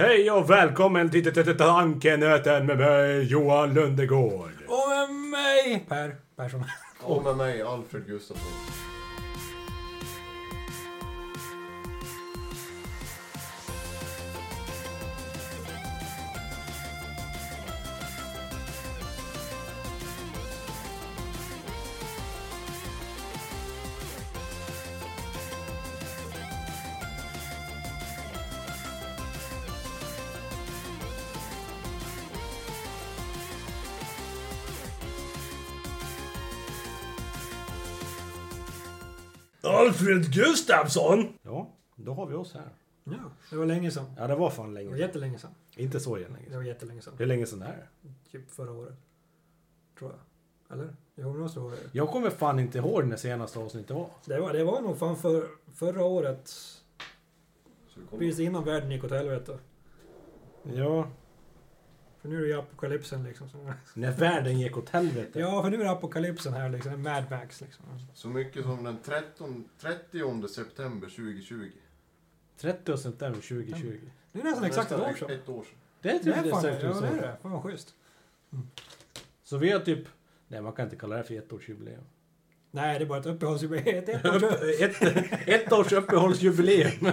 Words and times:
Hej 0.00 0.30
och 0.30 0.50
välkommen 0.50 1.10
till 1.10 1.56
Tankenöten 1.58 2.66
med 2.66 2.78
mig 2.78 3.32
Johan 3.32 3.74
Lundegård. 3.74 4.52
Och 4.66 4.88
med 4.88 5.30
mig 5.30 5.86
Per 5.88 6.16
Persson. 6.36 6.64
Och 7.00 7.24
med 7.24 7.36
mig 7.36 7.62
Alfred 7.62 8.06
Gustafsson. 8.06 8.89
Alfred 40.00 40.32
Gustafsson! 40.32 41.28
Ja, 41.42 41.70
då 41.96 42.14
har 42.14 42.26
vi 42.26 42.34
oss 42.34 42.54
här. 42.54 42.68
Ja, 43.04 43.12
det 43.50 43.56
var 43.56 43.66
länge 43.66 43.90
sedan. 43.90 44.04
Ja, 44.18 44.26
det 44.26 44.34
var 44.34 44.50
fan 44.50 44.66
Det 44.68 44.74
länge 44.74 44.88
var 44.88 44.96
sedan. 44.96 45.06
jättelänge 45.06 45.38
sedan. 45.38 45.50
Inte 45.76 46.00
så 46.00 46.16
länge 46.16 46.28
Det 46.38 46.44
sedan. 46.44 46.56
var 46.56 46.62
jättelänge 46.64 47.02
sedan. 47.02 47.14
Hur 47.18 47.26
länge 47.26 47.46
sedan 47.46 47.58
det 47.58 47.66
är? 47.66 47.88
Typ 48.30 48.50
förra 48.50 48.72
året. 48.72 48.94
Tror 49.98 50.10
jag. 50.10 50.78
Eller? 50.78 50.96
Jo, 51.14 51.32
det 51.32 51.38
måste 51.38 51.60
vara 51.60 51.70
det. 51.70 51.76
Jag 51.92 52.08
kommer 52.08 52.30
fan 52.30 52.58
inte 52.58 52.78
ihåg 52.78 53.04
när 53.06 53.16
senaste 53.16 53.58
avsnittet 53.58 53.90
var. 53.90 54.06
Det 54.24 54.40
var, 54.40 54.52
det 54.52 54.64
var 54.64 54.80
nog 54.80 54.98
fan 54.98 55.16
för, 55.16 55.46
förra 55.74 56.04
året. 56.04 56.50
Precis 58.10 58.40
innan 58.40 58.64
världen 58.64 58.90
gick 58.90 59.04
åt 59.04 59.10
helvete. 59.10 59.58
Ja. 60.62 61.08
För 62.20 62.28
nu 62.28 62.36
är 62.36 62.40
det 62.40 62.46
ju 62.46 62.58
apokalypsen 62.58 63.24
liksom. 63.24 63.48
När 63.94 64.12
världen 64.12 64.60
gick 64.60 64.76
åt 64.76 64.88
helvete. 64.88 65.40
Ja, 65.40 65.62
för 65.62 65.70
nu 65.70 65.80
är 65.80 65.84
det 65.84 65.90
apokalypsen 65.90 66.52
här 66.52 66.68
liksom. 66.70 67.02
Mad 67.02 67.24
Max 67.30 67.60
liksom. 67.60 67.84
Så 68.14 68.28
mycket 68.28 68.62
som 68.64 68.84
den 68.84 68.98
13, 69.04 69.68
30 69.80 70.48
september 70.48 71.08
2020. 71.08 71.70
30 72.56 72.96
september 72.98 73.40
2020. 73.40 73.98
Det 74.32 74.40
är 74.40 74.44
nästan 74.44 74.64
exakt 74.64 74.92
ett 74.92 75.00
år 75.00 75.14
sedan. 75.18 75.30
Ett 75.30 75.48
år 75.48 75.62
sedan. 75.64 75.74
Det 76.02 76.08
är 76.10 76.12
Det 76.12 76.18
typ 76.24 76.36
är 76.36 76.42
det 76.42 76.50
fan 76.50 76.62
det. 76.62 76.68
säkert 76.72 76.84
Ja, 76.84 76.94
så. 76.94 77.00
det 77.00 77.06
är 77.08 77.14
det. 77.22 77.36
Fan 77.42 77.52
vad 77.52 77.62
schysst. 77.62 77.94
Så 79.42 79.56
vi 79.58 79.70
har 79.70 79.80
typ... 79.80 80.08
Nej, 80.48 80.60
man 80.62 80.72
kan 80.72 80.84
inte 80.84 80.96
kalla 80.96 81.16
det 81.16 81.24
för 81.24 81.34
ettårsjubileum. 81.34 82.02
Nej, 82.70 82.98
det 82.98 83.04
är 83.04 83.06
bara 83.06 83.18
ett 83.18 83.26
uppehållsjubileum. 83.26 83.98
Ett 83.98 84.08
ett 84.08 84.24
år 84.26 84.38
sedan. 84.40 85.24
ett, 85.30 85.48
ett 85.48 85.72
års 85.72 85.92
uppehållsjubileum. 85.92 86.90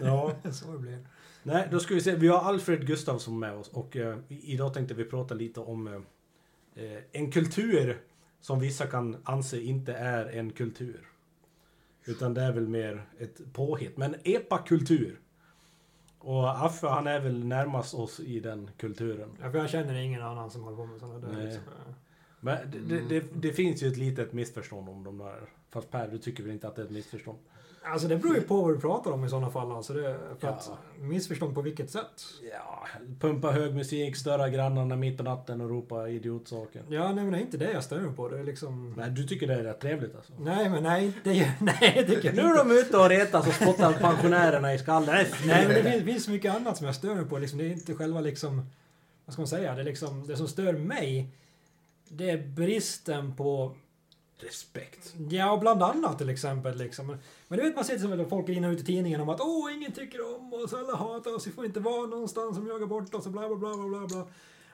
ja. 0.00 0.32
Så 0.52 0.72
det 0.72 0.78
blir. 0.78 1.06
Nej, 1.46 1.68
då 1.70 1.80
ska 1.80 1.94
vi 1.94 2.00
se. 2.00 2.16
Vi 2.16 2.28
har 2.28 2.38
Alfred 2.38 2.86
Gustafsson 2.86 3.38
med 3.38 3.52
oss 3.52 3.68
och 3.68 3.96
eh, 3.96 4.18
idag 4.28 4.74
tänkte 4.74 4.94
vi 4.94 5.04
prata 5.04 5.34
lite 5.34 5.60
om 5.60 5.86
eh, 5.86 6.84
eh, 6.84 7.02
en 7.12 7.32
kultur 7.32 8.00
som 8.40 8.60
vissa 8.60 8.86
kan 8.86 9.16
anse 9.24 9.60
inte 9.60 9.92
är 9.92 10.26
en 10.26 10.50
kultur. 10.50 11.08
Utan 12.04 12.34
det 12.34 12.42
är 12.42 12.52
väl 12.52 12.68
mer 12.68 13.06
ett 13.18 13.52
påhitt. 13.52 13.96
Men 13.96 14.14
epakultur. 14.24 15.20
Och 16.18 16.64
Affe 16.66 16.86
han 16.86 17.06
är 17.06 17.20
väl 17.20 17.44
närmast 17.44 17.94
oss 17.94 18.20
i 18.20 18.40
den 18.40 18.70
kulturen. 18.76 19.30
Ja, 19.42 19.50
för 19.50 19.58
jag 19.58 19.70
känner 19.70 19.94
ingen 19.94 20.22
annan 20.22 20.50
som 20.50 20.62
håller 20.62 20.76
på 20.76 20.86
med 20.86 21.00
sådana 21.00 21.18
där. 21.18 21.32
Nej. 21.32 21.44
Liksom. 21.44 21.62
Men 22.40 22.70
det, 22.70 22.78
det, 22.78 23.08
det, 23.08 23.26
det 23.34 23.52
finns 23.52 23.82
ju 23.82 23.88
ett 23.88 23.96
litet 23.96 24.32
missförstånd 24.32 24.88
om 24.88 25.04
de 25.04 25.18
där. 25.18 25.48
Fast 25.70 25.90
Per, 25.90 26.08
du 26.08 26.18
tycker 26.18 26.42
väl 26.42 26.52
inte 26.52 26.68
att 26.68 26.76
det 26.76 26.82
är 26.82 26.86
ett 26.86 26.92
missförstånd? 26.92 27.38
Alltså 27.92 28.08
det 28.08 28.16
beror 28.16 28.34
ju 28.34 28.40
på 28.42 28.60
vad 28.62 28.74
du 28.74 28.80
pratar 28.80 29.10
om 29.10 29.24
i 29.24 29.28
sådana 29.28 29.50
fall. 29.50 29.72
Alltså 29.72 29.92
det, 29.92 30.18
för 30.38 30.46
Ja. 30.48 30.48
att 30.48 30.70
missförstånd 31.00 31.54
på 31.54 31.62
vilket 31.62 31.90
sätt? 31.90 32.22
Ja, 32.52 32.86
pumpa 33.20 33.50
hög 33.50 33.74
musik, 33.74 34.16
störa 34.16 34.48
grannarna 34.48 34.96
mitt 34.96 35.16
på 35.16 35.22
natten 35.22 35.60
och 35.60 35.70
ropa 35.70 36.08
idiotsaker. 36.08 36.82
Ja, 36.88 37.12
nej 37.12 37.24
men 37.24 37.32
det 37.32 37.38
är 37.38 37.40
inte 37.40 37.56
det 37.56 37.72
jag 37.72 37.84
stör 37.84 38.00
mig 38.00 38.16
på. 38.16 38.28
Det 38.28 38.38
är 38.38 38.44
liksom... 38.44 38.94
Nej, 38.96 39.10
du 39.10 39.24
tycker 39.24 39.46
det 39.46 39.54
är 39.54 39.62
rätt 39.62 39.80
trevligt 39.80 40.16
alltså? 40.16 40.32
Nej, 40.38 40.68
men 40.70 40.82
nej, 40.82 41.12
det, 41.24 41.52
nej, 41.60 41.92
det 41.94 42.04
tycker 42.04 42.24
jag 42.28 42.34
Nu 42.36 42.42
är 42.42 42.56
de 42.64 42.70
ute 42.78 42.96
och 42.98 43.08
retas 43.08 43.46
och 43.46 43.54
spottar 43.54 43.92
pensionärerna 43.92 44.74
i 44.74 44.78
skallen. 44.78 45.26
Nej, 45.46 45.66
men 45.66 45.68
det 45.68 45.90
finns, 45.90 46.04
finns 46.04 46.28
mycket 46.28 46.54
annat 46.54 46.76
som 46.76 46.86
jag 46.86 46.94
stör 46.94 47.14
mig 47.14 47.24
på. 47.24 47.38
Liksom, 47.38 47.58
det 47.58 47.64
är 47.66 47.70
inte 47.72 47.94
själva 47.94 48.20
liksom... 48.20 48.66
Vad 49.24 49.32
ska 49.32 49.40
man 49.42 49.48
säga? 49.48 49.74
Det, 49.74 49.80
är 49.80 49.84
liksom, 49.84 50.26
det 50.26 50.36
som 50.36 50.48
stör 50.48 50.72
mig, 50.72 51.28
det 52.08 52.30
är 52.30 52.38
bristen 52.46 53.36
på... 53.36 53.76
Respekt. 54.38 55.14
Ja, 55.30 55.58
bland 55.60 55.82
annat 55.82 56.18
till 56.18 56.28
exempel. 56.28 56.78
Liksom. 56.78 57.06
Men 57.48 57.58
du 57.58 57.64
vet, 57.64 57.74
man 57.74 57.84
ser 57.84 57.94
till 57.94 58.04
exempel 58.04 58.28
folk 58.28 58.48
in 58.48 58.64
ut 58.64 58.80
i 58.80 58.84
tidningen 58.84 59.20
om 59.20 59.28
att 59.28 59.40
åh, 59.40 59.74
ingen 59.76 59.92
tycker 59.92 60.36
om 60.36 60.52
oss, 60.52 60.74
alla 60.74 60.96
hatar 60.96 61.34
oss, 61.34 61.46
vi 61.46 61.50
får 61.50 61.64
inte 61.64 61.80
vara 61.80 62.06
någonstans 62.06 62.56
som 62.56 62.66
jagar 62.66 62.86
bort 62.86 63.14
oss 63.14 63.26
och 63.26 63.32
bla 63.32 63.48
bla 63.48 63.56
bla 63.56 63.88
bla 63.88 64.06
bla. 64.06 64.26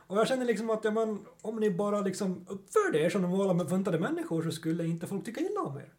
Och 0.06 0.18
jag 0.18 0.28
känner 0.28 0.44
liksom 0.44 0.70
att 0.70 0.84
ja, 0.84 0.90
man, 0.90 1.26
om 1.42 1.56
ni 1.56 1.70
bara 1.70 2.00
liksom 2.00 2.46
uppförde 2.48 2.98
er 2.98 3.10
som 3.10 3.22
normala 3.22 3.68
funtade 3.68 3.98
människor 3.98 4.42
så 4.42 4.50
skulle 4.50 4.86
inte 4.86 5.06
folk 5.06 5.24
tycka 5.24 5.40
illa 5.40 5.60
om 5.60 5.76
er. 5.76 5.92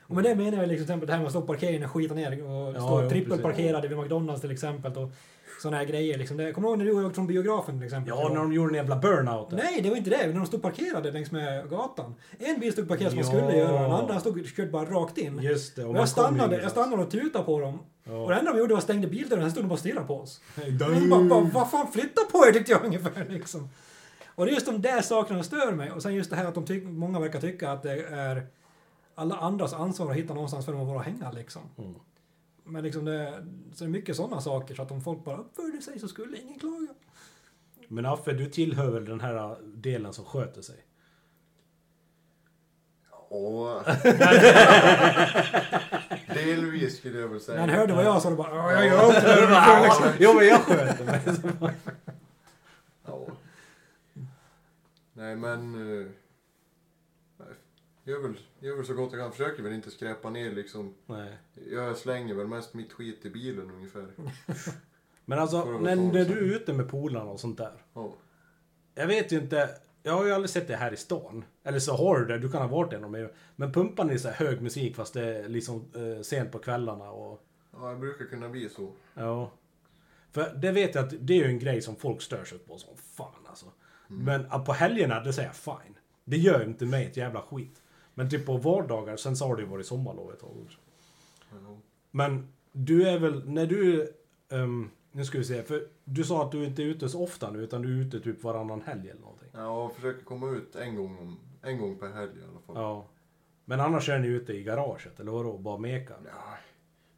Och 0.00 0.14
med 0.14 0.24
det 0.24 0.34
menar 0.34 0.58
jag 0.58 0.68
liksom 0.68 0.68
till 0.68 0.82
exempel 0.82 1.06
det 1.06 1.12
här 1.12 1.20
med 1.20 1.26
att 1.26 1.32
stå 1.32 1.40
på 1.40 1.46
parkeringen 1.46 1.84
och 1.84 1.90
skita 1.90 2.14
ner 2.14 2.42
och 2.44 2.74
Ja, 2.74 2.80
stå 2.80 3.02
jo, 3.02 3.08
trippelparkerade 3.08 3.88
vid 3.88 3.98
McDonalds 3.98 4.40
till 4.40 4.50
exempel. 4.50 4.96
Och 4.96 5.10
sådana 5.58 5.76
här 5.76 5.84
grejer 5.84 6.18
liksom. 6.18 6.36
Det, 6.36 6.52
kommer 6.52 6.68
du 6.68 6.70
ihåg 6.72 6.78
när 6.78 6.84
du 7.02 7.06
åkte 7.06 7.14
från 7.14 7.26
biografen 7.26 7.78
till 7.78 7.84
exempel? 7.84 8.14
Ja, 8.16 8.28
när 8.28 8.36
de 8.36 8.52
gjorde 8.52 8.70
en 8.70 8.74
jävla 8.74 8.96
burnout. 8.96 9.50
Nej, 9.50 9.80
det 9.82 9.90
var 9.90 9.96
inte 9.96 10.10
det. 10.10 10.26
När 10.26 10.34
de 10.34 10.46
stod 10.46 10.62
parkerade 10.62 11.10
längs 11.12 11.30
med 11.30 11.70
gatan. 11.70 12.14
En 12.38 12.60
bil 12.60 12.72
stod 12.72 12.88
parkerad 12.88 13.10
som 13.12 13.20
man 13.20 13.36
Ja. 13.36 13.40
skulle 13.46 13.58
göra, 13.58 13.82
den 13.82 13.92
andra 13.92 14.20
stod 14.20 14.46
körde 14.46 14.70
bara 14.70 14.84
rakt 14.84 15.18
in. 15.18 15.38
Just 15.42 15.76
det. 15.76 15.82
Och 15.84 15.92
man 15.92 16.00
jag 16.00 16.08
stannade, 16.08 16.34
ingenstans. 16.36 16.62
jag 16.62 16.70
stannade 16.70 17.02
och 17.02 17.10
tutade 17.10 17.44
på 17.44 17.60
dem. 17.60 17.74
Och 18.04 18.28
det 18.28 18.34
Ja. 18.34 18.38
enda 18.38 18.52
de 18.52 18.58
gjorde 18.58 18.74
var 18.74 18.78
att 18.78 18.84
stängde 18.84 19.08
bildörren, 19.08 19.42
sen 19.42 19.50
stod 19.50 19.64
de 19.64 19.68
bara 19.68 19.72
och 19.74 19.78
stirrade 19.80 20.06
på 20.06 20.20
oss. 20.20 20.40
Och 20.56 21.08
bara, 21.10 21.24
bara, 21.24 21.40
vad 21.54 21.70
fan, 21.70 21.92
flytta 21.92 22.20
på 22.32 22.46
er 22.48 22.52
tyckte 22.52 22.72
jag 22.72 22.84
ungefär 22.84 23.26
liksom. 23.28 23.68
Och 24.34 24.44
det 24.46 24.50
är 24.50 24.54
just 24.54 24.66
de 24.66 24.82
där 24.82 25.00
sakerna 25.00 25.42
som 25.42 25.58
stör 25.58 25.72
mig. 25.72 25.90
Och 25.92 26.02
sen 26.02 26.14
just 26.14 26.30
det 26.30 26.36
här 26.36 26.44
att 26.44 26.54
de 26.54 26.64
tyck, 26.66 26.84
många 26.84 27.20
verkar 27.20 27.40
tycka 27.40 27.70
att 27.72 27.82
det 27.82 28.02
är 28.02 28.46
alla 29.14 29.36
andras 29.36 29.72
ansvar 29.72 30.10
att 30.10 30.16
hitta 30.16 30.34
någonstans 30.34 30.64
för 30.64 30.72
dem 30.72 30.80
att 30.80 30.86
vara 30.88 30.98
och 30.98 31.04
hänga 31.04 31.30
liksom. 31.30 31.62
Mm. 31.78 31.94
Men 32.68 32.84
liksom 32.84 33.04
det, 33.04 33.44
så 33.74 33.84
det 33.84 33.88
är 33.88 33.92
mycket 33.92 34.16
sådana 34.16 34.40
saker 34.40 34.74
så 34.74 34.82
att 34.82 34.90
om 34.90 35.00
folk 35.00 35.24
bara 35.24 35.36
uppförde 35.36 35.82
sig 35.82 35.98
så 35.98 36.08
skulle 36.08 36.38
ingen 36.38 36.58
klaga. 36.58 36.86
Men 37.88 38.06
Affe, 38.06 38.32
du 38.32 38.46
tillhör 38.50 38.90
väl 38.90 39.04
den 39.04 39.20
här 39.20 39.56
delen 39.62 40.12
som 40.12 40.24
sköter 40.24 40.62
sig? 40.62 40.76
Och... 43.30 43.68
Delvis 46.34 46.98
skulle 46.98 47.18
jag 47.18 47.28
väl 47.28 47.40
säga. 47.40 47.60
När 47.60 47.68
han 47.68 47.76
hörde 47.78 47.94
vad 47.94 48.04
jag 48.04 48.22
sa, 48.22 48.30
då 48.30 48.36
bara 48.36 48.56
"Ja, 48.56 48.72
jag 48.72 48.86
gör 48.86 48.98
allt 48.98 49.14
det 49.14 49.20
där." 49.20 49.50
Ja, 49.50 50.12
jo, 50.18 50.32
men 50.34 50.46
jag 50.46 50.60
sköter 50.60 51.04
mig. 51.04 51.20
Ja. 53.06 53.26
Nej 55.12 55.36
men... 55.36 55.74
Gör 58.08 58.22
väl, 58.22 58.38
gör 58.58 58.76
väl 58.76 58.86
så 58.86 58.94
gott 58.94 59.12
jag 59.12 59.20
kan. 59.20 59.32
Försöker 59.32 59.62
väl 59.62 59.72
inte 59.72 59.90
skräpa 59.90 60.30
ner 60.30 60.50
liksom. 60.50 60.94
Nej. 61.06 61.38
Jag 61.70 61.96
slänger 61.96 62.34
väl 62.34 62.46
mest 62.46 62.74
mitt 62.74 62.92
skit 62.92 63.26
i 63.26 63.30
bilen 63.30 63.70
ungefär. 63.70 64.06
Men 65.24 65.38
alltså, 65.38 65.64
det 65.64 65.80
när, 65.80 65.96
när 65.96 66.24
du 66.24 66.38
är 66.38 66.56
ute 66.56 66.72
med 66.72 66.88
polarna 66.88 67.30
och 67.30 67.40
sånt 67.40 67.58
där. 67.58 67.84
Ja. 67.94 68.14
Jag 68.94 69.06
vet 69.06 69.32
ju 69.32 69.38
inte. 69.38 69.70
Jag 70.02 70.12
har 70.12 70.26
ju 70.26 70.32
aldrig 70.32 70.50
sett 70.50 70.68
det 70.68 70.76
här 70.76 70.92
i 70.92 70.96
stan. 70.96 71.44
Eller 71.64 71.78
så 71.78 71.96
har 71.96 72.20
du 72.20 72.26
det, 72.26 72.38
du 72.38 72.50
kan 72.50 72.62
ha 72.62 72.68
varit 72.68 72.92
en 72.92 73.10
med. 73.10 73.30
Men 73.56 73.72
pumpar 73.72 74.04
ni 74.04 74.18
så 74.18 74.28
här 74.28 74.46
hög 74.46 74.62
musik 74.62 74.96
fast 74.96 75.14
det 75.14 75.24
är 75.24 75.48
liksom 75.48 75.90
eh, 75.94 76.22
sent 76.22 76.52
på 76.52 76.58
kvällarna 76.58 77.10
och... 77.10 77.42
ja, 77.72 77.90
jag 77.90 78.00
brukar 78.00 78.24
kunna 78.24 78.48
bli 78.48 78.68
så. 78.68 78.92
Ja. 79.14 79.52
För 80.32 80.54
det 80.54 80.72
vet 80.72 80.94
jag 80.94 81.04
att 81.04 81.14
det 81.20 81.32
är 81.32 81.38
ju 81.38 81.44
en 81.44 81.58
grej 81.58 81.82
som 81.82 81.96
folk 81.96 82.22
stör 82.22 82.44
sig 82.44 82.58
på 82.58 82.78
som 82.78 82.96
fan 82.96 83.46
alltså. 83.46 83.66
Men 84.06 84.46
att 84.50 84.64
på 84.64 84.72
helgerna, 84.72 85.20
det 85.20 85.32
säger 85.32 85.48
jag 85.48 85.56
fine. 85.56 85.98
Det 86.24 86.36
gör 86.36 86.64
inte 86.64 86.86
mig 86.86 87.06
ett 87.06 87.16
jävla 87.16 87.42
skit. 87.42 87.82
Men 88.18 88.30
typ 88.30 88.46
på 88.46 88.56
vardagar, 88.56 89.16
sen 89.16 89.36
så 89.36 89.46
har 89.46 89.56
det 89.56 89.62
ju 89.62 89.68
varit 89.68 89.86
sommarlov 89.86 90.32
ett 90.32 90.40
tag 90.40 90.56
också. 90.64 90.78
Ja. 91.50 91.76
Men 92.10 92.48
du 92.72 93.08
är 93.08 93.18
väl, 93.18 93.48
när 93.48 93.66
du... 93.66 94.12
ehm, 94.48 94.90
nu 95.12 95.24
ska 95.24 95.38
vi 95.38 95.44
se, 95.44 95.62
för 95.62 95.88
du 96.04 96.24
sa 96.24 96.44
att 96.44 96.52
du 96.52 96.64
inte 96.64 96.82
är 96.82 96.86
ute 96.86 97.08
så 97.08 97.22
ofta 97.22 97.50
nu, 97.50 97.62
utan 97.62 97.82
du 97.82 97.88
är 97.88 98.06
ute 98.06 98.20
typ 98.20 98.42
varannan 98.42 98.80
helg 98.82 99.10
eller 99.10 99.20
någonting. 99.20 99.48
Ja, 99.52 99.82
jag 99.82 99.92
försöker 99.92 100.24
komma 100.24 100.50
ut 100.50 100.76
en 100.76 100.96
gång, 100.96 101.18
om, 101.18 101.38
en 101.62 101.78
gång 101.78 101.98
per 101.98 102.08
helg 102.08 102.32
i 102.40 102.42
alla 102.50 102.60
fall. 102.66 102.76
Ja. 102.76 103.06
Men 103.64 103.80
annars 103.80 104.08
är 104.08 104.18
ni 104.18 104.28
ute 104.28 104.52
i 104.52 104.62
garaget, 104.62 105.20
eller 105.20 105.32
vadå? 105.32 105.58
Bara 105.58 105.78
mekar? 105.78 106.18
Ja, 106.24 106.58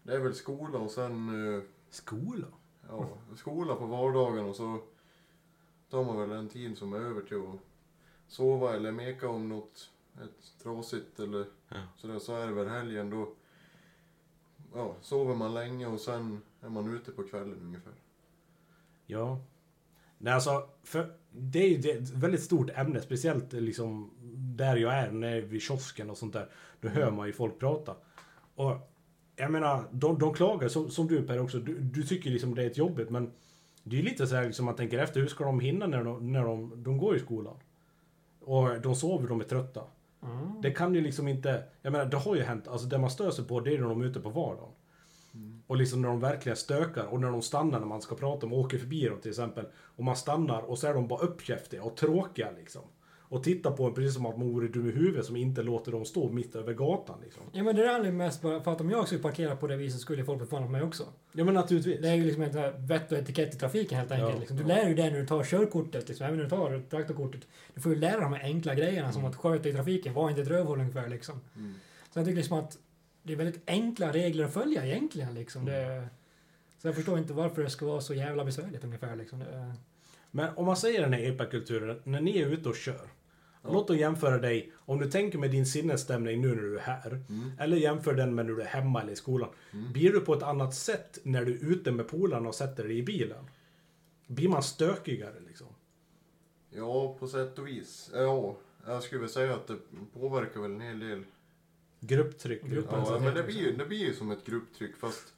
det 0.03 0.13
är 0.15 0.19
väl 0.19 0.35
skola 0.35 0.79
och 0.79 0.91
sen... 0.91 1.55
eh, 1.57 1.63
Skola? 1.91 2.47
Ja, 2.89 3.09
skola 3.37 3.75
på 3.75 3.87
vardagen 3.87 4.45
och 4.45 4.57
så 4.57 4.79
tar 5.91 6.05
man 6.05 6.19
väl 6.21 6.39
en 6.39 6.49
tid 6.49 6.79
som 6.79 6.93
är 6.93 6.99
över 6.99 7.21
till 7.23 7.37
att 7.37 7.61
sova 8.29 8.75
eller 8.77 8.93
meka 8.93 9.29
om 9.29 9.49
något 9.49 9.91
ett 10.25 10.63
trasigt 10.63 11.21
eller 11.21 11.47
Ja. 11.69 11.77
sådär. 11.97 12.19
Så 12.19 12.37
är 12.37 12.47
det 12.47 12.53
väl 12.53 12.69
helgen 12.69 13.11
då. 13.11 13.33
Ja, 14.75 14.97
sover 15.01 15.35
man 15.35 15.55
länge 15.55 15.87
och 15.87 16.01
sen 16.01 16.43
är 16.61 16.69
man 16.69 16.95
ute 16.95 17.13
på 17.13 17.23
kvällen 17.23 17.59
ungefär. 17.63 17.93
Ja. 19.07 19.41
Nej, 20.19 20.33
alltså, 20.33 20.69
för 20.83 21.13
det 21.33 21.59
är 21.59 21.69
ju 21.69 21.91
ett 21.91 22.11
väldigt 22.11 22.43
stort 22.43 22.71
ämne, 22.75 23.01
speciellt 23.01 23.53
liksom 23.53 24.11
där 24.57 24.77
jag 24.77 24.95
är, 24.95 25.11
när 25.11 25.41
vid 25.41 25.63
kiosken 25.63 26.11
och 26.11 26.19
sånt 26.19 26.33
där. 26.33 26.49
Då 26.81 26.89
hör 26.89 27.11
man 27.11 27.27
ju 27.27 27.33
folk 27.33 27.59
prata. 27.59 27.97
Och 28.55 28.77
jag 29.37 29.53
menar, 29.53 29.85
de, 29.91 30.19
de 30.19 30.35
klagar 30.35 30.69
som, 30.69 30.91
som 30.91 31.07
du 31.07 31.23
Per 31.23 31.39
också. 31.41 31.59
Du, 31.59 31.79
du 31.79 32.03
tycker 32.03 32.31
liksom 32.31 32.55
det 32.55 32.63
är 32.63 32.67
ett 32.67 32.77
jobbigt 32.77 33.11
men 33.11 33.33
det 33.83 33.97
är 33.97 34.01
ju 34.01 34.09
lite 34.09 34.27
så 34.27 34.35
här 34.35 34.47
liksom 34.47 34.65
man 34.65 34.77
tänker 34.77 34.99
efter, 34.99 35.21
hur 35.21 35.27
ska 35.29 35.45
de 35.45 35.61
hinna 35.61 35.87
när 35.87 36.05
de, 36.05 36.33
när 36.33 36.45
de, 36.45 36.83
de 36.83 36.99
går 36.99 37.17
i 37.17 37.21
skolan? 37.21 37.57
Och 38.41 38.81
de 38.81 38.95
sover, 38.95 39.29
de 39.29 39.41
är 39.41 39.45
trötta. 39.45 39.85
Mm. 40.23 40.63
Det 40.63 40.71
kan 40.71 40.95
ju 40.95 41.01
liksom 41.01 41.29
inte, 41.29 41.63
jag 41.83 41.93
menar 41.93 42.07
det 42.07 42.17
har 42.17 42.35
ju 42.35 42.43
hänt, 42.43 42.69
alltså 42.69 42.87
det 42.87 42.99
man 42.99 43.11
stör 43.11 43.31
sig 43.31 43.45
på 43.45 43.61
det 43.61 43.75
är 43.75 43.79
när 43.79 43.89
de 43.89 44.01
är 44.01 44.05
ute 44.05 44.21
på 44.21 44.29
vardagen. 44.29 44.73
Och 45.67 45.77
liksom 45.77 46.03
när 46.03 46.09
de 46.09 46.21
verkligen 46.21 46.57
stökar 46.57 47.05
och 47.05 47.21
när 47.21 47.31
de 47.31 47.43
stannar 47.43 47.81
när 47.81 47.87
man 47.87 48.03
ska 48.03 48.15
prata, 48.15 48.47
om 48.47 48.53
åker 48.53 48.79
förbi 48.79 49.09
dem 49.09 49.21
till 49.21 49.31
exempel. 49.31 49.67
Och 49.75 50.05
man 50.05 50.17
stannar 50.17 50.63
och 50.63 50.79
så 50.79 50.87
är 50.87 50.95
de 50.95 51.09
bara 51.09 51.21
uppkäftiga 51.21 51.83
och 51.83 51.97
tråkiga 51.97 52.51
liksom. 52.51 52.83
Och 53.31 53.43
tittar 53.43 53.71
på 53.71 53.87
en 53.87 53.95
precis 53.95 54.15
som 54.15 54.27
att 54.27 54.39
man 54.39 54.53
vore 54.53 54.69
dum 54.69 54.89
i 54.89 54.93
huvudet 54.93 55.27
som 55.27 55.37
inte 55.37 55.63
låter 55.63 55.93
dem 55.93 56.05
stå 56.05 56.29
mitt 56.29 56.55
över 56.57 56.75
gatan 56.75 57.19
liksom. 57.23 57.43
Ja 57.53 57.63
men 57.63 57.77
det 57.77 57.85
är 57.85 57.89
aldrig 57.89 58.15
mest 58.15 58.43
bara 58.43 58.63
för 58.63 58.73
att 58.73 58.81
om 58.81 58.91
jag 58.91 59.07
skulle 59.07 59.23
parkera 59.23 59.57
på 59.57 59.67
det 59.67 59.77
viset 59.77 60.01
skulle 60.01 60.25
folk 60.25 60.51
på 60.51 60.61
mig 60.61 60.83
också. 60.83 61.05
Ja 61.33 61.45
men 61.45 61.55
naturligtvis. 61.55 62.01
Det 62.01 62.09
är 62.09 62.15
ju 62.15 62.25
liksom 62.25 62.43
ett 62.43 62.75
vett 62.79 63.13
och 63.13 63.19
etikett 63.19 63.55
i 63.55 63.59
trafiken 63.59 63.99
helt 63.99 64.13
enkelt. 64.13 64.33
Ja. 64.33 64.39
liksom. 64.39 64.57
Du 64.57 64.65
lär 64.65 64.89
ju 64.89 64.95
det 64.95 65.11
när 65.11 65.21
du 65.21 65.27
tar 65.27 65.45
körkortet, 65.45 66.09
liksom, 66.09 66.27
även 66.27 66.37
när 66.37 66.45
du 66.45 66.51
tar 66.51 66.83
traktorkortet. 66.91 67.41
Du 67.75 67.81
får 67.81 67.95
ju 67.95 67.99
lära 67.99 68.13
dig 68.13 68.21
de 68.21 68.33
här 68.33 68.45
enkla 68.45 68.75
grejerna 68.75 69.13
som 69.13 69.25
att 69.25 69.37
sköta 69.37 69.69
i 69.69 69.73
trafiken, 69.73 70.15
var 70.15 70.31
inte 70.31 70.43
ett 70.43 70.49
rövhål 70.49 70.81
ungefär 70.81 71.09
liksom. 71.09 71.41
Mm. 71.57 71.75
Så 72.13 72.19
jag 72.19 72.27
tycker 72.27 72.37
liksom 72.37 72.59
att 72.59 72.79
det 73.23 73.33
är 73.33 73.37
väldigt 73.37 73.63
enkla 73.67 74.13
regler 74.13 74.45
att 74.45 74.53
följa 74.53 74.87
egentligen 74.87 75.35
liksom. 75.35 75.65
Det, 75.65 76.09
så 76.79 76.89
jag 76.89 76.95
förstår 76.95 77.19
inte 77.19 77.33
varför 77.33 77.63
det 77.63 77.71
ska 77.71 77.87
vara 77.87 78.01
så 78.01 78.15
jävla 78.15 78.45
besvärligt 78.45 78.85
ungefär 78.85 79.17
liksom. 79.17 79.39
Det, 79.39 79.75
Men 80.31 80.57
om 80.57 80.67
man 80.67 80.77
säger 80.77 81.01
den 81.01 81.13
här 81.13 81.33
epakulturen, 81.33 82.01
när 82.05 82.21
ni 82.21 82.39
är 82.39 82.47
ute 82.47 82.69
och 82.69 82.77
kör. 82.77 83.09
Låt 83.63 83.89
då 83.89 83.95
jämföra 83.95 84.39
dig, 84.39 84.73
om 84.77 84.99
du 84.99 85.11
tänker 85.11 85.39
med 85.39 85.51
din 85.51 85.67
sinnesstämning 85.67 86.41
nu 86.41 86.49
när 86.55 86.63
du 86.63 86.77
är 86.79 86.83
här. 86.83 87.11
Mm. 87.29 87.53
Eller 87.59 87.77
jämför 87.77 88.15
den 88.15 88.35
med 88.35 88.47
när 88.47 88.53
du 88.53 88.63
är 88.63 88.67
hemma 88.67 89.03
eller 89.03 89.13
i 89.13 89.17
skolan. 89.17 89.49
Blir 89.93 90.13
du 90.13 90.21
på 90.21 90.35
ett 90.35 90.43
annat 90.43 90.75
sätt 90.75 91.19
när 91.23 91.45
du 91.45 91.53
är 91.55 91.65
ute 91.65 91.93
med 91.93 92.09
polarna 92.09 92.49
och 92.49 92.55
sätter 92.55 92.85
dig 92.85 92.99
i 92.99 93.03
bilen? 93.03 93.45
Blir 94.27 94.49
man 94.49 94.63
stökigare 94.63 95.41
liksom? 95.49 95.67
Ja, 96.71 97.17
på 97.19 97.29
sätt 97.29 97.59
och 97.59 97.69
vis. 97.69 98.11
Ja, 98.15 98.57
jag 98.87 99.03
skulle 99.03 99.21
väl 99.21 99.31
säga 99.31 99.55
att 99.55 99.67
det 99.67 99.77
påverkar 100.15 100.61
väl 100.61 100.71
en 100.71 100.81
hel 100.81 100.99
del. 100.99 101.25
Grupptryck. 102.01 102.63
Gruppen. 102.63 102.99
Ja, 102.99 103.05
så 103.05 103.21
men 103.21 103.35
det 103.35 103.43
blir, 103.43 103.57
ju- 103.59 103.77
det 103.77 103.87
blir 103.87 103.99
ju 103.99 104.15
som 104.15 104.31
ett 104.31 104.45
grupptryck 104.47 104.97
fast 104.97 105.35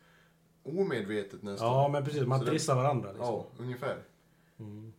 omedvetet 0.62 1.42
nästan. 1.42 1.68
Ja, 1.68 1.88
men 1.88 2.04
precis. 2.04 2.26
Man 2.26 2.44
trissar 2.44 2.74
varandra 2.74 3.12
liksom. 3.12 3.26
Ja, 3.34 3.46
ungefär. 3.58 3.98
Mm. 4.58 4.92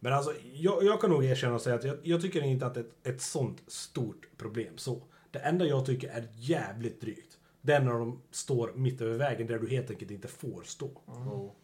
Det, 0.00 0.04
Men 0.08 0.12
alltså, 0.12 0.32
jag, 0.54 0.84
jag 0.84 1.00
kan 1.00 1.10
nog 1.10 1.24
erkänna 1.24 1.54
och 1.54 1.60
säga 1.60 1.76
att 1.76 1.84
jag, 1.84 1.96
jag 2.02 2.20
tycker 2.22 2.42
inte 2.42 2.66
att 2.66 2.76
ett, 2.76 3.06
ett 3.06 3.20
sånt 3.20 3.62
stort 3.66 4.28
problem 4.36 4.78
så. 4.78 5.02
Det 5.30 5.38
enda 5.38 5.66
jag 5.66 5.86
tycker 5.86 6.08
är 6.08 6.28
jävligt 6.34 7.00
drygt, 7.00 7.38
det 7.60 7.72
är 7.72 7.80
när 7.80 7.92
de 7.92 8.22
står 8.30 8.72
mitt 8.74 9.00
över 9.00 9.18
vägen 9.18 9.46
där 9.46 9.58
du 9.58 9.68
helt 9.68 9.90
enkelt 9.90 10.10
inte 10.10 10.28
får 10.28 10.62
stå. 10.62 10.90
ja. 11.06 11.54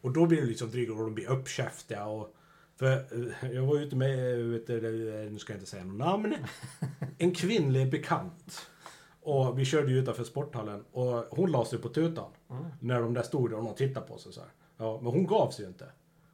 Och 0.00 0.12
då 0.12 0.26
blir 0.26 0.40
det 0.40 0.46
liksom 0.46 0.70
drygt 0.70 0.90
och 0.90 0.98
de 0.98 1.14
blir 1.14 1.30
uppkäftiga 1.30 2.06
och... 2.06 2.34
För 2.76 2.92
eh, 3.42 3.50
jag 3.52 3.66
var 3.66 3.78
ute 3.78 3.96
med, 3.96 4.40
eh, 4.40 4.46
vet 4.46 4.66
du, 4.66 4.80
nu 5.30 5.38
ska 5.38 5.52
jag 5.52 5.58
inte 5.58 5.70
säga 5.70 5.84
något 5.84 5.98
namn, 5.98 6.34
en 7.18 7.34
kvinnlig 7.34 7.90
bekant. 7.90 8.68
Och 9.20 9.58
vi 9.58 9.64
körde 9.64 9.92
ju 9.92 9.98
utanför 9.98 10.24
sporthallen 10.24 10.84
och 10.92 11.24
hon 11.30 11.50
la 11.50 11.64
sig 11.64 11.78
på 11.78 11.88
tutan. 11.88 12.30
Mm. 12.50 12.64
När 12.80 13.00
de 13.00 13.14
där 13.14 13.22
stod 13.22 13.50
där 13.50 13.56
och 13.56 13.64
de 13.64 13.74
tittade 13.74 14.06
på 14.06 14.18
sig 14.18 14.32
så 14.32 14.40
här. 14.40 14.50
Ja, 14.76 15.00
men 15.02 15.12
hon 15.12 15.26
gav 15.26 15.50
sig 15.50 15.64
ju 15.64 15.68
inte. 15.68 15.86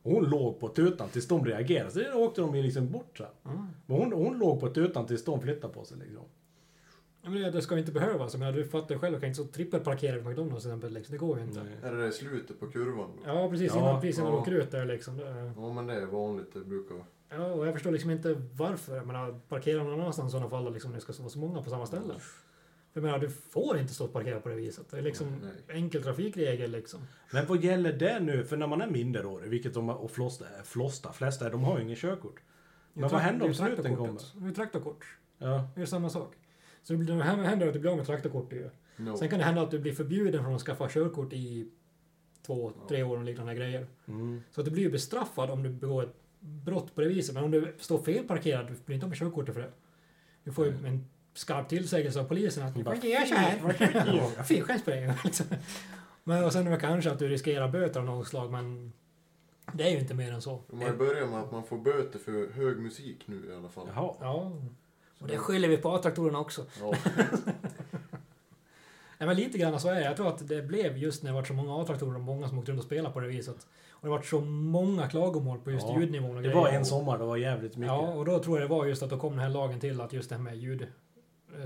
Hon 0.05 0.25
låg 0.25 0.61
på 0.61 0.69
tutan 0.69 1.09
tills 1.09 1.29
de 1.29 1.45
reagerade. 1.45 1.91
Så 1.91 2.01
då 2.01 2.19
åkte 2.19 2.41
de 2.41 2.55
ju 2.55 2.63
liksom 2.63 2.93
bort 2.93 3.19
sen. 3.19 3.27
Mm. 3.45 3.67
Men 3.87 3.97
hon, 3.97 4.13
hon 4.13 4.39
låg 4.39 4.61
på 4.61 4.69
tutan 4.69 5.07
tills 5.07 5.25
de 5.25 5.41
flyttade 5.41 5.75
på 5.75 5.85
sig 5.85 5.99
liksom. 5.99 6.25
Men 7.23 7.35
det, 7.35 7.51
det 7.51 7.63
ska 7.63 7.75
ju 7.75 7.81
inte 7.81 7.93
behövas. 7.93 8.33
Jag 8.33 8.39
menar, 8.41 8.53
du 8.53 8.65
fattar 8.65 8.95
ju 8.95 8.99
själv, 8.99 9.15
du 9.15 9.21
kan 9.21 9.29
inte 9.29 9.43
så 9.43 9.49
trippelparkera 9.49 10.17
vid 10.17 10.27
McDonalds 10.27 10.63
till 10.63 10.71
exempel. 10.71 10.93
Liksom. 10.93 11.13
Det 11.13 11.19
går 11.19 11.39
ju 11.39 11.45
inte. 11.45 11.61
Är 11.83 11.93
det 11.93 12.03
där 12.03 12.11
slutet 12.11 12.61
på 12.61 12.67
kurvan 12.67 13.11
då? 13.17 13.31
Ja, 13.31 13.49
precis. 13.51 13.73
Ja, 13.75 13.81
innan 13.81 14.01
precis 14.01 14.19
innan 14.19 14.33
ja. 14.33 14.39
åker 14.39 14.53
ut 14.53 14.71
där 14.71 14.85
liksom. 14.85 15.17
Det, 15.17 15.53
Ja, 15.57 15.73
men 15.73 15.87
det 15.87 15.95
är 15.95 16.07
vanligt. 16.07 16.55
Det 16.55 16.61
brukar... 16.61 16.97
ja, 17.29 17.47
och 17.47 17.67
jag 17.67 17.75
förstår 17.75 17.91
liksom 17.91 18.11
inte 18.11 18.37
varför. 18.53 18.97
Jag 18.97 19.07
menar, 19.07 19.41
parkera 19.49 19.83
någon 19.83 20.01
annanstans 20.01 20.31
i 20.31 20.33
sådana 20.33 20.51
fall, 20.51 20.73
liksom, 20.73 20.93
det 20.93 21.01
ska 21.01 21.13
vara 21.19 21.29
så 21.29 21.39
många 21.39 21.63
på 21.63 21.71
samma 21.71 21.87
ställe. 21.87 22.15
Jag 22.97 23.03
menar, 23.03 23.19
du 23.19 23.29
får 23.31 23.79
inte 23.79 23.95
stå 23.95 24.05
och 24.05 24.13
parkera 24.13 24.41
på 24.41 24.49
det 24.49 24.55
viset. 24.55 24.91
Det 24.91 24.99
är 24.99 25.03
liksom 25.03 25.27
Nej. 25.43 25.77
enkel 25.79 26.03
trafikregel 26.03 26.71
liksom. 26.71 27.01
Men 27.33 27.47
vad 27.47 27.65
gäller 27.65 27.93
det 27.93 28.21
nu? 28.21 28.45
För 28.45 28.57
när 28.57 28.67
man 28.67 28.81
är 28.81 28.87
minderårig, 28.91 29.51
vilket 29.51 29.75
de 29.75 29.91
och 29.91 30.11
flesta, 30.11 30.45
flesta, 30.65 31.13
flesta 31.13 31.51
de 31.51 31.65
har 31.65 31.79
ju 31.79 31.85
ingen 31.85 31.97
körkort. 31.97 32.41
Men 32.93 33.05
är 33.05 33.09
vad 33.09 33.21
händer 33.21 33.45
är 33.45 33.49
om 33.49 33.55
snuten 33.55 33.85
traktorkortet. 33.85 34.33
Det 34.37 34.49
är 34.49 34.53
traktorkort. 34.53 35.07
Ja. 35.39 35.69
Det 35.75 35.83
är 35.83 35.87
samma 35.87 36.11
sak. 36.11 36.35
Så 36.83 36.93
det 36.93 36.99
blir- 36.99 37.17
det 37.17 37.23
händer 37.23 37.67
att 37.67 37.73
du 37.73 37.79
blir 37.81 37.91
av 37.91 37.97
med 37.97 38.07
traktorkortet 38.07 38.59
ju. 38.59 38.71
No. 38.97 39.17
Sen 39.17 39.29
kan 39.29 39.39
det 39.39 39.45
hända 39.45 39.63
att 39.63 39.71
du 39.71 39.79
blir 39.79 39.93
förbjuden 39.93 40.45
från 40.45 40.55
att 40.55 40.63
skaffa 40.63 40.89
körkort 40.89 41.33
i 41.33 41.71
två, 42.47 42.73
tre 42.89 43.03
år 43.03 43.17
och 43.17 43.25
liknande 43.25 43.55
grejer. 43.55 43.87
Mm. 44.09 44.41
Så 44.51 44.61
att 44.61 44.65
du 44.65 44.71
blir 44.71 44.83
ju 44.83 44.91
bestraffad 44.91 45.51
om 45.51 45.63
du 45.63 45.69
begår 45.71 46.03
ett 46.03 46.15
brott 46.41 46.95
på 46.95 47.01
det 47.01 47.09
viset. 47.09 47.35
Men 47.35 47.45
om 47.45 47.51
du 47.51 47.75
står 47.79 47.99
felparkerad, 48.03 48.67
du 48.67 48.75
blir 48.85 48.95
inte 48.95 49.07
av 49.07 49.11
med 49.11 49.19
körkortet 49.19 49.55
för 49.55 49.63
det. 49.63 49.71
Du 50.45 50.53
får 50.53 50.67
ju 50.67 50.73
en 50.87 51.05
skarp 51.35 51.69
tillsägelse 51.69 52.21
av 52.21 52.25
polisen 52.25 52.67
att 52.67 52.75
Bara, 52.75 52.95
inte 52.95 53.09
göra 53.09 53.27
så 53.27 53.35
här. 53.35 54.43
Fyrstjärnspoäng 54.45 55.13
liksom. 55.25 55.47
Men 56.25 56.45
och 56.45 56.53
sen 56.53 56.67
är 56.67 56.71
det 56.71 56.77
kanske 56.77 57.11
att 57.11 57.19
du 57.19 57.29
riskerar 57.29 57.69
böter 57.69 58.01
av 58.01 58.07
något 58.07 58.29
slag, 58.29 58.51
men 58.53 58.93
det 59.73 59.85
är 59.85 59.91
ju 59.91 59.99
inte 59.99 60.15
mer 60.15 60.33
än 60.33 60.43
så. 60.43 60.63
Ju 60.73 60.97
börjat 60.97 61.29
med 61.31 61.41
att 61.41 61.53
man 61.53 61.65
får 61.65 61.79
böter 61.79 62.19
för 62.19 62.53
hög 62.53 62.79
musik 62.79 63.23
nu 63.27 63.47
i 63.51 63.55
alla 63.57 63.69
fall. 63.69 63.87
Jaha. 63.95 64.15
Ja. 64.21 64.53
Och 65.19 65.29
det 65.29 65.39
skyller 65.39 65.69
vi 65.69 65.77
på 65.77 65.93
A-traktorerna 65.95 66.39
också. 66.39 66.67
Ja. 66.81 66.95
Nej, 69.19 69.27
men 69.27 69.37
lite 69.37 69.59
grann 69.59 69.81
så 69.81 69.89
är 69.89 69.95
det. 69.95 70.05
Jag 70.05 70.17
tror 70.17 70.29
att 70.29 70.49
det 70.49 70.63
blev 70.63 70.97
just 70.99 71.23
när 71.23 71.31
det 71.31 71.35
var 71.35 71.45
så 71.45 71.53
många 71.55 71.83
A-traktorer 71.83 72.15
och 72.15 72.21
många 72.21 72.49
som 72.49 72.59
åkte 72.59 72.71
runt 72.73 72.81
och 72.81 72.87
spelade 72.87 73.13
på 73.15 73.21
det 73.21 73.29
viset. 73.29 73.67
Och 73.91 74.01
det 74.03 74.09
var 74.09 74.23
så 74.23 74.41
många 74.41 75.09
klagomål 75.09 75.59
på 75.59 75.71
just 75.71 75.87
Ja, 75.89 76.01
ljudnivån 76.01 76.31
och 76.37 76.43
Det 76.43 76.49
grejer. 76.49 76.55
var 76.61 76.69
en 76.69 76.85
sommar, 76.85 77.19
det 77.19 77.25
var 77.25 77.37
jävligt 77.37 77.77
mycket. 77.77 77.87
Ja, 77.95 78.13
och 78.15 78.25
då 78.25 78.39
tror 78.39 78.61
jag 78.61 78.71
det 78.71 78.75
var 78.75 78.87
just 78.87 79.03
att 79.03 79.11
då 79.11 79.19
kom 79.19 79.31
den 79.33 79.41
här 79.41 79.49
lagen 79.51 79.81
till 79.81 80.01
att 80.01 80.13
just 80.13 80.29
det 80.29 80.35
här 80.35 80.43
med 80.43 80.57
ljud, 80.57 80.87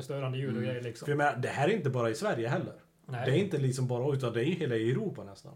störande 0.00 0.38
ljud 0.38 0.49
och 0.50 0.52
Mm. 0.56 0.64
grejer 0.69 0.81
För 0.81 0.88
liksom. 0.88 1.08
jag 1.11 1.17
menar, 1.19 1.37
det 1.37 1.49
här 1.49 1.69
är 1.69 1.73
inte 1.73 1.90
bara 1.90 2.11
i 2.11 2.14
Sverige 2.14 2.49
heller. 2.49 2.75
Nej. 3.06 3.23
Det 3.26 3.32
är 3.32 3.37
inte 3.38 3.58
liksom 3.58 3.87
bara 3.87 4.14
utan 4.14 4.32
det 4.32 4.40
är 4.44 4.44
hela 4.44 4.76
Europa 4.76 5.25
nästan. 5.25 5.55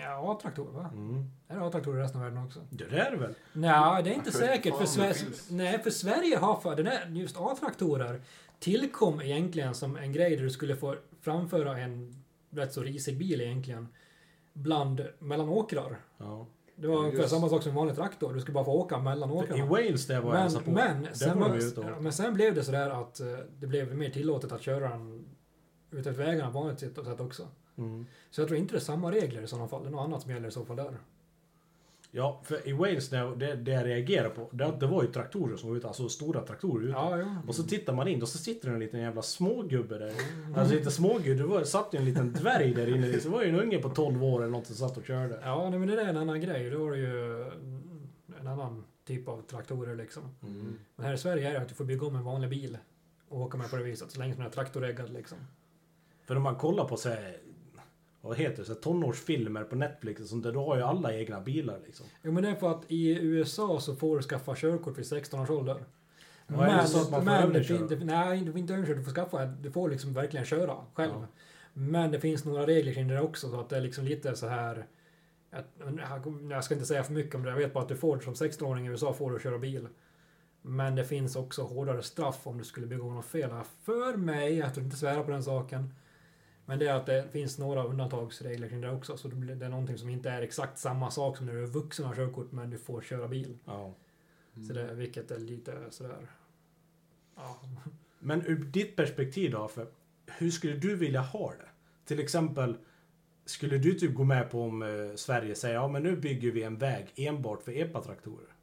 Ja, 0.00 0.32
A-traktorer 0.32 0.72
va? 0.72 0.90
Mm. 0.92 1.30
Är 1.48 1.54
det 1.56 1.66
A-traktorer 1.66 1.98
i 2.00 2.02
resten 2.02 2.20
av 2.20 2.26
världen 2.26 2.44
också? 2.46 2.60
Det 2.70 2.84
där 2.84 2.96
är 2.96 3.10
det 3.10 3.16
väl? 3.16 3.34
Nej, 3.52 4.02
det 4.02 4.10
är 4.10 4.14
inte 4.14 4.30
För 4.32 4.38
säkert. 4.38 4.76
För, 4.76 4.84
Sver- 4.84 5.52
nej, 5.52 5.82
för 5.82 5.90
Sverige 5.90 6.36
har 6.36 6.56
för 6.60 6.76
den 6.76 6.86
här, 6.86 7.06
just 7.10 7.36
A-traktorer 7.40 8.20
tillkom 8.58 9.20
egentligen 9.20 9.74
som 9.74 9.96
en 9.96 10.12
grej 10.12 10.36
där 10.36 10.42
du 10.44 10.50
skulle 10.50 10.76
få 10.76 10.96
framföra 11.20 11.78
en 11.78 12.22
rätt 12.50 12.72
så 12.72 12.82
risig 12.82 13.18
bil 13.18 13.40
egentligen. 13.40 13.88
Bland, 14.52 15.06
mellan 15.18 15.48
åkrar. 15.48 15.96
Ja. 16.18 16.46
Det 16.82 16.88
var 16.88 16.94
Ja, 16.94 17.00
ungefär 17.00 17.26
samma 17.26 17.48
sak 17.48 17.62
som 17.62 17.70
en 17.70 17.76
vanlig 17.76 17.96
traktor. 17.96 18.34
Du 18.34 18.40
skulle 18.40 18.54
bara 18.54 18.64
få 18.64 18.72
åka 18.72 18.98
mellan 18.98 19.28
För 19.28 19.36
I 19.36 19.40
åkrarna. 19.40 19.66
Wales 19.66 20.06
där 20.06 20.20
var 20.20 20.36
jag 20.36 20.66
Men, 20.66 20.74
men, 20.74 21.02
där 21.02 21.12
sen 21.12 21.40
var 21.40 22.00
men 22.00 22.12
sen 22.12 22.34
blev 22.34 22.54
det 22.54 22.64
sådär 22.64 22.90
att 22.90 23.20
eh, 23.20 23.26
det 23.58 23.66
blev 23.66 23.96
mer 23.96 24.10
tillåtet 24.10 24.52
att 24.52 24.62
köra 24.62 24.88
den 24.88 25.24
utefter 25.90 26.24
vägarna 26.24 26.52
på 26.52 26.58
vanligt 26.58 26.80
sätt 26.80 27.20
också. 27.20 27.48
mm. 27.78 28.06
Så 28.30 28.40
jag 28.40 28.48
tror 28.48 28.60
inte 28.60 28.74
det 28.74 28.78
är 28.78 28.80
samma 28.80 29.12
regler 29.12 29.42
i 29.42 29.46
sådana 29.46 29.68
fall. 29.68 29.82
Det 29.82 29.88
är 29.88 29.90
något 29.90 30.04
annat 30.04 30.22
som 30.22 30.30
gäller 30.30 30.48
i 30.48 30.50
så 30.50 30.64
fall 30.64 30.76
där. 30.76 30.98
Ja, 32.14 32.40
för 32.44 32.68
i 32.68 32.72
Wales, 32.72 33.08
där, 33.08 33.36
det, 33.36 33.54
det 33.54 33.70
jag 33.70 33.86
reagerade 33.86 34.30
på, 34.30 34.48
det, 34.52 34.72
det 34.80 34.86
var 34.86 35.02
ju 35.02 35.12
traktorer 35.12 35.56
som 35.56 35.68
var 35.68 35.76
ute, 35.76 35.86
alltså 35.86 36.08
stora 36.08 36.40
traktorer 36.40 36.84
ute. 36.84 36.92
Ja, 36.92 37.18
ja. 37.18 37.36
Och 37.46 37.54
så 37.54 37.62
tittar 37.62 37.92
man 37.92 38.08
in 38.08 38.22
och 38.22 38.28
så 38.28 38.38
sitter 38.38 38.68
det 38.68 38.74
en 38.74 38.80
liten 38.80 39.00
jävla 39.00 39.22
smågubbe 39.22 39.98
där. 39.98 40.12
Alltså 40.56 40.76
inte 40.76 40.90
smågubbe, 40.90 41.42
det 41.42 41.48
var, 41.48 41.64
satt 41.64 41.94
ju 41.94 41.98
en 41.98 42.04
liten 42.04 42.32
dvärg 42.32 42.74
där 42.74 42.94
inne. 42.94 43.06
Det 43.06 43.26
var 43.26 43.42
ju 43.42 43.48
en 43.48 43.60
unge 43.60 43.78
på 43.78 43.88
12 43.88 44.24
år 44.24 44.42
eller 44.42 44.52
något 44.52 44.66
som 44.66 44.76
satt 44.76 44.96
och 44.96 45.04
körde. 45.04 45.38
Ja, 45.42 45.70
nej, 45.70 45.78
men 45.78 45.88
det 45.88 45.96
där 45.96 46.04
är 46.04 46.08
en 46.08 46.16
annan 46.16 46.40
grej. 46.40 46.70
Då 46.70 46.78
var 46.78 46.90
det 46.90 46.98
ju 46.98 47.44
en 48.40 48.46
annan 48.46 48.84
typ 49.04 49.28
av 49.28 49.42
traktorer 49.42 49.96
liksom. 49.96 50.22
Mm. 50.42 50.78
Men 50.96 51.06
här 51.06 51.14
i 51.14 51.18
Sverige 51.18 51.48
är 51.48 51.52
det 51.52 51.60
att 51.60 51.68
du 51.68 51.74
får 51.74 51.84
bygga 51.84 52.06
om 52.06 52.16
en 52.16 52.24
vanlig 52.24 52.50
bil 52.50 52.78
och 53.28 53.40
åka 53.40 53.58
med 53.58 53.70
på 53.70 53.76
det 53.76 53.82
viset 53.82 54.10
så 54.10 54.18
länge 54.18 54.34
som 54.34 54.42
den 54.42 54.50
är 54.50 54.54
traktoreggad 54.54 55.12
liksom. 55.12 55.38
För 56.24 56.36
om 56.36 56.42
man 56.42 56.56
kollar 56.56 56.84
på 56.84 56.96
så 56.96 57.08
här, 57.08 57.36
vad 58.22 58.36
heter 58.36 58.56
det, 58.56 58.64
så 58.64 58.74
tonårsfilmer 58.74 59.64
på 59.64 59.76
Netflix 59.76 60.20
och 60.20 60.26
sånt 60.26 60.42
där, 60.44 60.52
då 60.52 60.66
har 60.66 60.76
ju 60.76 60.82
alla 60.82 61.14
egna 61.14 61.40
bilar 61.40 61.78
liksom. 61.86 62.06
Jo 62.22 62.32
men 62.32 62.42
det 62.42 62.50
är 62.50 62.54
för 62.54 62.70
att 62.70 62.84
i 62.88 63.18
USA 63.20 63.80
så 63.80 63.96
får 63.96 64.16
du 64.16 64.22
skaffa 64.22 64.54
körkort 64.56 64.98
vid 64.98 65.06
16 65.06 65.40
års 65.40 65.50
ålder. 65.50 65.84
Ja, 66.46 66.66
är 66.66 66.82
det 66.82 66.88
så 66.88 67.00
att 67.00 67.10
man 67.10 67.20
får 67.20 67.24
men 67.26 67.40
det, 67.40 67.46
övningsköra? 67.46 67.78
fin- 67.78 67.98
det, 67.98 68.04
nej, 68.04 68.40
du 68.40 68.50
får 68.52 68.58
inte 68.60 68.72
övningsköra, 68.72 68.98
du 68.98 69.04
får 69.04 69.12
skaffa, 69.12 69.46
du 69.46 69.70
får 69.70 69.90
liksom 69.90 70.12
verkligen 70.12 70.46
köra 70.46 70.76
själv. 70.94 71.12
Ja. 71.14 71.26
Men 71.72 72.10
det 72.10 72.20
finns 72.20 72.44
några 72.44 72.66
regler 72.66 72.92
kring 72.92 73.08
det 73.08 73.20
också 73.20 73.50
så 73.50 73.60
att 73.60 73.68
det 73.68 73.76
är 73.76 73.80
liksom 73.80 74.04
lite 74.04 74.36
så 74.36 74.46
här 74.46 74.86
jag 76.50 76.64
ska 76.64 76.74
inte 76.74 76.86
säga 76.86 77.04
för 77.04 77.12
mycket 77.12 77.34
om 77.34 77.42
det, 77.42 77.50
jag 77.50 77.56
vet 77.56 77.72
bara 77.72 77.82
att 77.82 77.88
du 77.88 77.96
får 77.96 78.18
som 78.18 78.34
16-åring 78.34 78.86
i 78.86 78.90
USA 78.90 79.12
får 79.12 79.30
du 79.30 79.40
köra 79.40 79.58
bil. 79.58 79.88
Men 80.62 80.94
det 80.94 81.04
finns 81.04 81.36
också 81.36 81.62
hårdare 81.62 82.02
straff 82.02 82.46
om 82.46 82.58
du 82.58 82.64
skulle 82.64 82.86
begå 82.86 83.10
något 83.10 83.24
fel. 83.24 83.50
För 83.82 84.16
mig, 84.16 84.58
jag 84.58 84.74
tror 84.74 84.84
inte 84.84 84.96
svära 84.96 85.22
på 85.22 85.30
den 85.30 85.42
saken. 85.42 85.94
Men 86.72 86.78
det 86.78 86.86
är 86.86 86.94
att 86.94 87.06
det 87.06 87.28
finns 87.32 87.58
några 87.58 87.84
undantagsregler 87.84 88.68
kring 88.68 88.80
det 88.80 88.90
också. 88.90 89.16
Så 89.16 89.28
det 89.28 89.64
är 89.64 89.68
någonting 89.68 89.98
som 89.98 90.08
inte 90.08 90.30
är 90.30 90.42
exakt 90.42 90.78
samma 90.78 91.10
sak 91.10 91.36
som 91.36 91.46
när 91.46 91.52
du 91.52 91.62
är 91.62 91.66
vuxen 91.66 92.04
och 92.04 92.08
har 92.08 92.16
körkort 92.16 92.52
men 92.52 92.70
du 92.70 92.78
får 92.78 93.00
köra 93.00 93.28
bil. 93.28 93.58
Ja. 93.64 93.94
Så 94.68 94.72
det, 94.72 94.94
vilket 94.94 95.30
är 95.30 95.38
lite 95.38 95.76
sådär... 95.90 96.26
Ja. 97.36 97.60
Men 98.18 98.46
ur 98.46 98.56
ditt 98.56 98.96
perspektiv 98.96 99.50
då, 99.50 99.68
för 99.68 99.86
hur 100.26 100.50
skulle 100.50 100.76
du 100.76 100.96
vilja 100.96 101.20
ha 101.20 101.50
det? 101.50 101.68
Till 102.04 102.20
exempel, 102.20 102.76
skulle 103.44 103.78
du 103.78 103.94
typ 103.94 104.14
gå 104.14 104.24
med 104.24 104.50
på 104.50 104.62
om 104.62 104.82
eh, 104.82 105.14
Sverige 105.16 105.54
säger 105.54 105.74
ja 105.74 105.88
men 105.88 106.02
nu 106.02 106.16
bygger 106.16 106.50
vi 106.50 106.62
en 106.62 106.76
väg 106.76 107.12
enbart 107.16 107.62
för 107.62 107.72
epatraktorer? 107.72 108.54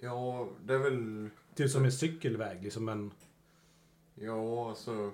Ja, 0.00 0.48
det 0.64 0.74
är 0.74 0.78
väl... 0.78 1.28
Typ 1.54 1.70
som 1.70 1.84
en 1.84 1.92
cykelväg, 1.92 2.62
liksom 2.62 2.88
en... 2.88 3.10
Ja, 4.14 4.68
alltså... 4.68 5.12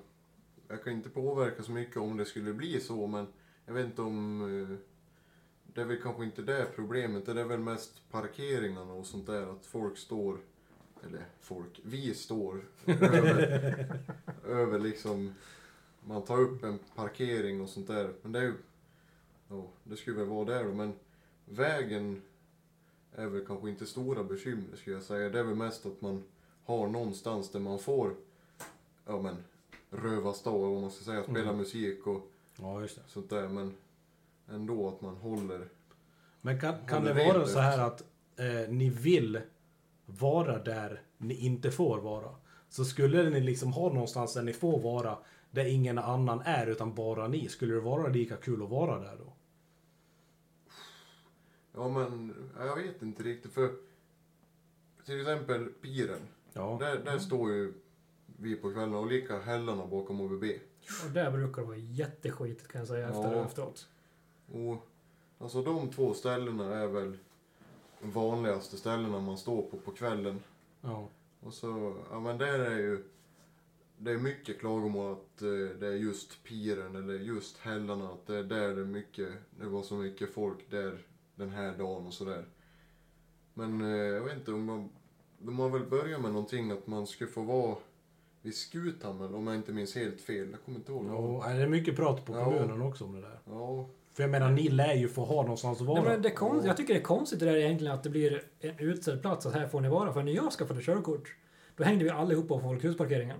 Jag 0.70 0.84
kan 0.84 0.92
inte 0.92 1.08
påverka 1.08 1.62
så 1.62 1.72
mycket 1.72 1.96
om 1.96 2.16
det 2.16 2.24
skulle 2.24 2.52
bli 2.52 2.80
så, 2.80 3.06
men 3.06 3.26
jag 3.66 3.74
vet 3.74 3.86
inte 3.86 4.02
om... 4.02 4.42
Eh, 4.42 4.76
det 5.74 5.80
är 5.80 5.84
väl 5.84 6.02
kanske 6.02 6.24
inte 6.24 6.42
det 6.42 6.66
problemet. 6.74 7.26
Det 7.26 7.40
är 7.40 7.44
väl 7.44 7.60
mest 7.60 8.10
parkeringarna 8.10 8.92
och 8.92 9.06
sånt 9.06 9.26
där. 9.26 9.52
Att 9.52 9.66
folk 9.66 9.98
står... 9.98 10.38
Eller 11.06 11.24
folk, 11.40 11.80
vi 11.84 12.14
står 12.14 12.64
över, 12.86 14.00
över 14.46 14.78
liksom... 14.78 15.34
Man 16.00 16.22
tar 16.22 16.40
upp 16.40 16.64
en 16.64 16.78
parkering 16.94 17.60
och 17.60 17.68
sånt 17.68 17.86
där. 17.86 18.12
Men 18.22 18.32
det 18.32 18.38
är 18.38 18.42
ju... 18.42 18.54
Ja, 19.48 19.66
det 19.84 19.96
skulle 19.96 20.16
väl 20.16 20.26
vara 20.28 20.44
där 20.44 20.64
då, 20.64 20.74
men 20.74 20.92
vägen 21.44 22.22
är 23.14 23.26
väl 23.26 23.46
kanske 23.46 23.70
inte 23.70 23.86
stora 23.86 24.24
bekymmer 24.24 24.76
skulle 24.76 24.96
jag 24.96 25.02
säga. 25.02 25.28
Det 25.28 25.38
är 25.38 25.44
väl 25.44 25.54
mest 25.54 25.86
att 25.86 26.00
man 26.00 26.22
har 26.64 26.88
någonstans 26.88 27.50
där 27.50 27.60
man 27.60 27.78
får, 27.78 28.14
ja 29.04 29.22
men, 29.22 29.36
rövas 29.90 30.42
då, 30.42 30.50
eller 30.50 30.72
vad 30.72 30.80
man 30.82 30.90
ska 30.90 31.04
säga, 31.04 31.22
spela 31.22 31.40
Mm. 31.40 31.56
musik 31.56 32.06
och 32.06 32.30
Ja, 32.56 32.86
sånt 33.06 33.30
där. 33.30 33.48
Men 33.48 33.74
ändå 34.48 34.88
att 34.88 35.00
man 35.00 35.16
håller, 35.16 35.68
Men 36.40 36.60
kan, 36.60 36.86
kan 36.86 37.04
det 37.04 37.14
vara 37.14 37.46
så 37.46 37.58
här 37.58 37.78
att 37.78 38.00
eh, 38.36 38.68
ni 38.68 38.90
vill 38.90 39.40
vara 40.06 40.58
där 40.58 41.02
ni 41.18 41.34
inte 41.34 41.70
får 41.70 41.98
vara? 42.00 42.34
Så 42.68 42.84
skulle 42.84 43.30
ni 43.30 43.40
liksom 43.40 43.72
ha 43.72 43.92
någonstans 43.92 44.34
där 44.34 44.42
ni 44.42 44.52
får 44.52 44.80
vara, 44.80 45.18
där 45.50 45.64
ingen 45.64 45.98
annan 45.98 46.40
är 46.44 46.66
utan 46.66 46.94
bara 46.94 47.28
ni, 47.28 47.48
skulle 47.48 47.74
det 47.74 47.80
vara 47.80 48.08
lika 48.08 48.36
kul 48.36 48.62
att 48.62 48.70
vara 48.70 48.98
där 48.98 49.16
då? 49.18 49.32
ja 51.74 51.88
men, 51.88 52.34
ja, 52.58 52.64
jag 52.66 52.76
vet 52.76 53.02
inte 53.02 53.22
riktigt 53.22 53.52
för 53.52 53.70
till 55.04 55.20
exempel 55.20 55.64
piren, 55.66 56.20
Ja. 56.52 56.76
där, 56.80 57.04
där 57.04 57.18
står 57.18 57.50
ju 57.52 57.72
vi 58.40 58.56
på 58.56 58.72
kvällen 58.72 58.94
och 58.94 59.06
lika 59.06 59.38
hällarna 59.40 59.86
bakom 59.86 60.20
OBB. 60.20 60.44
Och 61.06 61.10
där 61.14 61.30
brukar 61.30 61.62
det 61.62 61.68
vara 61.68 61.76
jätteskitigt 61.76 62.68
kan 62.68 62.78
jag 62.78 62.88
säga 62.88 63.08
efter, 63.08 63.32
Ja. 63.36 63.44
efteråt. 63.44 63.88
Och 64.52 64.86
alltså 65.38 65.62
de 65.62 65.90
två 65.90 66.14
ställena 66.14 66.74
är 66.74 66.86
väl 66.86 67.18
de 68.00 68.10
vanligaste 68.10 68.76
ställena 68.76 69.20
man 69.20 69.38
står 69.38 69.62
på 69.62 69.76
på 69.78 69.90
kvällen. 69.92 70.40
ja. 70.80 71.08
Och 71.42 71.54
så, 71.54 71.96
ja 72.10 72.20
men 72.20 72.38
där 72.38 72.58
är 72.58 72.78
ju, 72.78 73.04
det 73.98 74.10
är 74.10 74.18
mycket 74.18 74.58
klagomål 74.60 75.12
att 75.12 75.42
eh, 75.42 75.48
det 75.80 75.86
är 75.86 75.92
just 75.96 76.44
piren 76.44 76.96
eller 76.96 77.14
just 77.14 77.58
hällarna, 77.58 78.08
att 78.08 78.26
det 78.26 78.36
är 78.36 78.42
där 78.42 78.74
det 78.74 78.80
är 78.80 78.84
mycket, 78.86 79.28
det 79.50 79.66
var 79.66 79.82
så 79.82 79.94
mycket 79.94 80.34
folk 80.34 80.70
där 80.70 80.98
den 81.34 81.50
här 81.50 81.78
dagen 81.78 82.06
och 82.06 82.14
sådär. 82.14 82.44
Men 83.54 83.80
eh, 83.80 83.88
jag 83.96 84.20
vet 84.24 84.36
inte 84.36 84.52
om 84.52 84.64
man, 84.64 84.90
de 85.38 85.58
har 85.58 85.68
väl 85.68 85.86
börjat 85.90 86.20
med 86.20 86.32
någonting 86.32 86.70
att 86.70 86.86
man 86.86 87.06
ska 87.06 87.26
få 87.26 87.42
vara 87.42 87.76
vid 88.42 88.54
Skuthammar 88.54 89.34
om 89.34 89.46
jag 89.46 89.56
inte 89.56 89.72
minns 89.72 89.94
helt 89.94 90.20
fel. 90.20 90.48
Jag 90.50 90.62
kommer 90.64 90.78
inte 90.78 90.92
ihåg. 90.92 91.06
Ja, 91.44 91.48
det 91.48 91.62
är 91.62 91.66
mycket 91.66 91.96
prat 91.96 92.24
på 92.24 92.32
Ja. 92.36 92.44
kommunen 92.44 92.82
också 92.82 93.04
om 93.04 93.12
det 93.14 93.20
där. 93.20 93.38
Ja, 93.46 93.88
För 94.14 94.22
jag 94.22 94.30
menar, 94.30 94.50
ni 94.50 94.68
lär 94.68 94.94
ju 94.94 95.08
få 95.08 95.24
ha 95.24 95.42
någonstans 95.42 95.80
att 95.80 95.86
vara. 95.86 96.00
Nej, 96.02 96.10
men 96.12 96.22
det 96.22 96.28
är 96.28 96.34
konst, 96.34 96.66
jag 96.66 96.76
tycker 96.76 96.94
det 96.94 97.00
är 97.00 97.04
konstigt 97.04 97.40
det 97.40 97.46
där 97.46 97.56
egentligen 97.56 97.94
att 97.94 98.02
det 98.02 98.10
blir 98.10 98.42
en 98.60 98.78
utsedd 98.78 99.22
plats 99.22 99.46
att 99.46 99.54
här 99.54 99.66
får 99.68 99.80
ni 99.80 99.88
vara. 99.88 100.12
För 100.12 100.22
när 100.22 100.32
jag 100.32 100.52
skaffade 100.52 100.80
körkort, 100.82 101.34
då 101.76 101.84
hängde 101.84 102.04
vi 102.04 102.10
allihopa 102.10 102.48
på 102.54 102.60
Folkhusparkeringen. 102.60 103.38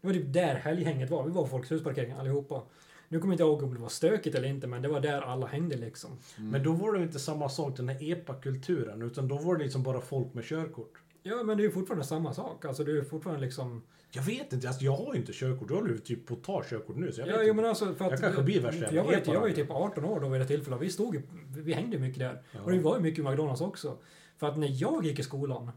Det 0.00 0.06
var 0.06 0.14
typ 0.14 0.32
där 0.32 0.54
helghänget 0.54 1.10
var. 1.10 1.24
Vi 1.24 1.30
var 1.30 1.42
på 1.42 1.48
Folkhusparkeringen 1.48 2.18
allihopa. 2.20 2.62
Nu 3.08 3.20
kommer 3.20 3.34
inte 3.34 3.42
jag 3.42 3.50
ihåg 3.50 3.62
om 3.62 3.74
det 3.74 3.80
var 3.80 3.88
stökigt 3.88 4.36
eller 4.36 4.48
inte, 4.48 4.66
men 4.66 4.82
det 4.82 4.88
var 4.88 5.00
där 5.00 5.20
alla 5.22 5.46
hängde 5.46 5.76
liksom. 5.76 6.10
mm. 6.38 6.50
Men 6.50 6.62
då 6.62 6.72
var 6.72 6.92
det 6.92 7.02
inte 7.02 7.18
samma 7.18 7.48
sak, 7.48 7.76
den 7.76 7.88
här 7.88 8.12
epa-kulturen, 8.12 9.02
utan 9.02 9.28
då 9.28 9.36
var 9.36 9.56
det 9.56 9.62
liksom 9.64 9.82
bara 9.82 10.00
folk 10.00 10.34
med 10.34 10.44
körkort. 10.44 10.92
Ja, 11.28 11.42
men 11.42 11.56
det 11.56 11.62
är 11.62 11.64
ju 11.64 11.70
fortfarande 11.70 12.04
samma 12.04 12.32
sak. 12.34 12.64
Alltså 12.64 12.84
det 12.84 12.90
är 12.90 12.94
ju 12.94 13.04
fortfarande 13.04 13.44
liksom... 13.44 13.82
Jag 14.10 14.22
vet 14.22 14.52
inte, 14.52 14.68
alltså, 14.68 14.84
jag 14.84 14.96
har 14.96 15.14
ju 15.14 15.20
inte 15.20 15.32
körkort. 15.32 15.68
Du 15.68 15.74
håller 15.74 15.90
ju 15.92 15.98
typ 15.98 16.26
på 16.26 16.34
att 16.34 16.44
ta 16.44 16.62
körkort 16.70 16.96
nu. 16.96 17.12
Så 17.12 17.20
jag 17.20 17.28
Ja, 17.28 17.38
vet 17.38 17.46
jo 17.46 17.54
men 17.54 17.64
alltså 17.64 17.94
för 17.94 18.04
att... 18.04 18.10
Jag 18.10 18.20
kanske 18.20 18.42
blir 18.42 18.60
värsta 18.60 18.94
jag, 18.94 19.12
epa 19.12 19.32
jag 19.32 19.40
var 19.40 19.48
ju 19.48 19.54
typ 19.54 19.70
18 19.70 20.04
år 20.04 20.20
då 20.20 20.28
vid 20.28 20.40
det 20.40 20.46
tillfället. 20.46 20.80
Vi 20.80 20.90
stod 20.90 21.22
vi 21.56 21.72
hängde 21.72 21.98
mycket 21.98 22.18
där. 22.18 22.42
Ja. 22.52 22.60
Och 22.64 22.70
det 22.70 22.78
var 22.78 22.96
ju 22.96 23.02
mycket 23.02 23.24
McDonalds 23.24 23.60
också. 23.60 23.96
För 24.38 24.46
att 24.48 24.58
när 24.58 24.68
jag 24.82 25.04
gick 25.04 25.18
i 25.18 25.22
skolan, 25.22 25.70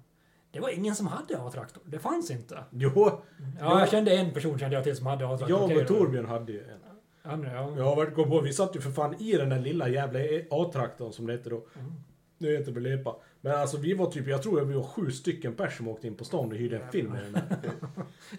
det 0.51 0.59
var 0.59 0.69
ingen 0.69 0.95
som 0.95 1.07
hade 1.07 1.37
A-traktor. 1.41 1.83
Det 1.85 1.99
fanns 1.99 2.31
inte. 2.31 2.63
Jo, 2.71 2.91
Ja, 2.95 3.21
Ja. 3.59 3.79
jag 3.79 3.89
kände 3.89 4.11
en 4.11 4.31
person 4.33 4.59
kände 4.59 4.75
jag 4.75 4.83
till 4.83 4.95
som 4.95 5.05
hade 5.05 5.27
A-traktor. 5.27 5.71
jag 5.71 5.81
och. 5.81 5.87
Torbjörn 5.87 6.25
hade 6.25 6.51
ju 6.51 6.59
en. 6.63 6.79
Andra, 7.31 7.53
ja. 7.53 7.73
Ja, 7.77 7.95
vart 7.95 8.13
kom 8.15 8.29
på, 8.29 8.41
vi 8.41 8.53
satt 8.53 8.75
ju 8.75 8.81
för 8.81 8.91
fan 8.91 9.15
i 9.21 9.31
den 9.31 9.49
där 9.49 9.59
lilla 9.59 9.89
jävla 9.89 10.19
A-traktorn 10.49 11.11
som 11.13 11.27
det 11.27 11.33
heter 11.33 11.49
då. 11.49 11.55
Mm. 11.75 11.91
Nu 12.37 12.51
heter 12.57 12.71
det 12.71 12.79
väl 12.79 12.99
epa. 12.99 13.15
Men 13.41 13.51
alltså 13.51 13.77
vi 13.77 13.93
var 13.93 14.11
typ, 14.11 14.27
jag 14.27 14.43
tror 14.43 14.61
att 14.61 14.67
vi 14.67 14.73
var 14.73 14.83
sju 14.83 15.11
stycken 15.11 15.55
pers 15.55 15.77
som 15.77 15.87
åkte 15.87 16.07
in 16.07 16.15
på 16.15 16.25
stan 16.25 16.51
och 16.51 16.57
hyrde 16.57 16.77
en 16.77 16.91
film 16.91 17.11
med 17.11 17.23
den 17.23 17.33
där. 17.33 17.71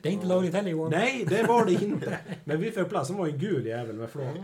Det 0.03 0.09
är 0.09 0.13
inte 0.13 0.27
lagligt 0.27 0.55
heller 0.55 0.71
Johan. 0.71 0.91
Nej, 0.91 1.25
det 1.29 1.43
var 1.43 1.67
det 1.67 1.73
inte. 1.73 2.19
Men 2.45 2.61
vi 2.61 2.71
fick 2.71 2.89
plats, 2.89 3.09
det 3.09 3.15
var 3.15 3.27
en 3.27 3.39
gul 3.39 3.67
jävel 3.67 3.97
med 3.97 4.11
flak. 4.11 4.37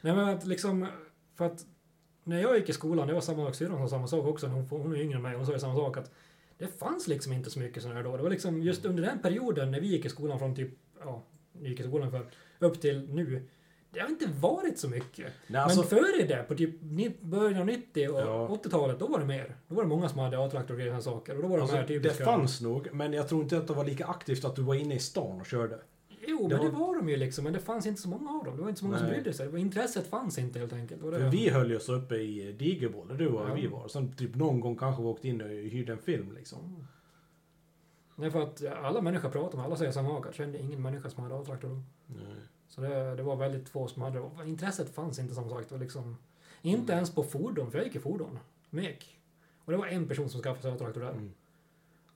Nej 0.00 0.14
men 0.14 0.28
att 0.28 0.46
liksom, 0.46 0.86
för 1.34 1.46
att 1.46 1.66
när 2.24 2.42
jag 2.42 2.58
gick 2.58 2.68
i 2.68 2.72
skolan, 2.72 3.08
det 3.08 3.14
var 3.14 3.20
samma 3.20 3.46
sak, 3.46 3.54
syrran 3.54 3.78
sa 3.78 3.88
samma 3.88 4.06
sak 4.06 4.26
också, 4.26 4.46
hon, 4.46 4.66
hon 4.68 4.94
är 4.94 5.00
yngre 5.00 5.16
än 5.16 5.22
mig, 5.22 5.36
hon 5.36 5.46
sa 5.46 5.58
samma 5.58 5.74
sak 5.74 5.96
att 5.96 6.10
det 6.58 6.66
fanns 6.66 7.08
liksom 7.08 7.32
inte 7.32 7.50
så 7.50 7.58
mycket 7.58 7.82
sådana 7.82 8.00
här 8.00 8.04
då. 8.04 8.16
Det 8.16 8.22
var 8.22 8.30
liksom 8.30 8.62
just 8.62 8.84
under 8.84 9.02
den 9.02 9.18
perioden 9.18 9.70
när 9.70 9.80
vi 9.80 9.86
gick 9.86 10.04
i 10.04 10.08
skolan 10.08 10.38
från 10.38 10.54
typ, 10.54 10.70
ja, 11.00 11.22
vi 11.52 11.68
gick 11.68 11.80
i 11.80 11.82
skolan 11.82 12.10
för 12.10 12.26
upp 12.58 12.80
till 12.80 13.08
nu. 13.14 13.48
Det 13.94 14.00
har 14.00 14.08
inte 14.08 14.26
varit 14.40 14.78
så 14.78 14.88
mycket. 14.88 15.32
Nej, 15.46 15.60
alltså, 15.60 15.80
Men 15.80 15.88
före 15.88 16.26
det, 16.26 16.42
på 16.48 16.54
typ 16.54 16.80
början 17.20 17.60
av 17.60 17.66
90 17.66 18.08
och 18.08 18.20
Ja. 18.20 18.48
80-talet, 18.64 18.98
då 18.98 19.06
var 19.06 19.18
det 19.18 19.24
mer. 19.24 19.56
Då 19.68 19.74
var 19.74 19.82
det 19.82 19.88
många 19.88 20.08
som 20.08 20.18
hade 20.18 20.44
A-traktor 20.44 20.74
och 20.74 20.80
grejer 20.80 21.00
saker. 21.00 21.36
Och 21.36 21.42
då 21.42 21.48
var 21.48 21.56
det 21.56 21.62
alltså 21.62 21.76
de 21.76 21.80
här 21.82 21.88
det 21.88 21.94
typiska... 22.00 22.24
fanns 22.24 22.60
nog, 22.60 22.88
men 22.92 23.12
jag 23.12 23.28
tror 23.28 23.42
inte 23.42 23.58
att 23.58 23.66
det 23.66 23.72
var 23.74 23.84
lika 23.84 24.06
aktivt 24.06 24.44
att 24.44 24.56
du 24.56 24.62
var 24.62 24.74
inne 24.74 24.94
i 24.94 24.98
stan 24.98 25.40
och 25.40 25.46
körde. 25.46 25.78
Jo, 26.26 26.48
det 26.48 26.56
men 26.56 26.64
det 26.66 26.70
var- 26.72 26.86
var 26.86 26.96
de 26.96 27.08
ju 27.08 27.16
liksom. 27.16 27.44
Men 27.44 27.52
det 27.52 27.58
fanns 27.58 27.86
inte 27.86 28.00
så 28.02 28.08
många 28.08 28.30
av 28.30 28.44
dem. 28.44 28.56
Det 28.56 28.62
var 28.62 28.68
inte 28.68 28.78
så 28.80 28.86
många 28.86 28.98
som 28.98 29.06
Nej. 29.06 29.14
brydde 29.16 29.32
sig. 29.36 29.46
Det 29.46 29.52
var, 29.52 29.58
intresset 29.58 30.06
fanns 30.06 30.38
inte 30.38 30.58
helt 30.58 30.72
enkelt. 30.72 31.02
Det, 31.02 31.10
För 31.18 31.28
vi 31.30 31.48
höll 31.50 31.70
ju 31.70 31.76
oss 31.76 31.88
uppe 31.88 32.14
i 32.16 32.52
Digerboll, 32.52 33.08
där 33.08 33.14
du 33.14 33.28
och 33.28 33.48
Ja. 33.50 33.54
vi 33.54 33.66
var. 33.66 33.88
Sen 33.88 34.12
typ 34.12 34.34
någon 34.34 34.60
gång 34.60 34.76
kanske 34.76 35.02
vi 35.02 35.08
åkte 35.08 35.28
in 35.28 35.40
och 35.42 35.48
hyrde 35.48 35.92
en 35.92 35.98
film 35.98 36.32
liksom. 36.34 36.86
Nej, 38.16 38.30
för 38.30 38.42
att 38.42 38.62
alla 38.82 39.00
människor 39.00 39.28
pratar 39.30 39.56
med, 39.58 39.66
alla 39.66 39.76
säger 39.76 39.92
samma 39.92 40.08
sak. 40.08 40.26
Jag 40.26 40.34
kände 40.34 40.58
ingen 40.58 40.82
människa 40.82 41.10
som 41.10 41.22
hade 41.22 41.34
A-traktor 41.38 41.68
då. 41.68 41.82
Nej. 42.06 42.24
Så 42.74 42.80
det, 42.80 43.14
det 43.14 43.22
var 43.22 43.36
väldigt 43.36 43.68
få 43.68 43.88
som 43.88 44.02
hade 44.02 44.18
det. 44.18 44.48
Intresset 44.48 44.94
fanns 44.94 45.18
inte 45.18 45.34
som 45.34 45.50
sagt. 45.50 45.72
Var 45.72 45.78
liksom, 45.78 46.16
inte 46.62 46.92
ens 46.92 47.14
på 47.14 47.22
fordon, 47.22 47.70
för 47.70 47.78
jag 47.78 47.86
gick 47.86 47.96
i 47.96 48.00
fordon. 48.00 48.38
Mek. 48.70 49.18
Och 49.64 49.72
det 49.72 49.78
var 49.78 49.86
en 49.86 50.08
person 50.08 50.28
som 50.28 50.42
skaffade 50.42 50.62
sig 50.62 50.72
A-traktor 50.72 51.00
där. 51.00 51.10
Mm. 51.10 51.32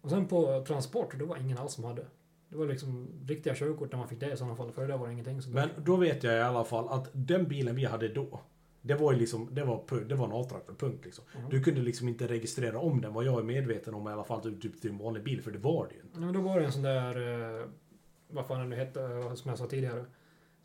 Och 0.00 0.10
sen 0.10 0.26
på 0.26 0.64
transport, 0.66 1.18
det 1.18 1.24
var 1.24 1.36
ingen 1.36 1.58
alls 1.58 1.72
som 1.72 1.84
hade. 1.84 2.06
Det 2.48 2.56
var 2.56 2.66
liksom 2.66 3.08
riktiga 3.26 3.54
körkort 3.54 3.92
när 3.92 3.98
man 3.98 4.08
fick 4.08 4.20
det 4.20 4.32
i 4.32 4.36
sådana 4.36 4.56
fall. 4.56 4.72
För 4.72 4.82
det 4.82 4.88
där 4.88 4.98
var 4.98 5.06
det 5.06 5.12
ingenting. 5.12 5.42
Så 5.42 5.50
Men 5.50 5.68
då 5.76 5.96
vet 5.96 6.22
jag 6.22 6.34
i 6.34 6.40
alla 6.40 6.64
fall 6.64 6.88
att 6.88 7.10
den 7.12 7.48
bilen 7.48 7.76
vi 7.76 7.84
hade 7.84 8.08
då, 8.08 8.40
det 8.82 8.94
var 8.94 9.12
ju 9.12 9.18
liksom, 9.18 9.48
det 9.52 9.64
var, 9.64 10.04
det 10.04 10.14
var 10.14 10.26
en 10.26 10.32
A-traktor, 10.32 10.74
punkt 10.74 11.04
liksom. 11.04 11.24
Mhm. 11.36 11.50
Du 11.50 11.62
kunde 11.62 11.80
liksom 11.80 12.08
inte 12.08 12.26
registrera 12.26 12.78
om 12.78 13.00
den, 13.00 13.12
vad 13.12 13.24
jag 13.24 13.38
är 13.38 13.42
medveten 13.42 13.94
om 13.94 14.08
i 14.08 14.10
alla 14.10 14.24
fall, 14.24 14.42
typ, 14.42 14.62
typ 14.62 14.80
till 14.80 14.90
en 14.90 14.98
vanlig 14.98 15.24
bil, 15.24 15.42
för 15.42 15.50
det 15.50 15.58
var 15.58 15.86
det 15.86 15.94
ju 15.94 16.00
inte. 16.00 16.12
Ja, 16.14 16.20
men 16.20 16.34
då 16.34 16.40
var 16.40 16.60
det 16.60 16.66
en 16.66 16.72
sån 16.72 16.82
där, 16.82 17.60
eh, 17.60 17.66
vad 18.30 18.46
fan 18.46 18.60
den 18.60 18.70
nu 18.70 18.76
hette, 18.76 19.02
eh, 19.02 19.34
som 19.34 19.48
jag 19.48 19.58
sa 19.58 19.66
tidigare. 19.66 20.04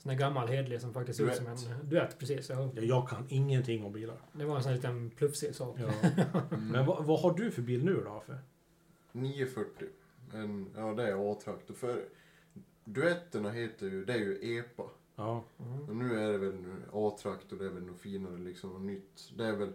Sån 0.03 0.10
där 0.10 0.15
gammal 0.19 0.48
hedlig 0.48 0.81
som 0.81 0.93
faktiskt 0.93 1.17
ser 1.17 1.25
ut 1.27 1.36
som 1.36 1.48
en 1.48 1.57
Duett. 1.89 2.19
precis. 2.19 2.50
Ja. 2.50 2.69
Ja, 2.75 2.81
Jag 2.81 3.10
kan 3.10 3.25
ingenting 3.29 3.86
om 3.86 3.91
bilar. 3.93 4.17
Det 4.33 4.45
var 4.45 4.55
en 4.55 4.63
sån 4.63 4.69
här 4.69 4.75
liten 4.77 5.10
plufsig 5.10 5.55
sak. 5.55 5.77
Ja. 5.79 6.10
Mm. 6.51 6.67
Men 6.67 6.86
vad, 6.86 7.05
vad 7.05 7.19
har 7.19 7.33
du 7.33 7.51
för 7.51 7.62
bil 7.62 7.86
nu 7.86 7.93
då? 8.05 8.24
För? 8.25 8.38
940. 9.12 9.88
En, 10.33 10.69
ja, 10.75 10.93
det 10.93 11.07
är 11.12 11.31
A-traktor. 11.31 11.74
För 11.74 12.05
duetterna 12.86 13.51
heter 13.51 13.86
ju, 13.88 14.05
det 14.05 14.13
är 14.13 14.17
ju 14.17 14.57
EPA. 14.57 14.83
Ja. 15.15 15.43
Mm. 15.60 15.89
Och 15.89 15.95
nu 15.95 16.19
är 16.19 16.31
det 16.31 16.38
väl 16.38 16.53
nu 16.55 16.74
A-traktor, 16.93 17.57
det 17.57 17.65
är 17.65 17.69
väl 17.69 17.83
något 17.83 18.00
finare 18.00 18.38
liksom, 18.38 18.69
något 18.69 18.81
nytt. 18.81 19.31
Det 19.38 19.45
är 19.45 19.55
väl 19.55 19.74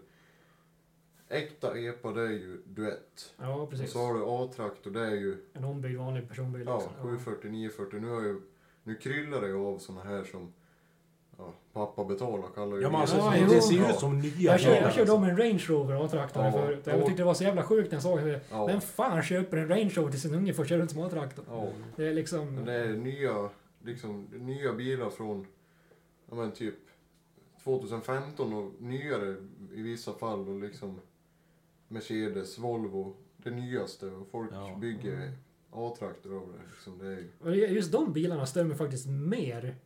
äkta 1.29 1.79
EPA, 1.79 2.13
det 2.13 2.23
är 2.23 2.31
ju 2.33 2.63
duett. 2.67 3.35
Ja, 3.39 3.55
Och 3.55 3.71
precis. 3.71 3.93
så 3.93 3.99
har 3.99 4.15
du 4.15 4.25
A-traktor, 4.27 4.91
det 4.91 5.01
är 5.07 5.15
ju 5.15 5.37
En 5.53 5.65
ombyggd 5.65 5.99
vanlig 5.99 6.29
personbil. 6.29 6.63
ja, 6.67 6.77
liksom. 6.79 6.95
740, 7.03 7.51
940. 7.51 8.01
Nu 8.01 8.09
har 8.09 8.23
ju, 8.23 8.41
nu 8.89 8.95
kryllar 8.95 9.41
det 9.41 9.47
ju 9.49 9.57
av 9.67 9.79
såna 9.79 10.03
här 10.03 10.25
som 10.25 10.53
ja, 11.39 11.53
pappa 11.73 12.05
betalar 12.05 12.49
kallar 12.55 12.77
ju 12.77 12.83
Ja, 12.83 12.91
men 12.91 13.01
alltså, 13.01 13.17
Ja, 13.17 13.31
det, 13.31 13.39
jo. 13.41 13.47
det 13.49 13.61
ser 13.63 13.75
ju 13.75 13.87
ut 13.89 13.95
som 13.99 14.19
nya 14.19 14.33
Jag, 14.53 14.61
kör, 14.61 14.71
jag 14.75 14.81
körde 14.93 15.01
alltså. 15.01 15.15
om 15.17 15.25
en 15.25 15.37
Range 15.37 15.65
Rover 15.69 16.05
A-traktor 16.05 16.45
Ja, 16.45 16.53
förut. 16.53 16.83
Jag 16.87 16.99
och- 17.01 17.07
tyckte 17.07 17.23
det 17.23 17.27
var 17.27 17.35
så 17.35 17.45
jävla 17.45 17.63
sjukt 17.63 17.91
när 17.91 17.97
jag 17.97 18.03
såg 18.03 18.19
det. 18.19 18.41
Ja, 18.51 18.67
Vem 18.67 18.81
fan 18.81 19.23
köper 19.23 19.57
en 19.57 19.69
Range 19.69 19.91
Rover 19.95 20.11
till 20.11 20.21
sin 20.21 20.35
unge 20.35 20.53
för 20.55 20.63
att 20.63 20.69
köra 20.69 20.79
runt 20.81 20.91
som 20.91 21.03
A-traktor? 21.03 21.45
ja. 21.49 21.69
Det 21.97 22.07
är 22.07 22.15
liksom... 22.15 22.55
Men 22.55 22.65
det 22.65 22.73
är 22.75 22.89
nya, 22.97 23.49
liksom, 23.85 24.27
nya 24.33 24.73
bilar 24.73 25.11
från, 25.11 25.47
ja 26.31 26.35
men 26.37 26.53
typ 26.53 26.75
2015 27.65 28.53
och 28.53 28.73
nyare 28.83 29.37
i 29.75 29.83
vissa 29.83 30.13
fall 30.13 30.49
och 30.49 30.61
liksom 30.61 31.01
Mercedes, 31.89 32.59
Volvo, 32.59 33.15
det 33.37 33.51
nyaste 33.51 34.07
och 34.07 34.29
folk 34.31 34.51
Ja. 34.53 34.77
bygger 34.81 35.33
A-traktor 35.73 36.37
av 36.37 36.53
det. 36.53 36.59
Liksom. 36.75 36.99
det 36.99 37.65
är, 37.65 37.69
just 37.69 37.93
de 37.93 38.13
bilarna 38.13 38.47
mig 38.65 38.77
faktiskt 38.77 39.07
mer 39.07 39.77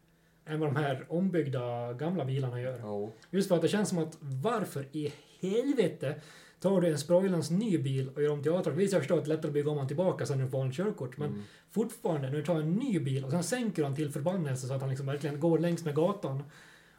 än 0.47 0.61
vad 0.61 0.69
de 0.69 0.77
här 0.77 1.07
ombyggda 1.09 1.93
gamla 1.93 2.25
bilarna 2.25 2.61
gör. 2.61 2.79
ja. 2.79 3.11
Just 3.31 3.49
för 3.49 3.57
att 3.57 3.63
det 3.63 3.69
känns 3.69 3.89
som 3.89 3.99
att 3.99 4.17
varför 4.21 4.87
i 4.93 5.13
helvete 5.41 6.21
tar 6.61 6.81
du 6.81 6.89
en 6.89 6.99
Sproilans 6.99 7.51
ny 7.51 7.79
bil 7.79 8.09
och 8.15 8.23
gör 8.23 8.31
om 8.33 8.43
till 8.43 8.53
A-traktor? 8.53 8.73
Visst, 8.73 8.93
jag 8.93 9.03
förstår 9.03 9.19
att 9.19 9.25
det 9.25 9.29
är 9.31 9.35
lättare 9.37 9.49
att 9.49 9.55
bygga 9.55 9.71
om 9.71 9.77
den 9.77 9.87
tillbaka 9.87 10.27
sen 10.27 10.39
du 10.39 10.49
får 10.49 10.63
en 10.63 10.73
körkort, 10.73 11.17
men 11.17 11.29
Mm. 11.31 11.43
fortfarande 11.71 12.29
när 12.31 12.37
du 12.37 12.45
tar 12.45 12.61
en 12.61 12.73
ny 12.73 13.01
bil 13.01 13.25
och 13.25 13.31
sen 13.31 13.43
sänker 13.43 13.85
han 13.85 13.95
till 13.95 14.11
förbannelse 14.11 14.67
så 14.67 14.75
att 14.75 14.81
han 14.81 14.91
liksom 14.91 15.07
verkligen 15.07 15.41
går 15.41 15.59
längs 15.59 15.85
med 15.85 15.95
gatan. 15.95 16.43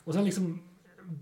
Och 0.04 0.13
sen 0.13 0.25
liksom... 0.25 0.63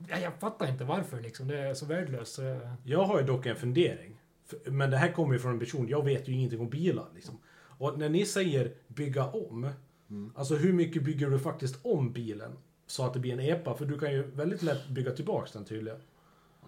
Ja, 0.10 0.20
jag 0.20 0.34
fattar 0.40 0.70
inte 0.70 0.84
varför 0.84 1.22
liksom. 1.22 1.48
Det 1.48 1.58
är 1.58 1.74
så 1.74 1.86
värdelöst. 1.86 2.40
Jag 2.84 3.04
har 3.04 3.20
ju 3.20 3.26
dock 3.26 3.46
en 3.46 3.56
fundering. 3.56 4.18
Men 4.66 4.92
det 4.92 4.98
här 4.98 5.12
kommer 5.12 5.34
ju 5.34 5.40
från 5.40 5.54
en 5.54 5.60
person, 5.60 5.88
jag 5.88 6.06
vet 6.06 6.28
ju 6.28 6.34
ingenting 6.34 6.60
om 6.60 6.70
bilar. 6.70 7.08
Liksom. 7.16 7.38
Och 7.82 7.98
när 8.00 8.10
ni 8.10 8.26
säger 8.26 8.74
bygga 8.88 9.26
om, 9.26 9.70
Mm. 10.10 10.32
alltså 10.36 10.56
hur 10.56 10.74
mycket 10.74 11.04
bygger 11.04 11.30
du 11.30 11.40
faktiskt 11.40 11.86
om 11.86 12.14
bilen? 12.14 12.52
Så 12.88 13.06
att 13.06 13.14
det 13.14 13.20
blir 13.20 13.34
en 13.34 13.40
EPA, 13.40 13.74
för 13.74 13.86
du 13.86 14.00
kan 14.00 14.12
ju 14.14 14.24
väldigt 14.24 14.62
lätt 14.62 14.88
bygga 14.88 15.12
tillbaks 15.12 15.52
den 15.52 15.66
tydligen. 15.66 16.00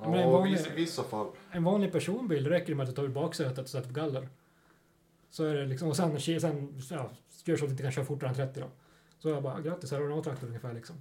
Ja, 0.02 0.10
Men 0.10 0.20
en 0.20 0.30
vanlig- 0.32 0.52
vissa, 0.58 0.74
vissa 0.76 1.04
fall. 1.04 1.28
En 1.52 1.64
vanlig 1.64 1.92
personbil, 1.92 2.48
räcker 2.48 2.68
det 2.68 2.76
med 2.76 2.84
att 2.84 2.90
du 2.90 2.96
tar 2.96 3.04
ut 3.04 3.12
baksätet 3.14 3.60
och 3.60 3.70
sätter 3.70 3.88
på 3.88 3.94
galler. 3.94 4.30
Så 5.30 5.44
är 5.46 5.56
det 5.56 5.66
liksom, 5.66 5.88
och 5.90 5.96
sen, 5.96 6.20
sen 6.20 6.74
ja, 6.90 7.10
gör 7.46 7.56
så 7.58 7.64
att 7.66 7.70
du 7.70 7.72
inte 7.72 7.84
kan 7.84 7.92
köra 7.92 8.06
fortare 8.06 8.30
än 8.30 8.36
30 8.36 8.60
då. 8.60 8.68
Så 9.20 9.30
jag 9.30 9.44
bara, 9.44 9.62
grattis, 9.62 9.92
här 9.92 10.00
har 10.00 10.08
du 10.08 10.14
en 10.14 10.20
A-traktor 10.20 10.48
ungefär 10.48 10.74
liksom. 10.74 10.96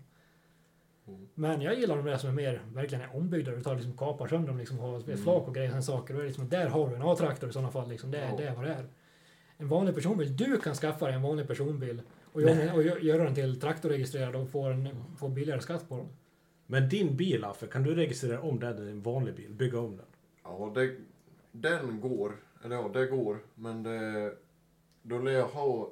Mm. 1.09 1.29
Men 1.35 1.61
jag 1.61 1.75
gillar 1.79 1.97
de 1.97 2.05
där 2.07 2.17
som 2.17 2.29
är 2.31 2.35
mer, 2.35 2.63
verkligen 2.75 3.05
är 3.05 3.17
ombyggda. 3.17 3.51
Du 3.51 3.61
tar 3.61 3.75
liksom 3.75 3.97
kapar 3.97 4.27
sönder 4.29 4.49
dem 4.49 4.59
liksom, 4.59 4.79
har 4.79 4.99
ett 5.11 5.21
flak 5.23 5.49
och 5.49 5.55
grejer, 5.55 5.69
sådana 5.69 5.83
saker. 5.83 6.15
Och 6.15 6.21
det 6.21 6.25
är 6.25 6.29
liksom, 6.29 6.49
där 6.49 6.69
har 6.69 6.89
du 6.91 6.95
en 6.97 7.03
A-traktor 7.03 7.51
i 7.51 7.53
sådana 7.53 7.71
fall 7.71 7.89
liksom. 7.89 8.11
Det, 8.11 8.19
är- 8.19 8.29
Ja. 8.31 8.37
det 8.37 8.45
är 8.45 8.55
vad 8.55 8.65
det 8.65 8.71
är. 8.75 8.87
En 9.63 9.69
vanlig 9.69 9.95
personbil, 9.95 10.37
du 10.37 10.59
kan 10.61 10.75
skaffa 10.75 11.07
dig 11.07 11.15
en 11.15 11.23
vanlig 11.23 11.47
personbil 11.49 12.03
och 12.33 12.43
göra, 12.43 12.73
och 12.75 12.83
gö- 12.83 12.99
göra 13.03 13.25
den 13.25 13.35
till 13.35 13.61
traktorregistrerad 13.61 14.37
och 14.37 14.49
få, 14.49 14.63
en, 14.63 14.89
få 15.19 15.29
billigare 15.29 15.61
skatt 15.61 15.89
på 15.89 15.97
den. 15.97 16.09
Men 16.67 16.89
din 16.89 17.17
bil, 17.17 17.45
Affe, 17.45 17.67
kan 17.67 17.83
du 17.83 17.95
registrera 17.95 18.41
om 18.41 18.61
den 18.61 18.77
till 18.77 18.89
en 18.89 19.03
vanlig 19.03 19.35
bil? 19.35 19.53
Bygga 19.55 19.79
om 19.81 19.97
den? 19.97 20.07
Ja, 20.45 20.73
det, 20.75 20.97
den 21.53 22.01
går. 22.01 22.33
Eller 22.65 22.77
ja, 22.77 22.91
det 22.95 23.07
går. 23.07 23.39
Men 23.55 23.83
det, 23.83 24.33
då 25.03 25.19
lär 25.19 25.33
jag 25.33 25.47
ha 25.47 25.91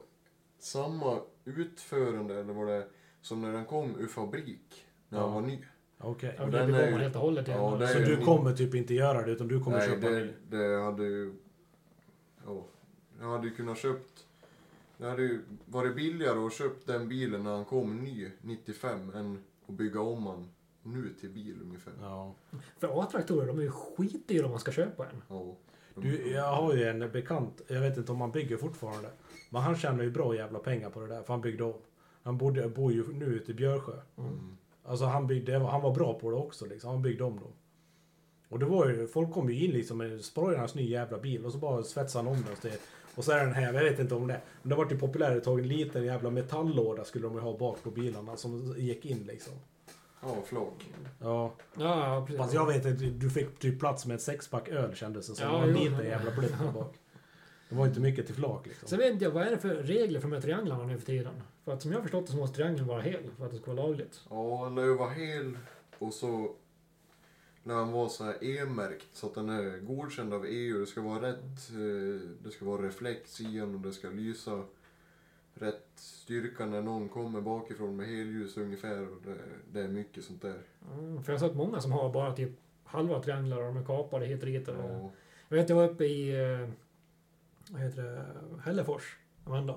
samma 0.58 1.20
utförande 1.44 2.40
eller 2.40 2.52
vad 2.52 2.66
det 2.66 2.72
är 2.74 2.84
som 3.20 3.42
när 3.42 3.52
den 3.52 3.64
kom 3.64 4.00
ur 4.00 4.06
fabrik. 4.06 4.84
När 5.08 5.18
Ja. 5.18 5.24
den 5.24 5.34
var 5.34 5.40
ny. 5.40 5.58
Okej. 5.98 6.38
Och 6.40 6.50
det 6.50 6.58
den 6.58 6.74
är 6.74 6.98
helt 6.98 7.14
och 7.16 7.22
hållet 7.22 7.48
ja, 7.48 7.86
Så 7.88 7.98
du 7.98 8.16
min- 8.16 8.24
kommer 8.24 8.52
typ 8.52 8.74
inte 8.74 8.94
göra 8.94 9.22
det, 9.26 9.32
utan 9.32 9.48
du 9.48 9.60
kommer 9.60 9.78
Nej, 9.78 9.88
köpa 9.88 10.08
det, 10.08 10.20
ny? 10.20 10.30
det 10.50 10.82
hade 10.82 11.02
ju... 11.04 11.32
Ja, 12.46 12.64
jag 13.20 13.30
hade 13.30 13.46
ju 13.48 13.54
kunnat 13.54 13.78
köpt... 13.78 14.26
Det 14.98 15.06
hade 15.06 15.22
ju 15.22 15.40
varit 15.66 15.96
billigare 15.96 16.38
att 16.38 16.52
köpa 16.52 16.92
den 16.92 17.08
bilen 17.08 17.42
när 17.44 17.50
han 17.50 17.64
kom 17.64 17.96
ny, 18.04 18.30
95, 18.42 19.10
än 19.14 19.38
att 19.66 19.74
bygga 19.74 20.00
om 20.00 20.26
han 20.26 20.48
nu 20.82 21.14
till 21.20 21.30
bil 21.30 21.58
ungefär. 21.62 21.92
Ja. 22.00 22.34
För 22.78 23.00
A-traktorer, 23.02 23.46
de 23.46 23.58
är 23.58 23.62
ju 23.62 23.70
skitdyra 23.70 24.44
om 24.44 24.50
man 24.50 24.60
ska 24.60 24.72
köpa 24.72 25.08
en. 25.08 25.22
Ja. 25.28 25.56
Du, 25.94 26.30
jag 26.30 26.52
har 26.52 26.74
ju 26.74 26.84
en 26.84 27.10
bekant, 27.12 27.60
jag 27.68 27.80
vet 27.80 27.96
inte 27.96 28.12
om 28.12 28.20
han 28.20 28.30
bygger 28.30 28.56
fortfarande. 28.56 29.10
Men 29.50 29.62
han 29.62 29.76
tjänar 29.76 30.04
ju 30.04 30.10
bra 30.10 30.34
jävla 30.34 30.58
pengar 30.58 30.90
på 30.90 31.00
det 31.00 31.06
där, 31.06 31.22
för 31.22 31.32
han 31.32 31.40
byggde 31.40 31.64
om. 31.64 31.80
Han 32.22 32.38
bodde, 32.38 32.68
bor 32.68 32.92
ju 32.92 33.12
nu 33.12 33.26
ute 33.26 33.50
i 33.50 33.54
Björsjö. 33.54 34.00
Mm. 34.18 34.56
Alltså 34.84 35.04
han 35.04 35.26
byggde, 35.26 35.58
han 35.58 35.82
var 35.82 35.94
bra 35.94 36.18
på 36.18 36.30
det 36.30 36.36
också 36.36 36.66
liksom. 36.66 36.90
Han 36.90 37.02
byggde 37.02 37.24
om 37.24 37.36
dem. 37.36 37.52
Och 38.48 38.58
det 38.58 38.66
var 38.66 38.88
ju, 38.88 39.06
folk 39.06 39.32
kom 39.32 39.50
ju 39.50 39.64
in 39.64 39.70
liksom 39.70 39.98
med 39.98 40.24
Sprojarnas 40.24 40.74
ny 40.74 40.90
jävla 40.90 41.18
bil 41.18 41.44
och 41.46 41.52
så 41.52 41.58
bara 41.58 41.82
svetsade 41.82 42.24
han 42.28 42.36
om 42.36 42.42
den. 42.42 42.56
till- 42.56 42.80
Och 43.20 43.24
så 43.24 43.32
är 43.32 43.44
den 43.44 43.54
här, 43.54 43.62
jag 43.72 43.82
vet 43.82 43.98
inte 43.98 44.14
om 44.14 44.26
det. 44.26 44.40
Men 44.62 44.70
det 44.70 44.74
var 44.76 44.90
ju 44.90 44.98
populärt 44.98 45.36
ett 45.36 45.44
tag, 45.44 45.58
en 45.60 45.68
liten 45.68 46.04
jävla 46.04 46.30
metalllåda 46.30 47.04
skulle 47.04 47.26
de 47.26 47.34
ju 47.34 47.40
ha 47.40 47.58
bak 47.58 47.82
på 47.82 47.90
bilarna 47.90 48.36
som 48.36 48.74
gick 48.78 49.04
in 49.06 49.24
liksom. 49.26 49.52
Ja, 50.22 50.36
flak. 50.44 50.90
Ja, 51.18 51.52
Ja, 51.78 52.24
precis. 52.26 52.38
fast 52.40 52.54
jag 52.54 52.66
vet 52.66 52.86
inte, 52.86 53.04
du 53.04 53.30
fick 53.30 53.58
typ 53.58 53.80
plats 53.80 54.06
med 54.06 54.14
ett 54.14 54.22
sexpack 54.22 54.68
öl 54.68 54.94
kändes 54.94 55.28
det 55.28 55.34
som. 55.34 55.46
Ja, 55.46 55.52
det 55.52 55.58
var 55.58 55.66
en 55.68 55.72
liten 55.74 56.04
jävla 56.06 56.30
blipp 56.30 56.58
där 56.58 56.72
bak. 56.72 56.94
Det 57.68 57.74
var 57.74 57.86
inte 57.86 58.00
mycket 58.00 58.26
till 58.26 58.34
flak 58.34 58.66
liksom. 58.66 58.88
Sen 58.88 58.98
vet 58.98 59.12
inte 59.12 59.24
jag, 59.24 59.30
vad 59.32 59.46
är 59.46 59.50
det 59.50 59.58
för 59.58 59.74
regler 59.74 60.20
för 60.20 60.28
de 60.28 60.34
här 60.34 60.42
trianglarna 60.42 60.84
nu 60.84 60.98
för 60.98 61.06
tiden? 61.06 61.32
För 61.64 61.72
att 61.72 61.82
som 61.82 61.90
jag 61.90 61.98
har 61.98 62.02
förstått 62.02 62.26
det 62.26 62.32
så 62.32 62.38
måste 62.38 62.56
triangeln 62.56 62.86
vara 62.86 63.00
hel 63.00 63.30
för 63.38 63.44
att 63.44 63.50
det 63.50 63.56
ska 63.58 63.74
vara 63.74 63.86
lagligt. 63.86 64.20
Ja, 64.30 64.60
den 64.64 64.74
lär 64.74 64.84
ju 64.84 64.94
vara 64.96 65.10
hel 65.10 65.58
och 65.98 66.14
så 66.14 66.50
när 67.62 67.74
han 67.74 67.92
var 67.92 68.08
så 68.08 68.24
här 68.24 68.44
E-märkt 68.44 69.06
så 69.12 69.26
att 69.26 69.34
den 69.34 69.48
är 69.48 69.78
godkänd 69.78 70.34
av 70.34 70.44
EU. 70.46 70.80
Det 70.80 70.86
ska 70.86 71.00
vara 71.00 71.22
rätt, 71.28 71.70
eh, 71.70 72.28
det 72.42 72.50
ska 72.50 72.64
vara 72.64 72.82
reflex 72.82 73.40
i 73.40 73.58
den 73.58 73.74
och 73.74 73.80
det 73.80 73.92
ska 73.92 74.08
lysa 74.10 74.62
rätt 75.54 75.86
styrka 75.94 76.66
när 76.66 76.82
någon 76.82 77.08
kommer 77.08 77.40
bakifrån 77.40 77.96
med 77.96 78.06
helljus 78.06 78.56
ungefär. 78.56 79.02
Och 79.08 79.22
det, 79.24 79.36
det 79.72 79.80
är 79.80 79.88
mycket 79.88 80.24
sånt 80.24 80.42
där. 80.42 80.58
Mm, 80.98 81.22
för 81.22 81.32
jag 81.32 81.40
har 81.40 81.48
sett 81.48 81.56
många 81.56 81.80
som 81.80 81.92
har 81.92 82.12
bara 82.12 82.32
typ 82.36 82.50
halva 82.84 83.22
trianglar 83.22 83.56
och 83.56 83.62
de 83.74 83.76
är 83.76 83.84
kapade 83.84 84.26
hit 84.26 84.40
och 84.42 84.46
dit. 84.46 84.68
och- 84.68 84.74
Ja, 84.74 85.10
Jag 85.48 85.56
vet, 85.56 85.68
jag 85.68 85.76
var 85.76 85.88
uppe 85.88 86.04
i 86.04 86.40
eh, 86.52 86.68
vad 87.70 87.80
heter 87.82 88.02
det, 88.02 88.24
Hällefors, 88.64 89.16
Amanda. 89.44 89.72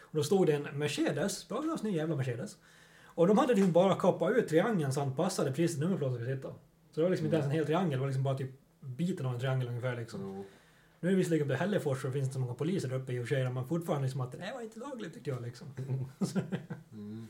Och 0.00 0.10
då 0.16 0.22
stod 0.22 0.46
det 0.46 0.52
en 0.52 0.78
Mercedes, 0.78 1.48
bra 1.48 1.76
ny 1.82 1.90
jävla 1.96 2.16
Mercedes. 2.16 2.56
Och 3.04 3.26
de 3.26 3.38
hade 3.38 3.54
liksom 3.54 3.72
bara 3.72 3.94
kapat 3.94 4.36
ut 4.36 4.48
triangeln 4.48 4.92
så 4.92 5.00
han 5.00 5.16
passade 5.16 5.52
precis 5.52 5.78
nummerplåten 5.78 6.14
skulle 6.16 6.36
sitta. 6.36 6.54
Så 6.94 7.00
det 7.00 7.02
var 7.02 7.10
liksom 7.10 7.26
inte 7.26 7.36
ens 7.36 7.46
en 7.46 7.52
hel 7.52 7.66
triangel, 7.66 7.90
det 7.90 7.98
var 7.98 8.06
liksom 8.06 8.22
bara 8.22 8.38
typ 8.38 8.50
biten 8.80 9.26
av 9.26 9.34
en 9.34 9.40
triangel 9.40 9.68
ungefär 9.68 9.96
liksom. 9.96 10.20
så, 10.20 10.44
Nu 11.00 11.08
är 11.08 11.10
det 11.10 11.16
visserligen 11.16 11.46
uppe 11.46 11.54
i 11.54 11.56
Hällefors 11.56 12.02
det 12.02 12.12
finns 12.12 12.24
inte 12.24 12.34
så 12.34 12.40
många 12.40 12.54
poliser 12.54 12.88
där 12.88 12.96
uppe 12.96 13.12
i 13.12 13.18
och 13.18 13.28
för 13.28 13.34
sig, 13.34 13.50
men 13.50 13.68
fortfarande 13.68 14.04
liksom 14.04 14.20
att 14.20 14.32
det 14.32 14.52
var 14.54 14.62
inte 14.62 14.78
lagligt 14.78 15.14
tyckte 15.14 15.30
jag 15.30 15.42
liksom. 15.42 15.66
mm. 16.92 17.26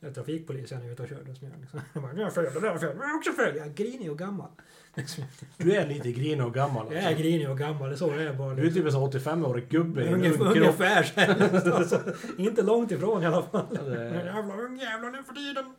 Jag 0.00 0.10
är 0.10 0.14
trafikpolis, 0.14 0.70
jag 0.70 0.84
är 0.84 0.92
ute 0.92 1.02
och 1.02 1.08
körde 1.08 1.34
som 1.34 1.48
jag 1.48 1.60
liksom. 1.60 1.80
Jag 1.92 2.02
bara, 2.02 2.12
jag 2.12 2.26
är 2.26 2.30
fel, 2.30 2.44
det 2.44 2.68
är 2.68 2.78
fel, 2.78 2.96
jag 2.96 3.10
är 3.10 3.16
också 3.16 3.32
fel, 3.32 3.56
jag 3.56 3.66
är 3.66 3.72
grinig 3.72 4.10
och 4.10 4.18
gammal. 4.18 4.48
Liksom. 4.94 5.24
Du 5.56 5.72
är 5.72 5.86
lite 5.86 6.12
grinig 6.12 6.46
och 6.46 6.54
gammal. 6.54 6.94
Jag 6.94 7.02
är 7.02 7.16
grinig 7.16 7.50
och 7.50 7.58
gammal, 7.58 7.88
det 7.88 7.94
är 7.94 7.96
så 7.96 8.08
jag 8.08 8.22
är 8.22 8.34
bara. 8.34 8.54
Du 8.54 8.66
är 8.66 8.70
typ 8.70 8.84
en 8.84 8.92
sån 8.92 9.10
85-årig 9.10 9.68
gubbe 9.68 10.04
en 10.04 10.14
Ungefär, 10.14 10.44
ungefär 10.44 11.02
så 11.02 11.20
här. 11.20 11.70
alltså, 11.72 12.00
Inte 12.38 12.62
långt 12.62 12.90
ifrån 12.90 13.22
i 13.22 13.26
alla 13.26 13.42
fall. 13.42 13.66
Ja, 13.74 13.82
det 13.82 14.04
Jävla 14.04 14.54
ungjävlar 14.54 15.10
nu 15.10 15.22
för 15.22 15.34
tiden. 15.34 15.74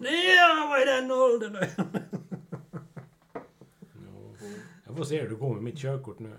Nej, 0.00 0.36
jag 0.36 0.68
var 0.68 0.82
i 0.82 0.84
den 0.84 1.10
åldern. 1.10 1.56
Jag 4.92 4.96
får 4.98 5.04
se 5.04 5.20
hur 5.20 5.28
det 5.28 5.34
går 5.34 5.54
med 5.54 5.62
mitt 5.62 5.78
körkort 5.78 6.18
nu. 6.18 6.32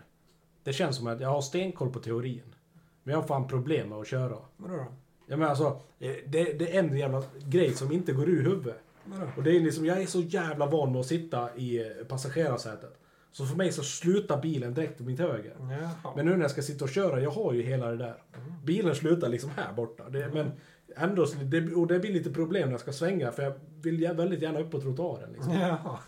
Det 0.64 0.74
känns 0.74 0.96
som 0.98 1.08
att 1.08 1.22
jag 1.22 1.30
har 1.30 1.42
stenkoll 1.42 1.90
på 1.90 2.00
teorin. 2.00 2.56
Men 3.04 3.14
jag 3.14 3.22
har 3.22 3.28
fan 3.28 3.48
problem 3.48 3.90
med 3.90 3.98
att 3.98 4.08
köra. 4.08 4.38
Vadå 4.58 4.76
då? 4.76 4.86
Jag 5.28 5.40
menar 5.40 5.50
alltså, 5.50 5.82
eh, 6.00 6.12
det, 6.28 6.60
det 6.60 6.76
är 6.76 6.80
en 6.84 6.98
jävla 6.98 7.24
grej 7.46 7.74
som 7.74 7.92
inte 7.92 8.14
går 8.14 8.30
ur 8.30 8.44
huvudet. 8.44 8.80
Vadå? 9.06 9.32
Och 9.38 9.44
det 9.44 9.56
är 9.56 9.60
liksom, 9.60 9.86
jag 9.86 10.02
är 10.02 10.06
så 10.06 10.22
jävla 10.22 10.66
van 10.66 10.92
med 10.92 11.00
att 11.00 11.06
sitta 11.06 11.56
i 11.56 11.80
eh, 11.80 12.06
passagerarsätet. 12.08 12.98
Så 13.32 13.46
för 13.46 13.56
mig 13.56 13.72
så 13.72 13.84
slutar 13.84 14.42
bilen 14.42 14.74
direkt 14.74 14.98
till 14.98 15.06
mitt 15.06 15.20
höger. 15.20 15.56
Jaha. 15.60 16.14
Men 16.16 16.26
nu 16.26 16.32
när 16.32 16.42
jag 16.42 16.52
ska 16.52 16.62
sitta 16.62 16.86
och 16.86 16.92
köra, 16.92 17.22
jag 17.22 17.32
har 17.32 17.54
ju 17.54 17.62
hela 17.62 17.88
det 17.88 17.98
där. 17.98 18.24
Bilen 18.64 18.96
slutar 18.96 19.30
liksom 19.30 19.50
här 19.50 19.74
borta. 19.74 20.10
Det, 20.10 20.30
men 20.34 20.52
ändå, 20.96 21.26
det, 21.26 21.74
och 21.74 21.88
det 21.88 22.00
blir 22.00 22.14
lite 22.14 22.30
problem 22.34 22.64
när 22.64 22.74
jag 22.74 22.80
ska 22.80 22.94
svänga 22.94 23.32
för 23.32 23.44
jag 23.44 23.54
vill 23.82 24.08
väldigt 24.08 24.42
gärna 24.42 24.60
upp 24.60 24.72
på 24.72 24.82
trottoaren. 24.82 25.32
Liksom. 25.34 25.54
Jaha. 25.54 26.00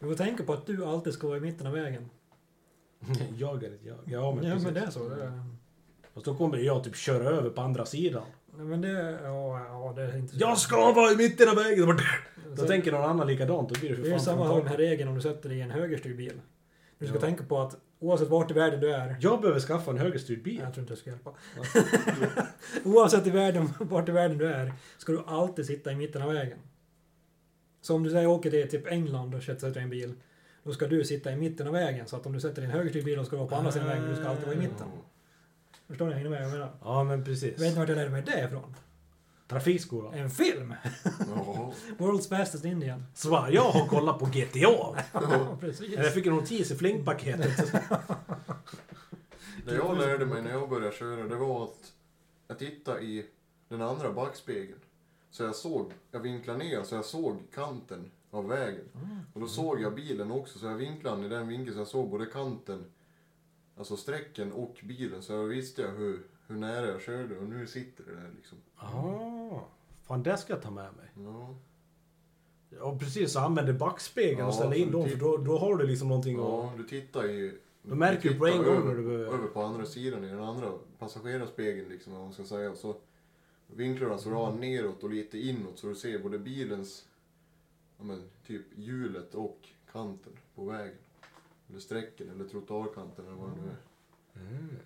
Du 0.00 0.06
får 0.06 0.14
tänka 0.14 0.44
på 0.44 0.52
att 0.52 0.66
du 0.66 0.84
alltid 0.84 1.12
ska 1.12 1.26
vara 1.26 1.36
i 1.36 1.40
mitten 1.40 1.66
av 1.66 1.72
vägen. 1.72 2.10
jag 3.38 3.64
är 3.64 3.68
ett 3.74 3.80
jag. 3.84 3.96
Ja 4.06 4.32
men, 4.34 4.44
Ja, 4.44 4.50
precis. 4.50 4.64
men 4.64 4.74
det 4.74 4.80
är 4.80 4.90
så. 4.90 5.08
Det 5.08 5.24
är... 5.24 5.42
Fast 6.14 6.26
då 6.26 6.34
kommer 6.34 6.58
jag 6.58 6.84
typ 6.84 6.96
köra 6.96 7.24
över 7.28 7.50
på 7.50 7.60
andra 7.60 7.86
sidan. 7.86 8.22
Nej, 8.56 8.66
Men 8.66 8.80
det... 8.80 9.18
Ja, 9.22 9.64
ja, 9.68 9.92
det 9.96 10.02
är 10.02 10.16
inte 10.16 10.32
så... 10.34 10.40
Jag 10.40 10.58
ska 10.58 10.92
vara 10.92 11.12
i 11.12 11.16
mitten 11.16 11.48
av 11.48 11.56
vägen! 11.56 11.86
Då 12.50 12.56
Så- 12.56 12.66
tänker 12.66 12.92
någon 12.92 13.10
annan 13.10 13.26
likadant. 13.26 13.68
Då 13.68 13.80
blir 13.80 13.90
det 13.90 13.96
för 13.96 14.02
Det 14.02 14.12
är 14.14 14.18
samma 14.18 14.56
den 14.58 14.66
här 14.66 14.76
regeln 14.76 15.08
om 15.08 15.14
du 15.14 15.20
sätter 15.20 15.48
dig 15.48 15.58
i 15.58 15.60
en 15.60 15.70
högerstyrd 15.70 16.16
bil. 16.16 16.40
Du 16.98 17.06
ska 17.06 17.16
Ja. 17.16 17.20
tänka 17.20 17.44
på 17.44 17.60
att 17.60 17.76
oavsett 18.00 18.28
vart 18.28 18.50
i 18.50 18.54
världen 18.54 18.80
du 18.80 18.92
är 18.94 19.16
Jag 19.20 19.40
behöver 19.40 19.60
skaffa 19.60 19.90
en 19.90 19.98
högerstyrd 19.98 20.42
bil. 20.42 20.58
Jag 20.64 20.74
tror 20.74 20.82
inte 20.82 20.92
det 20.92 20.96
ska 21.00 21.10
hjälpa. 21.10 21.30
Oavsett 22.84 23.26
i 23.26 23.30
världen, 23.30 23.68
vart 23.78 24.08
i 24.08 24.12
världen 24.12 24.38
du 24.38 24.46
är, 24.46 24.72
ska 24.98 25.12
du 25.12 25.22
alltid 25.26 25.66
sitta 25.66 25.92
i 25.92 25.94
mitten 25.94 26.22
av 26.22 26.32
vägen. 26.32 26.58
Så 27.88 27.94
om 27.94 28.02
du 28.02 28.10
säger 28.10 28.26
åker 28.26 28.50
till 28.50 28.68
typ 28.68 28.86
England 28.86 29.34
och 29.34 29.42
sätter 29.42 29.70
dig 29.70 29.80
i 29.80 29.82
en 29.82 29.90
bil, 29.90 30.14
då 30.62 30.72
ska 30.72 30.86
du 30.86 31.04
sitta 31.04 31.32
i 31.32 31.36
mitten 31.36 31.66
av 31.66 31.72
vägen. 31.72 32.06
Så 32.08 32.16
att 32.16 32.26
om 32.26 32.32
du 32.32 32.40
sätter 32.40 32.62
en 32.62 32.70
högerstyrd 32.70 33.04
bil 33.04 33.18
och 33.18 33.26
ska 33.26 33.36
vara 33.36 33.48
på 33.48 33.54
andra 33.54 33.72
sidan 33.72 33.88
vägen, 33.88 34.08
du 34.08 34.16
ska 34.16 34.28
alltid 34.28 34.44
vara 34.46 34.56
i 34.56 34.58
mitten. 34.58 34.86
Förstår 35.86 36.06
ni? 36.06 36.12
Hänger 36.12 36.24
ni 36.24 36.30
med 36.30 36.40
vad 36.42 36.48
jag 36.50 36.58
menar? 36.58 36.72
Ja 36.82 37.04
men 37.04 37.18
Jag 37.18 37.24
precis. 37.26 37.58
vet 37.60 37.66
inte 37.66 37.78
vart 37.78 37.88
jag 37.88 37.96
lärde 37.96 38.10
mig 38.10 38.22
det 38.22 38.44
ifrån. 38.44 38.74
Trafikskola. 39.48 40.12
En 40.12 40.30
film! 40.30 40.74
Ja. 41.04 41.72
World's 41.98 42.28
fastest 42.28 42.64
Indian. 42.64 43.04
Så 43.14 43.30
bara, 43.30 43.50
jag 43.50 43.70
har 43.70 43.86
kollat 43.86 44.18
på 44.18 44.24
GTA. 44.26 44.58
Ja, 45.12 45.56
precis. 45.60 45.88
Jag 45.96 46.14
fick 46.14 46.26
en 46.26 46.34
notis 46.34 46.70
i 46.70 46.76
flingpaketet. 46.76 47.72
Det 49.66 49.74
jag 49.74 49.98
lärde 49.98 50.26
mig 50.26 50.42
när 50.42 50.50
jag 50.50 50.68
började 50.68 50.96
köra, 50.96 51.22
det 51.22 51.36
var 51.36 51.64
att 51.64 51.92
jag 52.48 52.58
tittade 52.58 53.00
i 53.00 53.26
den 53.68 53.82
andra 53.82 54.12
backspegeln. 54.12 54.78
Så 55.30 55.42
jag 55.42 55.54
såg, 55.54 55.92
jag 56.10 56.20
vinklade 56.20 56.58
ner 56.58 56.82
så 56.82 56.94
jag 56.94 57.04
såg 57.04 57.36
kanten 57.54 58.10
av 58.30 58.48
vägen. 58.48 58.84
Och 59.34 59.40
då 59.40 59.46
såg 59.46 59.80
jag 59.80 59.94
bilen 59.94 60.30
också, 60.30 60.58
så 60.58 60.66
jag 60.66 60.74
vinklade 60.74 61.26
i 61.26 61.28
den 61.28 61.48
vinkeln 61.48 61.74
så 61.74 61.80
jag 61.80 61.88
såg 61.88 62.10
både 62.10 62.26
kanten, 62.26 62.84
alltså 63.76 63.96
sträcken 63.96 64.52
och 64.52 64.76
bilen 64.82 65.22
så 65.22 65.32
jag 65.32 65.44
visste 65.44 65.82
jag 65.82 65.90
hur, 65.90 66.22
hur 66.46 66.56
nära 66.56 66.86
jag 66.86 67.00
körde 67.00 67.38
och 67.38 67.44
nu 67.44 67.66
sitter 67.66 68.04
det 68.04 68.14
där 68.14 68.30
liksom. 68.36 68.58
Ah, 68.76 69.60
fan 70.02 70.22
det 70.22 70.36
ska 70.36 70.52
jag 70.52 70.62
ta 70.62 70.70
med 70.70 70.92
mig. 70.96 71.26
Ja, 71.26 71.54
Ja 72.70 72.98
precis, 72.98 73.32
så 73.32 73.40
använder 73.40 73.72
backspegeln 73.72 74.40
och 74.40 74.48
Ja, 74.48 74.52
ställer 74.52 74.76
in 74.76 74.92
dem 74.92 75.08
för 75.08 75.16
då, 75.16 75.36
då 75.36 75.58
har 75.58 75.76
du 75.76 75.86
liksom 75.86 76.08
någonting 76.08 76.34
att... 76.36 76.42
ja 76.44 76.72
du 76.76 76.84
tittar 76.84 77.30
i... 77.30 77.58
Du 77.82 77.94
märker 77.94 78.28
ju 78.30 78.38
på 78.38 78.46
en 78.46 78.56
gång 78.56 78.66
över, 78.76 78.94
när 78.94 78.94
du 78.94 79.26
över 79.26 79.48
på 79.48 79.62
andra 79.62 79.86
sidan 79.86 80.24
i 80.24 80.28
den 80.28 80.42
andra 80.42 80.72
passagerarspegeln 80.98 81.88
liksom, 81.88 82.12
vad 82.12 82.22
man 82.22 82.32
ska 82.32 82.44
säga. 82.44 82.70
Och 82.70 82.76
så 82.76 82.96
vinklar 83.76 84.08
den 84.08 84.18
så 84.18 84.28
du 84.28 84.34
har 84.34 84.52
neråt 84.52 85.02
och 85.04 85.10
lite 85.10 85.38
inåt 85.38 85.78
så 85.78 85.86
du 85.86 85.94
ser 85.94 86.18
både 86.18 86.38
bilens, 86.38 87.08
ja 87.98 88.04
men 88.04 88.22
typ 88.46 88.66
hjulet 88.76 89.34
och 89.34 89.68
kanten 89.92 90.32
på 90.54 90.64
vägen. 90.64 90.98
Eller 91.68 91.80
sträcken 91.80 92.30
eller 92.30 92.44
trottoarkanten 92.44 93.26
eller 93.26 93.36
vad 93.36 93.50
det 93.50 93.56
nu 93.56 93.68
är. 93.68 93.76
Mm. 94.50 94.76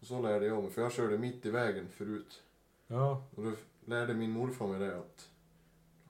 Och 0.00 0.06
så 0.06 0.22
lärde 0.22 0.46
jag 0.46 0.62
mig, 0.62 0.72
för 0.72 0.82
jag 0.82 0.92
körde 0.92 1.18
mitt 1.18 1.46
i 1.46 1.50
vägen 1.50 1.88
förut. 1.88 2.42
Ja. 2.86 3.24
Och 3.34 3.44
då 3.44 3.52
lärde 3.84 4.14
min 4.14 4.30
morfar 4.30 4.66
mig 4.66 4.78
det 4.80 4.98
att 4.98 5.30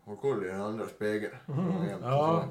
ha 0.04 0.16
koll 0.16 0.44
i 0.44 0.48
den 0.48 0.60
andra 0.60 0.86
spegeln. 0.86 1.34
Mm. 1.48 2.00
Ja. 2.02 2.48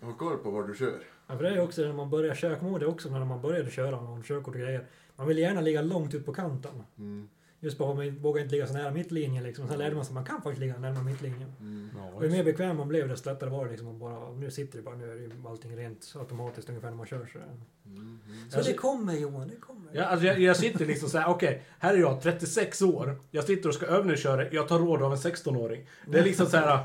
Ha 0.00 0.12
koll 0.12 0.38
på 0.38 0.50
var 0.50 0.62
du 0.62 0.74
kör. 0.74 1.02
Ja, 1.26 1.36
för 1.36 1.42
det 1.42 1.48
är 1.48 1.60
också 1.60 1.82
när 1.82 1.92
man 1.92 2.10
börjar 2.10 2.34
körkode 2.34 2.86
också 2.86 3.10
när 3.10 3.24
man 3.24 3.40
började 3.40 3.70
köra 3.70 4.00
någon 4.00 4.22
körkort 4.22 4.54
och 4.54 4.60
grejer. 4.60 4.86
Man 5.16 5.26
vill 5.26 5.38
gärna 5.38 5.60
ligga 5.60 5.82
långt 5.82 6.14
ut 6.14 6.26
på 6.26 6.32
kanten. 6.32 6.82
Mm. 6.98 7.28
Just 7.64 7.78
bara 7.78 7.94
man 7.94 8.18
vågar 8.18 8.42
inte 8.42 8.52
ligga 8.54 8.66
så 8.66 8.72
nära 8.74 8.90
mittlinjen 8.90 9.42
liksom. 9.44 9.68
Sen 9.68 9.78
lärde 9.78 9.94
man 9.94 10.04
sig 10.04 10.10
att 10.10 10.14
man 10.14 10.24
kan 10.24 10.42
faktiskt 10.42 10.60
ligga 10.60 10.78
närmare 10.78 11.04
mittlinjen. 11.04 11.52
Mm. 11.60 11.88
Ja, 11.96 12.10
Och 12.16 12.24
ju 12.24 12.30
mer 12.30 12.44
bekväm 12.44 12.76
man 12.76 12.88
blev 12.88 13.08
desto 13.08 13.30
lättare 13.30 13.50
var 13.50 13.64
det 13.64 13.70
liksom 13.70 13.88
att 13.88 13.94
bara, 13.94 14.30
nu 14.32 14.50
sitter 14.50 14.76
det 14.78 14.82
bara, 14.84 14.96
nu 14.96 15.10
är 15.10 15.14
ju 15.14 15.30
allting 15.46 15.76
rent 15.76 16.12
automatiskt 16.18 16.68
ungefär 16.68 16.88
när 16.90 16.96
man 16.96 17.06
kör 17.06 17.26
så. 17.32 17.38
Mm. 17.86 18.18
Så 18.50 18.56
Alltså- 18.56 18.72
det 18.72 18.76
kommer 18.78 19.12
Johan, 19.14 19.48
det 19.48 19.56
kommer. 19.60 19.90
Ja, 19.92 20.04
alltså 20.04 20.26
jag, 20.26 20.38
jag 20.40 20.56
sitter 20.56 20.86
liksom 20.86 21.08
såhär, 21.08 21.28
okej, 21.28 21.62
här 21.78 21.94
är 21.94 21.98
jag 21.98 22.22
36 22.22 22.82
år. 22.82 23.16
Jag 23.30 23.44
sitter 23.44 23.68
och 23.68 23.74
ska 23.74 23.86
övningsköra, 23.86 24.50
jag 24.50 24.68
tar 24.68 24.78
råd 24.78 25.02
av 25.02 25.12
en 25.12 25.18
16-åring. 25.18 25.86
Det 26.06 26.18
är 26.18 26.24
liksom 26.24 26.46
så 26.46 26.56
här. 26.56 26.78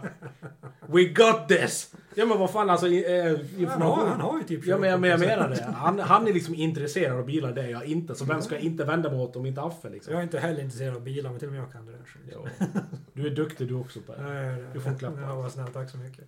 We 0.87 1.03
got 1.03 1.47
this! 1.47 1.93
Ja 2.15 2.25
men 2.25 2.39
vad 2.39 2.51
fan 2.51 2.69
alltså, 2.69 2.87
eh, 2.87 3.23
han, 3.25 3.35
har, 3.35 3.59
information. 3.61 4.07
han 4.09 4.21
har 4.21 4.37
ju 4.37 4.43
typ 4.43 4.65
Ja 4.65 4.77
men, 4.77 4.89
jag- 4.89 4.99
men 5.01 5.09
jag 5.09 5.19
menar 5.19 5.49
det. 5.49 5.63
Han, 5.77 5.99
han 5.99 6.27
är 6.27 6.33
liksom 6.33 6.55
intresserad 6.55 7.17
av 7.17 7.25
bilar, 7.25 7.51
det 7.53 7.61
är 7.61 7.69
jag 7.69 7.85
inte. 7.85 8.15
Så 8.15 8.25
vem 8.25 8.41
ska 8.41 8.55
jag 8.55 8.63
inte 8.63 8.83
vända 8.83 9.11
mig 9.11 9.19
åt 9.19 9.35
om 9.35 9.45
inte 9.45 9.61
Affe 9.61 9.89
liksom? 9.89 10.13
Jag 10.13 10.19
är 10.19 10.23
inte 10.23 10.39
heller 10.39 10.61
intresserad 10.69 10.95
av 10.95 11.03
bilar, 11.03 11.29
men 11.29 11.39
till 11.39 11.47
och 11.47 11.53
med 11.53 11.61
jag 11.61 11.71
kan 11.71 11.85
det 11.85 11.91
där. 11.91 12.05
Ja. 12.31 12.47
Du 13.13 13.27
är 13.27 13.35
duktig 13.35 13.67
du 13.67 13.73
också 13.73 14.01
Per. 14.01 14.23
Ja, 14.23 14.33
ja, 14.33 14.57
ja. 14.57 14.73
Du 14.73 14.81
får 14.81 14.89
en 14.89 14.99
klapp. 14.99 15.13
Ja, 15.17 15.35
vad 15.35 15.51
snällt. 15.51 15.73
Tack 15.73 15.89
så 15.89 15.97
mycket. 15.97 16.25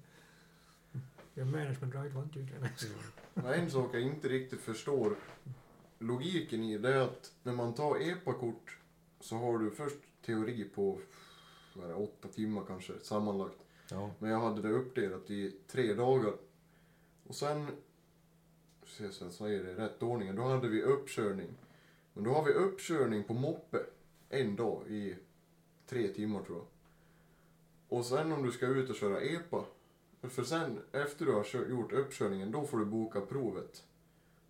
Your 1.36 1.46
management 1.46 1.96
right 1.96 2.16
one, 2.16 2.28
two, 2.34 2.46
three. 2.78 3.54
En 3.54 3.72
sak 3.72 3.90
jag 3.94 4.02
inte 4.02 4.30
riktigt 4.30 4.62
förstår 4.62 5.16
logiken 6.00 6.64
i 6.64 6.78
det 6.78 6.94
är 6.94 7.00
att 7.00 7.32
när 7.44 7.54
man 7.54 7.74
tar 7.74 8.10
EPA-kort 8.10 8.78
så 9.20 9.36
har 9.36 9.58
du 9.58 9.72
först 9.72 9.98
teori 10.26 10.64
på 10.64 11.00
vad 11.74 11.86
är 11.86 11.90
det, 11.90 11.96
åtta 11.96 12.28
timmar 12.28 12.64
kanske 12.68 12.94
sammanlagt. 13.02 13.58
Ja. 13.92 14.12
Men 14.20 14.32
jag 14.32 14.40
hade 14.40 14.62
det 14.62 14.70
uppdelat 14.70 15.30
i 15.30 15.56
tre 15.68 15.94
dagar. 15.94 16.34
Och 17.28 17.36
sen, 17.36 17.68
jag 19.02 19.14
säga, 19.14 19.32
så 19.32 19.46
är 19.46 19.64
det 19.64 19.72
i 19.72 19.76
rätt 19.76 20.04
ordning, 20.04 20.36
då 20.36 20.44
hade 20.44 20.68
vi 20.68 20.82
uppkörning. 20.82 21.50
Men 22.14 22.24
då 22.24 22.34
har 22.34 22.46
vi 22.46 22.52
uppkörning 22.52 23.24
på 23.24 23.34
moppe 23.34 23.78
en 24.32 24.56
dag 24.56 24.88
i 24.88 25.16
tre 25.86 26.08
timmar 26.08 26.44
tror 26.44 26.58
jag. 26.58 26.68
Och 27.98 28.06
sen 28.06 28.32
om 28.32 28.44
du 28.44 28.52
ska 28.52 28.68
ut 28.68 28.90
och 28.90 28.96
köra 28.96 29.22
EPA, 29.22 29.66
för 30.22 30.44
sen 30.44 30.80
efter 30.92 31.26
du 31.26 31.32
har 31.32 31.70
gjort 31.70 31.92
uppkörningen, 31.92 32.52
då 32.52 32.66
får 32.66 32.78
du 32.78 32.86
boka 32.86 33.22
provet. 33.22 33.84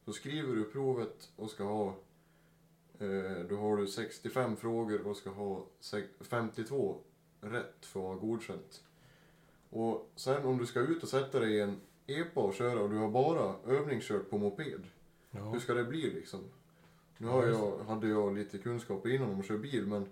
Så 0.05 0.13
skriver 0.13 0.55
du 0.55 0.63
provet 0.63 1.31
och 1.35 1.49
ska 1.49 1.63
ha, 1.63 1.87
eh, 2.99 3.45
då 3.49 3.55
har 3.57 3.77
du 3.77 3.87
65 3.87 4.55
frågor 4.55 5.07
och 5.07 5.17
ska 5.17 5.29
ha 5.29 5.65
sex- 5.79 6.09
52 6.19 6.97
rätt 7.41 7.85
för 7.85 7.99
att 7.99 8.05
vara 8.05 8.15
godkänt. 8.15 8.83
Och 9.69 10.11
sen 10.15 10.45
om 10.45 10.57
du 10.57 10.65
ska 10.65 10.79
ut 10.79 11.03
och 11.03 11.09
sätta 11.09 11.39
dig 11.39 11.53
i 11.53 11.59
en 11.59 11.81
EPA 12.07 12.41
och 12.41 12.53
köra 12.53 12.81
och 12.81 12.89
du 12.89 12.97
har 12.97 13.09
bara 13.09 13.55
övningskört 13.65 14.29
på 14.29 14.37
moped. 14.37 14.83
Ja. 15.31 15.39
Hur 15.39 15.59
ska 15.59 15.73
det 15.73 15.83
bli 15.83 16.13
liksom? 16.13 16.39
Nu 17.21 17.27
har 17.27 17.45
jag, 17.47 17.77
hade 17.87 18.07
jag 18.07 18.37
lite 18.37 18.57
kunskaper 18.57 19.09
innan 19.09 19.29
om 19.29 19.39
att 19.39 19.45
köra 19.45 19.57
bil 19.57 19.85
men 19.87 20.05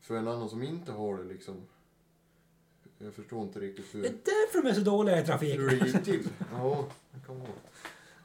för 0.00 0.16
en 0.16 0.28
annan 0.28 0.48
som 0.48 0.62
inte 0.62 0.92
har 0.92 1.16
det 1.16 1.24
liksom. 1.24 1.54
Jag 2.98 3.14
förstår 3.14 3.42
inte 3.42 3.60
riktigt 3.60 3.92
Det 3.92 3.98
är 3.98 4.02
hur, 4.02 4.08
därför 4.24 4.62
de 4.62 4.68
är 4.68 4.74
så 4.74 4.80
dåliga 4.80 5.20
i 5.20 5.24
trafik. 5.26 5.58
hur 5.58 5.70
det 5.70 5.86
gick 5.86 6.04
till. 6.04 6.28
Ja, 6.52 6.86
det 7.10 7.26
kan 7.26 7.38
vara. 7.40 7.48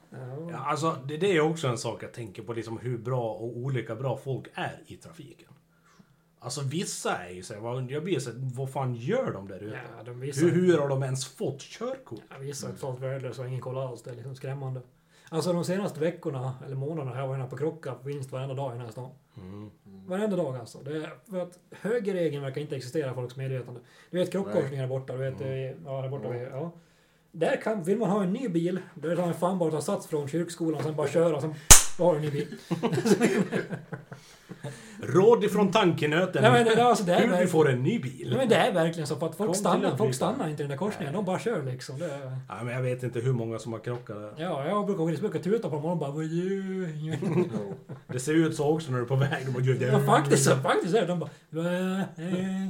Ja, 0.10 0.50
Ja. 0.52 0.58
alltså, 0.58 0.96
det, 1.08 1.18
det 1.18 1.36
är 1.38 1.42
också 1.42 1.68
en 1.68 1.78
sak 1.78 2.04
jag 2.04 2.14
tänker 2.14 2.44
på, 2.44 2.54
liksom 2.54 2.78
hur 2.78 2.98
bra 2.98 3.34
och 3.34 3.58
olika 3.58 3.96
bra 3.96 4.18
folk 4.18 4.48
är 4.54 4.84
i 4.86 4.96
trafiken. 4.98 5.50
Alltså 6.40 6.62
vissa 6.62 7.18
är 7.18 7.30
ju 7.30 7.44
såhär, 7.44 7.62
vad- 7.62 7.92
jag 7.92 8.04
blir 8.04 8.20
såhär, 8.20 8.38
vad 8.56 8.72
fan 8.72 8.96
gör 8.96 9.32
de 9.34 9.48
där 9.48 9.60
ute? 9.64 9.80
Ja, 9.98 10.04
de 10.04 10.20
visar, 10.20 10.42
hur, 10.42 10.52
hur 10.52 10.78
har 10.78 10.90
de 10.90 11.04
ens 11.04 11.26
fått 11.26 11.60
körkort? 11.62 12.22
Ja, 12.30 12.36
vissa 12.40 12.68
är 12.68 12.72
totalt 12.74 13.00
värdelösa 13.00 13.42
och 13.42 13.48
ingen 13.48 13.62
koll 13.62 13.78
alls. 13.78 14.02
Det 14.04 14.10
är 14.12 14.16
liksom 14.16 14.36
skrämmande. 14.36 14.82
Alltså 15.30 15.54
de 15.54 15.64
senaste 15.66 16.00
veckorna, 16.00 16.54
eller 16.66 16.76
månaderna, 16.76 17.12
har 17.16 17.22
jag 17.22 17.28
varit 17.28 17.50
på 17.50 17.58
krocka 17.58 17.96
minst 18.04 18.32
varenda 18.32 18.54
dag 18.56 18.72
i 18.72 18.76
den 18.78 18.86
här 18.86 18.92
stan. 18.92 19.10
Mm. 19.38 19.70
Varenda 20.08 20.36
dag 20.36 20.56
alltså. 20.56 20.78
Det 20.84 20.92
är 20.98 21.14
för 21.30 21.40
att 21.40 21.60
högerregeln 21.72 22.44
verkar 22.44 22.62
inte 22.62 22.76
existera 22.76 23.12
i 23.12 23.14
folks 23.14 23.36
medvetande. 23.36 23.80
Du 24.12 24.18
vet 24.18 24.32
krockkorsningar 24.32 24.82
där 24.84 24.90
borta, 24.90 25.14
du 25.14 25.20
vet, 25.20 25.42
Mm. 25.42 25.54
eh, 25.54 25.76
ja 25.86 26.02
där 26.02 26.10
borta 26.10 26.26
Ja. 26.28 26.32
vid, 26.32 26.42
ja. 26.52 26.72
Där 27.32 27.62
kan, 27.62 27.84
vill 27.84 27.98
man 27.98 28.10
ha 28.10 28.24
en 28.24 28.34
ny 28.34 28.48
bil, 28.50 28.80
då 28.96 29.10
är 29.10 29.16
det 29.16 29.34
fan 29.34 29.60
bara 29.60 29.72
ta 29.72 29.82
sats 29.82 30.08
från 30.08 30.28
kyrkskolan 30.28 30.78
och 30.78 30.84
sen 30.86 30.96
bara 30.96 31.08
köra 31.08 31.36
och 31.36 31.42
sen 31.42 31.54
då 31.98 32.04
har 32.04 32.12
du 32.12 32.18
en 32.20 32.24
ny 32.26 32.32
bil. 32.32 32.48
Råd 35.02 35.44
ifrån 35.44 35.72
tankenöten. 35.72 36.42
Nej 36.42 36.52
men 36.52 36.66
det, 36.66 36.84
alltså, 36.84 37.04
det 37.04 37.14
är 37.14 37.28
hur 37.28 37.38
du 37.42 37.48
får 37.48 37.70
en 37.70 37.84
ny 37.84 38.00
bil. 38.00 38.28
nej, 38.30 38.38
men 38.38 38.50
det 38.50 38.56
är 38.56 38.74
verkligen 38.74 39.08
så 39.08 39.16
för 39.16 39.26
att 39.28 39.36
folk 39.36 39.56
stannar, 39.56 39.98
folk 39.98 40.16
stannar 40.16 40.50
inte 40.50 40.64
i 40.64 40.64
den 40.64 40.70
där 40.70 40.78
korsningen. 40.78 41.14
De 41.14 41.26
bara 41.26 41.40
kör 41.40 41.64
liksom. 41.64 42.00
Det 42.00 42.06
är, 42.06 42.38
Ja, 42.50 42.64
men 42.64 42.74
jag 42.74 42.82
vet 42.82 43.04
inte 43.04 43.20
hur 43.20 43.34
många 43.34 43.60
som 43.60 43.72
har 43.74 43.80
krockat 43.80 44.16
där. 44.18 44.34
ja, 44.38 44.66
jag 44.68 44.86
brukar, 44.86 45.10
jag 45.10 45.20
brukar 45.20 45.40
tuta 45.40 45.70
på 45.70 45.76
dem 45.76 45.86
och 45.86 45.90
de 45.90 46.00
bara? 46.00 46.24
Ja. 46.24 47.76
Det 48.14 48.20
ser 48.20 48.34
ut 48.34 48.56
så 48.56 48.74
också 48.76 48.92
när 48.92 48.98
du 48.98 49.04
är 49.04 49.08
på 49.08 49.16
väg. 49.16 49.46
De 49.46 49.52
bara, 49.52 49.64
Ja 50.00 50.00
faktiskt, 50.00 50.44
så- 50.44 50.56
faktiskt 50.56 50.96
är 50.96 51.02
det. 51.02 51.08
De 51.08 51.20
bara. 51.20 51.30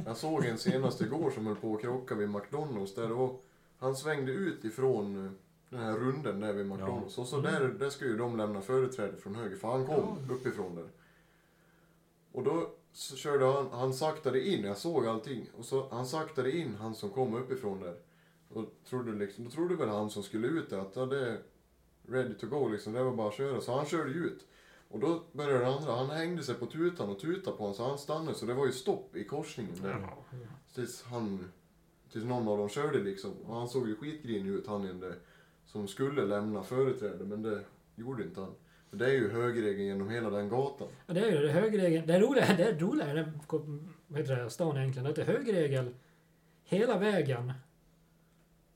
Jag 0.06 0.16
såg 0.16 0.44
en 0.44 0.58
senast 0.58 1.00
igår 1.00 1.30
som 1.34 1.46
höll 1.46 1.56
på 1.56 1.74
att 1.74 1.80
krocka 1.80 2.14
vid 2.14 2.28
McDonalds 2.30 2.94
där 2.94 3.12
och 3.12 3.44
han 3.78 3.96
svängde 3.96 4.32
ut 4.32 4.64
ifrån 4.64 5.24
eh, 5.26 5.30
den 5.70 5.80
här 5.86 5.92
runden 5.92 6.40
där 6.40 6.52
vid 6.52 6.66
McDonalds. 6.66 7.18
Och 7.18 7.26
så 7.26 7.40
där, 7.40 7.70
där 7.78 7.90
ska 7.90 8.04
ju 8.04 8.16
de 8.16 8.36
lämna 8.36 8.60
företräde 8.60 9.12
från 9.22 9.34
höger 9.34 9.56
för 9.56 9.68
han 9.68 9.86
kom 9.86 10.18
uppifrån 10.30 10.74
där. 10.74 10.84
Och 12.32 12.44
då 12.44 12.70
så 12.92 13.16
körde 13.16 13.44
han, 13.44 13.68
han 13.72 13.94
saktade 13.94 14.48
in, 14.48 14.64
jag 14.64 14.76
såg 14.76 15.06
allting. 15.06 15.50
Och 15.58 15.64
så 15.64 15.88
han 15.90 16.06
saktade 16.06 16.56
in 16.56 16.74
han 16.74 16.94
som 16.94 17.10
kom 17.10 17.34
uppifrån 17.34 17.80
där. 17.80 17.96
Och 18.48 18.64
trodde 18.88 19.12
liksom, 19.12 19.44
då 19.44 19.50
trodde 19.50 19.76
väl 19.76 19.88
han 19.88 20.10
som 20.10 20.22
skulle 20.22 20.48
ut 20.48 20.72
att 20.72 20.96
ja, 20.96 21.06
det 21.06 21.28
är 21.28 21.40
ready 22.08 22.34
to 22.34 22.46
go 22.46 22.68
liksom, 22.68 22.92
det 22.92 23.02
var 23.02 23.12
bara 23.12 23.28
att 23.28 23.34
köra. 23.34 23.60
Så 23.60 23.76
han 23.76 23.86
körde 23.86 24.10
ju 24.10 24.24
ut. 24.24 24.46
Och 24.88 25.00
då 25.00 25.22
började 25.32 25.58
den 25.58 25.72
andra, 25.72 25.94
han 25.94 26.10
hängde 26.10 26.42
sig 26.42 26.54
på 26.54 26.66
tutan 26.66 27.08
och 27.08 27.18
tutade 27.18 27.56
på 27.56 27.62
honom 27.62 27.74
så 27.74 27.88
han 27.88 27.98
stannade 27.98 28.34
så 28.34 28.46
det 28.46 28.54
var 28.54 28.66
ju 28.66 28.72
stopp 28.72 29.16
i 29.16 29.24
korsningen 29.24 29.74
där. 29.82 30.14
Tills 30.74 31.02
han, 31.02 31.52
tills 32.12 32.24
någon 32.24 32.48
av 32.48 32.58
dem 32.58 32.68
körde 32.68 32.98
liksom. 32.98 33.32
Och 33.32 33.56
han 33.56 33.68
såg 33.68 33.88
ju 33.88 33.96
skitgrinig 33.96 34.50
ut 34.50 34.66
han 34.66 35.00
där. 35.00 35.18
Som 35.66 35.88
skulle 35.88 36.24
lämna 36.24 36.62
företräde 36.62 37.24
men 37.24 37.42
det 37.42 37.64
gjorde 37.94 38.22
inte 38.22 38.40
han. 38.40 38.54
Det 38.90 39.04
är 39.04 39.12
ju 39.12 39.30
högerregeln 39.30 39.86
genom 39.86 40.10
hela 40.10 40.30
den 40.30 40.48
gatan. 40.48 40.88
Ja, 41.06 41.14
det 41.14 41.20
är 41.20 41.30
ju 41.30 41.36
det. 41.36 41.42
Det 41.42 41.48
är 41.48 41.52
högerregeln. 41.52 42.06
Det 42.06 42.14
är 42.14 42.20
roliga, 42.20 42.44
det 42.56 42.64
är 42.64 42.78
roliga 42.78 43.10
i 43.10 43.14
den 43.14 43.40
vad 44.06 44.20
heter 44.20 44.36
det, 44.36 44.50
stan 44.50 44.76
egentligen. 44.76 45.06
Att 45.06 45.16
det 45.16 45.22
är 45.22 45.26
högerregel 45.26 45.94
hela 46.64 46.98
vägen. 46.98 47.52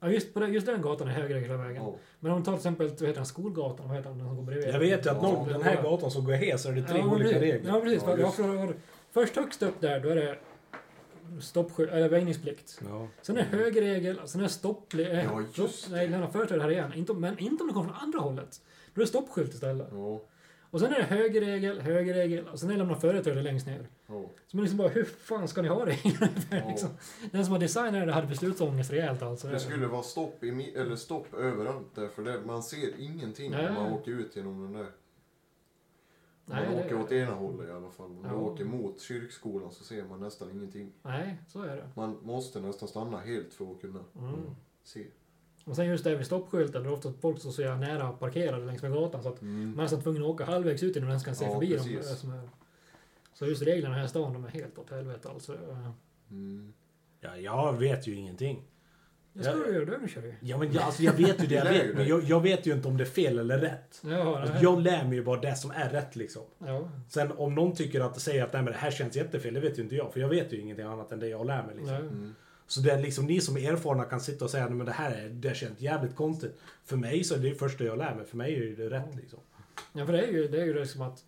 Ja, 0.00 0.10
just, 0.10 0.34
på 0.34 0.40
det, 0.40 0.48
just 0.48 0.66
den 0.66 0.82
gatan 0.82 1.08
är 1.08 1.12
högerregel 1.12 1.50
hela 1.50 1.62
vägen. 1.62 1.82
Ja. 1.82 1.94
Men 2.20 2.32
om 2.32 2.38
du 2.38 2.44
tar 2.44 2.52
till 2.52 2.58
exempel, 2.58 2.88
vad 2.88 3.00
heter 3.00 3.14
den, 3.14 3.26
skolgatan, 3.26 3.88
vad 3.88 3.96
heter 3.96 4.08
den, 4.10 4.18
den 4.18 4.26
som 4.26 4.36
går 4.36 4.44
bredvid? 4.44 4.68
Jag 4.68 4.78
vet 4.78 5.06
ju 5.06 5.10
att 5.10 5.22
någon, 5.22 5.48
den 5.48 5.62
här 5.62 5.82
gatan 5.82 6.10
som 6.10 6.24
går 6.24 6.32
hes 6.32 6.62
så 6.62 6.68
är 6.68 6.72
det 6.72 6.82
tre 6.82 6.98
ja, 6.98 7.06
olika 7.06 7.24
precis. 7.24 7.42
regler. 7.42 7.72
Ja, 7.72 7.80
precis. 7.80 8.02
Ja, 8.06 8.18
just. 8.18 8.36
för, 8.36 8.74
först 9.12 9.36
högst 9.36 9.62
upp 9.62 9.80
där, 9.80 10.00
då 10.00 10.08
är 10.08 10.16
det 10.16 10.38
stoppskydd, 11.40 11.88
eller 11.88 12.08
väjningsplikt. 12.08 12.80
Ja. 12.88 13.08
Sen 13.22 13.36
är 13.36 13.42
högerregel, 13.42 14.20
sen 14.24 14.40
är 14.40 14.48
stopp... 14.48 14.94
Eh, 14.94 15.00
Ja, 15.00 15.42
just 15.54 15.78
stopp 15.78 15.92
nej, 15.92 16.08
lämna 16.08 16.28
företräde 16.28 16.62
här 16.62 16.70
igen. 16.70 16.92
Inte, 16.94 17.12
men 17.12 17.38
inte 17.38 17.62
om 17.62 17.68
det 17.68 17.74
kommer 17.74 17.88
från 17.88 18.02
andra 18.02 18.18
hållet. 18.18 18.60
Då 18.94 19.00
är 19.00 19.04
det 19.04 19.06
stoppskylt 19.08 19.54
istället. 19.54 19.88
Ja. 19.92 20.20
Och 20.70 20.80
sen 20.80 20.92
är 20.92 20.98
det 20.98 21.04
högerregel, 21.04 21.80
högerregel, 21.80 22.48
och 22.48 22.58
sen 22.60 22.68
är 22.68 22.72
det 22.72 22.78
lämna 22.78 22.96
företräde 22.96 23.42
längst 23.42 23.66
ner. 23.66 23.88
Ja. 24.06 24.22
Så 24.46 24.56
man 24.56 24.62
liksom 24.64 24.78
bara, 24.78 24.88
hur 24.88 25.04
fan 25.04 25.48
ska 25.48 25.62
ni 25.62 25.68
ha 25.68 25.84
det? 25.84 25.98
Liksom, 26.68 26.88
den 27.32 27.44
som 27.44 27.52
har 27.52 27.58
designat 27.60 27.92
det 28.06 28.12
hade 28.12 28.26
beslutsångest 28.26 28.90
rejält 28.92 29.22
alltså. 29.22 29.48
Det 29.48 29.60
skulle 29.60 29.86
vara 29.86 30.02
stopp, 30.02 30.44
i, 30.44 30.74
eller 30.76 30.96
stopp 30.96 31.34
överallt 31.34 31.94
där 31.94 32.08
för 32.08 32.22
det, 32.24 32.40
man 32.46 32.62
ser 32.62 33.00
ingenting 33.00 33.50
Nej. 33.50 33.62
när 33.62 33.72
man 33.72 33.92
åker 33.92 34.10
ut 34.12 34.36
genom 34.36 34.62
den 34.62 34.72
där. 34.72 34.86
Om 36.46 36.54
Nej, 36.54 36.66
man 36.68 36.76
det- 36.76 36.84
åker 36.84 37.00
åt 37.00 37.12
ena 37.12 37.34
hållet 37.34 37.68
i 37.68 37.72
alla 37.72 37.90
fall. 37.90 38.06
Om 38.06 38.20
Ja. 38.24 38.28
du 38.30 38.34
åker 38.36 38.64
mot 38.64 39.00
kyrkskolan 39.00 39.72
så 39.72 39.84
ser 39.84 40.04
man 40.04 40.20
nästan 40.20 40.50
ingenting. 40.50 40.92
Nej, 41.02 41.38
så 41.48 41.62
är 41.62 41.76
det. 41.76 41.88
Man 41.94 42.18
måste 42.22 42.60
nästan 42.60 42.88
stanna 42.88 43.18
helt 43.20 43.54
för 43.54 43.72
att 43.72 43.80
kunna 43.80 44.00
Mm. 44.18 44.34
se. 44.82 45.04
Och 45.64 45.76
sen 45.76 45.86
just 45.86 46.04
det 46.04 46.16
vid 46.16 46.26
stoppskylten, 46.26 46.82
det 46.82 46.88
är 46.88 46.92
ofta 46.92 47.12
folk 47.20 47.40
som 47.40 47.48
är 47.50 47.52
så 47.52 47.62
jävla 47.62 47.86
nära 47.86 48.12
parkerade 48.12 48.64
längs 48.64 48.82
med 48.82 48.92
gatan 48.92 49.22
så 49.22 49.28
att 49.28 49.42
Mm. 49.42 49.64
man 49.70 49.78
är 49.78 49.82
nästan 49.82 50.02
tvungen 50.02 50.22
att 50.22 50.28
åka 50.28 50.44
halvvägs 50.44 50.82
ut 50.82 50.96
innan 50.96 51.06
man 51.06 51.10
ens 51.12 51.24
kan 51.24 51.34
se 51.36 51.44
Ja, 51.44 51.52
förbi 51.52 51.76
dem. 51.76 51.86
precis. 51.86 52.10
eh, 52.10 52.16
Som 52.16 52.30
är. 52.32 52.48
Så 53.34 53.46
just 53.46 53.62
reglerna 53.62 53.94
här 53.94 54.04
i 54.04 54.08
stan, 54.08 54.32
de 54.32 54.44
är 54.44 54.48
helt 54.48 54.78
åt 54.78 54.90
helvete 54.90 55.28
alltså. 55.28 55.56
Mm. 56.30 56.72
Ja, 57.20 57.36
jag 57.36 57.78
vet 57.78 58.06
ju 58.06 58.14
ingenting. 58.14 58.62
Det 59.32 59.42
ska 59.44 59.52
du 59.54 59.74
göra, 59.74 59.84
du 59.84 60.06
ju. 60.28 60.34
Ja, 60.40 60.58
men 60.58 60.72
jag, 60.72 60.82
alltså, 60.82 61.02
jag 61.02 61.12
vet 61.12 61.42
ju 61.42 61.46
det 61.46 61.54
jag 61.54 61.64
vet, 61.72 61.94
men 61.94 62.06
jag, 62.08 62.22
jag 62.22 62.40
vet 62.40 62.66
ju 62.66 62.72
inte 62.72 62.88
om 62.88 62.96
det 62.96 63.04
är 63.04 63.08
fel 63.08 63.38
eller 63.38 63.58
rätt. 63.58 64.00
Ja, 64.04 64.38
Alltså, 64.38 64.54
nej. 64.54 64.62
jag 64.62 64.80
lär 64.80 65.04
mig 65.04 65.14
ju 65.14 65.24
bara 65.24 65.40
det 65.40 65.54
som 65.56 65.70
är 65.70 65.88
rätt 65.90 66.16
liksom. 66.16 66.42
ja. 66.58 66.88
Sen 67.08 67.32
om 67.32 67.54
någon 67.54 67.74
tycker 67.74 68.00
att 68.00 68.20
säger 68.20 68.44
att 68.44 68.52
nej, 68.52 68.62
men 68.62 68.72
det 68.72 68.78
här 68.78 68.90
känns 68.90 69.16
jättefel, 69.16 69.54
det 69.54 69.60
vet 69.60 69.78
ju 69.78 69.82
inte 69.82 69.94
jag. 69.96 70.12
För 70.12 70.20
jag 70.20 70.28
vet 70.28 70.52
ju 70.52 70.60
ingenting 70.60 70.86
annat 70.86 71.12
än 71.12 71.20
det 71.20 71.28
jag 71.28 71.46
lär 71.46 71.62
mig. 71.66 71.74
Liksom. 71.74 71.94
Nej. 71.94 72.02
Mm. 72.02 72.34
Så 72.66 72.80
det 72.80 72.90
är 72.90 72.98
liksom 73.00 73.26
ni 73.26 73.40
som 73.40 73.56
är 73.56 73.72
erfarna 73.72 74.04
kan 74.04 74.20
sitta 74.20 74.44
och 74.44 74.50
säga 74.50 74.64
att 74.64 74.86
det 74.86 74.92
här 74.92 75.10
är, 75.10 75.28
det 75.28 75.56
känns 75.56 75.80
jävligt 75.80 76.16
konstigt. 76.16 76.58
För 76.84 76.96
mig 76.96 77.24
så 77.24 77.34
är 77.34 77.38
det 77.38 77.48
det 77.48 77.54
första 77.54 77.84
jag 77.84 77.98
lär 77.98 78.14
mig. 78.14 78.24
För 78.26 78.36
mig 78.36 78.54
är 78.54 78.58
ju 78.58 78.76
det 78.76 78.90
rätt 78.90 79.14
liksom. 79.16 79.38
Ja, 79.92 80.06
för 80.06 80.12
det 80.12 80.20
är 80.22 80.32
ju 80.32 80.48
det 80.48 80.60
är 80.60 80.64
ju 80.64 80.74
liksom 80.74 81.02
att 81.02 81.24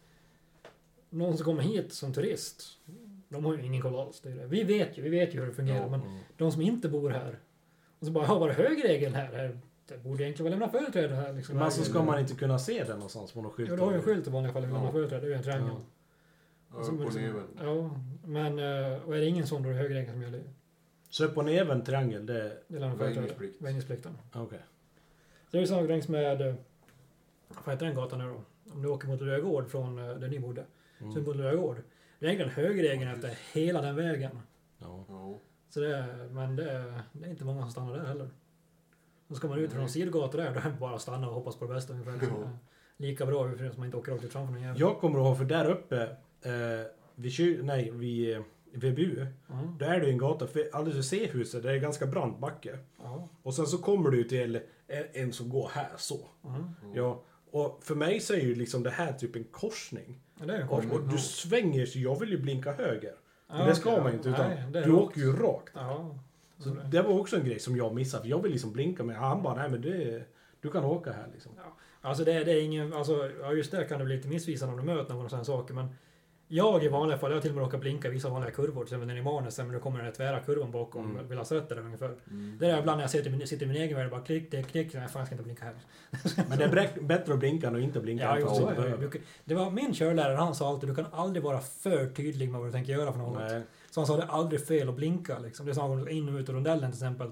någon 1.11 1.37
som 1.37 1.45
kommer 1.45 1.63
hit 1.63 1.93
som 1.93 2.13
turist, 2.13 2.63
de 3.29 3.45
har 3.45 3.57
ju 3.57 3.65
ingen 3.67 3.83
koll 3.83 4.01
alls. 4.01 4.21
Det 4.21 4.31
det. 4.31 4.47
Vi 4.47 4.65
vet 4.65 4.99
ju, 4.99 5.03
vi 5.03 5.09
vet 5.09 5.35
ju 5.35 5.41
hur 5.41 5.47
det 5.47 5.53
fungerar, 5.53 5.81
Ja. 5.81 5.89
men 5.89 6.01
Mm. 6.03 6.19
de 6.37 6.53
som 6.53 6.63
inte 6.63 6.89
bor 6.89 7.11
här, 7.11 7.39
och 8.01 8.07
så 8.07 8.13
bara, 8.13 8.25
ja, 8.25 8.39
var 8.39 8.49
det 8.49 8.55
högregeln 8.55 9.15
här? 9.15 9.27
här? 9.33 9.59
Det 9.89 9.99
borde 10.03 10.23
egentligen 10.25 10.53
vara 10.53 10.61
lämna 10.61 10.79
företräde 10.81 11.15
här. 11.15 11.33
Liksom. 11.33 11.55
Men 11.55 11.65
alltså 11.65 11.83
ska 11.83 12.03
man 12.03 12.19
inte 12.21 12.35
kunna 12.35 12.59
se 12.59 12.85
det 12.85 12.95
någonstans 12.95 13.33
på 13.33 13.43
någon 13.43 13.53
skylt? 13.53 13.71
Jo, 13.71 13.77
du 13.77 13.83
har 13.83 13.91
ju 13.91 13.97
en 13.97 14.03
skylt 14.03 14.27
i 14.27 14.31
vanliga 14.31 14.53
fall, 14.53 14.63
lämna 14.63 14.85
Ja. 14.85 14.93
företräde, 14.93 15.21
det 15.21 15.27
är 15.27 15.31
ju 15.31 15.35
en 15.37 15.43
triangel. 15.43 15.69
Ja. 15.69 16.79
Ja, 16.81 16.85
Upp 16.87 17.01
och 17.07 17.15
neven. 17.15 17.47
Ja, 17.63 18.01
men 18.25 18.59
eh, 18.59 18.99
och 19.03 19.17
är 19.17 19.21
det 19.21 19.27
ingen 19.27 19.47
sån 19.47 19.63
då 19.63 19.69
är 19.69 19.73
det 19.73 19.79
högregeln 19.81 20.13
som 20.13 20.23
gäller. 20.23 20.41
Så 21.11 21.25
upp 21.25 21.37
och 21.37 21.45
neven 21.45 21.85
triangel, 21.85 22.27
det... 22.27 22.59
Det 22.69 22.77
är 22.77 22.81
företräde. 22.81 23.05
Väjningsplikt. 23.05 23.63
Väjningsplikten. 23.63 24.19
Okej. 24.33 24.61
Det 25.51 25.59
är 25.59 25.61
ju 25.61 25.67
samma 25.67 25.83
längs 25.83 26.09
med, 26.09 26.41
eh, 26.41 26.55
vad 27.65 27.75
heter 27.75 27.87
den 27.87 27.95
gatan 27.95 28.19
nu 28.19 28.25
då? 28.25 28.43
Om 28.73 28.83
du 28.83 28.89
åker 28.89 29.09
mot 29.09 29.21
Lilla 29.21 29.39
Gård 29.39 29.69
från 29.69 29.99
eh, 29.99 30.15
där 30.15 30.29
ni 30.29 30.39
bodde. 30.39 30.65
Mm. 30.99 31.13
Så 31.13 31.21
mot 31.21 31.37
Lilla 31.37 31.55
Gård. 31.55 31.77
Det 32.19 32.27
är 32.27 32.31
egentligen 32.31 32.65
högerregeln 32.65 33.11
efter 33.11 33.39
hela 33.53 33.83
den 33.83 33.97
vägen. 33.97 34.39
Ja. 34.79 35.05
Ja. 35.09 35.39
Så 35.71 35.81
det 35.81 35.97
är, 35.97 36.29
men 36.31 36.57
det 36.57 36.71
är, 36.71 37.01
det 37.13 37.27
är 37.27 37.31
inte 37.31 37.45
många 37.45 37.63
som 37.63 37.71
stannar 37.71 37.97
där 37.97 38.05
heller. 38.05 38.31
Då 39.29 39.35
ska 39.35 39.49
man 39.49 39.59
ut 39.59 39.73
från 39.73 39.89
sidogator 39.89 40.39
där, 40.39 40.55
då 40.55 40.61
är 40.61 40.65
det 40.65 40.77
bara 40.81 40.95
att 40.95 41.03
stanna 41.03 41.29
och 41.29 41.35
hoppas 41.35 41.57
på 41.57 41.67
det 41.67 41.75
bästa 41.75 41.93
ungefär. 41.93 42.13
Ja. 42.23 42.51
Det 42.97 43.05
är 43.05 43.09
Lika 43.09 43.27
bra 43.27 43.57
för 43.57 43.67
att 43.67 43.77
man 43.77 43.87
inte 43.87 43.97
åker 43.97 44.13
rakt 44.13 44.25
ut 44.25 44.33
framför 44.33 44.53
någon 44.53 44.63
jävel. 44.63 44.81
Jag 44.81 44.99
kommer 44.99 45.19
ihåg, 45.19 45.39
för 45.39 45.45
där 45.45 45.71
uppe, 45.71 46.03
eh, 46.43 46.87
vid, 47.15 47.65
nej, 47.65 47.91
vid 47.91 48.37
eh, 48.37 48.43
VBU, 48.77 49.27
Ja. 49.49 49.75
där 49.79 49.91
är 49.95 50.01
det 50.01 50.07
ju 50.07 50.13
en 50.13 50.19
gata, 50.19 50.47
för 50.47 50.69
alldeles 50.73 50.97
vid 50.97 51.05
C-huset, 51.05 51.63
där 51.63 51.69
är 51.71 51.75
det 51.75 51.79
ganska 51.81 52.07
brant 52.07 52.39
backe. 52.39 52.79
Ja. 53.03 53.29
Och 53.43 53.55
sen 53.55 53.67
så 53.67 53.79
kommer 53.79 54.11
du 54.11 54.25
till 54.25 54.61
en, 54.87 55.05
en 55.13 55.33
som 55.33 55.49
går 55.49 55.71
här, 55.75 55.93
så. 55.97 56.21
Ja. 56.43 56.73
Ja, 56.95 57.23
och 57.51 57.81
för 57.83 57.95
mig 57.95 58.21
så 58.21 58.35
är 58.35 58.41
ju 58.41 58.55
liksom 58.55 58.83
det 58.83 58.91
här 58.91 59.13
typ 59.13 59.37
en 59.37 59.45
korsning. 59.45 60.21
Ja, 60.47 60.53
en 60.55 60.63
Och, 60.63 60.69
korsning. 60.69 60.93
och 60.93 61.09
du 61.09 61.19
svänger, 61.19 61.87
så 61.87 61.99
jag 61.99 62.21
vill 62.21 62.31
ju 62.31 62.39
blinka 62.39 62.73
höger. 62.73 63.15
Ja, 63.49 63.55
Men 63.59 63.67
det 63.67 63.75
ska 63.75 63.91
okej, 63.91 64.03
man 64.03 64.13
ja. 64.13 64.17
inte, 64.17 64.29
utan 64.29 64.51
Nej, 64.73 64.83
du 64.85 64.93
åker 64.93 65.21
ju 65.21 65.33
rakt. 65.37 65.73
Ja. 65.75 66.19
Så 66.59 66.69
det 66.69 67.03
var 67.03 67.21
också 67.21 67.37
en 67.37 67.45
grej 67.45 67.59
som 67.59 67.77
jag 67.77 67.95
missade, 67.95 68.23
för 68.23 68.29
jag 68.31 68.43
vill 68.43 68.53
liksom 68.53 68.73
blinka 68.73 69.03
med 69.03 69.17
han 69.17 69.43
bara, 69.43 69.55
nej 69.55 69.71
men 69.71 69.81
det, 69.83 70.25
du 70.61 70.71
kan 70.71 70.85
åka 70.85 71.13
här 71.13 71.29
liksom. 71.33 71.53
Alltså 72.01 72.25
det, 72.25 72.45
det 72.45 72.53
är 72.53 72.63
ingen, 72.63 72.93
alltså 72.93 73.31
ja, 73.41 73.53
just 73.53 73.71
där 73.71 73.85
kan 73.85 73.99
det 73.99 74.05
bli 74.05 74.17
lite 74.17 74.29
missvisande 74.29 74.75
om 74.75 74.81
du 74.87 74.87
möter 74.95 75.15
någon 75.15 75.25
och 75.25 75.31
sådana 75.31 75.45
saker 75.45 75.75
men 75.75 75.87
jag 76.49 76.85
i 76.85 76.89
vanliga 76.89 77.19
fall, 77.19 77.31
jag 77.31 77.37
har 77.37 77.43
till 77.43 77.51
och 77.51 77.57
med 77.57 77.65
råkat 77.65 77.81
blinka 77.81 78.11
vissa 78.11 78.29
vanliga 78.29 78.51
kurvor, 78.51 78.85
till 78.85 78.95
exempel 78.95 79.17
i 79.19 79.23
Manus, 79.23 79.59
men 79.59 79.73
då 79.73 79.79
kommer 79.79 79.97
den 79.97 80.05
här 80.07 80.13
tvära 80.13 80.41
kurvan 80.41 80.71
bakom 80.71 81.11
Mm. 81.17 81.29
där 81.29 81.79
ungefär. 81.79 82.15
Mm. 82.31 82.57
Det 82.61 82.67
är 82.71 82.79
ibland 82.79 82.97
när 82.99 83.03
jag 83.05 83.11
sitter, 83.11 83.31
i 83.31 83.37
min- 83.37 83.47
sitter 83.47 83.65
i 83.67 83.69
min 83.69 83.77
egen 83.77 83.97
värld, 83.99 84.11
bara 84.11 84.21
klick, 84.21 84.51
det, 84.51 84.63
klick, 84.63 84.95
nej 84.95 85.09
fan 85.09 85.21
jag 85.21 85.27
ska 85.27 85.35
inte 85.35 85.45
blinka 85.45 85.65
här. 85.65 85.75
Men 86.49 86.59
det 86.59 86.65
är 86.65 87.03
bättre 87.03 87.33
att 87.33 87.39
blinka 87.39 87.67
än 87.69 87.77
att 87.77 87.83
inte 87.83 88.01
blinka. 88.01 88.25
Ja, 88.25 88.39
jo, 88.41 88.47
fast 88.47 88.61
så 88.61 88.69
är 88.69 89.11
det. 89.45 89.55
var 89.55 89.71
min 89.71 89.95
körlärare, 89.95 90.37
han 90.37 90.55
sa 90.55 90.69
alltid 90.69 90.89
du 90.89 90.95
kan 90.95 91.07
aldrig 91.13 91.43
vara 91.43 91.61
för 91.61 92.07
tydlig 92.11 92.51
med 92.51 92.61
vad 92.61 92.69
du 92.69 92.73
tänker 92.73 92.93
göra 92.93 93.13
för 93.13 93.19
något. 93.19 93.39
Nej. 93.39 93.63
Så 93.91 94.01
han 94.01 94.07
sa 94.07 94.17
det 94.17 94.23
är 94.23 94.27
aldrig 94.27 94.67
fel 94.67 94.89
att 94.89 94.97
blinka 94.97 95.39
liksom. 95.39 95.67
Det 95.67 95.75
sa 95.75 95.89
han 95.89 96.09
in 96.09 96.29
och 96.29 96.39
ut 96.41 96.49
ur 96.49 96.53
rondellen 96.55 96.91
till 96.93 96.99
exempel. 96.99 97.31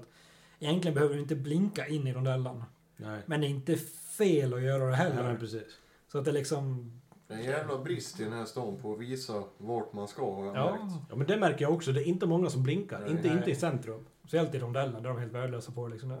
Egentligen 0.59 0.95
behöver 0.95 1.15
du 1.15 1.21
inte 1.21 1.35
blinka 1.35 1.87
in 1.87 2.07
i 2.07 2.13
rondellen. 2.13 2.63
Nej. 2.97 3.19
Men 3.25 3.41
det 3.41 3.47
är 3.47 3.49
inte 3.49 3.75
fel 4.17 4.53
att 4.53 4.61
göra 4.61 4.83
det 4.83 4.89
Nej, 4.89 4.95
heller. 4.97 5.23
men 5.23 5.37
precis. 5.39 5.63
Så 6.11 6.17
att 6.19 6.25
det 6.25 6.31
liksom... 6.31 6.91
Det 7.27 7.33
är 7.33 7.37
en 7.37 7.43
jävla 7.43 7.77
brist 7.77 8.19
i 8.19 8.23
den 8.23 8.33
här 8.33 8.45
stan 8.45 8.77
på 8.81 8.93
att 8.93 8.99
visa 8.99 9.43
vart 9.57 9.93
man 9.93 10.07
ska 10.07 10.35
har 10.35 10.45
jag 10.45 10.55
Ja, 10.55 10.71
märkt. 10.71 10.95
Ja, 11.09 11.15
men 11.15 11.27
det 11.27 11.37
märker 11.37 11.65
jag 11.65 11.73
också. 11.73 11.91
Det 11.91 12.01
är 12.01 12.07
inte 12.07 12.25
många 12.25 12.49
som 12.49 12.63
blinkar. 12.63 12.99
Nej. 12.99 13.11
inte, 13.11 13.27
Nej. 13.27 13.37
inte 13.37 13.51
i 13.51 13.55
centrum. 13.55 14.05
speciellt 14.21 14.55
i 14.55 14.59
rondellen, 14.59 15.03
där 15.03 15.09
är 15.09 15.13
de 15.13 15.19
helt 15.19 15.33
värdelösa 15.33 15.71
på 15.71 15.87
det 15.87 15.91
liksom. 15.91 16.11
Ja. 16.11 16.17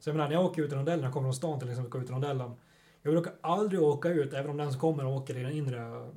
Så 0.00 0.08
jag 0.10 0.16
menar, 0.16 0.28
när 0.28 0.34
jag 0.36 0.44
åker 0.44 0.62
ut 0.62 0.72
i 0.72 0.74
rondellen, 0.76 1.04
jag 1.04 1.12
kommer 1.12 1.26
från 1.26 1.34
stan 1.34 1.60
till 1.60 1.68
exempel, 1.68 1.90
går 1.90 2.02
ut 2.02 2.10
i 2.10 2.12
rondellen. 2.12 2.52
Jag 3.02 3.14
brukar 3.14 3.32
aldrig 3.40 3.82
åka 3.82 4.08
ut, 4.08 4.32
även 4.34 4.50
om 4.50 4.56
den 4.56 4.70
som 4.72 4.80
kommer 4.80 5.06
åker 5.06 5.38
i 5.38 5.42
den 5.42 5.52
inre 5.52 6.10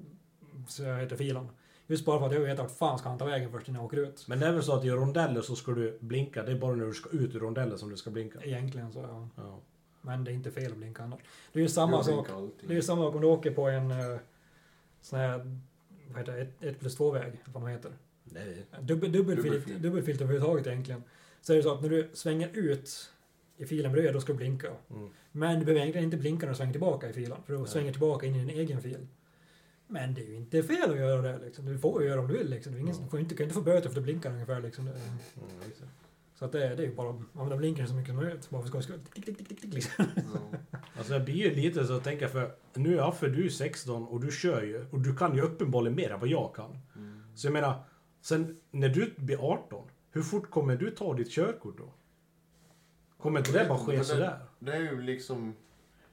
så 0.67 0.83
jag 0.83 0.99
heter 0.99 1.15
filen. 1.15 1.47
Just 1.87 2.05
bara 2.05 2.19
för 2.19 2.25
att 2.25 2.33
jag 2.33 2.39
vet 2.39 2.59
vart 2.59 2.77
fan 2.77 2.97
ska 2.99 3.09
han 3.09 3.17
ta 3.17 3.25
vägen 3.25 3.51
först 3.51 3.67
innan 3.67 3.79
jag 3.79 3.85
åker 3.85 3.97
ut. 3.97 4.27
Men 4.27 4.39
det 4.39 4.47
är 4.47 4.51
väl 4.51 4.63
så 4.63 4.75
att 4.75 4.85
i 4.85 4.89
rondeller 4.89 5.41
så 5.41 5.55
ska 5.55 5.71
du 5.71 5.97
blinka. 6.01 6.43
Det 6.43 6.51
är 6.51 6.55
bara 6.59 6.75
när 6.75 6.85
du 6.85 6.93
ska 6.93 7.09
ut 7.09 7.35
ur 7.35 7.39
rondellen 7.39 7.77
som 7.77 7.89
du 7.89 7.97
ska 7.97 8.09
blinka. 8.09 8.39
Egentligen 8.43 8.91
så, 8.91 8.99
ja. 8.99 9.27
Ja. 9.35 9.59
Men 10.05 10.23
det 10.23 10.31
är 10.31 10.33
inte 10.33 10.51
fel 10.51 10.71
att 10.71 10.77
blinka 10.77 11.03
annars. 11.03 11.19
Det 11.53 11.59
är 11.59 11.63
ju 11.63 11.69
samma 11.69 11.97
Jag 11.97 12.05
sak. 12.05 12.27
Det 12.61 12.73
är 12.73 12.75
ju 12.75 12.81
samma 12.81 13.01
sak 13.01 13.15
om 13.15 13.21
du 13.21 13.27
åker 13.27 13.51
på 13.51 13.69
en 13.69 13.91
eh, 13.91 14.17
sån 15.01 15.19
här, 15.19 15.57
vad 16.07 16.17
heter 16.17 16.33
det, 16.33 16.41
ett, 16.41 16.63
ett 16.63 16.79
plus 16.79 16.95
två 16.95 17.11
väg, 17.11 17.33
vad 17.45 17.63
man 17.63 17.71
heter. 17.71 17.91
Nej. 18.23 18.65
Dubbel, 18.81 19.11
dubbelfilt, 19.11 19.45
Dubbelfil. 19.53 19.81
dubbelfilt 19.81 20.21
överhuvudtaget 20.21 20.67
egentligen. 20.67 21.03
Så 21.41 21.53
är 21.53 21.57
det 21.57 21.63
så 21.63 21.73
att 21.73 21.81
när 21.81 21.89
du 21.89 22.09
svänger 22.13 22.49
ut 22.53 23.11
i 23.57 23.65
filen 23.65 23.91
bredvid, 23.91 24.13
då 24.13 24.21
ska 24.21 24.31
du 24.31 24.37
blinka. 24.37 24.67
Mm. 24.89 25.09
Men 25.31 25.59
du 25.59 25.65
behöver 25.65 25.81
egentligen 25.81 26.05
inte 26.05 26.17
blinka 26.17 26.45
när 26.45 26.53
du 26.53 26.57
svänger 26.57 26.71
tillbaka 26.73 27.09
i 27.09 27.13
filen, 27.13 27.37
för 27.45 27.53
du 27.53 27.59
Nej. 27.59 27.67
svänger 27.67 27.91
tillbaka 27.91 28.25
in 28.25 28.35
i 28.35 28.39
din 28.45 28.49
egen 28.49 28.81
fil. 28.81 29.07
Men 29.87 30.13
det 30.13 30.21
är 30.21 30.27
ju 30.27 30.35
inte 30.35 30.63
fel 30.63 30.91
att 30.91 30.97
göra 30.97 31.21
det 31.21 31.45
liksom. 31.45 31.65
Du 31.65 31.77
får 31.77 32.01
ju 32.01 32.07
göra 32.07 32.19
om 32.19 32.27
du 32.27 32.33
vill 32.33 32.49
liksom. 32.49 32.73
Du, 32.73 32.79
ingen, 32.79 32.95
du 33.03 33.09
får 33.09 33.19
inte, 33.19 33.35
kan 33.35 33.43
inte 33.43 33.55
få 33.55 33.61
böter 33.61 33.81
för 33.81 33.89
att 33.89 33.95
du 33.95 34.01
blinkar 34.01 34.31
ungefär 34.31 34.61
liksom. 34.61 34.87
Mm. 34.87 34.99
Så 36.43 36.47
att 36.47 36.51
det, 36.51 36.59
det 36.75 36.83
är 36.83 36.87
ju 36.87 36.95
bara 36.95 37.09
att 37.09 37.15
använda 37.33 37.57
blinkern 37.57 37.87
så 37.87 37.93
mycket 37.93 38.07
som 38.07 38.15
möjligt. 38.15 38.49
Bara 38.49 38.61
för 38.61 38.69
skojs 38.69 38.85
skull. 38.85 38.99
Tick, 39.13 39.25
tick, 39.25 39.37
tick, 39.37 39.47
tick, 39.47 39.61
tick, 39.61 39.73
liksom. 39.73 40.05
Ja. 40.15 40.57
Alltså 40.97 41.13
jag 41.13 41.23
blir 41.25 41.35
ju 41.35 41.55
lite 41.55 41.85
så 41.87 41.93
att 41.97 42.03
tänka 42.03 42.27
för 42.27 42.55
nu 42.73 42.97
är 42.99 43.09
Affe, 43.09 43.27
du 43.27 43.45
är 43.45 43.49
16 43.49 44.07
och 44.07 44.21
du 44.21 44.31
kör 44.31 44.61
ju 44.63 44.85
och 44.91 44.99
du 44.99 45.15
kan 45.15 45.35
ju 45.35 45.41
uppenbarligen 45.41 45.95
mer 45.95 46.09
än 46.09 46.19
vad 46.19 46.29
jag 46.29 46.55
kan. 46.55 46.77
Mm. 46.95 47.23
Så 47.35 47.47
jag 47.47 47.53
menar, 47.53 47.83
sen 48.21 48.59
när 48.71 48.89
du 48.89 49.13
blir 49.17 49.37
18, 49.51 49.87
hur 50.11 50.21
fort 50.21 50.49
kommer 50.49 50.75
du 50.75 50.91
ta 50.91 51.13
ditt 51.13 51.29
körkort 51.31 51.77
då? 51.77 51.93
Kommer 53.17 53.39
inte 53.39 53.51
det 53.51 53.65
bara 53.69 53.77
ske 53.79 53.97
det- 53.97 54.03
sådär? 54.03 54.39
Det 54.59 54.71
är 54.73 54.81
ju 54.81 55.01
liksom... 55.01 55.55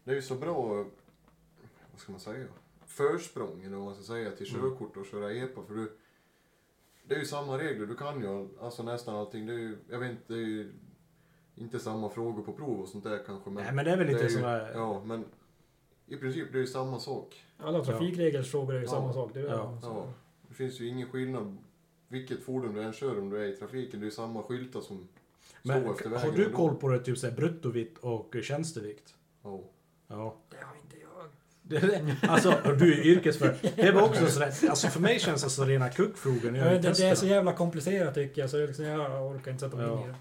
Det 0.05 0.11
är 0.11 0.15
ju 0.15 0.23
så 0.23 0.35
bra... 0.35 0.67
Vad 1.91 2.01
ska 2.01 2.13
man 2.13 2.21
säga? 2.21 2.47
Försprång, 2.87 3.63
eller 3.65 3.77
vad 3.77 3.85
man 3.87 3.95
ska 3.95 4.05
säga, 4.05 4.31
till 4.31 4.55
Mm. 4.55 4.61
körkort 4.71 4.97
och 4.97 5.07
köra 5.07 5.33
EPA. 5.33 5.63
För 5.67 5.75
du... 5.75 5.93
Det 7.11 7.17
är 7.17 7.19
ju 7.19 7.25
samma 7.27 7.59
regler. 7.59 7.87
Du 7.87 7.95
kan 7.97 8.21
ju 8.21 8.49
alltså 8.61 8.83
nästan 8.83 9.17
allting. 9.17 9.47
Det 9.47 9.53
är 9.53 9.59
ju, 9.59 9.77
jag 9.91 9.99
vet 9.99 10.11
inte, 10.11 10.23
det 10.33 10.35
är 10.39 10.45
ju 10.47 10.73
inte 11.55 11.79
samma 11.79 12.09
frågor 12.11 12.43
på 12.43 12.53
prov 12.53 12.81
och 12.81 12.89
sånt 12.89 13.05
där 13.05 13.23
kanske. 13.27 13.51
Men 13.51 13.65
Nej 13.65 13.73
men 13.75 13.85
det 13.85 13.91
är 13.91 13.97
väl 13.97 14.07
lite 14.07 14.29
sådär... 14.29 14.71
Ja, 14.75 15.05
men 15.05 15.25
i 16.07 16.17
princip 16.17 16.53
det 16.53 16.59
är 16.59 16.61
ju 16.61 16.67
samma 16.67 16.99
sak. 16.99 17.45
Alla 17.59 17.85
trafikregelsfrågor 17.85 18.75
är 18.75 18.79
ju 18.79 18.85
Ja. 18.85 18.91
samma 18.91 19.13
sak. 19.13 19.31
Det 19.35 19.41
är, 19.41 19.45
Ja. 19.45 19.79
Ja. 19.83 20.13
Det 20.49 20.55
finns 20.55 20.81
ju 20.81 20.87
ingen 20.89 21.09
skillnad 21.09 21.57
vilket 22.09 22.43
fordon 22.43 22.75
du 22.75 22.83
än 22.83 22.93
kör 22.93 23.19
om 23.21 23.31
du 23.31 23.43
är 23.45 23.47
i 23.49 23.57
trafiken. 23.57 24.01
Det 24.01 24.05
är 24.05 24.09
ju 24.09 24.11
samma 24.11 24.43
skyltar 24.43 24.81
som 24.81 25.09
Men 25.63 25.83
står 25.83 25.93
efter 25.93 26.11
vägen. 26.11 26.31
har 26.31 26.37
du 26.37 26.51
koll 26.53 26.75
på 26.77 26.89
det 26.89 26.99
typ 26.99 27.19
såhär 27.19 27.35
bruttovikt 27.37 27.99
och 27.99 28.37
tjänstevikt? 28.43 29.15
Ja. 29.43 29.61
Ja. 30.07 30.37
Det 30.51 30.57
har 30.57 30.77
inte 30.77 30.90
alltså, 32.23 32.55
du 32.79 32.93
är 32.93 33.07
yrkesförare. 33.07 33.57
Det 33.77 33.93
var 33.93 34.03
också 34.03 34.27
sådär, 34.27 34.53
alltså 34.69 34.89
för 34.89 35.01
mig 35.01 35.19
känns 35.19 35.45
det 35.45 35.51
så 35.51 35.65
rena 35.65 35.91
Ja, 35.97 36.73
jag 36.73 36.83
det, 36.83 36.99
det 36.99 37.05
är 37.05 37.15
så 37.15 37.27
jävla 37.27 37.53
komplicerat 37.53 38.15
tycker 38.15 38.41
jag, 38.41 38.51
så 38.51 38.57
är 38.57 38.67
liksom, 38.67 38.85
jag 38.85 39.27
orkar 39.27 39.51
inte 39.51 39.65
sätta 39.65 39.77
mig 39.77 39.87
Ja. 39.87 39.93
in 39.93 40.05
i 40.05 40.09
det. 40.09 40.15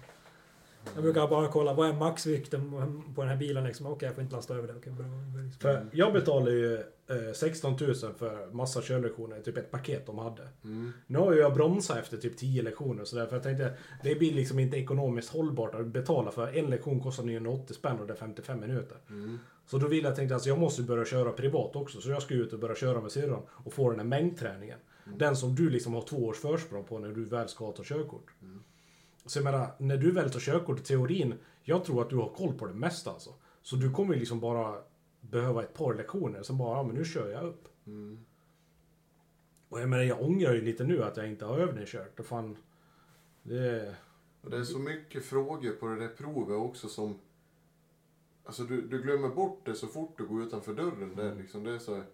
Jag 0.94 1.02
brukar 1.02 1.28
bara 1.28 1.48
kolla, 1.48 1.74
vad 1.74 1.88
är 1.88 1.92
maxvikten 1.92 2.70
på 3.14 3.20
den 3.20 3.30
här 3.30 3.36
bilen 3.36 3.64
liksom? 3.64 3.86
Okej, 3.86 4.06
jag 4.06 4.14
får 4.14 4.22
inte 4.24 4.36
lasta 4.36 4.54
över 4.54 4.68
det. 4.68 4.74
Okej, 4.74 4.92
bra. 4.92 5.06
Liksom. 5.44 5.60
För 5.60 5.86
jag 5.92 6.12
betalar 6.12 6.50
ju 6.50 6.74
eh, 6.76 7.32
16 7.34 7.76
000 7.80 7.94
för 7.94 8.52
massa 8.52 8.82
körlektioner, 8.82 9.40
typ 9.40 9.56
ett 9.56 9.70
paket 9.70 10.06
de 10.06 10.18
hade. 10.18 10.48
Mm. 10.64 10.92
Nu 11.06 11.18
har 11.18 11.32
ju 11.32 11.38
jag 11.38 11.54
bromsat 11.54 11.96
efter 11.98 12.16
typ 12.16 12.36
10 12.36 12.62
lektioner 12.62 13.04
så 13.04 13.16
där, 13.16 13.26
för 13.26 13.36
jag 13.36 13.42
tänkte 13.42 13.72
det 14.02 14.14
blir 14.14 14.32
liksom 14.32 14.58
inte 14.58 14.76
ekonomiskt 14.76 15.30
hållbart 15.30 15.74
att 15.74 15.86
betala 15.86 16.30
för 16.30 16.58
en 16.58 16.66
lektion 16.66 17.00
kostar 17.00 17.24
980 17.24 17.74
spänn 17.74 17.98
och 18.00 18.06
det 18.06 18.12
är 18.12 18.16
55 18.16 18.60
minuter. 18.60 18.96
Mm. 19.10 19.38
Så 19.70 19.78
då 19.78 19.88
vill 19.88 20.04
jag 20.04 20.16
tänkte 20.16 20.34
alltså 20.34 20.48
jag 20.48 20.58
måste 20.58 20.82
börja 20.82 21.04
köra 21.04 21.32
privat 21.32 21.76
också 21.76 22.00
så 22.00 22.10
jag 22.10 22.22
ska 22.22 22.34
ut 22.34 22.52
och 22.52 22.58
börja 22.58 22.74
köra 22.74 23.00
med 23.00 23.12
syrran 23.12 23.42
och 23.50 23.72
få 23.72 23.90
den 23.90 23.98
här 23.98 24.06
mängdträningen. 24.06 24.78
Mm. 25.06 25.18
Den 25.18 25.36
som 25.36 25.54
du 25.54 25.70
liksom 25.70 25.94
har 25.94 26.02
två 26.02 26.26
års 26.26 26.36
försprång 26.36 26.84
på 26.84 26.98
när 26.98 27.08
du 27.08 27.24
väl 27.24 27.48
ska 27.48 27.72
ta 27.72 27.82
körkort. 27.84 28.30
Mm. 28.42 28.62
Så 29.26 29.38
jag 29.38 29.44
menar, 29.44 29.68
när 29.78 29.96
du 29.96 30.12
väl 30.12 30.30
tar 30.30 30.40
körkort 30.40 30.80
i 30.80 30.82
teorin, 30.82 31.34
jag 31.62 31.84
tror 31.84 32.02
att 32.02 32.10
du 32.10 32.16
har 32.16 32.28
koll 32.28 32.54
på 32.54 32.66
det 32.66 32.74
mesta 32.74 33.10
alltså. 33.10 33.34
Så 33.62 33.76
du 33.76 33.92
kommer 33.92 34.14
ju 34.14 34.20
liksom 34.20 34.40
bara 34.40 34.78
behöva 35.20 35.62
ett 35.62 35.74
par 35.74 35.94
lektioner, 35.94 36.42
sen 36.42 36.58
bara, 36.58 36.76
ja 36.76 36.82
men 36.82 36.96
nu 36.96 37.04
kör 37.04 37.30
jag 37.30 37.44
upp. 37.44 37.68
Mm. 37.86 38.18
Och 39.68 39.80
jag 39.80 39.88
menar, 39.88 40.04
jag 40.04 40.22
ångrar 40.22 40.54
ju 40.54 40.60
lite 40.60 40.84
nu 40.84 41.02
att 41.02 41.16
jag 41.16 41.28
inte 41.28 41.44
har 41.44 41.58
övningskört. 41.58 42.20
Och 42.20 42.26
fan, 42.26 42.56
det... 43.42 43.94
Och 44.42 44.50
det 44.50 44.56
är 44.56 44.64
så 44.64 44.78
mycket 44.78 45.24
frågor 45.24 45.72
på 45.72 45.86
det 45.86 46.00
där 46.00 46.08
provet 46.08 46.56
också 46.56 46.88
som 46.88 47.18
Alltså 48.44 48.62
du, 48.62 48.80
du 48.80 49.02
glömmer 49.02 49.28
bort 49.28 49.60
det 49.64 49.74
så 49.74 49.86
fort 49.86 50.18
du 50.18 50.26
går 50.26 50.42
utanför 50.42 50.74
dörren 50.74 51.14
där 51.16 51.26
Mm. 51.26 51.38
liksom. 51.38 51.64
Det 51.64 51.74
är 51.74 51.78
så 51.78 51.94
här, 51.94 52.04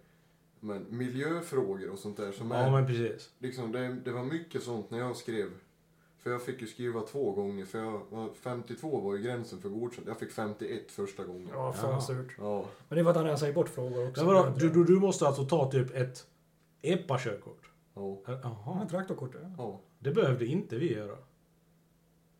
men 0.59 0.85
miljöfrågor 0.89 1.89
och 1.89 1.99
sånt 1.99 2.17
där 2.17 2.31
som 2.31 2.51
Ja, 2.51 2.57
är... 2.57 2.71
men 2.71 2.87
precis. 2.87 3.29
Liksom, 3.39 3.71
det, 3.71 3.87
det 4.05 4.11
var 4.11 4.23
mycket 4.23 4.63
sånt 4.63 4.91
när 4.91 4.99
jag 4.99 5.15
skrev. 5.15 5.49
För 6.17 6.31
jag 6.31 6.41
fick 6.41 6.61
ju 6.61 6.67
skriva 6.67 7.01
två 7.01 7.31
gånger, 7.31 7.65
för 7.65 7.79
jag 7.79 8.01
var, 8.09 8.29
52 8.33 8.99
var 8.99 9.15
ju 9.15 9.23
gränsen 9.23 9.61
för 9.61 9.69
godkänt. 9.69 10.07
Jag 10.07 10.19
fick 10.19 10.31
51 10.31 10.91
första 10.91 11.23
gången. 11.23 11.49
Ja, 11.51 11.73
fan 11.73 11.89
Jaha. 11.89 12.01
surt. 12.01 12.35
Ja. 12.37 12.65
Men 12.89 12.97
det 12.97 13.03
var 13.03 13.11
att 13.11 13.15
han 13.17 13.25
redan 13.25 13.39
säger 13.39 13.53
bort 13.53 13.69
frågor 13.69 14.09
också. 14.09 14.25
Men 14.25 14.33
vadå, 14.35 14.53
du, 14.59 14.69
du, 14.69 14.83
du 14.83 14.99
måste 14.99 15.27
alltså 15.27 15.45
ta 15.45 15.71
typ 15.71 15.95
ett 15.95 16.27
EPA-körkort? 16.81 17.69
Ja. 17.93 18.17
Ja, 18.25 18.39
Jaha. 18.43 18.87
traktorkortet. 18.89 19.41
ja. 19.43 19.49
Ja. 19.57 19.79
Det 19.99 20.11
behövde 20.11 20.45
inte 20.45 20.75
vi 20.77 20.93
göra. 20.93 21.17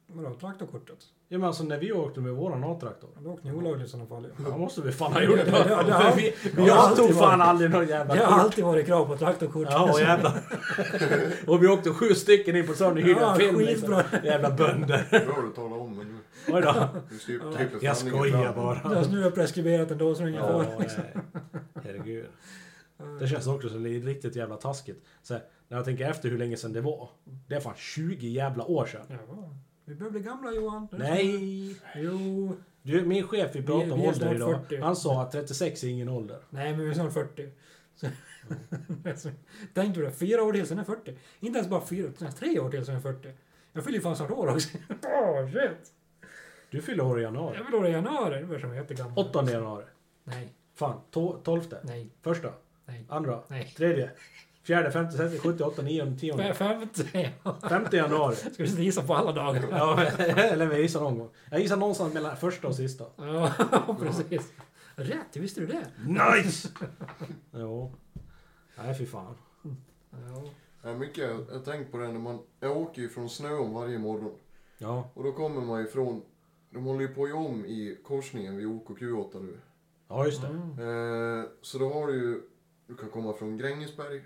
Vadå, 0.08 0.34
traktorkortet? 0.36 1.06
Ja 1.29 1.37
men 1.37 1.47
alltså 1.47 1.63
när 1.63 1.77
vi 1.79 1.91
åkte 1.91 2.19
med 2.19 2.33
våran 2.33 2.63
A-traktor. 2.63 3.09
Då 3.23 3.29
åkte 3.29 3.47
ni 3.47 3.53
olagligt 3.53 3.87
i 3.87 3.89
sådana 3.91 4.09
fall. 4.09 4.27
Ja 4.49 4.57
måste 4.57 4.81
vi 4.81 4.91
fan 4.91 5.13
ha 5.13 5.21
gjort 5.21 5.35
det. 5.37 5.43
Det- 5.45 5.51
det- 5.51 5.63
det- 5.63 5.83
det 5.85 5.91
har- 5.93 6.15
vi 6.15 6.21
det 6.43 6.49
vi 6.55 6.69
har 6.69 6.77
har 6.77 6.87
alltid 6.87 7.05
tog 7.05 7.15
fan 7.15 7.39
varit- 7.39 7.47
aldrig 7.47 7.71
någon 7.71 7.87
jävla 7.87 8.13
Det 8.15 8.19
har 8.19 8.31
kort. 8.31 8.39
alltid 8.43 8.63
varit 8.63 8.85
krav 8.85 9.05
på 9.05 9.17
traktorkort. 9.17 9.67
Ja 9.71 9.99
jävlar. 9.99 10.41
och 11.47 11.63
vi 11.63 11.67
åkte 11.67 11.89
sju 11.89 12.13
stycken 12.15 12.55
in 12.55 12.67
på 12.67 12.73
sån 12.73 12.97
hyrda 12.97 13.19
Ja, 13.21 13.35
film. 13.35 13.59
Liksom. 13.59 14.01
Jävla 14.23 14.51
bönder. 14.51 15.07
Bra 15.25 15.41
du 15.41 15.53
talar 15.55 15.77
om, 15.77 15.97
men 15.97 16.07
nu, 16.07 16.17
Oj 16.55 16.61
då. 16.61 16.67
Ja. 16.67 16.89
Jag 17.81 17.97
skojar 17.97 18.53
bara. 18.55 18.79
Alltså, 18.79 19.11
nu 19.11 19.19
är 19.19 19.23
jag 19.23 19.35
preskriberat 19.35 19.91
ändå 19.91 20.15
så 20.15 20.21
det 20.21 20.27
är 20.27 20.29
ingen 20.29 20.41
fara. 20.43 20.65
Herregud. 21.83 22.25
Det 23.19 23.27
känns 23.27 23.47
också 23.47 23.69
som 23.69 23.83
det 23.83 23.89
riktigt 23.89 24.35
jävla 24.35 24.55
taskigt. 24.55 25.03
Så 25.23 25.33
när 25.67 25.77
jag 25.77 25.85
tänker 25.85 26.09
efter 26.09 26.29
hur 26.29 26.37
länge 26.37 26.57
sedan 26.57 26.73
det 26.73 26.81
var. 26.81 27.09
Det 27.47 27.55
är 27.55 27.59
fan 27.59 27.73
20 27.77 28.27
jävla 28.27 28.63
år 28.65 28.85
sedan. 28.85 29.01
Ja, 29.09 29.49
vi 29.88 29.95
börjar 29.95 30.12
bli 30.12 30.21
gamla 30.21 30.52
Johan. 30.54 30.88
Nej! 30.91 31.76
Jo. 31.95 32.56
Du, 32.82 33.06
min 33.06 33.28
chef 33.28 33.56
vi 33.56 33.63
pratade 33.63 33.91
om 33.91 34.02
vi 34.02 34.08
ålder 34.08 34.36
idag. 34.36 34.60
40. 34.69 34.82
Han 34.82 34.95
sa 34.95 35.21
att 35.21 35.32
36 35.32 35.84
är 35.84 35.88
ingen 35.88 36.10
ålder. 36.10 36.39
Nej, 36.50 36.71
men 36.71 36.86
vi 36.86 36.89
är 36.89 36.93
snart 36.93 37.13
40. 37.13 37.50
Så, 37.95 38.08
alltså, 39.10 39.30
tänk 39.73 39.95
du 39.95 40.02
det, 40.02 40.12
fyra 40.12 40.43
år 40.43 40.54
till 40.54 40.67
sen 40.67 40.78
är 40.78 40.82
jag 40.82 40.88
40. 40.88 41.17
Inte 41.39 41.58
ens 41.58 41.69
bara 41.69 41.86
fyra, 41.86 42.08
utan 42.08 42.32
tre 42.32 42.60
år 42.60 42.69
till 42.69 42.86
sen 42.86 42.95
är 42.95 43.00
jag 43.04 43.04
40. 43.15 43.32
Jag 43.73 43.84
fyller 43.84 43.97
ju 43.97 44.02
fan 44.02 44.15
snart 44.15 44.32
år 44.32 44.47
också. 44.47 44.78
Åh, 45.04 45.52
shit. 45.52 45.91
Du 46.69 46.82
fyller 46.82 47.04
år 47.04 47.19
i 47.19 47.23
januari. 47.23 47.58
Jag 47.58 47.63
vill 47.65 47.76
år 47.76 47.88
i 47.88 47.91
januari, 47.91 48.43
det 48.43 48.60
som 48.60 48.76
jättegammal. 48.76 49.17
8 49.17 49.52
januari. 49.52 49.86
Nej, 50.23 50.54
Fan, 50.76 51.00
to- 51.12 51.41
12. 51.43 51.62
nej, 51.84 52.10
Första. 52.21 52.54
nej, 52.86 53.06
Andra. 53.10 53.39
nej. 53.47 53.73
Tredje. 53.78 54.12
Fjärde, 54.67 54.91
femte, 54.91 55.17
sjätte, 55.17 55.38
sjunde, 55.39 55.63
åttonde, 55.63 55.91
nionde, 55.91 56.19
tionde. 56.19 56.53
Fem- 56.53 56.80
Femte. 56.80 57.32
Femte 57.69 57.97
januari. 57.97 58.36
Ska 58.36 58.63
du 58.63 58.84
gissa 58.84 59.01
på 59.03 59.15
alla 59.15 59.32
dagar? 59.32 59.63
Ja, 59.71 60.01
eller 60.01 60.71
jag 60.71 60.82
gissar 60.82 61.01
någon 61.01 61.17
gång. 61.19 61.30
Jag 61.51 61.60
gissar 61.60 61.77
någonstans 61.77 62.13
mellan 62.13 62.38
första 62.38 62.67
och 62.67 62.75
sista. 62.75 63.06
Ja, 63.15 63.53
precis. 63.99 64.51
Rätt, 64.95 65.36
visste 65.38 65.60
du 65.62 65.67
det? 65.67 65.86
Nice! 66.08 66.69
jo. 67.51 67.93
Nej, 68.77 68.95
fy 68.97 69.06
fan. 69.06 69.36
Ja. 70.12 70.43
Ja, 70.84 70.93
mycket, 70.93 71.17
jag 71.49 71.58
har 71.58 71.63
tänkt 71.65 71.91
på 71.91 71.97
det 71.97 72.08
när 72.08 72.19
man, 72.19 72.39
jag 72.60 72.77
åker 72.77 73.01
ju 73.01 73.10
från 73.10 73.30
Snöom 73.30 73.73
varje 73.73 73.99
morgon. 73.99 74.36
Ja. 74.77 75.10
Och 75.13 75.23
då 75.23 75.32
kommer 75.32 75.62
man 75.62 75.82
ifrån, 75.86 76.21
de 76.69 76.84
håller 76.84 77.01
ju 77.01 77.08
på 77.08 77.23
att 77.23 77.30
göra 77.30 77.39
om 77.39 77.65
i 77.65 77.97
korsningen 78.03 78.58
vid 78.58 78.67
OKQ8 78.67 79.43
nu. 79.43 79.58
Ja, 80.08 80.25
just 80.25 80.41
det. 80.41 80.47
Mm. 80.47 81.39
Eh, 81.39 81.45
så 81.62 81.77
då 81.77 81.93
har 81.93 82.08
du 82.08 82.13
ju, 82.13 82.41
du 82.88 82.95
kan 82.95 83.10
komma 83.10 83.34
från 83.34 83.58
Grängesberg 83.58 84.21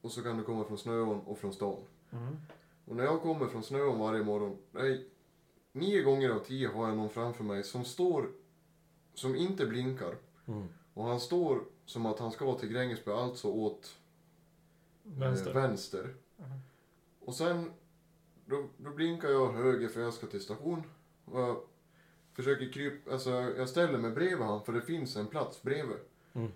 och 0.00 0.12
så 0.12 0.22
kan 0.22 0.36
du 0.36 0.42
komma 0.42 0.64
från 0.64 0.78
Snöån 0.78 1.20
och 1.20 1.38
från 1.38 1.52
stan. 1.52 1.84
Mm. 2.12 2.36
Och 2.84 2.96
när 2.96 3.04
jag 3.04 3.22
kommer 3.22 3.46
från 3.46 3.62
Snöån 3.62 3.98
varje 3.98 4.24
morgon, 4.24 4.58
nej, 4.72 5.08
nio 5.72 6.02
gånger 6.02 6.30
av 6.30 6.38
tio 6.38 6.68
har 6.68 6.88
jag 6.88 6.96
någon 6.96 7.10
framför 7.10 7.44
mig 7.44 7.64
som 7.64 7.84
står, 7.84 8.30
som 9.14 9.36
inte 9.36 9.66
blinkar. 9.66 10.16
Mm. 10.46 10.68
Och 10.94 11.04
han 11.04 11.20
står 11.20 11.64
som 11.84 12.06
att 12.06 12.18
han 12.18 12.32
ska 12.32 12.58
till 12.58 12.68
Grängesberg, 12.68 13.14
alltså 13.14 13.48
åt 13.48 13.96
Vänster. 15.02 15.50
Eh, 15.50 15.54
vänster. 15.54 16.14
Mhm. 16.36 16.60
Och 17.20 17.34
sen, 17.34 17.70
då, 18.44 18.68
då 18.76 18.90
blinkar 18.90 19.28
jag 19.28 19.52
höger 19.52 19.88
för 19.88 20.00
jag 20.00 20.14
ska 20.14 20.26
till 20.26 20.40
station. 20.40 20.82
Och 21.24 21.40
jag 21.40 21.62
försöker 22.32 22.72
krypa, 22.72 23.12
alltså 23.12 23.30
jag 23.30 23.68
ställer 23.68 23.98
mig 23.98 24.10
bredvid 24.10 24.46
han 24.46 24.64
för 24.64 24.72
det 24.72 24.82
finns 24.82 25.16
en 25.16 25.26
plats 25.26 25.62
bredvid. 25.62 25.98
Mm. 26.32 26.52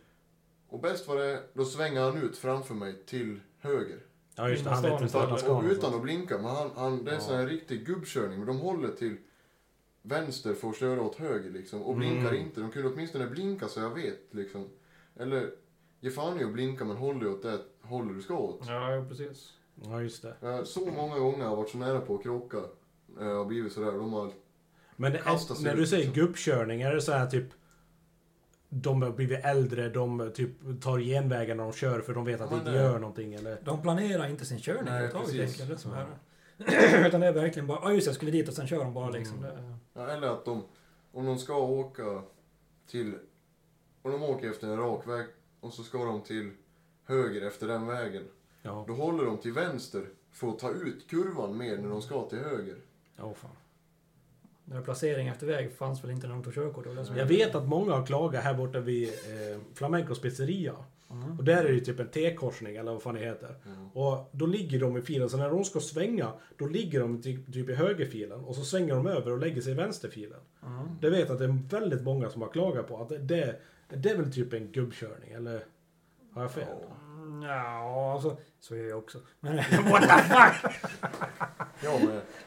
Och 0.68 0.80
bäst 0.80 1.08
var 1.08 1.16
det, 1.16 1.42
då 1.54 1.64
svänger 1.64 2.00
han 2.00 2.16
ut 2.22 2.36
framför 2.38 2.74
mig 2.74 2.94
till 3.06 3.40
höger. 3.60 3.98
Ja, 4.34 4.48
just 4.48 4.64
det. 4.64 4.70
Han 4.70 4.82
vet 4.82 5.00
inte 5.02 5.16
vart 5.16 5.28
han 5.30 5.38
ska 5.38 5.56
Och 5.56 5.64
utan 5.64 5.94
att 5.94 6.02
blinka, 6.02 6.36
men 6.38 6.46
han, 6.50 6.70
han, 6.76 7.04
det 7.04 7.10
är 7.10 7.14
Ja. 7.14 7.20
sån 7.20 7.36
här 7.36 7.46
riktig 7.46 7.86
gubbkörning. 7.86 8.38
Men 8.38 8.46
de 8.46 8.58
håller 8.60 8.88
till 8.88 9.16
vänster 10.02 10.54
för 10.54 10.68
att 10.68 10.76
köra 10.76 11.02
åt 11.02 11.16
höger 11.16 11.50
liksom. 11.50 11.82
Och 11.82 11.96
blinkar 11.96 12.28
Mm. 12.28 12.40
inte. 12.42 12.60
De 12.60 12.70
kunde 12.70 12.88
åtminstone 12.88 13.26
blinka 13.26 13.68
så 13.68 13.80
jag 13.80 13.90
vet 13.94 14.20
liksom. 14.30 14.68
Eller, 15.16 15.50
ge 16.00 16.10
fan 16.10 16.40
i 16.40 16.44
att 16.44 16.52
blinka 16.52 16.84
men 16.84 16.96
håll 16.96 17.18
dig 17.20 17.28
åt 17.28 17.42
det 17.42 17.58
håller 17.82 18.14
du 18.14 18.22
ska 18.22 18.34
åt. 18.36 18.60
Ja, 18.66 18.92
ja, 18.94 19.04
precis. 19.08 19.52
Ja, 19.84 20.02
just 20.02 20.22
det. 20.22 20.34
Eh, 20.42 20.64
Så 20.64 20.80
många 20.86 21.18
gånger 21.18 21.38
har 21.38 21.50
jag 21.50 21.56
varit 21.56 21.70
så 21.70 21.78
nära 21.78 22.00
på 22.00 22.14
att 22.14 22.22
krocka. 22.22 22.58
eh, 23.20 23.26
Och 23.28 23.46
blivit 23.46 23.72
sådär. 23.72 23.92
De 23.92 24.12
har... 24.12 24.32
Men 24.96 25.12
det, 25.12 25.22
när 25.62 25.72
ut, 25.72 25.76
du 25.76 25.86
säger 25.86 26.04
liksom. 26.06 26.22
gubbkörning, 26.22 26.82
är 26.82 26.94
det 26.94 27.00
så 27.02 27.12
här 27.12 27.26
typ... 27.26 27.44
De 28.68 29.02
har 29.02 29.10
blivit 29.10 29.44
äldre, 29.44 29.88
de 29.88 30.30
typ 30.34 30.50
tar 30.82 30.98
genvägar 30.98 31.54
när 31.54 31.64
de 31.64 31.72
kör 31.72 32.00
för 32.00 32.14
de 32.14 32.24
vet 32.24 32.40
att 32.40 32.50
Ja, 32.50 32.56
det 32.56 32.60
inte 32.60 32.72
gör 32.82 32.98
någonting 32.98 33.34
eller... 33.34 33.58
De 33.64 33.82
planerar 33.82 34.28
inte 34.28 34.44
sin 34.44 34.58
körning 34.58 34.88
överhuvudtaget 34.94 35.84
Ja. 35.84 36.06
Utan 37.06 37.20
det 37.20 37.26
är 37.26 37.32
verkligen 37.32 37.66
bara, 37.66 37.78
ja 37.82 37.92
just 37.92 38.06
jag 38.06 38.16
skulle 38.16 38.30
dit 38.30 38.48
och 38.48 38.54
sen 38.54 38.66
kör 38.66 38.78
de 38.84 38.94
bara 38.94 39.10
liksom. 39.10 39.38
Mm. 39.38 39.56
Det, 39.56 39.74
Ja, 39.94 40.06
eller 40.06 40.28
att 40.28 40.44
de, 40.44 40.62
om 41.12 41.26
de 41.26 41.38
ska 41.38 41.56
åka 41.56 42.22
till... 42.86 43.14
Om 44.02 44.12
de 44.12 44.22
åker 44.22 44.50
efter 44.50 44.68
en 44.68 44.78
rak 44.78 45.06
väg 45.06 45.26
och 45.60 45.72
så 45.72 45.82
ska 45.82 46.04
de 46.04 46.22
till 46.22 46.50
höger 47.04 47.46
efter 47.46 47.68
den 47.68 47.86
vägen. 47.86 48.24
Ja, 48.62 48.84
Då 48.88 48.94
håller 48.94 49.24
de 49.24 49.38
till 49.38 49.52
vänster 49.52 50.06
för 50.30 50.48
att 50.48 50.58
ta 50.58 50.70
ut 50.70 51.10
kurvan 51.10 51.56
mer 51.56 51.78
när 51.78 51.88
de 51.88 52.02
ska 52.02 52.28
till 52.28 52.38
höger. 52.38 52.76
ja 53.16 53.34
fan. 53.34 53.50
Här 54.72 54.80
placering 54.80 55.28
efter 55.28 55.46
väg 55.46 55.72
fanns 55.72 56.04
väl 56.04 56.10
inte 56.10 56.26
när 56.26 56.34
de 56.34 56.42
tog 56.42 56.54
körkort? 56.54 56.86
Jag 57.16 57.26
vet 57.26 57.54
att 57.54 57.68
många 57.68 57.92
har 57.92 58.06
klagat 58.06 58.44
här 58.44 58.54
borta 58.54 58.80
vid 58.80 59.08
eh, 59.08 59.60
Flamencos 59.74 60.20
pizzeria. 60.20 60.74
Mm. 61.10 61.38
Och 61.38 61.44
där 61.44 61.64
är 61.64 61.72
det 61.72 61.80
typ 61.80 62.00
en 62.00 62.08
T-korsning 62.08 62.76
eller 62.76 62.92
vad 62.92 63.02
fan 63.02 63.14
det 63.14 63.20
heter. 63.20 63.54
Ja. 63.64 64.00
Och 64.00 64.28
då 64.32 64.46
ligger 64.46 64.80
de 64.80 64.96
i 64.96 65.02
filen, 65.02 65.30
så 65.30 65.36
när 65.36 65.50
de 65.50 65.64
ska 65.64 65.80
svänga, 65.80 66.32
då 66.56 66.66
ligger 66.66 67.00
de 67.00 67.22
typ, 67.22 67.52
typ 67.52 67.68
i 67.68 67.74
högerfilen. 67.74 68.40
Och 68.40 68.56
så 68.56 68.64
svänger 68.64 68.94
de 68.94 69.06
över 69.06 69.32
och 69.32 69.38
lägger 69.38 69.62
sig 69.62 69.72
i 69.72 69.74
vänsterfilen. 69.74 70.40
Mm. 70.62 70.88
Det 71.00 71.10
vet 71.10 71.30
att 71.30 71.38
det 71.38 71.44
är 71.44 71.68
väldigt 71.68 72.02
många 72.02 72.30
som 72.30 72.42
har 72.42 72.48
klagat 72.48 72.88
på. 72.88 73.02
Att 73.02 73.08
det, 73.08 73.56
det 73.88 74.10
är 74.10 74.16
väl 74.16 74.32
typ 74.32 74.52
en 74.52 74.72
gubbkörning, 74.72 75.32
eller? 75.32 75.64
Har 76.32 76.42
jag 76.42 76.52
fel? 76.52 76.68
Mm, 76.68 77.03
Ja, 77.42 78.12
alltså, 78.12 78.36
så 78.60 78.76
gör 78.76 78.84
jag 78.88 78.98
också. 78.98 79.18
Men, 79.40 79.56
What 79.90 80.02
the 80.02 80.08
fuck? 80.08 80.74
Ja, 81.82 81.98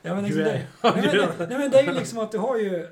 men 0.02 0.24
Du 0.24 0.28
liksom 0.28 0.42
är- 0.42 0.46
det, 0.46 0.66
nej, 0.84 0.92
men, 0.94 1.50
nej 1.50 1.58
men 1.58 1.72
det 1.72 1.80
är 1.80 1.84
ju 1.84 1.94
liksom 1.94 2.20
att 2.20 2.32
du 2.32 2.38
har 2.38 2.58
ju... 2.58 2.88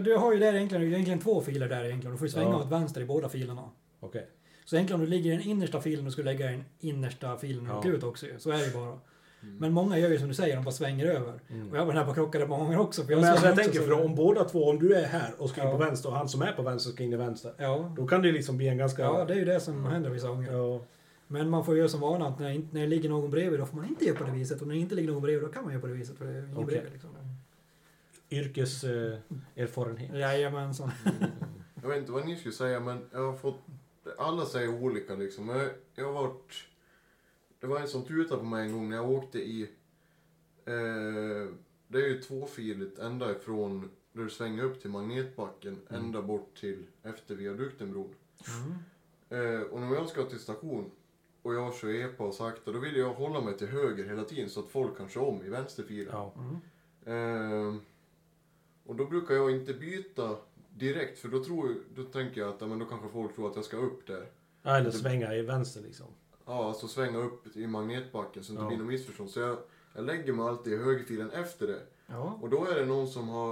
Du 0.00 0.16
har 0.16 0.32
ju 0.32 0.38
där 0.38 0.54
egentligen, 0.54 0.82
det 0.82 0.88
är 0.88 0.92
egentligen 0.92 1.18
två 1.20 1.40
filer 1.40 1.68
där 1.68 1.84
egentligen. 1.84 2.12
Du 2.14 2.18
får 2.18 2.26
ju 2.26 2.32
svänga 2.32 2.50
Ja. 2.50 2.56
åt 2.56 2.68
vänster 2.72 3.00
i 3.00 3.04
båda 3.04 3.28
filerna. 3.28 3.70
Okej. 4.00 4.28
Så 4.64 4.76
egentligen 4.76 5.00
om 5.00 5.04
du 5.06 5.10
ligger 5.10 5.32
i 5.32 5.36
den 5.36 5.46
innersta 5.46 5.80
filen, 5.80 6.04
du 6.04 6.10
skulle 6.10 6.32
lägga 6.32 6.48
i 6.50 6.52
den 6.52 6.64
innersta 6.78 7.36
filen 7.38 7.70
och 7.70 7.86
Ja. 7.86 7.90
ut 7.90 8.02
också. 8.02 8.26
Så 8.38 8.50
är 8.50 8.58
det 8.58 8.64
ju 8.66 8.72
bara. 8.72 8.98
Mm. 9.46 9.58
Men 9.58 9.72
många 9.72 9.98
gör 9.98 10.10
ju 10.10 10.18
som 10.18 10.28
du 10.28 10.34
säger, 10.34 10.56
de 10.56 10.64
bara 10.64 10.70
svänger 10.70 11.06
över. 11.06 11.40
Mm. 11.48 11.70
Och 11.70 11.76
jag 11.76 11.86
var 11.86 11.94
nära 11.94 12.04
på 12.04 12.10
att 12.10 12.16
krocka 12.16 12.46
många 12.46 12.64
gånger 12.64 12.78
också. 12.78 13.02
För 13.02 13.16
Men 13.16 13.24
alltså 13.24 13.44
jag 13.46 13.52
också 13.52 13.62
tänker, 13.62 13.78
så- 13.80 13.84
för 13.86 14.04
om 14.04 14.14
båda 14.14 14.44
två, 14.44 14.68
om 14.70 14.78
du 14.78 14.94
är 14.94 15.06
här 15.06 15.34
och 15.38 15.50
ska 15.50 15.60
in 15.62 15.66
Ja. 15.68 15.72
på 15.72 15.78
vänster 15.84 16.08
och 16.08 16.14
han 16.16 16.28
som 16.28 16.42
är 16.42 16.52
på 16.52 16.62
vänster 16.62 16.90
ska 16.90 17.02
in 17.04 17.12
i 17.12 17.16
vänster. 17.16 17.52
Ja. 17.58 17.92
Då 17.96 18.06
kan 18.06 18.22
det 18.22 18.32
liksom 18.32 18.56
bli 18.56 18.68
en 18.68 18.78
ganska... 18.78 19.02
ja, 19.02 19.24
det 19.24 19.32
är 19.34 19.38
ju 19.38 19.44
det 19.44 19.60
som 19.60 19.84
händer 19.84 20.10
vissa 20.10 20.28
gånger. 20.28 20.52
Ja. 20.52 20.80
Men 21.28 21.50
man 21.50 21.64
får 21.64 21.76
göra 21.76 21.88
som 21.88 22.00
vana 22.00 22.26
att 22.28 22.38
när, 22.38 22.60
när 22.72 22.80
det 22.80 22.86
ligger 22.86 23.08
någon 23.08 23.30
bredvid 23.30 23.60
då 23.60 23.66
får 23.66 23.76
man 23.76 23.86
inte 23.88 24.04
göra 24.04 24.16
på 24.18 24.24
det 24.24 24.30
viset. 24.30 24.60
Och 24.60 24.66
när 24.68 24.74
det 24.74 24.80
inte 24.80 24.94
ligger 24.94 25.12
någon 25.12 25.22
bredvid 25.22 25.42
då 25.48 25.52
kan 25.52 25.62
man 25.64 25.72
göra 25.72 25.80
på 25.80 25.86
det 25.86 25.92
viset. 25.94 26.18
För 26.18 26.24
det 26.24 26.30
är 26.32 26.38
ingen 26.42 26.54
Okej. 26.56 26.66
bredvid 26.66 26.92
liksom. 26.92 27.10
Yrkeserfarenhet. 28.30 29.22
Eh, 29.56 29.62
erfarenhet. 29.62 30.14
Jajamensan. 30.14 30.90
Jag 31.82 31.88
vet 31.88 31.98
inte 31.98 32.12
vad 32.12 32.26
ni 32.26 32.36
skulle 32.36 32.54
säga 32.54 32.80
men 32.80 32.98
jag 33.12 33.30
har 33.32 33.36
fått... 33.36 33.60
Alla 34.18 34.44
säger 34.44 34.82
olika 34.82 35.14
liksom. 35.14 35.48
Jag, 35.48 35.68
jag 35.94 36.04
har 36.04 36.12
varit... 36.12 36.52
Det 37.60 37.66
var 37.66 37.80
en 37.80 37.88
som 37.88 38.04
tutade 38.04 38.40
på 38.40 38.46
mig 38.46 38.66
en 38.66 38.72
gång 38.72 38.88
när 38.88 38.96
jag 38.96 39.10
åkte 39.10 39.38
i... 39.38 39.62
Eh, 40.64 41.52
det 41.88 41.98
är 41.98 42.08
ju 42.08 42.22
tvåfiligt 42.22 42.98
ända 42.98 43.30
ifrån 43.36 43.90
där 44.12 44.22
du 44.22 44.30
svänger 44.30 44.64
upp 44.64 44.80
till 44.80 44.90
Magnetbacken 44.90 45.80
Mm. 45.90 46.04
ända 46.04 46.22
bort 46.22 46.56
till 46.60 46.86
efter 47.02 47.34
viaduktenbron. 47.34 48.14
Mm. 48.48 49.54
Eh, 49.54 49.60
och 49.60 49.80
när 49.80 49.94
jag 49.94 50.08
ska 50.08 50.24
till 50.24 50.38
station 50.38 50.90
och 51.42 51.54
jag 51.54 51.74
kör 51.74 51.94
epa 51.94 52.24
och 52.24 52.34
sakta 52.34 52.72
då 52.72 52.78
vill 52.78 52.96
jag 52.96 53.14
hålla 53.14 53.40
mig 53.40 53.58
till 53.58 53.66
höger 53.68 54.04
hela 54.04 54.24
tiden 54.24 54.50
så 54.50 54.60
att 54.60 54.70
folk 54.70 54.96
kan 54.96 55.08
köra 55.08 55.24
om 55.24 55.44
i 55.44 55.48
vänsterfilen. 55.48 56.12
Ja. 56.12 56.34
Mm. 56.38 56.56
Ehm, 57.06 57.80
och 58.84 58.96
då 58.96 59.04
brukar 59.04 59.34
jag 59.34 59.50
inte 59.50 59.74
byta 59.74 60.36
direkt 60.74 61.18
för 61.18 61.28
då, 61.28 61.44
tror, 61.44 61.74
då 61.94 62.02
tänker 62.04 62.40
jag 62.40 62.50
att 62.50 62.60
ja, 62.60 62.66
men 62.66 62.78
då 62.78 62.84
kanske 62.84 63.08
folk 63.08 63.34
tror 63.34 63.50
att 63.50 63.56
jag 63.56 63.64
ska 63.64 63.76
upp 63.76 64.06
där. 64.06 64.26
Ja, 64.62 64.76
Eller 64.76 64.90
svänga 64.90 65.34
i 65.34 65.42
vänster 65.42 65.80
liksom. 65.80 66.06
Ja, 66.46 66.68
alltså 66.68 66.88
svänga 66.88 67.18
upp 67.18 67.56
i 67.56 67.66
magnetbacken 67.66 68.44
så 68.44 68.52
det 68.52 68.54
inte 68.54 68.62
Ja. 68.64 68.68
blir 68.68 68.78
något 68.78 68.86
missförstånd. 68.86 69.30
Så 69.30 69.40
jag, 69.40 69.58
jag 69.94 70.04
lägger 70.04 70.32
mig 70.32 70.46
alltid 70.46 70.72
i 70.72 70.76
högerfilen 70.76 71.30
efter 71.30 71.66
det. 71.66 71.82
Ja. 72.06 72.38
Och 72.42 72.48
då 72.50 72.64
är 72.66 72.74
det 72.74 72.84
någon 72.84 73.08
som 73.08 73.28
har... 73.28 73.50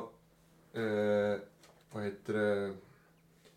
Eh, 0.73 1.39
vad 1.93 2.05
heter 2.05 2.33
det, 2.33 2.75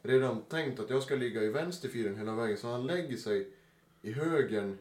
redan 0.01 0.41
tänkt 0.41 0.79
att 0.79 0.89
jag 0.89 1.03
ska 1.03 1.15
ligga 1.15 1.41
i 1.43 1.49
vänsterfilen 1.49 2.15
hela 2.17 2.35
vägen. 2.35 2.57
Så 2.57 2.67
han 2.67 2.87
lägger 2.87 3.17
sig 3.17 3.51
i 4.01 4.11
högen 4.11 4.77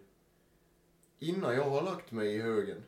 innan 1.18 1.54
jag 1.54 1.64
har 1.70 1.82
lagt 1.82 2.12
mig 2.12 2.34
i 2.34 2.38
högen. 2.40 2.82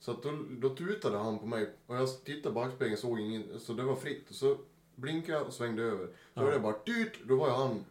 Så 0.00 0.10
att 0.10 0.22
då, 0.22 0.32
då 0.50 0.68
tutade 0.74 1.18
han 1.18 1.38
på 1.38 1.46
mig 1.46 1.70
och 1.86 1.96
jag 1.96 2.24
tittade 2.24 2.48
i 2.52 2.54
backspegeln 2.54 2.96
såg 2.96 3.20
ingen, 3.20 3.60
så 3.60 3.72
det 3.72 3.82
var 3.82 3.96
fritt. 3.96 4.30
Och 4.30 4.34
så 4.36 4.56
blinkade 4.94 5.38
jag 5.38 5.46
och 5.46 5.52
svängde 5.52 5.82
över. 5.82 6.06
Så 6.06 6.12
Ja. 6.34 6.44
var 6.44 6.52
det 6.52 6.58
bara 6.60 6.76
dyrt, 6.86 7.20
då 7.24 7.36
var 7.36 7.48
jag 7.48 7.54
han 7.56 7.84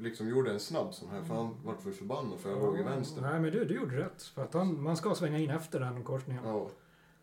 liksom 0.00 0.28
gjorde 0.28 0.50
en 0.50 0.60
snabb 0.60 0.94
sån 0.94 1.08
här 1.10 1.22
för 1.22 1.34
han 1.34 1.56
vart 1.64 1.82
för 1.82 1.90
förbannad 1.90 2.38
för 2.38 2.50
jag 2.50 2.58
låg 2.60 2.78
i 2.78 2.82
vänster. 2.82 3.22
Nej 3.22 3.40
men 3.40 3.52
du, 3.52 3.64
du 3.64 3.74
gjorde 3.74 3.96
rätt. 3.98 4.22
För 4.22 4.42
att 4.42 4.54
han, 4.54 4.82
man 4.82 4.96
ska 4.96 5.14
svänga 5.14 5.38
in 5.38 5.50
efter 5.50 5.80
den 5.80 6.02
korsningen. 6.04 6.42
Ja. 6.44 6.68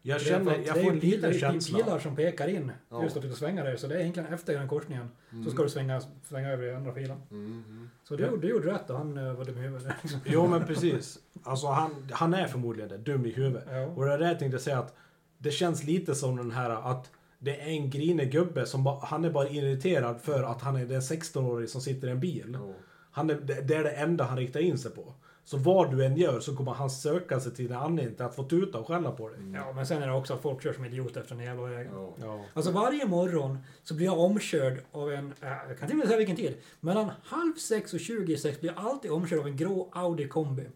Jag 0.01 0.21
känner, 0.21 0.57
jag 0.65 0.81
får 0.83 0.91
en 0.91 0.99
liten 0.99 1.21
det 1.21 1.35
är 1.35 1.39
känsla. 1.39 1.77
pilar 1.79 1.99
som 1.99 2.15
pekar 2.15 2.47
in 2.47 2.71
Ja. 2.89 3.03
just 3.03 3.15
att 3.17 3.21
du 3.21 3.29
ska 3.29 3.37
svänga 3.37 3.63
där. 3.63 3.75
Så 3.75 3.87
det 3.87 3.95
är 3.95 3.99
egentligen 3.99 4.33
efter 4.33 4.53
den 4.53 4.67
korsningen 4.67 5.09
så 5.45 5.51
ska 5.51 5.63
du 5.63 5.69
svänga, 5.69 6.01
svänga 6.23 6.49
över 6.49 6.63
i 6.63 6.73
andra 6.73 6.93
filen. 6.93 7.17
Mm, 7.31 7.63
mm. 7.67 7.89
Så 8.03 8.15
du, 8.15 8.25
gjorde- 8.25 8.41
du 8.41 8.47
gjorde 8.49 8.73
rätt 8.73 8.89
och 8.89 8.97
han 8.97 9.17
uh, 9.17 9.33
var 9.33 9.45
dum 9.45 9.57
i 9.57 9.61
huvudet. 9.61 9.93
Jo 10.25 10.47
men 10.47 10.65
precis. 10.65 11.19
Alltså 11.43 11.67
han, 11.67 11.91
han 12.11 12.33
är 12.33 12.47
förmodligen 12.47 12.89
det, 12.89 12.97
dum 12.97 13.25
i 13.25 13.31
huvudet. 13.31 13.63
ja. 13.71 13.85
Och 13.85 14.05
det 14.05 14.13
är 14.13 14.17
det 14.17 14.27
jag 14.27 14.39
tänkte 14.39 14.59
säga 14.59 14.79
att 14.79 14.95
det 15.37 15.51
känns 15.51 15.83
lite 15.83 16.15
som 16.15 16.35
den 16.37 16.51
här 16.51 16.69
att 16.69 17.11
det 17.39 17.61
är 17.61 17.67
en 17.67 17.89
grinig 17.89 18.31
gubbe 18.31 18.65
som 18.65 18.83
ba, 18.83 18.99
han 19.05 19.25
är 19.25 19.29
bara 19.29 19.49
irriterad 19.49 20.21
för 20.21 20.43
att 20.43 20.61
han 20.61 20.75
är 20.75 20.85
den 20.85 21.01
16-årig 21.01 21.69
som 21.69 21.81
sitter 21.81 22.07
i 22.07 22.11
en 22.11 22.19
bil. 22.19 22.57
Ja. 22.59 22.73
Han 23.11 23.29
är, 23.29 23.35
det, 23.35 23.61
det 23.61 23.75
är 23.75 23.83
det 23.83 23.91
enda 23.91 24.23
han 24.23 24.37
riktar 24.37 24.59
in 24.59 24.77
sig 24.77 24.91
på. 24.91 25.13
Så 25.47 25.57
vad 25.57 25.91
du 25.91 26.05
än 26.05 26.17
gör 26.17 26.39
så 26.39 26.55
kommer 26.55 26.71
han 26.71 26.89
söka 26.89 27.39
sig 27.39 27.55
till 27.55 27.71
en 27.71 27.77
anledning 27.77 28.15
till 28.15 28.25
att 28.25 28.35
få 28.35 28.43
tuta 28.43 28.77
och 28.77 28.87
skälla 28.87 29.11
på 29.11 29.29
dig. 29.29 29.39
ja, 29.53 29.73
men 29.73 29.87
sen 29.87 30.03
är 30.03 30.07
det 30.07 30.13
också 30.13 30.33
att 30.33 30.41
folk 30.41 30.63
kör 30.63 30.73
som 30.73 30.85
idioter 30.85 31.21
efter 31.21 31.35
den 31.35 31.45
jävla 31.45 31.63
vägen. 31.63 31.91
Ja. 31.95 32.15
Ja. 32.21 32.45
Alltså 32.53 32.71
varje 32.71 33.05
morgon 33.05 33.57
så 33.83 33.93
blir 33.93 34.05
jag 34.05 34.19
omkörd 34.19 34.79
av 34.91 35.13
en, 35.13 35.33
äh, 35.41 35.49
jag 35.67 35.79
kan 35.79 35.87
till 35.87 35.95
och 35.95 35.97
med 35.97 36.07
säga 36.07 36.17
vilken 36.17 36.35
tid. 36.35 36.57
Mellan 36.79 37.11
halv 37.23 37.53
sex 37.53 37.93
och 37.93 37.99
tjugo 37.99 38.33
i 38.33 38.37
sex 38.37 38.59
blir 38.59 38.73
jag 38.75 38.85
alltid 38.85 39.11
omkörd 39.11 39.39
av 39.39 39.47
en 39.47 39.57
grå 39.57 39.89
Audi 39.91 40.27
kombi. 40.27 40.67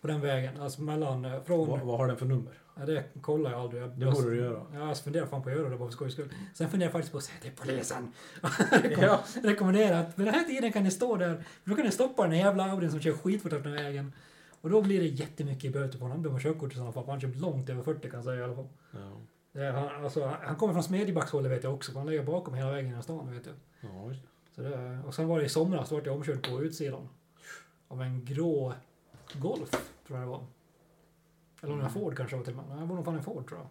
På 0.00 0.08
den 0.08 0.20
vägen, 0.20 0.60
alltså 0.60 0.82
mellan, 0.82 1.24
eh, 1.24 1.42
från... 1.42 1.68
Vad, 1.68 1.80
vad 1.80 1.98
har 1.98 2.06
den 2.06 2.16
för 2.16 2.26
nummer? 2.26 2.52
Ja, 2.78 2.86
det 2.86 3.04
kollar 3.20 3.50
jag 3.50 3.60
aldrig. 3.60 3.82
Jag, 3.82 3.90
Det 3.90 4.06
borde 4.06 4.30
du 4.30 4.36
göra. 4.36 4.62
Ja, 4.74 4.88
jag 4.88 4.98
funderar 4.98 5.26
fan 5.26 5.42
på 5.42 5.48
att 5.48 5.56
göra 5.56 5.68
det 5.68 5.76
bara 5.76 5.88
för 5.88 5.92
skojs 5.92 6.12
skull. 6.12 6.28
Sen 6.54 6.70
funderar 6.70 6.86
jag 6.88 6.92
faktiskt 6.92 7.12
på 7.12 7.18
att 7.18 7.24
säga 7.24 7.38
till 7.42 7.50
polisen. 7.56 8.12
Ja. 9.00 9.20
Rekommendera 9.42 9.98
att 9.98 10.18
vid 10.18 10.26
den 10.26 10.34
här 10.34 10.44
tiden 10.44 10.72
kan 10.72 10.82
ni 10.84 10.90
stå 10.90 11.16
där. 11.16 11.44
Då 11.64 11.74
kan 11.74 11.84
ni 11.84 11.90
stoppa 11.90 12.22
den 12.22 12.32
här 12.32 12.38
jävla 12.38 12.70
Audin 12.70 12.90
som 12.90 13.00
kör 13.00 13.12
skitfort 13.12 13.52
efter 13.52 13.70
vägen. 13.70 14.12
Och 14.60 14.70
då 14.70 14.82
blir 14.82 15.00
det 15.00 15.06
jättemycket 15.06 15.64
i 15.64 15.70
böter 15.70 15.98
på 15.98 16.04
honom. 16.04 16.10
Han 16.10 16.22
behöver 16.22 16.40
körkort 16.40 16.72
i 16.72 16.74
sådana 16.74 16.92
fall. 16.92 17.04
Han 17.06 17.20
kör 17.20 17.28
långt 17.28 17.68
över 17.68 17.82
40 17.82 18.00
kan 18.00 18.10
jag 18.18 18.24
säga 18.24 18.40
i 18.40 18.44
alla 18.44 18.54
fall. 18.54 18.68
Ja. 18.90 19.60
Är, 19.60 19.72
han, 19.72 20.04
alltså, 20.04 20.32
han 20.42 20.56
kommer 20.56 20.72
från 20.72 20.82
Smedjebackshållet 20.82 21.52
vet 21.52 21.64
jag 21.64 21.74
också. 21.74 21.98
Han 21.98 22.06
ligger 22.06 22.22
bakom 22.22 22.54
hela 22.54 22.70
vägen 22.70 22.86
genom 22.88 23.02
stan 23.02 23.32
vet 23.34 23.46
jag. 23.46 23.54
Ja. 23.80 24.14
Så 24.54 24.60
det, 24.60 24.98
och 25.06 25.14
sen 25.14 25.28
var 25.28 25.38
det 25.38 25.44
i 25.44 25.48
somras, 25.48 25.88
då 25.88 25.94
vart 25.94 26.06
jag 26.06 26.14
omkörd 26.16 26.48
på 26.50 26.62
utsidan. 26.62 27.08
Av 27.88 28.02
en 28.02 28.24
grå 28.24 28.74
Golf, 29.32 29.70
tror 30.06 30.18
jag 30.18 30.20
det 30.28 30.30
var. 30.30 30.46
Eller 31.62 31.72
om 31.72 31.78
det 31.78 31.84
var 31.84 31.90
Ford 31.90 32.16
kanske 32.16 32.36
var 32.36 32.44
till 32.44 32.58
och 32.58 32.68
med. 32.68 32.78
Det 32.78 32.84
var 32.84 32.96
nog 32.96 33.04
fan 33.04 33.14
en 33.14 33.22
Ford 33.22 33.48
tror 33.48 33.60
jag. 33.60 33.68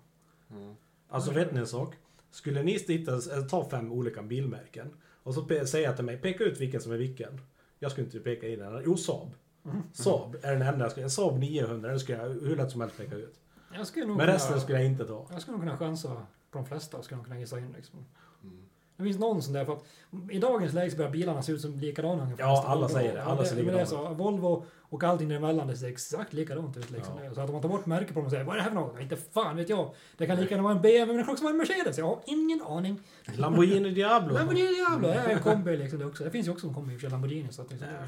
Ja. 0.59 0.75
Alltså 1.07 1.31
vet 1.31 1.53
ni 1.53 1.59
en 1.59 1.67
sak? 1.67 1.95
Skulle 2.31 2.63
ni 2.63 2.79
sitta, 2.79 3.13
eh, 3.13 3.45
ta 3.49 3.69
fem 3.69 3.91
olika 3.91 4.23
bilmärken 4.23 4.93
och 5.23 5.33
så 5.33 5.65
säga 5.65 5.93
till 5.93 6.05
mig, 6.05 6.17
peka 6.17 6.43
ut 6.43 6.61
vilken 6.61 6.81
som 6.81 6.91
är 6.91 6.97
vilken. 6.97 7.41
Jag 7.79 7.91
skulle 7.91 8.05
inte 8.05 8.19
peka 8.19 8.47
in 8.47 8.59
den. 8.59 8.81
Jo, 8.85 8.97
Saab. 8.97 9.35
Mm. 9.65 9.81
Saab 9.93 10.37
är 10.41 10.53
den 10.53 10.61
enda 10.61 10.85
jag 10.85 10.91
skulle, 10.91 11.03
en 11.03 11.09
Saab 11.09 11.39
900, 11.39 11.89
den 11.89 11.99
skulle 11.99 12.17
jag 12.17 12.29
hur 12.29 12.55
lätt 12.55 12.71
som 12.71 12.81
helst 12.81 12.97
peka 12.97 13.15
ut. 13.15 13.39
Jag 13.73 13.87
skulle 13.87 14.05
nog 14.05 14.17
Men 14.17 14.25
kunna, 14.25 14.35
resten 14.35 14.61
skulle 14.61 14.77
jag 14.77 14.87
inte 14.87 15.05
ta. 15.05 15.27
Jag 15.31 15.41
skulle 15.41 15.57
nog 15.57 15.65
kunna 15.65 15.77
chansa 15.77 16.25
på 16.51 16.57
de 16.57 16.65
flesta. 16.65 17.01
Skulle 17.01 17.17
nog 17.17 17.25
kunna 17.25 17.39
gissa 17.39 17.59
in 17.59 17.73
liksom. 17.75 18.05
Mm. 18.43 18.65
Det 18.97 19.03
finns 19.03 19.19
någon 19.19 19.41
sån 19.41 19.53
där 19.53 19.65
för 19.65 19.73
att 19.73 19.83
i 20.31 20.39
dagens 20.39 20.73
läge 20.73 20.91
så 20.91 20.97
börjar 20.97 21.11
bilarna 21.11 21.41
se 21.41 21.51
ut 21.51 21.61
som 21.61 21.79
likadana 21.79 22.23
ungefär. 22.23 22.43
Ja, 22.43 22.63
alla 22.67 22.89
säger 22.89 23.13
det. 23.15 23.23
Alla 23.23 23.45
ser 23.45 23.55
det 23.55 23.61
är 23.61 23.63
likadana 23.65 23.85
så. 23.85 24.13
Volvo 24.13 24.65
och 24.89 25.03
allting 25.03 25.29
däremellan 25.29 25.67
det 25.67 25.77
ser 25.77 25.87
exakt 25.87 26.33
likadant 26.33 26.77
ut 26.77 26.91
liksom. 26.91 27.13
Ja. 27.23 27.33
Så 27.33 27.41
att 27.41 27.47
om 27.49 27.53
man 27.53 27.61
tar 27.61 27.69
bort 27.69 27.85
märke 27.85 28.07
på 28.07 28.13
dem 28.13 28.25
och 28.25 28.31
säger 28.31 28.43
vad 28.43 28.53
är 28.53 28.57
det 28.57 28.63
här 28.63 28.69
för 28.69 28.75
något? 28.75 28.99
Inte 29.01 29.15
fan 29.15 29.55
vet 29.55 29.69
jag. 29.69 29.93
Det 30.17 30.27
kan 30.27 30.37
lika 30.37 30.49
gärna 30.51 30.63
vara 30.63 30.75
en 30.75 30.81
BMW 30.81 31.05
men 31.07 31.17
det 31.17 31.23
kan 31.23 31.31
också 31.31 31.43
vara 31.43 31.51
en 31.51 31.57
Mercedes. 31.57 31.97
Jag 31.97 32.05
har 32.05 32.19
ingen 32.25 32.61
aning. 32.61 32.99
Lamborghini 33.35 33.89
Diablo. 33.89 34.33
Lamborghini 34.33 34.73
Diablo, 34.75 35.07
det 35.07 35.13
är 35.13 35.29
en 35.29 35.39
kombi 35.43 35.77
liksom 35.77 35.99
det 35.99 36.05
också. 36.05 36.23
Det 36.23 36.31
finns 36.31 36.47
ju 36.47 36.51
också 36.51 36.67
en 36.67 36.73
kombi 36.73 36.93
i 36.93 36.97
och 36.97 37.01
för 37.01 37.07
sig, 37.07 37.11
Lamborghini. 37.11 37.51
Så 37.51 37.61
att 37.61 37.71
liksom, 37.71 37.87
Nej. 37.99 38.07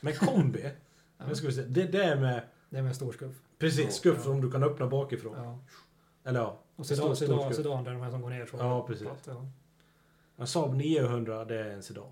Men 0.00 0.14
kombi, 0.14 0.70
Ja. 1.28 1.34
ska 1.34 1.46
vi 1.46 1.52
se. 1.52 1.62
Det 1.62 1.84
där 1.84 2.16
med, 2.16 2.42
det 2.70 2.78
är 2.78 2.82
med 2.82 2.96
stor 2.96 3.12
skuff. 3.12 3.36
precis, 3.58 3.94
skuff 3.94 4.22
som 4.22 4.40
du 4.40 4.50
kan 4.50 4.62
öppna 4.62 4.86
bakifrån. 4.86 5.32
Ja. 5.36 5.58
Eller 6.24 6.40
ja, 6.40 6.58
Och 6.76 6.86
sedan, 6.86 7.16
sedan, 7.16 7.54
sedan, 7.54 7.84
där 7.84 7.92
de 7.92 8.00
här 8.02 8.10
som 8.10 8.22
går 8.22 8.30
ner 8.30 8.46
så. 8.46 8.56
Ja, 8.56 8.86
precis. 8.86 9.02
Platt, 9.06 9.22
ja. 9.26 9.46
En 10.40 10.46
Saab 10.46 10.74
900 10.74 11.44
det 11.44 11.60
är 11.60 11.70
en 11.70 11.82
sedan. 11.82 12.02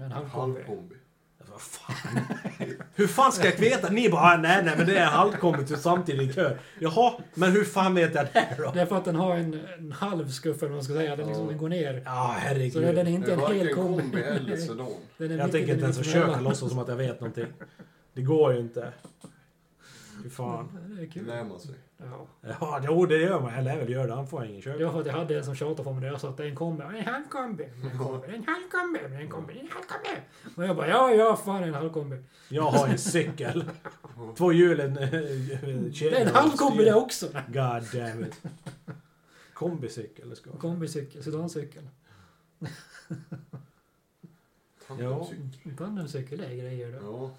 En 0.00 0.12
halvkombi. 0.12 0.60
Halvkombi. 0.60 0.94
Vad 1.50 1.60
fan? 1.60 2.20
hur 2.94 3.06
fan 3.06 3.32
ska 3.32 3.44
jag 3.50 3.56
veta? 3.56 3.90
Ni 3.90 4.10
bara, 4.10 4.20
ah, 4.20 4.36
nej 4.36 4.64
nej 4.64 4.74
men 4.76 4.86
det 4.86 4.98
är 4.98 5.06
halvkommet 5.06 5.66
till 5.66 5.76
samtidigt 5.76 6.34
kör. 6.34 6.58
Jaha, 6.78 7.12
men 7.34 7.52
hur 7.52 7.64
fan 7.64 7.94
vet 7.94 8.14
jag 8.14 8.26
det 8.32 8.54
då? 8.58 8.70
Det 8.74 8.80
är 8.80 8.86
för 8.86 8.96
att 8.96 9.04
den 9.04 9.16
har 9.16 9.36
en, 9.36 9.60
en 9.78 9.92
halv 9.92 10.28
skuff 10.28 10.62
eller 10.62 10.72
man 10.72 10.82
ska 10.84 10.94
säga. 10.94 11.16
Den, 11.16 11.26
liksom, 11.26 11.46
den 11.46 11.58
går 11.58 11.68
ner. 11.68 12.02
Ja, 12.04 12.36
herregud. 12.38 12.72
Så 12.72 12.80
den 12.80 12.98
är 13.06 13.10
inte 13.10 13.36
Det 13.36 13.42
är 13.42 13.50
en 13.50 13.56
hel 13.56 13.74
kombi. 13.74 14.02
kombi 14.02 14.22
eller 14.22 14.56
sedan. 14.56 14.86
Jag 15.18 15.28
tänker 15.52 15.66
den 15.66 15.70
inte 15.70 15.84
ens 15.84 15.98
försöka 15.98 16.40
låtsas 16.40 16.70
som 16.70 16.78
att 16.78 16.88
jag 16.88 16.96
vet 16.96 17.20
någonting. 17.20 17.46
Det 18.14 18.22
går 18.22 18.52
ju 18.52 18.60
inte. 18.60 18.92
Fy 20.22 20.30
fan. 20.30 20.78
Det 20.88 20.94
är 20.94 21.00
Det 21.00 21.06
kul. 21.06 21.26
lär 21.26 21.44
man 21.44 21.60
sig. 21.60 21.74
Ja. 21.98 22.26
Ja, 22.60 22.80
jo 22.84 23.06
det 23.06 23.16
gör 23.18 23.40
man. 23.40 23.64
Lär 23.64 23.76
väl 23.78 23.90
göra 23.90 24.06
det. 24.06 24.14
Han 24.14 24.26
får 24.28 24.44
ingen 24.44 24.56
Det 24.56 24.62
köpa. 24.62 24.84
var 24.84 24.92
för 24.92 25.00
att 25.00 25.06
jag 25.06 25.12
hade 25.12 25.38
en 25.38 25.44
som 25.44 25.54
tjatade 25.54 25.82
på 25.84 25.92
mig 25.92 26.02
där 26.02 26.08
jag 26.08 26.20
sa 26.20 26.28
att 26.28 26.36
det 26.36 26.44
är 26.44 26.48
en 26.48 26.54
kombi. 26.56 26.82
En 26.84 27.04
halvkombi. 27.04 27.64
En 27.64 27.98
kombi. 27.98 28.28
En 28.34 28.44
halvkombi. 28.44 28.98
En 29.14 29.28
kombi. 29.30 29.58
En 29.60 29.68
halvkombi. 29.68 30.20
Och 30.56 30.64
jag 30.64 30.76
bara 30.76 30.88
ja, 30.88 31.10
ja, 31.14 31.36
fan 31.36 31.62
en 31.64 31.74
halvkombi. 31.74 32.16
Jag 32.48 32.62
har 32.62 32.88
en 32.88 32.98
cykel. 32.98 33.64
Två 34.36 34.52
hjulen. 34.52 34.98
eh, 34.98 35.10
Det 35.10 36.02
är 36.02 36.26
en 36.26 36.34
halvkombi 36.34 36.84
det 36.84 36.94
också. 36.94 37.26
God 37.46 37.82
damn 37.92 38.24
it. 38.24 38.42
Kombicykel, 39.54 40.30
det 40.30 40.36
ska 40.36 40.50
vara. 40.50 40.60
Kombicykel, 40.60 41.22
sedancykel. 41.24 41.88
Tandemcykel. 44.86 45.76
Tandemcykel, 45.76 46.38
det 46.38 46.46
är 46.46 46.54
grejer 46.56 46.92
det. 46.92 46.98
Ja. 47.02 47.30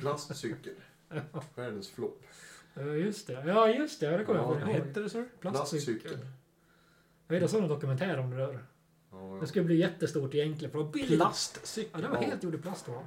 Plastcykel. 0.00 0.72
Världens 1.54 1.90
flopp. 1.90 2.22
Ja, 2.74 2.82
just 2.82 3.26
det. 3.26 3.44
Ja, 3.46 3.68
just 3.68 4.00
det. 4.00 4.16
Det 4.16 4.24
kommer 4.24 4.40
Ja, 4.40 4.44
jag 4.44 4.66
Vad 4.66 4.74
ihåg. 4.76 4.86
hette 4.86 5.00
det 5.00 5.10
så? 5.10 5.24
Plastcykel. 5.40 6.18
Jag 7.26 7.34
vet, 7.34 7.40
jag 7.40 7.50
såg 7.50 7.62
en 7.62 7.68
dokumentär 7.68 8.18
om 8.18 8.30
det 8.30 8.36
där. 8.36 8.64
Ja, 9.10 9.16
Det 9.18 9.38
ja. 9.40 9.46
skulle 9.46 9.64
bli 9.64 9.76
jättestort 9.76 10.34
egentligen 10.34 10.72
för 10.72 10.78
det 10.78 10.84
var 10.84 10.92
billigt. 10.92 11.18
Plastcykel? 11.20 11.90
Ja, 11.94 12.00
det 12.00 12.08
var 12.08 12.22
Ja. 12.22 12.28
helt 12.28 12.42
gjord 12.42 12.54
i 12.54 12.58
plast 12.58 12.88
var 12.88 12.94
den. 12.96 13.04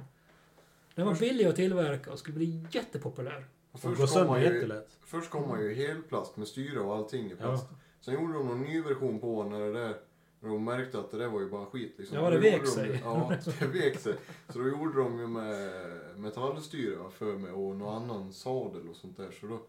Den 0.94 1.06
var 1.06 1.14
billig 1.14 1.44
att 1.46 1.56
tillverka 1.56 2.12
och 2.12 2.18
skulle 2.18 2.36
bli 2.36 2.66
jättepopulär. 2.70 3.44
Först 3.78 4.12
kom, 4.12 4.26
man 4.26 4.40
ju, 4.42 4.82
först 5.04 5.30
kom 5.30 5.48
man 5.48 5.60
ju 5.62 5.74
helplast 5.74 6.36
med 6.36 6.48
styre 6.48 6.80
och 6.80 6.96
allting 6.96 7.26
i 7.26 7.30
Ja. 7.30 7.36
plast. 7.36 7.66
Sen 8.00 8.14
gjorde 8.14 8.32
de 8.32 8.46
någon 8.46 8.60
ny 8.62 8.82
version 8.82 9.20
på 9.20 9.44
när 9.44 9.60
det 9.60 9.72
där 9.72 9.94
de 10.40 10.64
märkte 10.64 10.98
att 10.98 11.10
det 11.10 11.18
där 11.18 11.28
var 11.28 11.40
ju 11.40 11.50
bara 11.50 11.66
skit 11.66 11.94
liksom. 11.98 12.16
Ja, 12.18 12.30
det 12.30 12.38
vek 12.38 12.52
gjorde 12.52 12.64
de- 12.64 12.70
sig. 12.70 13.00
Ja, 13.04 13.32
det 13.60 13.66
vek 13.66 13.98
sig. 13.98 14.14
Så 14.48 14.58
då 14.58 14.68
gjorde 14.68 14.98
de 15.02 15.18
ju 15.18 15.26
med 15.26 15.70
metallstyre 16.16 16.98
för 17.18 17.36
mig 17.38 17.52
och 17.52 17.76
någon 17.76 18.02
annan 18.02 18.32
sadel 18.32 18.88
och 18.90 18.96
sånt 18.96 19.16
där. 19.16 19.30
Så 19.40 19.46
då, 19.46 19.60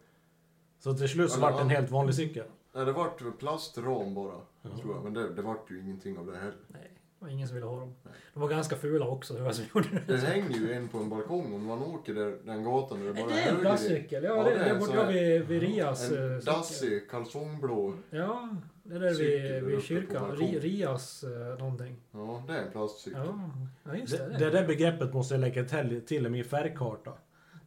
Så 0.79 0.93
till 0.93 1.09
slut 1.09 1.31
så 1.31 1.39
Ja, 1.39 1.41
vart 1.41 1.55
det 1.57 1.61
en 1.63 1.69
helt 1.69 1.91
vanlig 1.91 2.15
cykel. 2.15 2.45
nej 2.73 2.85
det 2.85 2.91
vart 2.91 3.39
plastram 3.39 4.13
bara, 4.13 4.35
Ja. 4.61 4.69
tror 4.81 4.95
jag. 4.95 5.03
Men 5.03 5.13
det, 5.13 5.29
det 5.33 5.41
vart 5.41 5.71
ju 5.71 5.79
ingenting 5.79 6.17
av 6.17 6.25
det 6.25 6.37
heller. 6.37 6.55
Nej, 6.67 6.91
det 7.19 7.25
var 7.25 7.31
ingen 7.31 7.47
som 7.47 7.55
ville 7.55 7.67
ha 7.67 7.79
dem. 7.79 7.93
Nej. 8.03 8.13
De 8.33 8.39
var 8.39 8.49
ganska 8.49 8.75
fula 8.75 9.07
också, 9.07 9.33
det 9.33 9.41
var 9.41 9.51
som 9.51 9.65
gjorde 9.75 9.89
det. 10.07 10.13
Det 10.13 10.17
hänger 10.17 10.57
ju 10.57 10.73
en 10.73 10.87
på 10.87 10.97
en 10.97 11.09
balkong 11.09 11.53
om 11.53 11.65
man 11.65 11.81
åker 11.83 12.13
där, 12.13 12.37
den 12.45 12.63
gatan 12.63 12.99
där 12.99 13.07
det 13.07 13.13
bara 13.13 13.25
Det 13.27 13.33
är 13.33 13.37
en 13.37 13.43
höger 13.43 13.57
i. 13.57 13.61
plastcykel. 13.61 14.23
Ja, 14.23 14.35
Ja, 14.35 14.43
det, 14.43 14.49
det 14.49 14.57
det 14.57 14.65
en 14.69 14.79
borta 14.79 15.07
vid, 15.07 15.41
vid 15.47 15.61
Rias 15.61 16.11
eh, 16.11 16.23
En 16.23 16.39
cykel. 16.41 16.53
dassig 16.53 17.09
kalsongblå. 17.09 17.93
Ja, 18.09 18.49
det 18.91 18.95
är 18.95 18.99
där 18.99 19.13
vid, 19.13 19.63
vid 19.63 19.83
kyrkan. 19.83 20.31
Rias 20.37 21.23
eh, 21.23 21.57
någonting. 21.59 21.95
Ja, 22.11 22.43
det 22.47 22.53
är 22.53 22.61
en 22.65 22.71
plastcykel. 22.71 23.21
Ja, 23.25 23.49
ja 23.83 23.95
just 23.95 24.17
det. 24.17 24.27
Det, 24.29 24.37
det 24.37 24.49
där 24.49 24.67
begreppet 24.67 25.13
måste 25.13 25.33
jag 25.33 25.41
lägga 25.41 25.63
till, 25.63 26.01
till 26.05 26.25
i 26.25 26.29
min 26.29 26.43
färgkarta. 26.43 27.13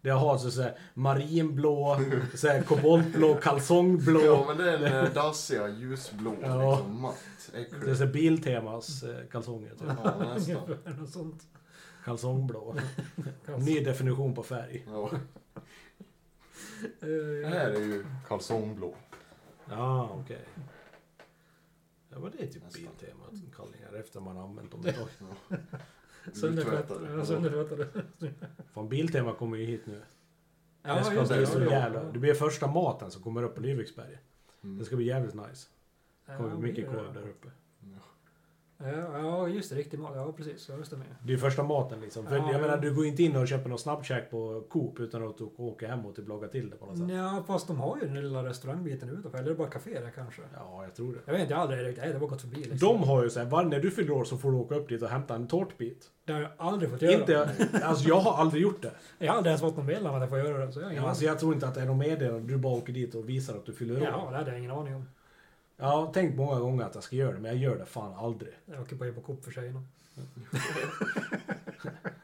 Det 0.00 0.08
jag 0.08 0.16
har 0.16 0.38
så 0.38 0.50
så 0.50 0.62
här, 0.62 0.78
marinblå, 0.94 2.00
så 2.34 2.48
här, 2.48 2.62
koboltblå, 2.62 3.34
kalsongblå. 3.42 4.20
Ja, 4.24 4.44
men 4.48 4.56
det 4.56 4.72
är 4.72 4.78
den 4.78 5.04
eh, 5.06 5.12
dassiga 5.14 5.68
ljusblå, 5.68 6.34
Ja. 6.42 6.70
liksom 6.76 7.00
matt, 7.00 7.16
Det 7.52 7.58
är 7.58 7.62
äcklig. 7.62 7.96
så 7.96 8.04
här 8.04 8.12
Biltemas 8.12 9.02
eh, 9.02 9.26
kalsonger. 9.30 9.70
Typ. 9.70 9.88
Ja, 10.04 10.14
nästan. 10.34 10.76
Något 10.98 11.10
sånt. 11.10 11.42
Kalsongblå. 12.04 12.74
Ny 13.58 13.80
definition 13.84 14.34
på 14.34 14.42
färg. 14.42 14.84
Ja. 14.86 15.10
Eh, 17.00 17.08
Det 17.42 17.48
här 17.48 17.70
är 17.70 17.80
ju 17.80 18.04
kalsongblå. 18.28 18.94
Ja, 19.70 20.10
okej. 20.24 20.44
Ja, 22.14 22.20
men 22.20 22.30
det 22.30 22.42
är 22.42 22.46
typ 22.46 22.62
Nästan. 22.62 22.82
Biltema 22.82 23.24
kallningar 23.56 23.92
efter 23.92 24.20
man 24.20 24.36
har 24.36 24.44
använt 24.44 24.70
dem 24.70 24.86
ett 24.86 24.96
tag. 25.18 25.58
Söndertvättade. 26.32 27.26
Söndertvättade. 27.26 27.88
Fan, 28.72 28.88
Biltema 28.88 29.34
kommer 29.34 29.56
ju 29.56 29.64
hit 29.64 29.86
nu. 29.86 30.02
Ja, 30.82 30.94
det 30.94 31.04
ska 31.04 31.14
just 31.14 31.30
bli 31.32 31.40
det. 31.40 31.46
så 31.46 31.60
ja, 31.60 31.70
jävla... 31.70 32.02
ja. 32.02 32.10
Det 32.12 32.18
blir 32.18 32.34
första 32.34 32.66
maten 32.66 33.10
som 33.10 33.22
kommer 33.22 33.42
upp 33.42 33.54
på 33.54 33.60
Lyviksberget. 33.60 34.20
Mm. 34.62 34.78
Det 34.78 34.84
ska 34.84 34.96
bli 34.96 35.06
jävligt 35.06 35.34
nice. 35.34 35.68
Det 36.26 36.36
kommer 36.36 36.50
Ja, 36.50 36.56
bli 36.56 36.68
mycket 36.68 36.86
korv 36.90 37.14
där 37.14 37.22
uppe. 37.28 37.48
Ja, 38.78 39.48
just 39.48 39.70
det, 39.70 39.76
riktig 39.76 39.98
mat. 39.98 40.12
Ja, 40.14 40.32
precis. 40.36 40.68
Ja, 40.68 40.76
just 40.76 40.90
det 40.90 40.96
med. 40.96 41.06
Det 41.22 41.32
är 41.32 41.36
första 41.36 41.62
maten 41.62 42.00
liksom. 42.00 42.26
För 42.26 42.36
Ja, 42.36 42.44
jag 42.46 42.54
ja. 42.54 42.58
menar, 42.58 42.76
du 42.78 42.94
går 42.94 43.06
inte 43.06 43.22
in 43.22 43.36
och 43.36 43.48
köper 43.48 43.68
någon 43.68 43.78
snabbkäk 43.78 44.30
på 44.30 44.64
Coop 44.70 45.00
utan 45.00 45.28
att 45.28 45.40
åka 45.56 45.88
hem 45.88 46.06
och 46.06 46.16
typ 46.16 46.28
laga 46.28 46.48
till 46.48 46.70
det 46.70 46.76
på 46.76 46.86
något 46.86 46.98
sätt. 46.98 47.08
Ja, 47.10 47.44
fast 47.46 47.66
de 47.66 47.80
har 47.80 47.96
ju 47.96 48.06
den 48.06 48.14
lilla 48.20 48.44
restaurangbiten 48.44 49.08
utanför. 49.08 49.38
Eller 49.38 49.46
är 49.46 49.50
det 49.50 49.58
bara 49.58 49.68
café 49.68 50.00
där 50.00 50.10
kanske? 50.14 50.42
Ja, 50.54 50.82
jag 50.82 50.94
tror 50.94 51.12
det. 51.12 51.18
Jag 51.24 51.32
vet 51.32 51.42
inte, 51.42 51.52
jag 51.52 51.58
har 51.58 51.62
aldrig 51.62 51.86
riktigt... 51.86 52.04
Nej, 52.04 52.12
det 52.12 52.18
bara 52.18 52.30
gått 52.30 52.40
förbi 52.40 52.56
liksom. 52.56 52.78
De 52.78 53.02
har 53.08 53.22
ju 53.24 53.30
såhär, 53.30 53.46
var, 53.46 53.64
när 53.64 53.80
du 53.80 53.90
fyller 53.90 54.10
år 54.10 54.24
så 54.24 54.36
får 54.36 54.52
du 54.52 54.58
åka 54.58 54.74
upp 54.74 54.88
dit 54.88 55.02
och 55.02 55.08
hämta 55.08 55.34
en 55.34 55.46
tårtbit. 55.48 56.10
Det 56.24 56.32
har 56.32 56.40
jag 56.40 56.50
aldrig 56.56 56.90
fått 56.90 57.02
göra. 57.02 57.12
Inte, 57.20 57.50
alltså 57.82 58.08
jag 58.08 58.20
har 58.20 58.32
aldrig 58.40 58.62
gjort 58.62 58.82
det. 58.82 58.90
Jag 59.18 59.28
har 59.32 59.36
aldrig 59.36 59.50
ens 59.50 59.60
fått 59.60 59.76
någon 59.76 59.86
meddelande 59.86 60.16
att 60.16 60.20
jag 60.22 60.30
får 60.30 60.38
göra 60.38 60.66
det. 60.66 60.72
Så 60.72 60.80
jag 60.80 60.94
Ja, 60.94 61.08
alltså 61.08 61.24
jag 61.24 61.38
tror 61.38 61.54
inte 61.54 61.66
att 61.68 61.74
det 61.74 61.80
är 61.80 61.86
någon 61.86 61.98
meddelande. 61.98 62.52
Du 62.52 62.56
bara 62.58 62.72
åker 62.74 62.92
dit 62.92 63.14
och 63.14 63.28
visar 63.28 63.54
att 63.54 63.66
du 63.66 63.72
fyller 63.72 63.94
år. 63.96 64.08
Ja, 64.12 64.28
det 64.30 64.36
hade 64.36 64.50
jag 64.50 64.58
ingen 64.58 64.70
aning 64.70 64.94
om. 64.94 65.04
Jag 65.76 65.86
har 65.86 66.12
tänkt 66.12 66.36
många 66.36 66.60
gånger 66.60 66.84
att 66.84 66.94
jag 66.94 67.04
ska 67.04 67.16
göra 67.16 67.32
det, 67.32 67.38
men 67.40 67.50
jag 67.50 67.60
gör 67.60 67.78
det 67.78 67.84
fan 67.86 68.14
aldrig. 68.14 68.52
Jag 68.66 68.80
åker 68.80 68.96
bara 68.96 69.08
in 69.08 69.14
på 69.14 69.20
Coop 69.20 69.44
för 69.44 69.50
tjejerna. 69.50 69.82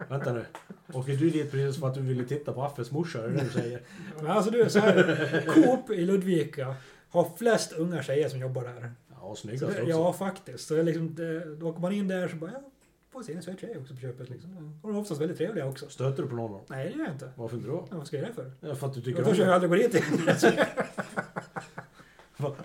Vänta 0.09 0.33
nu. 0.33 0.45
Åker 0.93 1.17
du 1.17 1.31
dit 1.31 1.51
precis 1.51 1.81
för 1.81 1.89
att 1.89 1.95
du 1.95 2.01
ville 2.01 2.25
titta 2.25 2.53
på 2.53 2.63
Affes 2.63 2.91
morsa? 2.91 3.25
Är 3.25 3.29
det 3.29 3.35
det 3.37 3.45
du 3.45 3.51
säger? 3.51 3.81
Men 4.17 4.27
alltså 4.27 4.51
du, 4.51 4.71
så 4.71 4.79
här, 4.79 5.45
Coop 5.55 5.91
i 5.91 6.05
Ludvika 6.05 6.75
har 7.11 7.29
flest 7.39 7.73
unga 7.73 8.03
tjejer 8.03 8.29
som 8.29 8.41
jobbar 8.41 8.63
där. 8.63 8.93
Ja, 9.21 9.35
snyggast 9.37 9.63
också. 9.65 9.83
ja, 9.83 10.13
faktiskt. 10.13 10.69
Så 10.69 10.83
liksom, 10.83 11.15
det, 11.15 11.55
då 11.57 11.69
åker 11.69 11.81
man 11.81 11.93
in 11.93 12.09
där 12.09 12.29
så 12.29 12.37
bara, 12.37 12.51
ja, 12.53 12.61
får 13.11 13.23
se 13.23 13.33
en 13.35 13.43
söt 13.43 13.61
tjej 13.61 13.79
också 13.79 13.95
på 13.95 14.01
köpet 14.01 14.31
liksom. 14.31 14.79
Och 14.83 14.89
de 14.89 14.97
är 14.97 15.01
oftast 15.01 15.21
väldigt 15.21 15.39
trevliga 15.39 15.67
också. 15.67 15.89
Stöter 15.89 16.23
du 16.23 16.29
på 16.29 16.35
någon? 16.35 16.61
Nej, 16.69 16.85
det 16.89 16.93
gör 16.99 17.05
jag 17.05 17.15
inte. 17.15 17.31
Varför 17.37 17.57
inte 17.57 17.69
då? 17.69 17.87
Ja, 17.91 17.97
vad 17.97 18.07
ska 18.07 18.17
jag 18.17 18.25
göra 18.25 18.35
för? 18.35 18.53
Ja, 18.61 18.75
för 18.75 18.87
att 18.87 18.95
du 18.95 19.01
tycker 19.01 19.19
om 19.23 19.29
törs 19.29 19.39
jag 19.39 19.49
det. 19.49 19.55
aldrig 19.55 19.71
gå 19.71 19.77
dit 19.77 19.95
igen. 19.95 20.67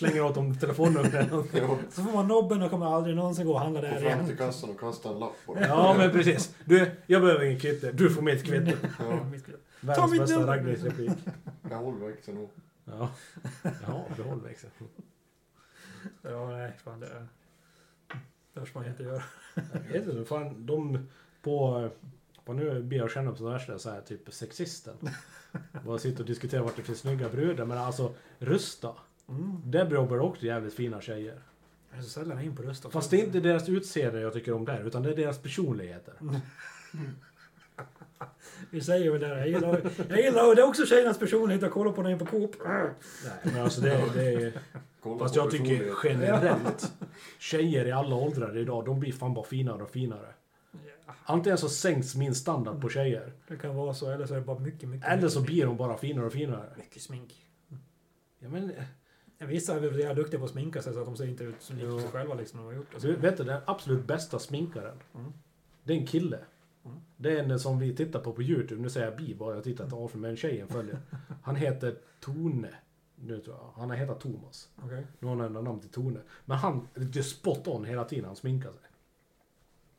Slänger 0.00 0.24
åt 0.24 0.34
dem 0.34 0.58
telefonnumret. 0.58 1.28
Så 1.90 2.02
får 2.02 2.12
man 2.12 2.28
nobben 2.28 2.62
och 2.62 2.70
kommer 2.70 2.86
aldrig 2.86 3.16
någonsin 3.16 3.46
gå 3.46 3.52
och 3.52 3.60
handla 3.60 3.80
gå 3.80 3.86
där 3.86 3.92
fram 3.92 4.04
igen. 4.04 4.26
till 4.26 4.36
kassan 4.36 4.70
och 4.70 4.80
kasta 4.80 5.08
en 5.08 5.18
lapp 5.18 5.36
på 5.46 5.54
den. 5.54 5.68
Ja, 5.68 5.94
men 5.98 6.10
precis. 6.10 6.54
Du, 6.64 6.90
jag 7.06 7.22
behöver 7.22 7.44
ingen 7.44 7.60
kvitto. 7.60 7.92
Du 7.92 8.10
får 8.10 8.22
mitt 8.22 8.44
kvitto. 8.44 8.70
Ja, 8.98 9.04
Ta 9.80 9.86
Världens 9.86 10.10
mitt 10.10 10.20
bästa 10.20 10.46
raggningsreplik. 10.46 11.10
håller 11.70 12.06
växeln 12.06 12.38
nog. 12.38 12.50
Ja. 12.84 13.10
Ja, 13.62 14.04
behåll 14.16 14.40
växeln. 14.40 14.72
Ja, 16.22 16.50
nej, 16.50 16.72
fan 16.84 17.00
det... 17.00 17.26
Det 18.54 18.60
törs 18.60 18.74
man 18.74 18.86
inte 18.86 19.02
göra. 19.02 19.22
Jag 19.72 19.92
vet 19.92 20.08
inte, 20.08 20.24
fan, 20.24 20.66
de 20.66 21.08
på... 21.42 21.88
Vad 22.44 22.56
nu 22.56 22.82
blir 22.82 22.98
jag 22.98 23.10
känna 23.10 23.30
på 23.30 23.36
som 23.36 23.46
värsta 23.46 23.78
så 23.78 23.90
här 23.90 24.00
typ 24.00 24.34
sexisten. 24.34 24.94
Bara 25.86 25.98
sitter 25.98 26.20
och 26.20 26.26
diskuterar 26.26 26.62
vart 26.62 26.76
det 26.76 26.82
finns 26.82 26.98
snygga 27.00 27.28
brudar. 27.28 27.64
Men 27.64 27.78
alltså, 27.78 28.14
Rusta. 28.38 28.94
Mm. 29.30 29.62
Där 29.64 29.90
jobbar 29.90 30.18
också 30.18 30.46
jävligt 30.46 30.74
fina 30.74 31.00
tjejer. 31.00 31.40
Jag 31.90 31.98
är 31.98 32.02
så 32.02 32.08
sällan 32.08 32.40
in 32.40 32.56
på 32.56 32.62
röst. 32.62 32.92
Fast 32.92 33.10
det 33.10 33.20
är 33.20 33.24
inte 33.24 33.40
deras 33.40 33.68
utseende 33.68 34.20
jag 34.20 34.32
tycker 34.32 34.52
om 34.52 34.64
där, 34.64 34.86
utan 34.86 35.02
det 35.02 35.10
är 35.10 35.16
deras 35.16 35.38
personligheter. 35.38 36.14
Vi 38.70 38.80
säger 38.80 39.10
väl 39.10 39.20
det. 39.20 39.28
Jag 39.28 39.48
gillar, 39.48 39.80
jag 40.08 40.20
gillar 40.20 40.54
det 40.54 40.62
är 40.62 40.68
också 40.68 40.86
tjejernas 40.86 41.18
personlighet 41.18 41.62
att 41.62 41.70
kolla 41.70 41.92
på 41.92 42.02
jag 42.02 42.12
är 42.12 42.16
på 42.16 42.26
Coop. 42.26 42.56
Nej, 42.64 42.90
men 43.42 43.62
alltså 43.62 43.80
det, 43.80 44.04
det 44.14 44.32
är... 44.32 44.52
Fast 45.18 45.36
jag 45.36 45.50
tycker 45.50 45.94
generellt, 46.04 46.92
tjejer 47.38 47.86
i 47.86 47.92
alla 47.92 48.14
åldrar 48.16 48.58
idag, 48.58 48.84
de 48.84 49.00
blir 49.00 49.12
fan 49.12 49.34
bara 49.34 49.44
finare 49.44 49.82
och 49.82 49.90
finare. 49.90 50.34
Antingen 51.24 51.58
så 51.58 51.68
sänks 51.68 52.14
min 52.14 52.34
standard 52.34 52.80
på 52.80 52.88
tjejer, 52.88 53.32
det 53.48 53.56
kan 53.56 53.74
vara 53.74 53.94
så, 53.94 54.10
eller 54.10 54.26
så 54.26 54.34
är 54.34 54.38
det 54.38 54.44
bara 54.44 54.58
mycket, 54.58 54.88
mycket... 54.88 55.08
eller 55.08 55.28
så 55.28 55.40
blir 55.40 55.66
de 55.66 55.76
bara 55.76 55.96
finare 55.96 56.26
och 56.26 56.32
finare. 56.32 56.70
Mycket 56.76 57.02
smink. 57.02 57.46
Ja, 58.38 58.48
men, 58.48 58.72
Ja, 58.76 58.82
Vissa 59.46 59.74
är 59.76 59.80
väl 59.80 60.16
duktiga 60.16 60.38
på 60.40 60.44
att 60.44 60.50
sminka 60.50 60.82
sig 60.82 60.92
så 60.94 61.00
att 61.00 61.06
de 61.06 61.16
ser 61.16 61.26
inte 61.26 61.44
ut 61.44 61.62
som 61.62 61.76
lik 61.76 62.00
sig 62.02 62.10
själva 62.10 62.34
liksom 62.34 62.56
när 62.60 62.64
de 62.66 62.74
har 62.74 62.82
gjort 62.82 62.92
det. 63.00 63.06
du 63.06 63.16
vet 63.16 63.36
du, 63.36 63.44
den 63.44 63.62
absolut 63.66 64.04
bästa 64.06 64.38
sminkaren, 64.38 64.96
Mm. 65.14 65.32
det 65.84 65.92
är 65.92 65.96
en 65.96 66.06
kille. 66.06 66.38
Mm. 66.84 66.96
Det 67.16 67.38
är 67.38 67.42
en 67.42 67.60
som 67.60 67.78
vi 67.78 67.96
tittar 67.96 68.20
på 68.20 68.32
på 68.32 68.42
Youtube, 68.42 68.82
nu 68.82 68.90
säger 68.90 69.06
jag 69.06 69.16
bi 69.16 69.34
bara, 69.34 69.54
jag 69.54 69.64
tittar 69.64 69.84
inte 69.84 69.96
av 69.96 70.16
men 70.16 70.36
tjejen 70.36 70.68
följer. 70.68 70.98
Han 71.42 71.56
heter 71.56 71.96
Tone. 72.20 72.74
Nu 73.14 73.40
tror 73.40 73.56
jag. 73.56 73.72
Han 73.76 73.90
har 73.90 73.96
hetat 73.96 74.20
Thomas. 74.20 74.68
Okej. 74.84 75.06
Nu 75.18 75.28
har 75.28 75.36
han 75.36 75.46
ändrat 75.46 75.64
namn 75.64 75.80
till 75.80 75.90
Tone. 75.90 76.20
Men 76.44 76.56
han, 76.58 76.88
det 76.94 77.18
är 77.18 77.22
spot 77.22 77.66
on 77.68 77.84
hela 77.84 78.04
tiden 78.04 78.24
han 78.24 78.36
sminkar 78.36 78.70
sig. 78.72 78.80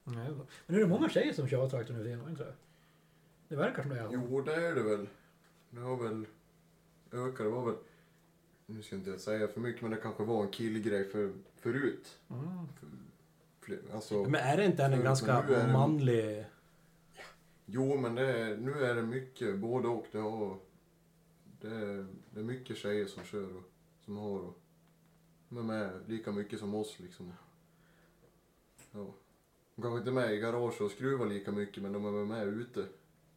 Nej. 0.03 0.27
Men 0.31 0.45
nu 0.65 0.75
är 0.75 0.79
det 0.79 0.87
många 0.89 1.09
tjejer 1.09 1.33
som 1.33 1.47
kör 1.47 1.69
traktor 1.69 1.93
nu 1.93 1.99
för 1.99 2.05
tiden, 2.05 2.29
inte? 2.29 2.53
Det 3.47 3.55
verkar 3.55 3.81
som 3.83 3.91
det. 3.91 3.99
är. 3.99 4.07
Jo, 4.11 4.41
det 4.41 4.53
är 4.55 4.75
det 4.75 4.83
väl. 4.83 5.07
Det 5.69 5.79
har 5.81 5.95
väl 6.03 6.25
ökat. 7.11 7.37
Det 7.45 7.49
var 7.49 7.65
väl... 7.65 7.75
Nu 8.75 8.81
ska 8.83 8.95
jag 8.95 9.07
inte 9.07 9.19
säga 9.19 9.47
för 9.47 9.59
mycket, 9.61 9.81
men 9.81 9.91
det 9.91 9.97
kanske 9.97 10.23
var 10.23 10.43
en 10.43 10.51
killgrej 10.51 11.09
för, 11.09 11.31
förut. 11.55 12.17
Mm. 12.29 12.43
Fler- 13.61 13.79
Alltså, 13.93 14.23
Men 14.23 14.35
är 14.41 14.57
det 14.57 14.65
inte 14.65 14.83
en 14.83 14.91
För- 14.97 15.03
ganska 15.03 15.41
för 15.43 15.49
nu 15.49 15.55
är 15.55 15.67
det- 15.67 15.73
manlig... 15.73 16.45
jo, 17.65 17.97
men 17.97 18.15
det 18.15 18.39
är, 18.39 18.57
nu 18.57 18.71
är 18.85 18.95
det 18.95 19.01
mycket 19.03 19.59
både 19.59 19.87
och. 19.87 20.05
Det, 20.11 20.17
har, 20.17 20.57
det, 21.61 21.67
är, 21.67 22.05
det 22.31 22.39
är 22.39 22.43
mycket 22.43 22.77
tjejer 22.77 23.05
som 23.05 23.23
kör 23.23 23.55
och 23.57 23.63
som 24.05 24.17
har 24.17 24.39
och 24.39 24.57
de 25.49 25.57
är 25.57 25.63
med 25.63 25.89
lika 26.07 26.31
mycket 26.31 26.59
som 26.59 26.75
oss 26.75 26.99
liksom. 26.99 27.33
Ja. 28.91 29.05
De 29.75 29.81
kanske 29.81 29.97
inte 29.97 30.09
är 30.09 30.13
med 30.13 30.33
i 30.33 30.37
garage 30.37 30.81
och 30.81 30.91
skruvar 30.91 31.25
lika 31.25 31.51
mycket, 31.51 31.83
men 31.83 31.93
de 31.93 32.05
är 32.05 32.25
med 32.25 32.47
ute. 32.47 32.85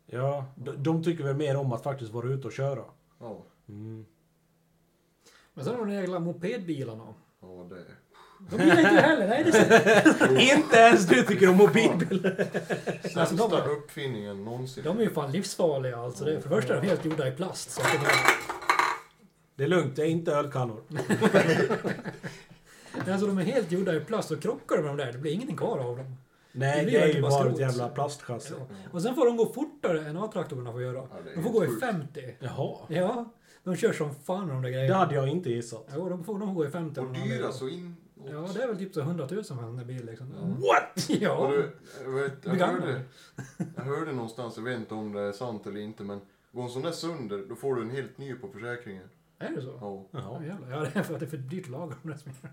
Ja, 0.07 0.47
de, 0.57 0.82
de 0.82 1.05
tycker 1.05 1.24
väl 1.24 1.37
mer 1.37 1.57
om 1.57 1.72
att 1.72 1.82
faktiskt 1.82 2.12
vara 2.12 2.28
ute 2.28 2.47
och 2.47 2.53
köra. 2.53 2.85
Ja, 3.18 3.43
Mm. 3.68 4.05
Men 5.55 5.65
sen 5.65 5.75
har 5.75 5.81
de 5.87 5.89
de 5.89 5.95
jävla 6.01 6.19
mopedbilarna. 6.19 7.15
ja 7.41 7.67
det... 7.71 7.85
De 8.51 8.63
gillar 8.63 8.79
inte 8.79 9.01
heller. 9.01 9.29
Nej, 9.29 9.45
det 9.45 9.59
är 9.59 10.55
Inte 10.57 10.77
ens 10.77 11.07
du 11.07 11.23
tycker 11.23 11.49
om 11.49 11.57
mopedbilar! 11.57 12.47
Alltså, 13.17 13.19
de- 13.19 13.27
Sämsta 13.27 13.65
uppfinningen 13.65 14.45
någonsin. 14.45 14.85
De 14.85 14.99
är 14.99 15.03
ju 15.03 15.11
fan 15.11 15.33
livsfarliga 15.33 15.97
alltså. 15.97 16.25
Det, 16.25 16.41
för 16.41 16.49
det 16.51 16.57
första 16.57 16.77
är 16.77 16.81
de 16.81 16.87
helt 16.87 17.05
gjorda 17.05 17.29
i 17.29 17.31
plast. 17.31 17.71
Så 17.71 17.81
att 17.81 17.93
de 17.93 17.99
är, 17.99 18.13
Det 19.57 19.65
är 19.65 19.69
lugnt, 19.69 19.97
det 19.97 20.03
är 20.03 20.07
inte 20.07 20.33
ölkannor. 20.33 20.83
alltså 23.11 23.27
de 23.27 23.39
är 23.39 23.43
helt 23.43 23.73
gjorda 23.73 23.95
i 23.95 24.01
plast 24.01 24.31
och 24.31 24.43
krockar 24.43 24.77
med 24.77 24.85
de 24.85 24.97
där, 24.97 25.13
det 25.13 25.19
blir 25.19 25.33
ingenting 25.33 25.57
kvar 25.57 25.79
av 25.79 25.97
dem. 25.97 26.17
Det 26.53 26.59
Nej, 26.59 26.85
blir 26.85 27.01
det 27.01 27.05
är 27.05 27.15
ju 27.15 27.23
bara 27.23 27.31
bara 27.45 27.51
ett 27.53 27.59
jävla 27.59 27.89
plastchassi. 27.89 28.55
Ja. 28.59 28.67
Och 28.93 29.03
sen 29.03 29.15
får 29.15 29.27
de 29.27 29.37
gå 29.37 29.53
fortare 29.53 30.09
än 30.09 30.17
A-traktorerna 30.17 30.73
får 30.73 30.83
göra. 30.83 30.97
Ja, 30.97 31.09
det 31.25 31.35
De 31.35 31.43
får 31.43 31.51
gå 31.51 31.65
i 31.65 31.69
sjukt. 31.69 31.81
50. 31.81 32.35
Jaha. 32.41 32.77
Ja, 32.89 33.25
de 33.65 33.77
kör 33.77 33.93
som 33.93 34.15
fan 34.15 34.49
de 34.49 34.62
där 34.62 34.62
Det 34.62 34.71
grejerna. 34.71 34.95
hade 34.97 35.15
jag 35.15 35.29
inte 35.29 35.51
gissat. 35.51 35.89
Jo, 35.95 36.09
de 36.09 36.25
får, 36.25 36.39
de 36.39 36.49
får 36.49 36.55
gå 36.55 36.67
i 36.67 36.71
50. 36.71 37.01
Och 37.01 37.12
dyra 37.12 37.47
det. 37.47 37.53
så 37.53 37.69
in... 37.69 37.97
Ja, 38.31 38.49
det 38.55 38.62
är 38.62 38.67
väl 38.69 38.77
typ 38.79 38.95
så 38.95 39.01
100 39.01 39.29
000 39.31 39.45
för 39.45 39.62
en 39.62 39.87
bil 39.87 40.07
liksom. 40.07 40.31
What? 40.61 41.09
Ja. 41.21 41.51
du, 41.51 41.71
jag, 42.05 42.11
vet, 42.11 42.33
jag, 42.45 42.55
hörde, 42.55 43.01
jag 43.77 43.83
hörde 43.85 44.12
någonstans, 44.12 44.57
jag 44.57 44.65
vet 44.65 44.79
inte 44.79 44.95
om 44.95 45.12
det 45.12 45.21
är 45.21 45.33
sant 45.33 45.67
eller 45.67 45.81
inte, 45.81 46.03
men 46.03 46.21
går 46.53 46.62
en 46.62 46.69
sån 46.71 46.83
där 46.83 46.91
sönder, 46.93 47.45
då 47.49 47.55
får 47.55 47.75
du 47.75 47.83
en 47.83 47.91
helt 47.91 48.19
ny 48.19 48.35
på 48.35 48.49
försäkringen. 48.49 49.09
Är 49.39 49.51
det 49.57 49.62
så? 49.62 49.79
Ja, 49.81 50.07
Ja, 50.21 50.45
jävlar. 50.45 50.71
Ja, 50.71 50.81
det 50.81 50.97
är 50.99 51.03
för 51.03 51.15
att 51.15 51.21
det 51.21 51.27
är 51.27 51.31
för 51.31 51.37
dyrt 51.37 51.65
att 51.65 51.71
laga 51.71 51.95
de 52.03 52.09
där 52.11 52.17
som 52.17 52.33
ja, 52.43 52.49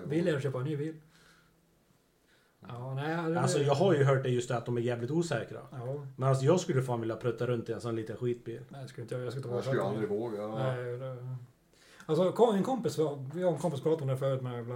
det 0.00 0.06
Billigare 0.06 0.36
att 0.36 0.42
köpa 0.42 0.58
en 0.58 0.64
ny 0.64 0.76
bil. 0.76 0.94
Ja, 2.68 2.94
nej. 2.94 3.30
Det, 3.30 3.40
Alltså 3.40 3.58
jag 3.58 3.74
har 3.74 3.94
ju 3.94 4.04
hört 4.04 4.22
det 4.22 4.28
just 4.28 4.48
det 4.48 4.56
att 4.56 4.66
de 4.66 4.76
är 4.76 4.80
jävligt 4.80 5.10
osäkra. 5.10 5.60
Ja, 5.70 6.04
Men 6.16 6.28
alltså 6.28 6.44
jag 6.44 6.60
skulle 6.60 6.82
fan 6.82 7.00
vilja 7.00 7.16
prutta 7.16 7.46
runt 7.46 7.68
i 7.68 7.72
en 7.72 7.80
sån 7.80 7.96
liten 7.96 8.16
skitbil. 8.16 8.60
nej, 8.68 8.82
det 8.82 8.88
skulle 8.88 9.02
inte 9.02 9.14
jag. 9.14 9.24
Jag 9.24 9.32
skulle 9.32 9.46
inte 9.46 9.56
Jag 9.56 9.64
skulle 9.64 9.82
aldrig 9.82 10.08
våga. 10.08 10.46
Nej, 10.46 10.98
det... 10.98 11.36
Alltså 12.06 12.24
en 12.54 12.62
kompis, 12.62 12.98
vi 13.34 13.42
har 13.42 13.52
en 13.52 13.58
kompis 13.58 13.80
pratat 13.80 14.02
om 14.02 14.08
det 14.08 14.16
förut 14.16 14.42
med 14.42 14.66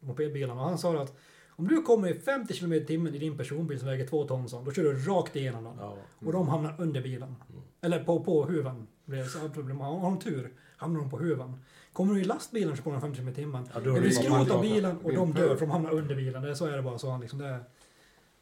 mopedbilarna 0.00 0.60
och 0.60 0.68
han 0.68 0.78
sa 0.78 1.02
att 1.02 1.16
om 1.50 1.68
du 1.68 1.82
kommer 1.82 2.08
i 2.08 2.14
50 2.14 2.54
km 2.54 2.72
i 2.72 2.84
timmen 2.84 3.14
i 3.14 3.18
din 3.18 3.36
personbil 3.36 3.78
som 3.78 3.88
väger 3.88 4.06
2 4.06 4.24
ton, 4.24 4.48
så, 4.48 4.60
då 4.60 4.72
kör 4.72 4.82
du 4.82 4.98
rakt 4.98 5.36
igenom 5.36 5.64
den. 5.64 5.74
Ja. 5.80 5.96
Och 6.26 6.32
de 6.32 6.48
hamnar 6.48 6.74
under 6.78 7.02
bilen. 7.02 7.36
Eller 7.80 8.04
på, 8.04 8.24
på 8.24 8.44
huven. 8.44 8.86
Har 9.06 10.02
de 10.02 10.18
tur 10.18 10.54
hamnar 10.76 11.00
de 11.00 11.10
på 11.10 11.18
huven. 11.18 11.54
Kommer 11.92 12.14
du 12.14 12.20
i 12.20 12.24
lastbilen 12.24 12.76
så 12.76 12.90
de 12.90 13.00
50 13.00 13.16
km 13.16 13.28
i 13.28 13.34
timmen. 13.34 13.68
Ja, 13.74 13.80
då 13.80 13.92
Det 13.92 13.98
är 13.98 14.00
blir 14.00 14.10
skrot 14.10 14.50
av 14.50 14.62
bilen 14.62 14.98
och 14.98 15.14
de 15.14 15.32
dör 15.32 15.56
för 15.56 15.66
de 15.66 15.70
hamnar 15.70 15.90
under 15.90 16.14
bilen. 16.14 16.42
Det 16.42 16.50
är, 16.50 16.54
så 16.54 16.66
är 16.66 16.76
det 16.76 16.82
bara. 16.82 16.98
Så 16.98 17.10
han 17.10 17.20
liksom, 17.20 17.38
det, 17.38 17.46
är, 17.46 17.64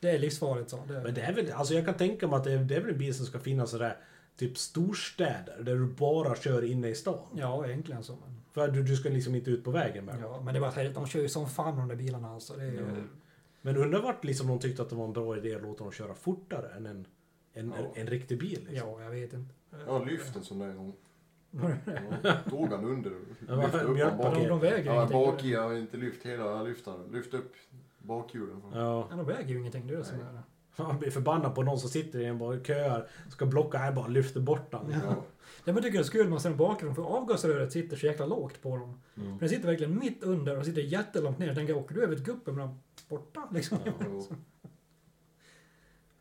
det 0.00 0.10
är 0.10 0.18
livsfarligt. 0.18 0.70
Så. 0.70 0.76
Det, 0.88 1.00
Men 1.00 1.14
det 1.14 1.20
är 1.20 1.32
väl, 1.32 1.52
alltså 1.52 1.74
jag 1.74 1.84
kan 1.84 1.94
tänka 1.94 2.28
mig 2.28 2.36
att 2.36 2.44
det 2.44 2.52
är, 2.52 2.58
det 2.58 2.76
är 2.76 2.80
väl 2.80 2.90
en 2.90 2.98
bil 2.98 3.14
som 3.14 3.26
ska 3.26 3.38
finnas 3.38 3.70
sådär 3.70 3.96
typ 4.36 4.58
storstäder 4.58 5.62
där 5.62 5.74
du 5.74 5.86
bara 5.86 6.36
kör 6.36 6.64
inne 6.64 6.88
i 6.88 6.94
stan. 6.94 7.26
Ja, 7.36 7.66
egentligen 7.66 8.04
så. 8.04 8.12
Men, 8.12 8.42
För 8.52 8.68
du, 8.68 8.82
du 8.82 8.96
ska 8.96 9.08
liksom 9.08 9.34
inte 9.34 9.50
ut 9.50 9.64
på 9.64 9.70
vägen 9.70 10.04
med 10.04 10.18
ja, 10.22 10.40
men 10.44 10.54
det 10.54 10.60
var 10.60 10.68
att 10.68 10.94
de 10.94 11.06
kör 11.06 11.20
ju 11.20 11.28
som 11.28 11.48
fan 11.48 11.76
de 11.76 11.88
där 11.88 11.96
bilarna 11.96 12.30
alltså. 12.30 12.56
Det 12.56 12.64
är, 12.64 12.72
Ja. 12.72 12.82
Men 13.62 13.76
undrar 13.76 14.02
vart 14.02 14.24
liksom 14.24 14.46
de 14.46 14.58
tyckte 14.58 14.82
att 14.82 14.90
det 14.90 14.96
var 14.96 15.04
en 15.04 15.12
bra 15.12 15.36
idé 15.36 15.54
att 15.54 15.62
låta 15.62 15.84
dem 15.84 15.92
köra 15.92 16.14
fortare 16.14 16.68
än 16.76 16.86
en, 16.86 17.06
en, 17.52 17.74
Ja. 17.78 17.92
en, 17.94 18.06
riktig 18.06 18.38
bil. 18.38 18.66
Liksom. 18.68 18.90
Ja, 18.90 19.02
jag 19.02 19.10
vet 19.10 19.32
inte. 19.32 19.54
Jag 19.86 19.98
har 19.98 20.06
lyft 20.06 20.36
en 20.36 20.44
sån 20.44 20.58
där 20.58 20.68
en 20.68 20.76
gång. 20.76 20.94
Ja. 21.50 21.70
Ja, 22.22 22.34
tog 22.50 22.68
han 22.68 22.84
under. 22.84 23.12
Ja, 23.48 23.56
Lyfte 23.62 23.78
upp 23.80 23.98
han 24.00 24.18
bak. 24.18 24.34
de 24.48 24.60
väger 24.60 24.92
ju 24.92 24.98
Ja, 24.98 25.08
bak 25.12 25.44
i. 25.44 25.50
Jag 25.52 25.62
har 25.62 25.74
inte 25.74 25.96
lyft 25.96 26.26
hela. 26.26 26.44
Jag 26.44 26.66
lyfte, 26.68 26.90
lyft 27.12 27.34
upp 27.34 27.52
bakhjulen. 27.98 28.62
Ja. 28.72 29.06
Ja, 29.10 29.16
de 29.16 29.26
väger 29.26 29.48
ju 29.48 29.58
ingenting. 29.58 29.86
Det 29.86 29.94
är 29.94 29.98
det 29.98 30.04
som 30.04 30.20
är 30.20 30.32
det. 30.32 30.42
Han 30.82 30.98
blir 30.98 31.10
förbannad 31.10 31.54
på 31.54 31.62
någon 31.62 31.78
som 31.78 31.90
sitter 31.90 32.18
i 32.18 32.24
en 32.24 32.38
bara 32.38 32.60
köar, 32.60 33.08
ska 33.28 33.46
blocka 33.46 33.78
här 33.78 33.92
bara 33.92 34.06
lyfter 34.06 34.40
bort 34.40 34.70
den. 34.70 34.80
Ja. 34.90 35.14
Det 35.64 35.72
man 35.72 35.82
tycker 35.82 35.98
är 35.98 36.02
skuld 36.02 36.30
man 36.30 36.40
ser 36.40 36.50
bakgrunden 36.50 36.94
för 36.94 37.02
avgasröret 37.02 37.72
sitter 37.72 37.96
så 37.96 38.06
jäkla 38.06 38.26
lågt 38.26 38.62
på 38.62 38.76
dem. 38.76 39.00
Mm. 39.16 39.38
Den 39.38 39.48
sitter 39.48 39.66
verkligen 39.66 39.98
mitt 39.98 40.22
under 40.22 40.58
och 40.58 40.64
sitter 40.64 40.82
jättelångt 40.82 41.38
ner. 41.38 41.54
Tänker, 41.54 41.76
åker 41.76 41.94
du 41.94 42.02
över 42.02 42.16
ett 42.16 42.24
gupp 42.24 42.46
med 42.46 42.68
borta 43.08 43.48
liksom? 43.52 43.78
Jo. 44.04 44.26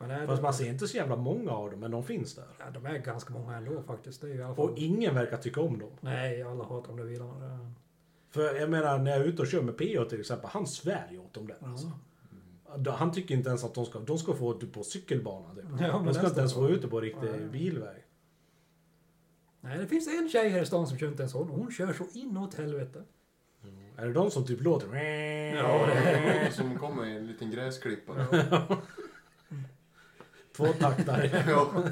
Men 0.00 0.08
nej, 0.08 0.26
Fast 0.26 0.42
man 0.42 0.54
ser 0.54 0.68
inte 0.68 0.88
så 0.88 0.96
jävla 0.96 1.16
många 1.16 1.50
av 1.50 1.70
dem, 1.70 1.80
men 1.80 1.90
de 1.90 2.04
finns 2.04 2.34
där. 2.34 2.44
ja, 2.58 2.64
de 2.70 2.86
är 2.86 2.98
ganska 2.98 3.32
många 3.32 3.56
ändå 3.56 3.82
faktiskt. 3.82 4.20
Det 4.20 4.30
är 4.30 4.34
i 4.34 4.42
alla 4.42 4.54
fall... 4.54 4.70
Och 4.70 4.78
ingen 4.78 5.14
verkar 5.14 5.36
tycka 5.36 5.60
om 5.60 5.78
dem. 5.78 5.90
Nej, 6.00 6.42
alla 6.42 6.64
hatar 6.64 6.88
de 6.88 6.96
där. 6.98 7.04
Det- 7.06 7.72
För 8.30 8.54
jag 8.54 8.70
menar, 8.70 8.98
när 8.98 9.10
jag 9.10 9.20
är 9.20 9.24
ute 9.24 9.42
och 9.42 9.48
kör 9.48 9.62
med 9.62 9.76
PO 9.76 10.04
till 10.04 10.20
exempel, 10.20 10.50
han 10.52 10.66
svär 10.66 11.08
ju 11.10 11.18
åt 11.18 11.34
dem 11.34 11.46
där. 11.46 11.56
Alltså. 11.62 11.90
Han 12.92 13.12
tycker 13.12 13.34
inte 13.34 13.48
ens 13.48 13.64
att 13.64 13.74
de 13.74 13.86
ska, 13.86 13.98
de 14.00 14.18
ska 14.18 14.34
få 14.34 14.52
ut 14.52 14.72
på 14.72 14.82
cykelbanan. 14.84 15.56
Typ. 15.56 15.64
Ja, 15.80 16.02
de 16.04 16.14
ska 16.14 16.26
inte 16.26 16.40
ens 16.40 16.54
få 16.54 16.68
ute 16.68 16.88
på 16.88 17.00
riktig 17.00 17.30
Nej. 17.30 17.48
bilväg. 17.52 18.04
Nej, 19.60 19.78
det 19.78 19.86
finns 19.86 20.08
en 20.08 20.28
tjej 20.28 20.48
här 20.48 20.62
i 20.62 20.66
stan 20.66 20.86
som 20.86 20.98
kör 20.98 21.08
inte 21.08 21.22
en 21.22 21.28
sån. 21.28 21.48
Hon 21.48 21.70
kör 21.72 21.92
så 21.92 22.04
inåt 22.14 22.54
helvete. 22.54 23.02
Är 23.96 24.06
det 24.06 24.12
de 24.12 24.30
som 24.30 24.46
typ 24.46 24.60
låter... 24.62 24.86
Ja, 25.56 25.86
det 25.86 25.92
är 25.92 26.50
Som 26.50 26.78
kommer 26.78 27.06
i 27.06 27.16
en 27.16 27.26
liten 27.26 27.50
gräsklippa. 27.50 28.12
Tvåtaktare. 30.56 31.44
Ja. 31.48 31.84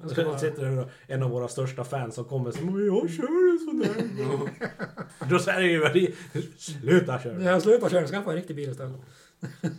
Jag 0.00 0.10
ska 0.10 0.24
Så 0.24 0.38
sitter 0.38 0.62
det 0.76 0.88
en 1.06 1.22
av 1.22 1.30
våra 1.30 1.48
största 1.48 1.84
fans 1.84 2.14
som 2.14 2.24
kommer 2.24 2.48
och 2.48 2.54
säger 2.54 2.70
"Men 2.70 2.86
jag 2.86 3.10
kör 3.10 3.52
en 3.52 3.58
sån 3.58 3.78
där. 3.78 5.28
Då 5.30 5.38
säger 5.38 5.60
ju 5.60 5.80
väl 5.80 6.14
Sluta 6.56 7.20
köra. 7.20 7.42
Jag 7.42 7.62
slutar 7.62 7.88
köra, 7.88 8.06
skaffa 8.06 8.30
en 8.30 8.36
riktig 8.36 8.56
bil 8.56 8.70
istället. 8.70 9.00
Nej, 9.40 9.72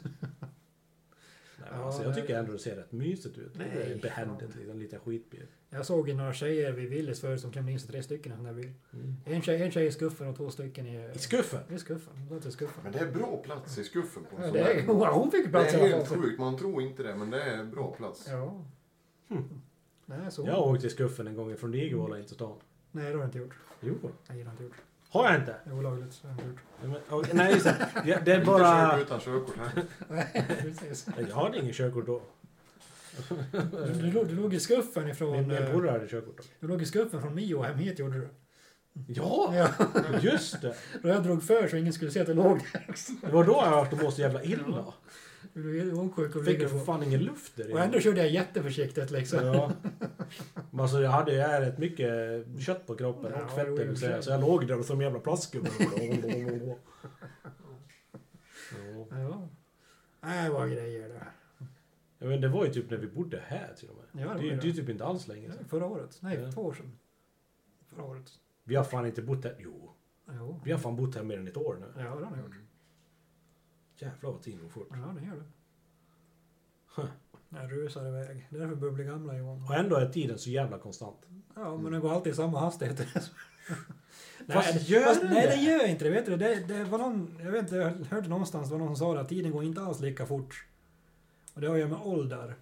men 1.72 1.82
alltså, 1.82 2.04
jag 2.04 2.16
tycker 2.16 2.40
ändå 2.40 2.52
det 2.52 2.60
ser 2.60 2.76
rätt 2.76 2.92
mysigt 2.92 3.38
ut. 3.38 3.52
Nej. 3.56 3.68
det 3.74 3.94
är 3.94 3.98
behändigt, 4.02 4.56
liksom, 4.56 4.72
en 4.72 4.80
liten 4.80 5.00
skitbil. 5.00 5.46
Jag 5.70 5.86
såg 5.86 6.10
ju 6.10 6.16
några 6.16 6.34
tjejer 6.34 6.72
vid 6.72 6.90
Willys 6.90 7.22
förut 7.22 7.42
som 7.42 7.52
klämde 7.52 7.72
in 7.72 7.80
sig 7.80 7.90
tre 7.92 8.04
stycken 8.04 8.32
i 8.32 8.36
en 8.36 8.38
sån 8.38 8.46
där 8.46 8.54
bil. 8.54 8.72
Mm. 8.94 9.16
En 9.26 9.42
tjej, 9.42 9.64
en 9.64 9.72
tjej 9.72 9.86
i 9.88 9.92
skuffen 9.92 10.28
och 10.28 10.36
två 10.38 10.50
stycken 10.52 10.88
i... 10.88 11.10
I 11.16 11.18
skuffen? 11.20 11.60
I 11.76 11.80
skuffen. 11.80 12.14
I 12.48 12.52
skuffen. 12.52 12.84
Men 12.84 12.92
det 12.92 13.00
är 13.00 13.12
bra 13.12 13.38
plats 13.38 13.78
i 13.78 13.84
skuffen 13.84 14.24
på 14.24 14.36
en 14.36 14.42
Ja, 14.42 14.48
sån 14.48 14.58
det 14.58 14.64
där. 14.64 15.06
är, 15.06 15.12
hon, 15.12 15.32
fick 15.32 15.44
Det 15.46 15.50
plats 15.52 15.74
i 15.74 15.78
är 15.78 15.80
alla 15.84 15.96
helt 15.96 16.08
fall. 16.08 16.18
sjukt, 16.22 16.40
man 16.40 16.58
tror 16.58 16.82
inte 16.82 17.04
det 17.04 17.16
men 17.16 17.30
det 17.30 17.42
är 17.44 17.64
bra 17.64 17.92
plats. 17.98 18.28
Ja. 18.30 18.66
Nej, 20.06 20.32
så. 20.32 20.44
Jag 20.46 20.54
har 20.54 20.68
åkt 20.68 20.84
i 20.84 20.90
skuffen 20.90 21.28
en 21.28 21.36
gång 21.36 21.58
från 21.58 21.72
Digevåla 21.72 22.18
in 22.20 22.26
till 22.26 22.36
stan. 22.36 22.56
Nej, 22.92 23.06
det 23.06 23.12
har 23.12 23.20
jag 23.20 23.28
inte 23.28 23.38
gjort. 23.38 23.54
Jo. 23.82 23.94
Nej, 24.02 24.12
det 24.28 24.34
har 24.34 24.40
jag 24.40 24.54
inte 24.54 24.64
gjort. 24.64 24.76
Har 25.10 25.26
jag 25.32 25.36
inte? 25.42 25.56
Det 25.64 25.70
är 25.70 25.74
olagligt. 25.78 26.22
Det 26.22 26.28
har 26.28 26.36
jag 26.36 26.40
inte 26.40 26.50
gjort. 26.50 26.62
Nej, 26.82 26.90
men, 26.90 27.20
okej, 27.20 27.32
nej, 27.36 27.60
så, 27.60 27.70
ja, 28.06 28.18
det 28.26 28.32
är 28.32 28.36
Inte 28.40 28.46
bara... 28.52 28.90
kört 28.92 29.02
utan 29.02 29.20
körkort 29.20 29.58
här. 29.58 29.84
Nej, 30.10 30.46
precis. 30.62 31.08
Jag 31.30 31.36
hade 31.36 31.60
ingen 31.60 31.74
körkort 31.74 32.06
då. 32.06 32.22
Du, 33.52 33.94
du, 34.02 34.12
låg- 34.12 34.28
du 34.28 34.36
låg 34.36 34.54
i 34.54 34.60
skuffen 34.60 35.10
ifrån... 35.10 35.32
Min, 35.32 35.48
min 35.48 35.58
eh, 35.58 35.72
polare 35.72 35.92
hade 35.92 36.08
körkort 36.08 36.38
då. 36.38 36.44
Du 36.60 36.68
låg 36.68 36.82
i 36.82 36.86
skuffen 36.86 37.22
från 37.22 37.36
Mio 37.36 37.62
hem 37.62 37.78
hit 37.78 38.00
gjorde 38.00 38.20
du. 38.20 38.30
Ja, 39.08 39.54
Ja. 39.56 39.70
just 40.22 40.62
det! 40.62 40.76
Och 41.04 41.10
jag 41.10 41.24
drog 41.24 41.44
för 41.44 41.68
så 41.68 41.78
ingen 41.78 41.94
skulle 41.94 42.12
se 42.12 42.20
att 42.20 42.28
du 42.28 42.34
låg 42.34 42.60
där 42.74 42.86
också. 42.90 43.12
Det 43.22 43.32
var 43.32 43.44
då 43.44 43.52
jag 43.66 43.72
vart 43.72 44.02
måste 44.04 44.22
jävla 44.22 44.44
illa. 44.44 44.94
Du 45.54 45.64
blev 45.64 46.00
åksjuk 46.00 46.36
och 46.36 46.46
Fick 46.46 46.60
ju 46.62 46.70
för 46.70 46.80
fan 46.80 47.04
ingen 47.04 47.20
luft 47.24 47.56
där 47.56 47.74
Och 47.74 47.80
ändå 47.80 48.00
körde 48.00 48.18
jag 48.22 48.30
jätteförsiktigt 48.30 49.12
liksom. 49.12 49.46
Ja. 49.46 49.72
Men 50.72 50.80
alltså 50.80 51.02
jag 51.02 51.10
hade 51.10 51.32
ju 51.32 51.38
rätt 51.40 51.78
mycket 51.78 52.10
kött 52.60 52.88
på 52.88 52.96
kroppen 52.96 53.32
Ja, 53.36 53.44
och 53.46 53.52
fett 53.52 53.76
det 53.78 53.84
vill 53.86 53.98
säga. 53.98 54.22
Så 54.22 54.30
jag 54.32 54.42
låg 54.42 54.68
där 54.68 54.84
som 54.84 54.96
en 55.00 55.04
jävla 55.04 55.20
plastgubbe. 55.20 55.70
Ja. 59.12 59.50
Det 60.22 60.50
var 60.50 60.68
grejer 60.68 61.10
det. 61.10 61.24
Ja, 62.20 62.28
men 62.28 62.42
det 62.42 62.48
var 62.48 62.66
ju 62.66 62.72
typ 62.74 62.90
när 62.90 62.98
vi 62.98 63.08
bodde 63.08 63.42
här 63.46 63.74
till 63.78 63.90
och 63.90 63.96
med. 63.96 64.06
Ja, 64.12 64.18
det 64.18 64.22
Det 64.22 64.28
var 64.28 64.36
är 64.36 64.44
ju 64.44 64.50
det. 64.50 64.68
det 64.68 64.74
typ 64.74 64.90
inte 64.90 65.06
alls 65.06 65.28
länge 65.28 65.52
sedan. 65.52 65.66
Förra 65.68 65.86
året. 65.86 66.18
Nej, 66.22 66.38
Ja. 66.40 66.52
två 66.52 66.62
år 66.62 66.74
sedan. 66.74 66.92
Förra 67.88 68.04
året. 68.04 68.32
Vi 68.64 68.76
har 68.76 68.84
fan 68.84 69.06
inte 69.06 69.22
bott 69.22 69.44
här. 69.44 69.56
Jo, 69.60 69.92
Jo. 70.32 70.62
vi 70.66 70.72
har 70.72 70.80
fan 70.80 70.96
bott 70.96 71.16
här 71.16 71.24
mer 71.24 71.38
än 71.40 71.48
ett 71.48 71.58
år 71.58 71.78
nu. 71.80 72.02
Ja, 72.04 72.16
det 72.16 72.26
har 72.26 72.36
ni 72.36 72.42
gjort. 72.42 72.56
Jävlar 73.98 74.32
vad 74.32 74.42
tiden 74.42 74.62
går 74.62 74.70
fort. 74.70 74.88
Ja, 74.92 75.16
det 75.20 75.26
gör 75.26 75.36
det. 75.36 75.44
Huh. 76.96 77.06
Jag 77.50 77.72
rusar 77.72 78.08
iväg. 78.08 78.48
Det 78.50 78.56
är 78.56 78.60
därför 78.60 78.76
börjar 78.76 78.94
bli 78.94 79.04
gamla 79.04 79.38
Johan. 79.38 79.64
Och 79.64 79.76
ändå 79.76 79.96
är 79.96 80.10
tiden 80.10 80.38
så 80.38 80.50
jävla 80.50 80.78
konstant. 80.78 81.18
Ja, 81.56 81.78
men 81.78 81.92
den 81.92 82.02
går 82.02 82.12
alltid 82.14 82.34
i 82.34 82.36
samma 82.36 82.60
hastighet. 82.60 83.00
Fast 84.48 84.74
det- 84.74 84.90
gör 84.90 85.04
fast, 85.04 85.22
den 85.22 85.30
Nej, 85.34 85.48
det? 85.48 85.56
det 85.56 85.62
gör 85.62 85.88
inte 85.88 86.04
det. 86.06 86.10
Vet 86.12 86.26
du, 86.26 86.38
det, 86.38 86.68
det 86.68 86.84
var 86.84 86.98
någon, 86.98 87.38
jag 87.44 87.52
vet 87.52 87.62
inte, 87.62 87.76
jag 87.76 87.92
hörde 88.10 88.30
någonstans, 88.30 88.68
det 88.70 88.72
var 88.76 88.80
någon 88.80 88.88
som 88.88 88.96
sa 88.96 89.14
det, 89.14 89.20
att 89.20 89.30
tiden 89.30 89.52
går 89.52 89.64
inte 89.64 89.82
alls 89.82 90.00
lika 90.00 90.26
fort. 90.26 90.66
Och 91.58 91.62
det 91.62 91.68
har 91.68 91.78
göra 91.78 91.90
med 91.90 92.00
ålder. 92.04 92.56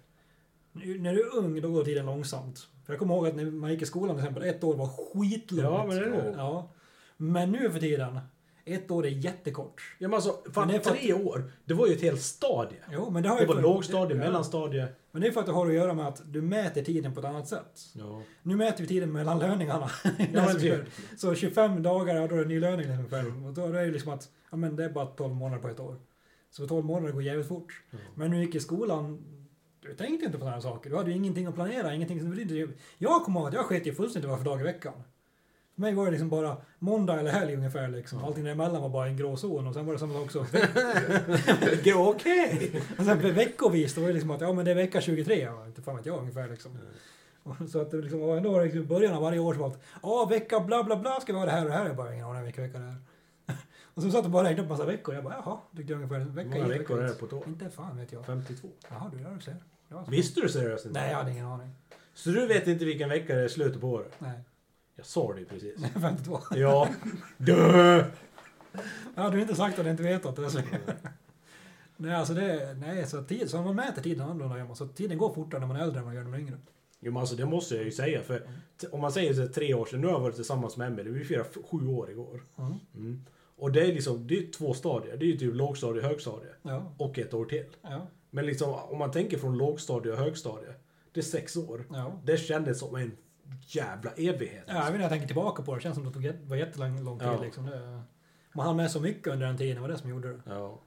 Nu- 0.72 0.98
När 0.98 1.14
du 1.14 1.20
är 1.20 1.36
ung, 1.36 1.60
då 1.60 1.70
går 1.70 1.84
tiden 1.84 2.06
långsamt. 2.06 2.68
För 2.86 2.92
jag 2.92 3.00
kommer 3.00 3.14
ihåg 3.14 3.26
att 3.26 3.36
när 3.36 3.44
man 3.50 3.70
gick 3.70 3.82
i 3.82 3.86
skolan 3.86 4.16
till 4.16 4.24
exempel, 4.24 4.42
ett 4.48 4.64
år 4.64 4.76
var 4.76 4.86
skitlångt. 4.88 5.64
Ja, 5.64 5.84
men 5.88 5.96
det 5.96 6.04
är 6.04 6.10
det. 6.10 6.34
Ja. 6.36 6.70
Men 7.16 7.52
nu 7.52 7.70
för 7.70 7.80
tiden, 7.80 8.18
ett 8.64 8.90
år 8.90 9.06
är 9.06 9.10
jättekort. 9.10 9.96
Ja 9.98 10.08
men 10.08 10.14
alltså, 10.14 10.30
fan 10.30 10.42
Men 10.54 10.68
det 10.68 10.74
är 10.74 10.80
för 10.80 10.90
att- 10.90 10.96
tre 10.98 11.12
år. 11.14 11.52
Det 11.64 11.74
var 11.74 11.86
ju 11.86 11.92
ett 11.92 12.02
helt 12.02 12.20
stadie. 12.22 12.78
Jo, 12.92 13.10
men 13.10 13.22
det 13.22 13.28
har 13.28 13.36
Det 13.36 13.42
ju 13.42 13.46
var 13.48 13.54
för- 13.54 13.62
lågstadie, 13.62 14.16
ja. 14.16 14.24
mellanstadie. 14.24 14.88
Men 15.12 15.22
det 15.22 15.28
är 15.28 15.32
för 15.32 15.40
att 15.40 15.46
det 15.46 15.52
har 15.52 15.66
att 15.66 15.74
göra 15.74 15.94
med 15.94 16.06
att 16.06 16.22
du 16.26 16.42
mäter 16.42 16.82
tiden 16.84 17.14
på 17.14 17.20
ett 17.20 17.26
annat 17.26 17.48
sätt. 17.48 17.80
Ja. 17.94 18.22
Nu 18.42 18.56
mäter 18.56 18.82
vi 18.82 18.88
tiden 18.88 19.12
mellan 19.12 19.38
löningarna. 19.38 19.90
Ja, 20.04 20.10
men 20.46 20.60
typ. 20.60 20.80
Så 21.16 21.34
25 21.34 21.82
dagar, 21.82 22.14
ja, 22.16 22.26
då 22.28 22.34
är 22.34 22.38
det 22.38 22.48
ny 22.48 22.60
löning 22.60 22.90
ungefär. 22.90 23.46
Och 23.46 23.52
då 23.54 23.66
är 23.66 23.72
det 23.72 23.84
ju 23.84 23.92
liksom 23.92 24.12
att, 24.12 24.28
ja 24.50 24.56
men 24.56 24.76
det 24.76 24.84
är 24.84 24.88
bara 24.88 25.06
12 25.06 25.34
månader 25.34 25.62
på 25.62 25.68
ett 25.68 25.80
år. 25.80 25.96
Så 26.50 26.66
12 26.66 26.84
månader 26.84 27.12
går 27.12 27.22
jävligt 27.22 27.48
fort. 27.48 27.82
Ja. 27.90 27.98
Men 28.14 28.30
när 28.30 28.36
du 28.36 28.44
gick 28.44 28.54
i 28.54 28.60
skolan, 28.60 29.24
du 29.80 29.94
tänkte 29.94 30.26
inte 30.26 30.38
på 30.38 30.44
sådana 30.44 30.60
saker. 30.60 30.90
Du 30.90 30.96
hade 30.96 31.10
ju 31.10 31.16
ingenting 31.16 31.46
att 31.46 31.54
planera, 31.54 31.94
ingenting 31.94 32.20
som 32.20 32.30
betydde... 32.30 32.72
Jag 32.98 33.24
kommer 33.24 33.40
ihåg 33.40 33.48
att 33.48 33.54
jag 33.54 33.64
sket 33.64 33.86
ju 33.86 33.94
fullständigt 33.94 34.30
vad 34.30 34.38
för 34.38 34.44
dag 34.44 34.60
i 34.60 34.64
veckan. 34.64 34.92
För 35.74 35.80
mig 35.80 35.94
var 35.94 36.04
det 36.04 36.10
liksom 36.10 36.28
bara 36.28 36.56
måndag 36.78 37.20
eller 37.20 37.30
helg 37.30 37.54
ungefär 37.54 37.88
liksom. 37.88 38.24
Allting 38.24 38.44
däremellan 38.44 38.82
var 38.82 38.88
bara 38.88 39.06
en 39.06 39.16
grå 39.16 39.36
zon 39.36 39.66
och 39.66 39.74
sen 39.74 39.86
var 39.86 39.92
det 39.92 39.98
samma 39.98 40.14
sak 40.14 40.22
också. 40.24 40.46
Det 41.84 41.90
är 41.90 42.08
Okej! 42.08 42.82
Och 42.98 43.04
sen 43.04 43.20
för 43.20 43.30
veckovis, 43.30 43.94
då 43.94 44.00
var 44.00 44.08
det 44.08 44.14
liksom 44.14 44.30
att 44.30 44.40
ja 44.40 44.52
men 44.52 44.64
det 44.64 44.70
är 44.70 44.74
vecka 44.74 45.00
23, 45.00 45.40
ja, 45.40 45.66
inte 45.66 45.82
fan 45.82 45.96
vet 45.96 46.06
jag 46.06 46.18
ungefär 46.18 46.48
liksom. 46.48 46.78
Så 47.72 47.80
att 47.80 47.90
det 47.90 47.96
liksom 47.96 48.20
var 48.20 48.36
ändå 48.36 48.60
liksom 48.60 48.86
början 48.86 49.14
av 49.14 49.22
varje 49.22 49.38
år 49.38 49.54
så 49.54 49.60
var 49.60 49.68
det 49.68 49.76
ja 50.02 50.26
vecka 50.30 50.60
bla 50.60 50.84
bla 50.84 50.96
bla 50.96 51.20
ska 51.20 51.32
vi 51.32 51.38
ha 51.38 51.46
det 51.46 51.52
här 51.52 51.64
och 51.64 51.70
det 51.70 51.76
här. 51.76 51.86
Jag 51.86 51.96
bara 51.96 52.14
ingen 52.14 52.26
aning 52.26 52.44
vilka 52.44 52.62
veckor 52.62 52.78
det 52.78 52.84
är. 52.84 52.96
Och 53.96 54.02
så 54.02 54.10
satt 54.10 54.22
jag 54.22 54.30
bara 54.30 54.42
och 54.42 54.44
räknade 54.48 54.62
upp 54.62 54.68
massa 54.70 54.86
veckor. 54.86 55.14
Jag 55.14 55.24
bara 55.24 55.34
jaha, 55.44 55.58
tyckte 55.76 55.92
jag 55.92 55.96
ungefär 55.96 56.16
en 56.16 56.22
Hur 56.22 56.30
vecka 56.30 56.48
många 56.48 56.64
hit, 56.64 56.80
veckor 56.80 57.02
är 57.02 57.06
det 57.08 57.14
på 57.14 57.26
ett 57.26 57.32
år? 57.32 57.44
Inte 57.46 57.70
fan 57.70 57.98
vet 57.98 58.12
jag. 58.12 58.26
52. 58.26 58.68
Jaha 58.88 59.10
du, 59.12 59.34
du 59.34 59.40
ser. 59.40 59.56
Det 59.88 59.94
så. 60.04 60.10
Visste 60.10 60.40
du 60.40 60.48
seriöst 60.48 60.86
inte? 60.86 61.00
Nej, 61.00 61.10
jag 61.10 61.18
hade 61.18 61.30
ingen 61.30 61.46
aning. 61.46 61.70
Så 62.14 62.30
du 62.30 62.46
vet 62.46 62.66
inte 62.66 62.84
vilken 62.84 63.08
vecka 63.08 63.34
det 63.34 63.42
är 63.42 63.48
slutet 63.48 63.80
på 63.80 63.88
året? 63.88 64.12
Nej, 64.18 64.40
Jag 64.96 65.06
sa 65.06 65.32
det 65.32 65.40
ju 65.40 65.46
precis. 65.46 65.84
52. 66.00 66.38
Ja. 66.50 66.88
Dö! 67.36 68.04
Jag 69.14 69.22
hade 69.22 69.40
inte 69.40 69.54
sagt 69.54 69.78
att 69.78 69.86
jag 69.86 69.92
inte 69.92 70.02
vetat 70.02 70.36
det. 70.36 70.50
Så. 70.50 70.60
Nej, 71.96 72.14
alltså 72.14 72.34
det, 72.34 72.76
nej, 72.80 73.06
så, 73.06 73.22
tid, 73.22 73.50
så 73.50 73.62
man 73.62 73.74
mäter 73.76 74.02
tiden 74.02 74.28
annorlunda 74.28 74.58
gör 74.58 74.64
man. 74.64 74.76
Så 74.76 74.86
tiden 74.86 75.18
går 75.18 75.32
fortare 75.34 75.60
när 75.60 75.66
man 75.66 75.76
är 75.76 75.80
äldre 75.80 75.98
än 75.98 76.04
man 76.04 76.14
gör 76.14 76.22
när 76.22 76.30
man 76.30 76.38
är 76.40 76.42
yngre. 76.42 76.56
Jo 77.00 77.12
men 77.12 77.20
alltså 77.20 77.36
det 77.36 77.46
måste 77.46 77.74
jag 77.74 77.84
ju 77.84 77.92
säga 77.92 78.22
för 78.22 78.46
om 78.90 79.00
man 79.00 79.12
säger 79.12 79.34
så 79.34 79.40
här, 79.40 79.48
tre 79.48 79.74
år 79.74 79.86
sedan, 79.86 80.00
nu 80.00 80.06
har 80.06 80.14
jag 80.14 80.20
varit 80.20 80.34
tillsammans 80.36 80.76
med 80.76 80.86
Emelie, 80.86 81.12
vi 81.12 81.24
firade 81.24 81.48
sju 81.70 81.86
år 81.86 82.10
igår. 82.10 82.42
Mm. 82.58 82.74
Mm. 82.94 83.24
Och 83.58 83.72
det 83.72 83.80
är 83.80 83.86
liksom, 83.86 84.26
det 84.26 84.38
är 84.38 84.52
två 84.52 84.74
stadier. 84.74 85.16
Det 85.16 85.24
är 85.24 85.28
ju 85.28 85.36
typ 85.36 85.54
lågstadie 85.54 86.02
och 86.02 86.08
högstadie. 86.08 86.48
Ja, 86.62 86.94
Och 86.98 87.18
ett 87.18 87.34
år 87.34 87.44
till. 87.44 87.64
ja, 87.82 88.06
Men 88.30 88.46
liksom 88.46 88.74
om 88.74 88.98
man 88.98 89.10
tänker 89.10 89.38
från 89.38 89.58
lågstadie 89.58 90.12
och 90.12 90.18
högstadie, 90.18 90.74
det 91.12 91.20
är 91.20 91.24
sex 91.24 91.56
år. 91.56 91.84
ja. 91.92 92.20
Det 92.24 92.36
kändes 92.36 92.78
som 92.78 92.94
en 92.96 93.16
jävla 93.66 94.10
evighet. 94.10 94.64
Ja, 94.66 94.74
jag 94.74 94.84
vet 94.84 94.92
när 94.94 95.00
jag 95.00 95.10
tänker 95.10 95.26
tillbaka 95.26 95.62
på 95.62 95.72
det, 95.72 95.78
det 95.78 95.82
känns 95.82 95.94
som 95.96 96.06
att 96.06 96.22
det 96.22 96.34
var 96.46 96.56
jättelång 96.56 97.04
lång 97.04 97.18
tid 97.18 97.28
Ja. 97.28 97.42
liksom. 97.42 97.66
Det, 97.66 98.02
man 98.52 98.66
hann 98.66 98.76
med 98.76 98.90
så 98.90 99.00
mycket 99.00 99.32
under 99.32 99.46
den 99.46 99.56
tiden, 99.58 99.74
det 99.74 99.80
var 99.80 99.88
det 99.88 99.98
som 99.98 100.10
gjorde 100.10 100.28
det. 100.28 100.40
Ja. 100.46 100.80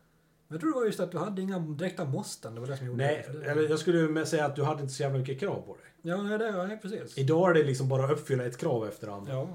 Men 0.48 0.56
jag 0.56 0.62
tror 0.62 0.72
det 0.72 0.80
var 0.80 0.86
just 0.86 1.00
att 1.00 1.12
du 1.12 1.18
hade 1.18 1.42
inga 1.42 1.60
direkta 1.60 2.06
måsten, 2.06 2.56
det 2.56 2.62
var 2.62 2.68
det 2.68 2.78
som 2.78 2.86
gjorde 2.88 2.98
Nej, 3.06 3.26
det. 3.34 3.52
Eller 3.52 3.70
jag 3.70 3.80
skulle 3.80 4.08
med 4.10 4.28
säga 4.28 4.46
att 4.46 4.56
du 4.56 4.64
hade 4.64 4.82
inte 4.82 4.94
så 4.94 5.04
jävla 5.04 5.18
mycket 5.20 5.40
krav 5.40 5.62
på 5.62 5.76
dig. 5.76 5.86
Ja, 6.02 6.18
det, 6.18 6.68
nej, 6.68 6.80
precis. 6.82 7.18
Idag 7.18 7.50
är 7.50 7.54
det 7.54 7.64
liksom 7.64 7.90
bara 7.90 8.06
att 8.06 8.12
uppfylla 8.12 8.46
ett 8.46 8.58
krav 8.58 8.88
efter 8.88 9.08
andra. 9.08 9.34
Ja. 9.34 9.48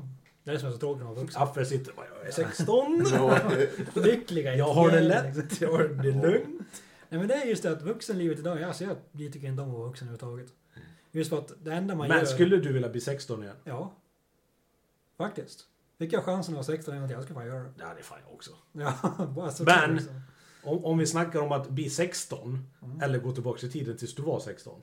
Det 0.45 0.51
är 0.51 0.55
det 0.55 0.61
som 0.61 0.69
är 0.69 0.73
så 0.73 0.79
tråkigt 0.79 0.99
när 0.99 1.05
man 1.07 1.17
är 1.17 1.21
vuxen. 1.21 1.43
Affe 1.43 1.65
sitter 1.65 1.93
bara, 1.93 2.07
jag 2.19 2.27
är 2.27 2.31
16. 2.33 3.07
Ja, 3.13 3.41
Lyckliga 3.95 4.55
Jag 4.55 4.73
har 4.75 4.91
det 4.91 5.01
lätt, 5.01 5.61
jag 5.61 5.73
har 5.73 5.85
det 5.85 6.11
lugnt. 6.11 6.61
Nej 7.09 7.19
men 7.21 7.29
det 7.29 7.35
är 7.35 7.47
just 7.47 7.63
det 7.63 7.73
att 7.73 7.83
vuxenlivet 7.83 8.39
idag, 8.39 8.63
alltså 8.63 8.85
jag, 8.85 8.97
tycker 9.33 9.49
inte 9.49 9.63
om 9.63 9.69
att 9.71 9.75
vara 9.77 9.87
vuxen 9.89 10.09
överhuvudtaget. 10.09 10.53
Just 11.13 11.31
för 11.31 11.39
att 11.39 11.53
det 11.65 11.73
enda 11.73 11.95
man 11.95 12.09
Men 12.09 12.19
gör... 12.19 12.25
skulle 12.25 12.57
du 12.57 12.73
vilja 12.73 12.89
bli 12.89 13.01
16 13.01 13.43
igen? 13.43 13.57
Ja. 13.65 13.93
Faktiskt. 15.19 15.61
Fick 15.99 16.13
jag 16.13 16.25
chansen 16.25 16.55
att 16.55 16.57
vara 16.69 16.77
16 16.77 16.95
en 16.95 17.01
gång 17.01 17.09
till, 17.09 17.15
jag 17.15 17.25
skulle 17.25 17.39
fan 17.39 17.47
göra 17.47 17.63
det. 17.63 17.71
Ja, 17.79 17.85
det 17.95 18.01
är 18.01 18.05
fan 18.05 18.19
jag 18.27 18.35
också. 18.35 18.51
Ja, 18.73 18.95
bara 19.37 19.51
så 19.51 19.65
Men- 19.65 19.95
liksom. 19.97 20.21
Om, 20.65 20.85
om 20.85 20.99
vi 20.99 21.07
snackar 21.07 21.41
om 21.41 21.53
att 21.53 21.69
bli 21.71 21.91
16, 21.91 22.67
Mm. 22.83 23.01
eller 23.01 23.19
gå 23.19 23.33
tillbaka 23.33 23.67
i 23.67 23.71
tiden 23.71 23.97
tills 23.97 24.15
du 24.15 24.23
var 24.23 24.41
16. 24.41 24.83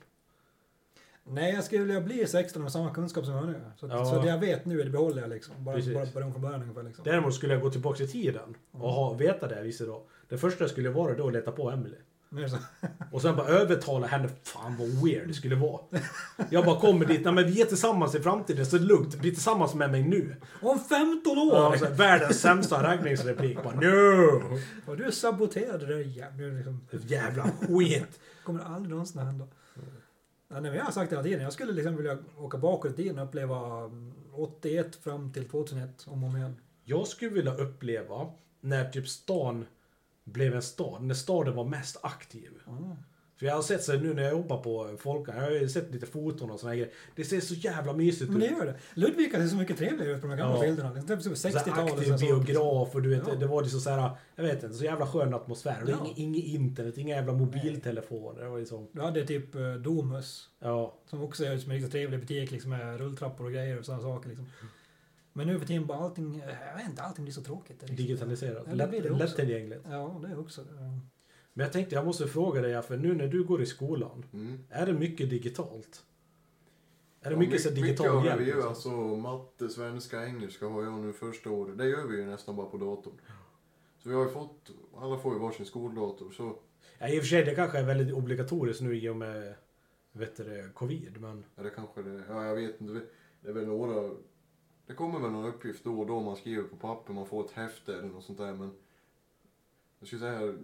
Nej, 1.24 1.54
jag 1.54 1.64
skulle 1.64 1.84
vilja 1.84 2.00
bli 2.00 2.26
16 2.26 2.62
med 2.62 2.72
samma 2.72 2.94
kunskap 2.94 3.24
som 3.24 3.34
jag 3.34 3.40
har 3.40 3.46
nu. 3.48 3.60
Så, 3.76 3.86
Ja. 3.86 4.04
så 4.04 4.20
det 4.22 4.28
jag 4.28 4.38
vet 4.38 4.64
nu, 4.64 4.82
det 4.82 4.90
behåller 4.90 5.20
jag 5.22 5.30
liksom. 5.30 5.54
Bara, 5.64 5.76
Precis. 5.76 6.14
bara 6.14 6.24
om 6.24 6.32
från 6.32 6.42
början 6.42 6.62
ungefär 6.62 6.82
liksom. 6.82 7.04
Däremot 7.04 7.34
skulle 7.34 7.52
jag 7.52 7.62
gå 7.62 7.70
tillbaka 7.70 8.02
i 8.04 8.08
tiden 8.08 8.54
och 8.72 8.92
ha, 8.92 9.12
veta 9.14 9.48
det 9.48 9.56
jag 9.56 9.62
visste 9.62 9.84
då. 9.84 10.02
Det 10.28 10.38
första 10.38 10.68
skulle 10.68 10.90
vara 10.90 11.14
då 11.14 11.26
att 11.26 11.32
leta 11.32 11.52
på 11.52 11.70
Emily. 11.70 11.96
Och 13.12 13.22
sen 13.22 13.36
bara 13.36 13.46
övertala 13.46 14.06
henne, 14.06 14.28
fan 14.42 14.76
vad 14.78 14.88
weird 14.88 15.28
det 15.28 15.34
skulle 15.34 15.56
vara. 15.56 15.80
Jag 16.50 16.64
bara 16.64 16.80
kommer 16.80 17.06
dit, 17.06 17.24
nej 17.24 17.34
men 17.34 17.46
vi 17.46 17.60
är 17.62 17.66
tillsammans 17.66 18.14
i 18.14 18.20
framtiden 18.20 18.66
så 18.66 18.76
det 18.76 18.82
är 18.82 18.86
lugnt, 18.86 19.18
bli 19.18 19.30
tillsammans 19.30 19.74
med 19.74 19.90
mig 19.90 20.02
nu. 20.02 20.36
Om 20.62 20.78
15 20.80 21.38
år! 21.38 21.54
Ja, 21.54 21.74
så 21.78 21.86
världens 21.90 22.40
sämsta 22.40 22.82
raggningsreplik, 22.82 23.62
bara 23.62 23.74
no! 23.74 24.58
Och 24.86 24.96
du 24.96 25.12
saboterade 25.12 25.86
det 25.86 25.94
där 25.94 26.00
jävla... 26.04 26.46
Liksom, 26.46 26.80
Jävla 27.06 27.42
skit! 27.68 28.20
kommer 28.44 28.60
aldrig 28.64 28.90
någonsin 28.90 29.20
att 29.20 29.26
hända. 29.26 29.44
Ja, 30.52 30.60
nej, 30.60 30.70
men 30.70 30.78
jag 30.78 30.84
har 30.84 30.92
sagt 30.92 31.10
det 31.10 31.16
hela 31.16 31.22
tiden, 31.22 31.42
jag 31.42 31.52
skulle 31.52 31.72
liksom 31.72 31.96
vilja 31.96 32.18
åka 32.38 32.58
bakåt 32.58 32.92
i 32.92 32.94
tiden 32.94 33.18
och 33.18 33.24
uppleva 33.24 33.84
mm, 33.84 34.12
81 34.32 34.96
fram 34.96 35.32
till 35.32 35.48
2001 35.48 36.06
om 36.06 36.24
och 36.24 36.30
om 36.30 36.36
igen. 36.36 36.56
Jag 36.84 37.06
skulle 37.06 37.30
vilja 37.30 37.54
uppleva 37.54 38.30
när 38.60 38.90
typ 38.90 39.08
stan 39.08 39.66
blev 40.24 40.54
en 40.54 40.62
stad, 40.62 41.02
när 41.02 41.14
staden 41.14 41.56
var 41.56 41.64
mest 41.64 41.96
aktiv. 42.02 42.50
Mm. 42.68 42.96
För 43.42 43.46
jag 43.46 43.54
har 43.54 43.62
sett 43.62 43.82
så 43.84 43.92
nu 43.92 44.14
när 44.14 44.22
jag 44.22 44.32
jobbar 44.32 44.58
på 44.62 44.96
Folkan, 44.98 45.34
jag 45.36 45.42
har 45.42 45.50
ju 45.50 45.68
sett 45.68 45.90
lite 45.90 46.06
foton 46.06 46.50
och 46.50 46.60
såna 46.60 46.74
grejer. 46.74 46.90
Det 47.16 47.24
ser 47.24 47.40
så 47.40 47.54
jävla 47.54 47.92
mysigt 47.92 48.30
Men 48.30 48.40
det 48.40 48.46
ut. 48.46 48.52
gör 48.52 48.66
det. 48.66 48.74
Ludvika 48.94 49.36
ser 49.38 49.46
så 49.46 49.56
mycket 49.56 49.78
trevligare 49.78 50.12
ut 50.12 50.20
på 50.20 50.26
de 50.26 50.30
här 50.32 50.38
gamla 50.38 50.56
Ja. 50.56 50.62
bilderna. 50.62 50.92
Det 50.94 51.12
är 51.12 51.16
typ 51.16 51.36
Så 51.36 51.48
här 51.48 51.54
60-talet. 51.54 51.92
aktiv 51.94 52.18
biograf 52.18 52.94
och 52.94 53.02
du 53.02 53.08
vet, 53.10 53.22
Ja. 53.28 53.34
det 53.34 53.46
var 53.46 53.62
liksom 53.62 53.80
så 53.80 53.90
här, 53.90 54.10
jag 54.36 54.44
vet 54.44 54.62
inte, 54.62 54.74
så 54.76 54.84
jävla 54.84 55.06
skön 55.06 55.34
atmosfär. 55.34 55.84
Ja. 55.88 55.96
inget, 56.06 56.18
inget 56.18 56.44
internet, 56.44 56.98
inga 56.98 57.14
jävla 57.16 57.32
mobiltelefoner. 57.32 58.42
Det 58.42 58.48
var 58.48 58.58
liksom, 58.58 58.88
Du 58.92 59.00
hade 59.00 59.26
typ 59.26 59.54
eh, 59.54 59.72
Domus. 59.74 60.48
ja. 60.58 60.98
Som 61.10 61.22
också 61.22 61.44
är 61.44 61.58
som 61.58 61.70
en 61.70 61.76
riktigt 61.76 61.92
trevlig 61.92 62.20
butik 62.20 62.50
liksom 62.50 62.70
med 62.70 62.98
rulltrappor 63.00 63.46
och 63.46 63.52
grejer 63.52 63.78
och 63.78 63.84
sådana 63.84 64.02
saker 64.02 64.28
liksom. 64.28 64.46
Men 65.32 65.46
nu 65.46 65.58
för 65.58 65.66
tiden 65.66 65.86
bara 65.86 65.98
allting, 65.98 66.42
jag 66.70 66.76
vet 66.78 66.88
inte, 66.88 67.02
allting 67.02 67.24
blir 67.24 67.34
så 67.34 67.42
tråkigt. 67.42 67.76
Liksom- 67.80 67.96
Digitaliserat. 67.96 68.66
Ja, 68.68 68.74
lättillgängligt. 69.16 69.86
Ja, 69.90 70.20
det 70.22 70.28
är 70.32 70.40
också. 70.40 70.60
eh, 70.60 70.98
Men 71.52 71.64
jag 71.64 71.72
tänkte 71.72 71.94
jag 71.94 72.06
måste 72.06 72.26
fråga 72.26 72.60
dig, 72.60 72.82
för 72.82 72.96
nu 72.96 73.14
när 73.14 73.28
du 73.28 73.44
går 73.44 73.62
i 73.62 73.66
skolan, 73.66 74.24
Mm. 74.32 74.58
är 74.70 74.86
det 74.86 74.92
mycket 74.92 75.30
digitalt? 75.30 76.04
Är 77.20 77.30
det 77.30 77.34
Ja, 77.34 77.38
mycket 77.38 77.52
mycket 77.64 77.74
digital 77.74 78.08
av 78.16 78.22
det 78.22 78.28
hjälp? 78.28 78.40
vi 78.40 78.44
gör, 78.48 78.54
liksom? 78.56 78.68
alltså 78.68 78.90
matte, 79.16 79.68
svenska, 79.68 80.26
engelska 80.26 80.66
har 80.66 80.82
jag 80.82 80.92
nu 80.92 81.12
första 81.12 81.50
året. 81.50 81.78
Det 81.78 81.88
gör 81.88 82.06
vi 82.06 82.16
ju 82.16 82.26
nästan 82.26 82.56
bara 82.56 82.66
på 82.66 82.76
datorn. 82.76 83.14
Så 83.98 84.08
vi 84.08 84.14
har 84.14 84.24
ju 84.24 84.30
fått, 84.30 84.70
alla 84.96 85.18
får 85.18 85.32
ju 85.34 85.38
varsin 85.40 85.66
skoldator. 85.66 86.30
Så 86.30 86.58
Ja, 86.98 87.08
I 87.08 87.18
och 87.18 87.22
för 87.22 87.28
sig, 87.28 87.44
det 87.44 87.54
kanske 87.54 87.78
är 87.78 87.84
väldigt 87.84 88.14
obligatoriskt 88.14 88.82
nu 88.82 88.96
i 88.96 89.08
och 89.08 89.16
med 89.16 89.54
vet 90.12 90.36
du, 90.36 90.70
covid, 90.74 91.20
men... 91.20 91.44
är 91.56 91.64
det 91.64 91.70
kanske 91.70 92.02
det, 92.02 92.22
ja 92.28 92.46
jag 92.46 92.54
vet 92.54 92.80
inte. 92.80 93.00
Det 93.40 93.48
är 93.48 93.52
väl 93.52 93.66
några, 93.66 94.10
det 94.86 94.94
kommer 94.94 95.20
väl 95.20 95.30
någon 95.30 95.46
uppgift 95.46 95.84
då 95.84 96.00
och 96.00 96.06
då 96.06 96.20
man 96.20 96.36
skriver 96.36 96.62
på 96.68 96.76
papper, 96.76 97.12
man 97.12 97.26
får 97.26 97.44
ett 97.44 97.50
häfte 97.50 97.92
eller 97.94 98.08
något 98.08 98.24
sånt 98.24 98.38
där. 98.38 98.54
Men 98.54 98.74
jag 99.98 100.06
skulle 100.08 100.20
säga 100.20 100.54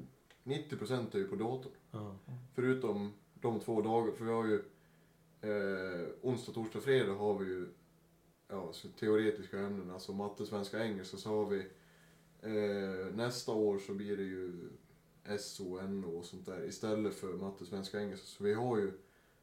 90% 0.49 1.15
är 1.15 1.19
ju 1.19 1.29
på 1.29 1.37
datorn. 1.37 1.73
Ja. 1.91 2.17
Förutom 2.55 3.13
de 3.35 3.61
två 3.61 3.83
dagar, 3.83 4.13
för 4.13 4.25
vi 4.25 4.31
har 4.31 4.45
ju 4.47 4.63
eh, 5.41 6.09
onsdag, 6.23 6.53
torsdag, 6.53 6.81
fredag 6.81 7.13
har 7.15 7.39
vi 7.39 7.45
ju 7.47 7.67
ja, 8.49 8.73
teoretiska 9.01 9.59
ämnen, 9.59 9.91
alltså 9.91 10.13
matte, 10.13 10.47
svenska, 10.47 10.85
engelska. 10.85 11.17
Så 11.17 11.29
har 11.29 11.47
vi 11.47 11.59
eh, 12.43 13.15
nästa 13.15 13.53
år 13.53 13.79
så 13.79 13.95
blir 13.95 14.17
det 14.17 14.23
ju 14.23 14.69
SO, 15.39 15.81
NO 15.83 16.19
och 16.19 16.25
sånt 16.25 16.47
där 16.47 16.65
istället 16.69 17.15
för 17.15 17.33
matte, 17.33 17.67
svenska, 17.67 18.01
engelska. 18.01 18.27
Så 18.27 18.45
vi 18.45 18.55
har 18.55 18.77
ju 18.79 18.93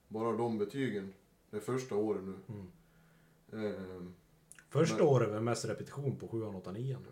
bara 0.08 0.32
de 0.38 0.58
betygen 0.58 1.14
det 1.50 1.60
första 1.60 1.96
året 1.96 2.24
nu. 2.24 2.36
Mm. 2.48 3.76
Eh, 3.76 4.04
Första 4.70 4.98
Men- 4.98 5.06
året 5.08 5.30
var 5.32 5.40
mest 5.40 5.66
repetition 5.66 6.16
på 6.16 6.28
7 6.28 6.44
8 6.44 6.72
9 6.72 6.98
nu. 7.00 7.12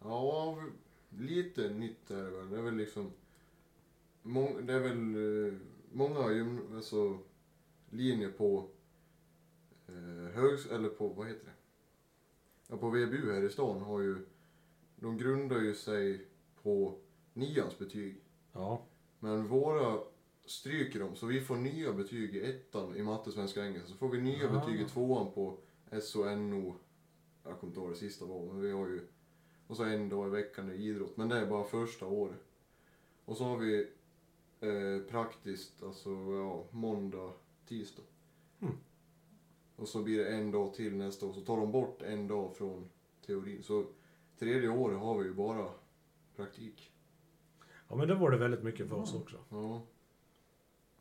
Ja, 0.00 0.58
lite 1.18 1.68
nytt 1.70 2.10
är 2.10 2.24
det 2.24 2.30
väl. 2.30 2.50
Det 2.50 2.58
är 2.58 2.62
väl 2.62 2.76
liksom... 2.76 3.12
Mång, 4.22 4.66
det 4.66 4.72
är 4.72 4.80
väl 4.80 5.14
eh, 5.46 5.58
många 5.92 6.32
gym, 6.32 6.60
alltså, 6.74 7.18
linjer 7.90 8.30
på 8.30 8.68
eh, 9.88 10.34
högs... 10.34 10.66
Eller 10.66 10.88
på, 10.88 11.08
vad 11.08 11.26
heter 11.26 11.44
det? 11.44 11.52
Ja, 12.68 12.76
på 12.76 12.90
VBU 12.90 13.32
här 13.32 13.42
i 13.42 13.48
stan 13.50 13.82
har 13.82 14.00
ju... 14.00 14.26
De 14.96 15.18
grundar 15.18 15.60
ju 15.60 15.74
sig 15.74 16.26
på 16.62 16.98
nians 17.32 17.78
betyg. 17.78 18.20
Ja. 18.52 18.86
Men 19.18 19.46
våra 19.48 20.00
stryker 20.44 21.00
dem, 21.00 21.16
så 21.16 21.26
vi 21.26 21.40
får 21.40 21.56
nya 21.56 21.92
betyg 21.92 22.36
i 22.36 22.40
ettan 22.50 22.96
i 22.96 23.02
matte, 23.02 23.32
svenska, 23.32 23.66
engelska. 23.66 23.88
Så 23.88 23.96
får 23.96 24.08
vi 24.08 24.20
nya 24.22 24.50
Ah. 24.50 24.52
betyg 24.60 24.80
i 24.80 24.84
tvåan 24.84 25.32
på 25.32 25.58
SO, 26.02 26.24
NO. 26.36 26.74
Jag 27.44 27.60
kommer 27.60 27.70
inte 27.70 27.80
ihåg 27.80 27.90
det 27.90 27.96
sista 27.96 28.24
var, 28.24 28.46
men 28.46 28.60
vi 28.60 28.70
har 28.70 28.86
ju... 28.86 29.00
Och 29.66 29.76
så 29.76 29.84
en 29.84 30.08
dag 30.08 30.28
i 30.28 30.30
veckan 30.30 30.72
i 30.72 30.74
idrott, 30.74 31.16
men 31.16 31.28
det 31.28 31.36
är 31.36 31.46
bara 31.46 31.64
första 31.64 32.06
året. 32.06 32.40
Och 33.24 33.36
så 33.36 33.44
har 33.44 33.56
vi 33.56 33.88
eh, 34.60 35.10
praktiskt, 35.10 35.82
alltså 35.82 36.10
ja, 36.10 36.64
måndag, 36.70 37.32
tisdag. 37.66 38.02
Mm. 38.60 38.74
Och 39.76 39.88
så 39.88 40.02
blir 40.02 40.18
det 40.18 40.28
en 40.28 40.50
dag 40.50 40.74
till 40.74 40.96
nästa 40.96 41.26
år, 41.26 41.32
så 41.32 41.40
tar 41.40 41.56
de 41.56 41.72
bort 41.72 42.02
en 42.02 42.28
dag 42.28 42.56
från 42.56 42.88
teorin. 43.26 43.62
Så 43.62 43.86
tredje 44.38 44.68
året 44.68 44.98
har 44.98 45.18
vi 45.18 45.24
ju 45.24 45.34
bara 45.34 45.68
praktik. 46.36 46.92
ja, 47.88 47.96
men 47.96 48.08
det 48.08 48.14
var 48.14 48.30
det 48.30 48.36
väldigt 48.36 48.62
mycket 48.62 48.88
för 48.88 48.96
oss 48.96 49.14
också. 49.14 49.36
Ja. 49.48 49.82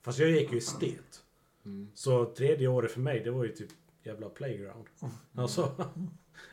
Fast 0.01 0.19
jag 0.19 0.31
gick 0.31 0.51
ju 0.51 0.57
estet. 0.57 1.23
Mm. 1.65 1.91
Så 1.93 2.25
tredje 2.25 2.67
året 2.67 2.91
för 2.91 3.01
mig, 3.01 3.23
det 3.23 3.31
var 3.31 3.43
ju 3.43 3.51
typ 3.51 3.71
jävla 4.03 4.29
playground. 4.29 4.85
Alltså, 5.35 5.91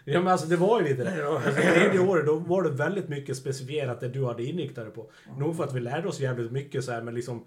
ja 0.05 0.19
men 0.21 0.33
alltså 0.33 0.47
det 0.47 0.57
var 0.57 0.81
ju 0.81 0.89
lite 0.89 1.05
det. 1.05 1.29
Alltså, 1.29 1.51
tredje 1.51 2.01
året 2.01 2.27
då 2.27 2.37
var 2.37 2.63
det 2.63 2.71
väldigt 2.71 3.09
mycket 3.09 3.37
specifierat 3.37 4.01
det 4.01 4.09
du 4.09 4.25
hade 4.25 4.45
inriktat 4.45 4.85
dig 4.85 4.95
på. 4.95 5.11
Nog 5.39 5.57
för 5.57 5.65
att 5.65 5.75
vi 5.75 5.81
lärde 5.81 6.09
oss 6.09 6.21
jävligt 6.21 6.53
mycket 6.53 6.85
så 6.85 6.93
här, 6.93 7.03
men 7.03 7.15
liksom 7.15 7.45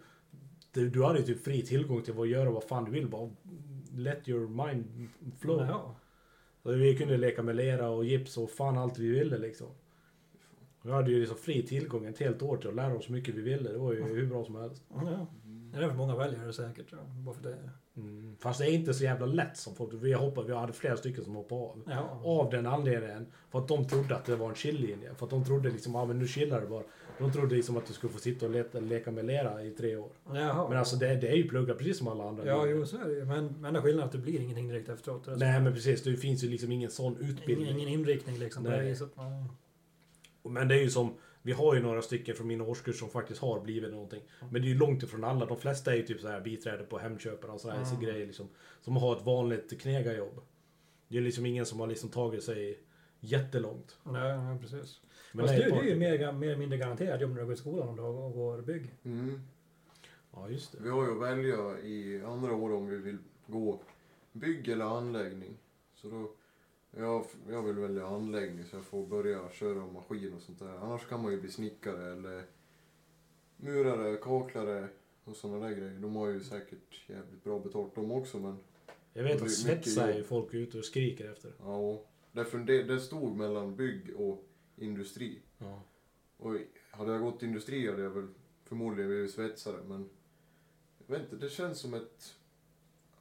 du, 0.72 0.90
du 0.90 1.04
hade 1.04 1.20
ju 1.20 1.26
typ 1.26 1.44
fri 1.44 1.62
tillgång 1.62 2.02
till 2.02 2.20
att 2.20 2.30
göra 2.30 2.50
vad 2.50 2.64
fan 2.64 2.86
du 2.86 2.92
vill. 2.92 3.08
Bara 3.08 3.30
let 3.96 4.30
your 4.30 4.66
mind 4.66 5.10
flow. 5.40 5.62
Ja. 5.62 5.96
Så 6.64 6.72
vi 6.72 6.98
kunde 6.98 7.18
leka 7.18 7.44
med 7.44 7.56
lera 7.56 7.90
och 7.90 8.06
gips 8.06 8.38
och 8.38 8.52
fan 8.52 8.78
allt 8.78 9.00
vi 9.00 9.08
ville 9.08 9.38
liksom. 9.38 9.68
Vi 10.82 10.92
hade 10.92 11.12
ju 11.12 11.20
liksom 11.20 11.38
fri 11.38 11.64
tillgång 11.64 12.06
ett 12.06 12.20
helt 12.20 12.42
år 12.42 12.58
till 12.58 12.70
att 12.70 12.76
lära 12.76 12.96
oss 12.96 13.06
så 13.06 13.12
mycket 13.12 13.36
vi 13.36 13.42
ville. 13.42 13.72
Det 13.72 13.78
var 13.78 13.94
ju 13.94 14.04
hur 14.04 14.26
bra 14.26 14.46
som 14.46 14.56
helst. 14.56 14.84
ja. 14.90 15.28
Det 15.72 15.78
är 15.78 15.82
därför 15.82 15.96
många 15.96 16.16
väljer 16.16 16.46
det 16.46 16.54
säkert. 16.54 16.86
Ja. 16.92 16.98
Bara 17.26 17.36
för 17.36 17.44
det. 17.44 17.58
Mm. 17.98 18.36
Fast 18.40 18.60
det 18.60 18.66
är 18.66 18.74
inte 18.74 18.94
så 18.94 19.04
jävla 19.04 19.26
lätt 19.26 19.58
som 19.58 19.76
folk. 19.76 19.94
Vi, 19.94 20.14
hoppade, 20.14 20.48
vi 20.48 20.54
hade 20.54 20.74
flera 20.74 20.98
stycken 20.98 21.24
som 21.24 21.36
hoppade 21.36 21.62
av. 21.62 21.82
Ja. 21.88 22.22
Av 22.24 22.50
den 22.50 22.66
anledningen. 22.66 23.26
För 23.50 23.60
att 23.60 23.68
de 23.68 23.88
trodde 23.88 24.16
att 24.16 24.26
det 24.26 24.36
var 24.36 24.50
en 24.50 24.56
chilllinje. 24.56 25.16
För 25.16 25.26
att 25.26 25.30
de 25.30 25.46
trodde 25.46 25.70
liksom, 25.70 25.94
ja 25.94 26.02
ah, 26.02 26.06
men 26.06 26.20
nu 26.20 26.28
chillar 26.28 26.62
du 26.62 26.68
bara. 26.68 26.84
De 27.18 27.32
trodde 27.32 27.56
liksom 27.56 27.78
att 27.78 27.86
du 27.86 27.94
skulle 27.94 28.14
få 28.14 28.20
sitta 28.20 28.46
och 28.46 28.52
leta, 28.52 28.80
leka 28.80 29.12
med 29.12 29.26
lera 29.26 29.64
i 29.64 29.72
tre 29.72 29.96
år. 29.96 30.10
Jaha. 30.34 30.70
Men 30.70 30.78
alltså 30.78 30.96
det, 30.96 31.16
det 31.16 31.28
är 31.28 31.36
ju 31.36 31.48
plugga 31.48 31.74
precis 31.74 31.98
som 31.98 32.08
alla 32.08 32.28
andra. 32.28 32.46
Ja, 32.46 32.66
jo 32.66 32.86
så 32.86 32.98
är 32.98 33.06
det 33.06 33.14
ju. 33.14 33.26
Men 33.26 33.46
men 33.46 33.66
enda 33.66 33.82
skillnaden 33.82 34.02
är 34.02 34.06
att 34.06 34.12
det 34.12 34.18
blir 34.18 34.40
ingenting 34.40 34.68
direkt 34.68 34.90
efteråt. 34.90 35.26
Det 35.26 35.32
är 35.32 35.34
så. 35.34 35.40
Nej 35.40 35.62
men 35.62 35.74
precis, 35.74 36.04
det 36.04 36.18
finns 36.18 36.44
ju 36.44 36.50
liksom 36.50 36.72
ingen 36.72 36.92
sån 36.92 37.18
utbildning. 37.18 37.70
ingen 37.70 37.90
inriktning 37.90 38.38
liksom 38.38 38.64
på 38.64 38.70
det 38.70 38.78
Nej. 38.78 38.90
viset. 38.90 39.10
Nej. 39.16 39.44
Men 40.44 40.68
det 40.68 40.76
är 40.76 40.80
ju 40.80 40.90
som, 40.90 41.14
vi 41.46 41.52
har 41.52 41.76
ju 41.76 41.82
några 41.82 42.02
stycken 42.02 42.36
från 42.36 42.48
min 42.48 42.62
årskurs 42.62 43.00
som 43.00 43.10
faktiskt 43.10 43.42
har 43.42 43.60
blivit 43.60 43.92
någonting. 43.92 44.22
Men 44.40 44.62
det 44.62 44.68
är 44.68 44.70
ju 44.70 44.78
långt 44.78 45.04
ifrån 45.04 45.24
alla. 45.24 45.46
De 45.46 45.58
flesta 45.58 45.92
är 45.94 45.96
ju 45.98 46.04
typ 46.04 46.22
så 46.22 46.28
här 46.28 46.42
biträde 46.42 46.84
på 46.84 46.98
Hemköpare 46.98 47.52
och 47.52 47.62
sådär 47.62 47.76
Mm. 47.92 48.02
grejer 48.02 48.26
liksom. 48.26 48.50
Som 48.82 48.96
har 48.98 49.16
ett 49.18 49.26
vanligt 49.26 49.82
knegarjobb. 49.82 50.42
Det 51.08 51.18
är 51.18 51.22
liksom 51.22 51.46
ingen 51.46 51.66
som 51.66 51.80
har 51.80 51.88
liksom 51.88 52.10
tagit 52.10 52.44
sig 52.44 52.80
jättelångt. 53.20 53.98
Nej, 54.04 54.38
nej, 54.38 54.60
precis. 54.60 55.02
Men 55.32 55.46
Fast 55.48 55.58
det 55.58 55.64
du, 55.64 55.64
är 55.64 55.66
du 55.66 55.72
bara- 55.76 55.86
är 55.86 55.90
ju 55.90 55.96
mer, 55.96 56.32
mer 56.34 56.48
eller 56.48 56.58
mindre 56.58 56.78
garanterad 56.78 57.22
jobb 57.22 57.32
när 57.32 57.40
du 57.40 57.46
går 57.46 57.54
i 57.54 57.58
skolan 57.58 57.88
om 57.90 57.96
du 57.96 58.02
går 58.38 58.62
bygg. 58.62 58.94
Mm. 59.04 59.42
Ja 60.34 60.50
just 60.50 60.72
det. 60.72 60.78
Vi 60.82 60.90
har 60.90 61.06
ju 61.06 61.12
att 61.12 61.22
välja 61.22 61.80
i 61.80 62.22
andra 62.26 62.56
år 62.56 62.74
om 62.74 62.88
vi 62.88 62.98
vill 62.98 63.18
gå 63.48 63.80
bygg 64.32 64.68
eller 64.70 64.86
anläggning. 64.86 65.58
Så 65.96 66.10
då, 66.10 66.32
jag, 66.98 67.26
jag 67.50 67.62
vill 67.64 67.76
välja 67.76 68.08
anläggning 68.08 68.66
så 68.66 68.76
jag 68.76 68.86
får 68.86 69.06
börja 69.08 69.50
köra 69.52 69.86
maskin 69.92 70.34
och 70.34 70.42
sånt 70.42 70.60
där. 70.60 70.78
Annars 70.78 71.06
kan 71.08 71.22
man 71.22 71.32
ju 71.32 71.42
bli 71.42 71.52
snickare 71.52 72.12
eller 72.12 72.44
murare, 73.58 74.18
kaklare 74.18 74.88
och 75.24 75.36
sådana 75.36 75.68
där 75.68 75.76
grejer. 75.76 76.00
De 76.00 76.16
har 76.16 76.28
ju 76.28 76.40
säkert 76.44 77.10
jävligt 77.10 77.44
bra 77.44 77.60
betalt 77.60 77.96
de 77.96 78.12
också 78.12 78.40
men 78.40 78.58
Jag 79.14 79.24
vet 79.24 79.32
att 79.32 79.38
blir 79.38 79.46
mycket 79.46 79.58
svetsa 79.58 80.04
är 80.04 80.08
jobb. 80.10 80.18
ju 80.18 80.24
folk 80.24 80.54
ute 80.54 80.78
och 80.78 80.86
skriker 80.86 81.32
efter. 81.32 81.54
ja. 81.60 82.02
Därför 82.32 82.58
det, 82.58 82.84
det 82.84 83.00
stod 83.00 83.38
mellan 83.38 83.76
bygg 83.76 84.16
och 84.16 84.44
industri. 84.76 85.40
Ja. 85.58 85.82
Och 86.38 86.56
hade 86.92 87.12
jag 87.12 87.22
gått 87.22 87.44
industri 87.44 87.90
hade 87.90 88.02
jag 88.04 88.10
väl 88.10 88.28
förmodligen 88.64 89.10
blivit 89.10 89.32
svetsare 89.32 89.84
men 89.88 90.10
jag 91.08 91.16
vet 91.16 91.24
inte, 91.24 91.46
det 91.46 91.50
känns 91.52 91.80
som 91.80 91.94
ett 91.94 92.36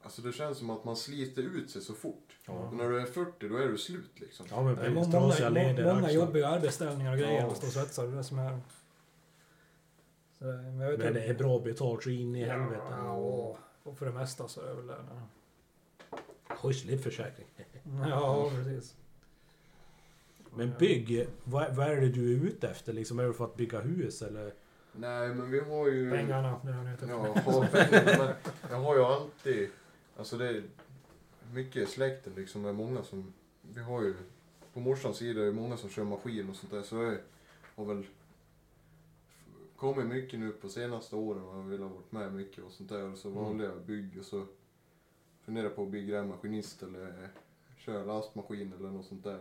Alltså 0.05 0.21
det 0.21 0.31
känns 0.31 0.57
som 0.57 0.69
att 0.69 0.83
man 0.85 0.95
sliter 0.95 1.41
ut 1.41 1.69
sig 1.69 1.81
så 1.81 1.93
fort. 1.93 2.35
Ja. 2.45 2.53
Och 2.53 2.73
när 2.73 2.89
du 2.89 2.99
är 3.01 3.05
40 3.05 3.47
då 3.49 3.57
är 3.57 3.67
du 3.67 3.77
slut 3.77 4.11
liksom. 4.19 4.45
Ja 4.49 4.63
men 4.63 4.75
Det 4.75 4.85
är 4.85 4.89
många, 4.89 5.49
leder, 5.49 5.93
många 5.95 6.11
jobbiga 6.11 6.47
arbetsställningar 6.47 7.11
och 7.11 7.17
grejer 7.19 7.41
Ja. 7.41 7.47
att 7.51 7.57
stå 7.57 7.67
och 7.67 7.73
svetsa. 7.73 8.05
Det 8.05 8.11
är 8.11 8.15
det 8.15 8.23
som 8.23 8.39
är... 8.39 8.59
Så, 10.39 10.43
men 10.45 10.79
jag 10.79 10.99
Men 10.99 11.13
det 11.13 11.23
är 11.23 11.33
bra 11.33 11.59
betalt 11.59 12.03
så 12.03 12.09
in 12.09 12.35
i 12.35 12.43
helvete. 12.43 12.81
Ja, 12.89 13.13
och 13.83 13.97
för 13.97 14.05
det 14.05 14.11
mesta 14.11 14.47
så 14.47 14.61
är 14.61 14.67
det 14.67 14.73
väl 14.73 14.87
det. 14.87 14.95
ju 16.47 16.85
livförsäkring. 16.85 17.47
Ja, 18.09 18.51
precis. 18.55 18.95
Men 20.55 20.73
bygg, 20.79 21.27
vad, 21.43 21.75
vad 21.75 21.87
är 21.87 22.01
det 22.01 22.09
du 22.09 22.33
är 22.33 22.45
ute 22.45 22.67
efter 22.69 22.93
liksom? 22.93 23.19
Är 23.19 23.23
det 23.23 23.33
för 23.33 23.45
att 23.45 23.55
bygga 23.55 23.79
hus 23.81 24.21
eller? 24.21 24.53
Nej, 24.91 25.27
men 25.29 25.51
vi 25.51 25.59
har 25.59 25.87
ju... 25.87 26.11
Pengarna, 26.11 26.59
det 26.63 26.71
har 26.71 26.83
ute 26.93 27.05
Ja, 27.09 27.67
pengarna. 27.71 28.17
Men 28.17 28.71
jag 28.71 28.77
har 28.79 28.95
ju 28.95 29.03
alltid... 29.03 29.69
Alltså 30.15 30.37
det 30.37 30.49
är 30.49 30.63
mycket 31.53 31.75
i 31.75 31.85
släkten 31.85 32.33
liksom. 32.35 32.63
Det 32.63 32.69
är 32.69 32.73
många 32.73 33.03
som... 33.03 33.33
Vi 33.61 33.81
har 33.81 34.01
ju... 34.01 34.15
På 34.73 34.79
morsans 34.79 35.17
sida 35.17 35.41
är 35.41 35.45
det 35.45 35.51
många 35.51 35.77
som 35.77 35.89
kör 35.89 36.03
maskin 36.03 36.49
och 36.49 36.55
sånt 36.55 36.71
där. 36.71 36.81
Så 36.83 36.95
jag 36.95 37.17
har 37.75 37.85
väl 37.85 38.05
kommit 39.75 40.05
mycket 40.05 40.39
nu 40.39 40.51
på 40.51 40.69
senaste 40.69 41.15
åren 41.15 41.43
och 41.43 41.57
jag 41.57 41.63
vill 41.63 41.81
ha 41.81 41.89
varit 41.89 42.11
med 42.11 42.33
mycket 42.33 42.63
och 42.63 42.71
sånt 42.71 42.89
där. 42.89 43.11
Och 43.11 43.17
så 43.17 43.29
Mm. 43.29 43.43
valde 43.43 43.63
jag 43.63 43.81
bygg 43.81 44.19
och 44.19 44.25
så 44.25 44.45
funderar 45.41 45.69
på 45.69 45.83
att 45.83 45.89
bli 45.89 46.05
grävmaskinist 46.05 46.83
eller 46.83 47.29
köra 47.77 48.03
lastmaskin 48.03 48.73
eller 48.73 48.89
något 48.89 49.05
sånt 49.05 49.23
där. 49.23 49.39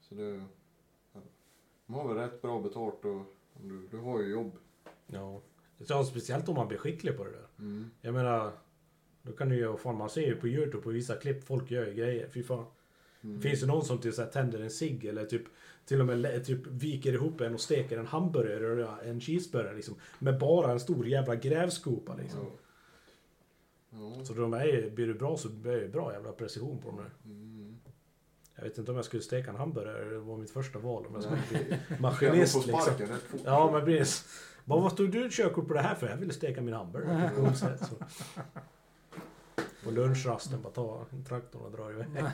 Så 0.00 0.14
det... 0.14 0.44
Ja. 1.12 1.20
Man 1.86 2.00
har 2.00 2.14
väl 2.14 2.16
rätt 2.16 2.42
bra 2.42 2.60
betalt 2.60 3.04
och 3.04 3.22
du, 3.62 3.88
du 3.90 3.96
har 3.96 4.20
ju 4.20 4.28
jobb. 4.30 4.52
Ja. 5.06 5.40
Så 5.86 6.04
speciellt 6.04 6.48
om 6.48 6.54
man 6.54 6.68
blir 6.68 6.78
skicklig 6.78 7.16
på 7.16 7.24
det 7.24 7.30
där. 7.30 7.46
Mm. 7.58 7.90
Jag 8.00 8.14
menar, 8.14 8.52
då 9.26 9.32
kan 9.32 9.48
du 9.48 9.56
ju, 9.56 9.76
fan 9.76 9.96
man 9.96 10.10
ser 10.10 10.26
ju 10.26 10.36
på 10.36 10.48
Youtube 10.48 10.82
på 10.82 10.90
vissa 10.90 11.16
klipp, 11.16 11.44
folk 11.44 11.70
gör 11.70 11.86
ju 11.86 11.94
grejer. 11.94 12.28
Fy 12.28 12.42
fan. 12.42 12.64
Mm. 13.24 13.40
Finns 13.40 13.60
det 13.60 13.66
någon 13.66 13.84
som 13.84 13.98
typ 13.98 14.14
så 14.14 14.22
här, 14.22 14.30
tänder 14.30 14.60
en 14.60 14.70
cigg 14.70 15.04
eller 15.04 15.24
typ 15.24 15.42
till 15.84 16.00
och 16.00 16.06
med 16.06 16.44
typ 16.44 16.66
viker 16.66 17.12
ihop 17.12 17.40
en 17.40 17.54
och 17.54 17.60
steker 17.60 17.98
en 17.98 18.06
hamburgare 18.06 18.72
eller 18.72 19.10
en 19.10 19.20
cheeseburgare 19.20 19.76
liksom. 19.76 19.94
Med 20.18 20.38
bara 20.38 20.72
en 20.72 20.80
stor 20.80 21.08
jävla 21.08 21.34
grävskopa 21.34 22.14
liksom. 22.14 22.40
Ja. 22.40 22.50
Ja. 23.90 24.24
Så 24.24 24.32
de 24.32 24.54
är, 24.54 24.90
blir 24.90 25.06
det 25.06 25.14
bra 25.14 25.36
så 25.36 25.48
blir 25.48 25.80
det 25.80 25.88
bra 25.88 26.12
jävla 26.12 26.32
precision 26.32 26.78
på 26.78 26.88
dem 26.88 26.96
där. 26.96 27.10
Mm. 27.24 27.76
Jag 28.56 28.64
vet 28.64 28.78
inte 28.78 28.90
om 28.90 28.96
jag 28.96 29.04
skulle 29.04 29.22
steka 29.22 29.50
en 29.50 29.56
hamburgare, 29.56 30.04
det 30.04 30.18
var 30.18 30.36
mitt 30.36 30.50
första 30.50 30.78
val. 30.78 31.06
Om 31.06 31.14
jag 31.14 31.22
skulle 31.22 31.42
bli 31.50 31.78
maskinist 32.00 32.54
liksom. 32.54 32.80
sparken 32.80 33.08
rätt 33.08 33.22
fort? 33.22 33.40
Ja 33.44 33.70
men 33.72 33.84
precis. 33.84 34.40
Bara, 34.64 34.80
vad 34.80 34.96
tog 34.96 35.10
du 35.10 35.28
körkort 35.30 35.68
på 35.68 35.74
det 35.74 35.80
här 35.80 35.94
för? 35.94 36.08
Jag 36.08 36.16
ville 36.16 36.32
steka 36.32 36.60
min 36.60 36.74
hamburgare 36.74 37.30
på 39.84 39.90
lunchrasten 39.90 40.62
bara 40.62 40.72
ta 40.72 41.06
traktorn 41.28 41.62
och 41.62 41.72
dra 41.72 41.90
iväg. 41.90 42.06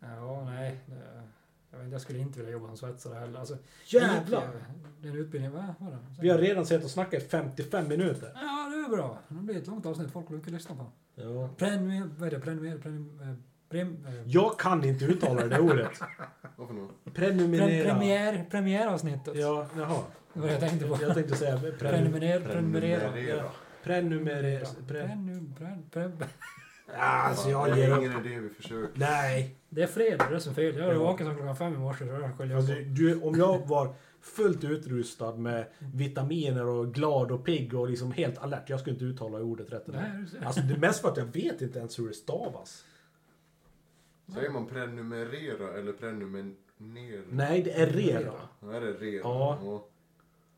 Ja, 0.00 0.44
nej. 0.44 0.78
Det, 0.86 0.94
jag, 1.70 1.78
vet, 1.78 1.92
jag 1.92 2.00
skulle 2.00 2.18
inte 2.18 2.38
vilja 2.38 2.52
jobba 2.52 2.66
som 2.66 2.76
svetsare 2.76 3.18
heller. 3.18 3.38
Alltså, 3.38 3.56
Jävlar! 3.86 4.48
Det 5.00 5.08
är 5.08 5.12
en 5.12 5.18
utbildning, 5.18 5.52
va? 5.52 5.74
Vadå? 5.78 5.96
Vi 6.20 6.28
har 6.28 6.38
redan 6.38 6.66
sett 6.66 6.84
och 6.84 6.90
snackat 6.90 7.22
i 7.22 7.26
55 7.26 7.88
minuter. 7.88 8.30
Ja, 8.34 8.70
det 8.70 8.76
är 8.76 8.96
bra. 8.96 9.18
Det 9.28 9.34
blir 9.34 9.56
ett 9.56 9.66
långt 9.66 9.86
avsnitt. 9.86 10.10
Folk 10.10 10.28
brukar 10.28 10.50
lyssna 10.50 10.74
på. 10.74 10.86
Ja. 11.14 11.48
Prenumer... 11.56 12.10
Vad 12.18 12.26
är 12.26 12.30
det? 12.30 12.40
Prenumer... 12.40 12.78
Prenumer... 12.78 13.36
Prem, 13.68 14.06
eh, 14.06 14.14
Jag 14.26 14.58
kan 14.58 14.84
inte 14.84 15.04
uttala 15.04 15.46
det 15.46 15.58
ordet. 15.60 16.00
Något? 16.56 17.04
pre, 17.04 17.12
Prenumerera. 17.14 17.90
premiär, 17.90 18.46
premiäravsnittet. 18.50 19.36
Ja, 19.36 19.66
jaha. 19.76 20.00
Det 20.34 20.40
var 20.40 20.46
det 20.46 20.52
jag 20.52 20.60
tänkte 20.60 20.88
på. 20.88 20.98
Jag 21.02 21.14
tänkte 21.14 21.36
säga 21.36 21.58
pre, 21.58 21.72
Prenumerera. 21.72 22.40
Prenumerera. 22.44 23.00
Prenumerera. 23.10 23.50
Prenumerera. 23.84 24.66
Pre, 24.88 25.06
Prenum, 25.06 25.54
pren, 25.58 25.82
pren, 25.90 26.24
Ja, 26.94 26.98
alltså 27.02 27.50
jag 27.50 27.70
det 27.70 27.78
ger 27.78 27.88
är 27.88 27.92
upp. 27.98 28.04
ingen 28.04 28.26
idé 28.26 28.38
vi 28.40 28.48
försöker. 28.48 29.00
Nej. 29.00 29.56
Det 29.68 29.82
är 29.82 29.86
fredag, 29.86 30.26
det 30.30 30.34
är 30.34 30.38
som 30.38 30.54
fel. 30.54 30.76
Jag 30.76 30.88
är 30.88 30.92
Ja. 30.92 31.02
vaken 31.02 31.26
som 31.26 31.36
klockan 31.36 31.56
fem 31.56 31.74
i 31.74 31.78
morse. 31.78 32.04
Alltså, 32.54 32.72
du, 32.74 33.20
om 33.20 33.34
jag 33.38 33.66
var 33.66 33.94
fullt 34.20 34.64
utrustad 34.64 35.32
med 35.36 35.66
vitaminer 35.78 36.66
och 36.66 36.94
glad 36.94 37.30
och 37.32 37.44
pigg 37.44 37.74
och 37.74 37.88
liksom 37.90 38.12
helt 38.12 38.38
alert. 38.38 38.70
Jag 38.70 38.80
skulle 38.80 38.94
inte 38.94 39.04
uttala 39.04 39.38
ordet 39.38 39.72
rätt. 39.72 39.86
Nej, 39.86 40.10
du 40.20 40.26
ser. 40.26 40.44
Alltså 40.44 40.60
det 40.60 40.74
är 40.74 40.78
mest 40.78 41.00
för 41.00 41.08
att 41.08 41.16
jag 41.16 41.24
vet 41.24 41.62
inte 41.62 41.78
ens 41.78 41.98
hur 41.98 42.08
det 42.08 42.14
stavas. 42.14 42.84
Säger 44.34 44.50
man 44.50 44.66
prenumerera 44.66 45.78
eller 45.78 45.92
prenumerera? 45.92 47.22
Nej, 47.30 47.62
det 47.62 47.72
är 47.72 47.86
rera. 47.86 48.32
Ja, 48.60 48.72
är 48.74 48.80
det 48.80 48.92
rera? 48.92 49.20
Ja. 49.24 49.86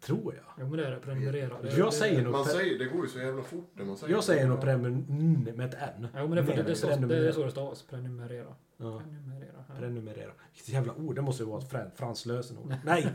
Tror 0.07 0.34
jag. 0.34 0.44
Jo 0.59 0.66
men 0.68 0.78
det 0.78 0.86
är 0.86 0.90
det. 0.90 0.96
Prenumerera. 0.96 1.62
Det, 1.62 1.76
Jag 1.76 1.88
det, 1.88 1.92
säger 1.92 2.22
nog... 2.22 2.32
Man 2.32 2.44
säger, 2.44 2.78
det 2.78 2.84
går 2.84 3.02
ju 3.05 3.09
så 3.09 3.18
jävla 3.18 3.42
fort 3.42 3.70
när 3.74 3.84
man 3.84 3.96
säger 3.96 4.14
Jag 4.14 4.24
säger 4.24 4.46
nog 4.48 4.61
prenumer 4.61 5.52
med 5.52 5.74
ett 5.74 5.80
N. 5.98 6.09
Jo 6.16 6.26
men 6.28 6.30
det 6.30 6.42
det, 6.42 6.62
det, 6.62 6.70
är 6.70 6.74
så, 6.74 6.86
det 6.86 6.92
är 6.92 6.96
Prenumerera. 6.96 7.32
så 7.32 7.44
det 7.44 7.50
stavas. 7.50 7.82
Prenumerera. 7.82 8.46
Ja. 8.76 9.00
Prenumerera. 9.05 9.64
Ja. 9.68 9.74
Prenumerera. 9.78 10.30
Vilket 10.52 10.68
jävla 10.68 10.92
ord. 10.94 11.14
Det 11.14 11.22
måste 11.22 11.42
ju 11.42 11.48
vara 11.48 11.59
ett 11.59 11.70
fran- 11.70 11.90
franskt 11.96 12.26
lösenord. 12.26 12.74
Nej! 12.84 13.07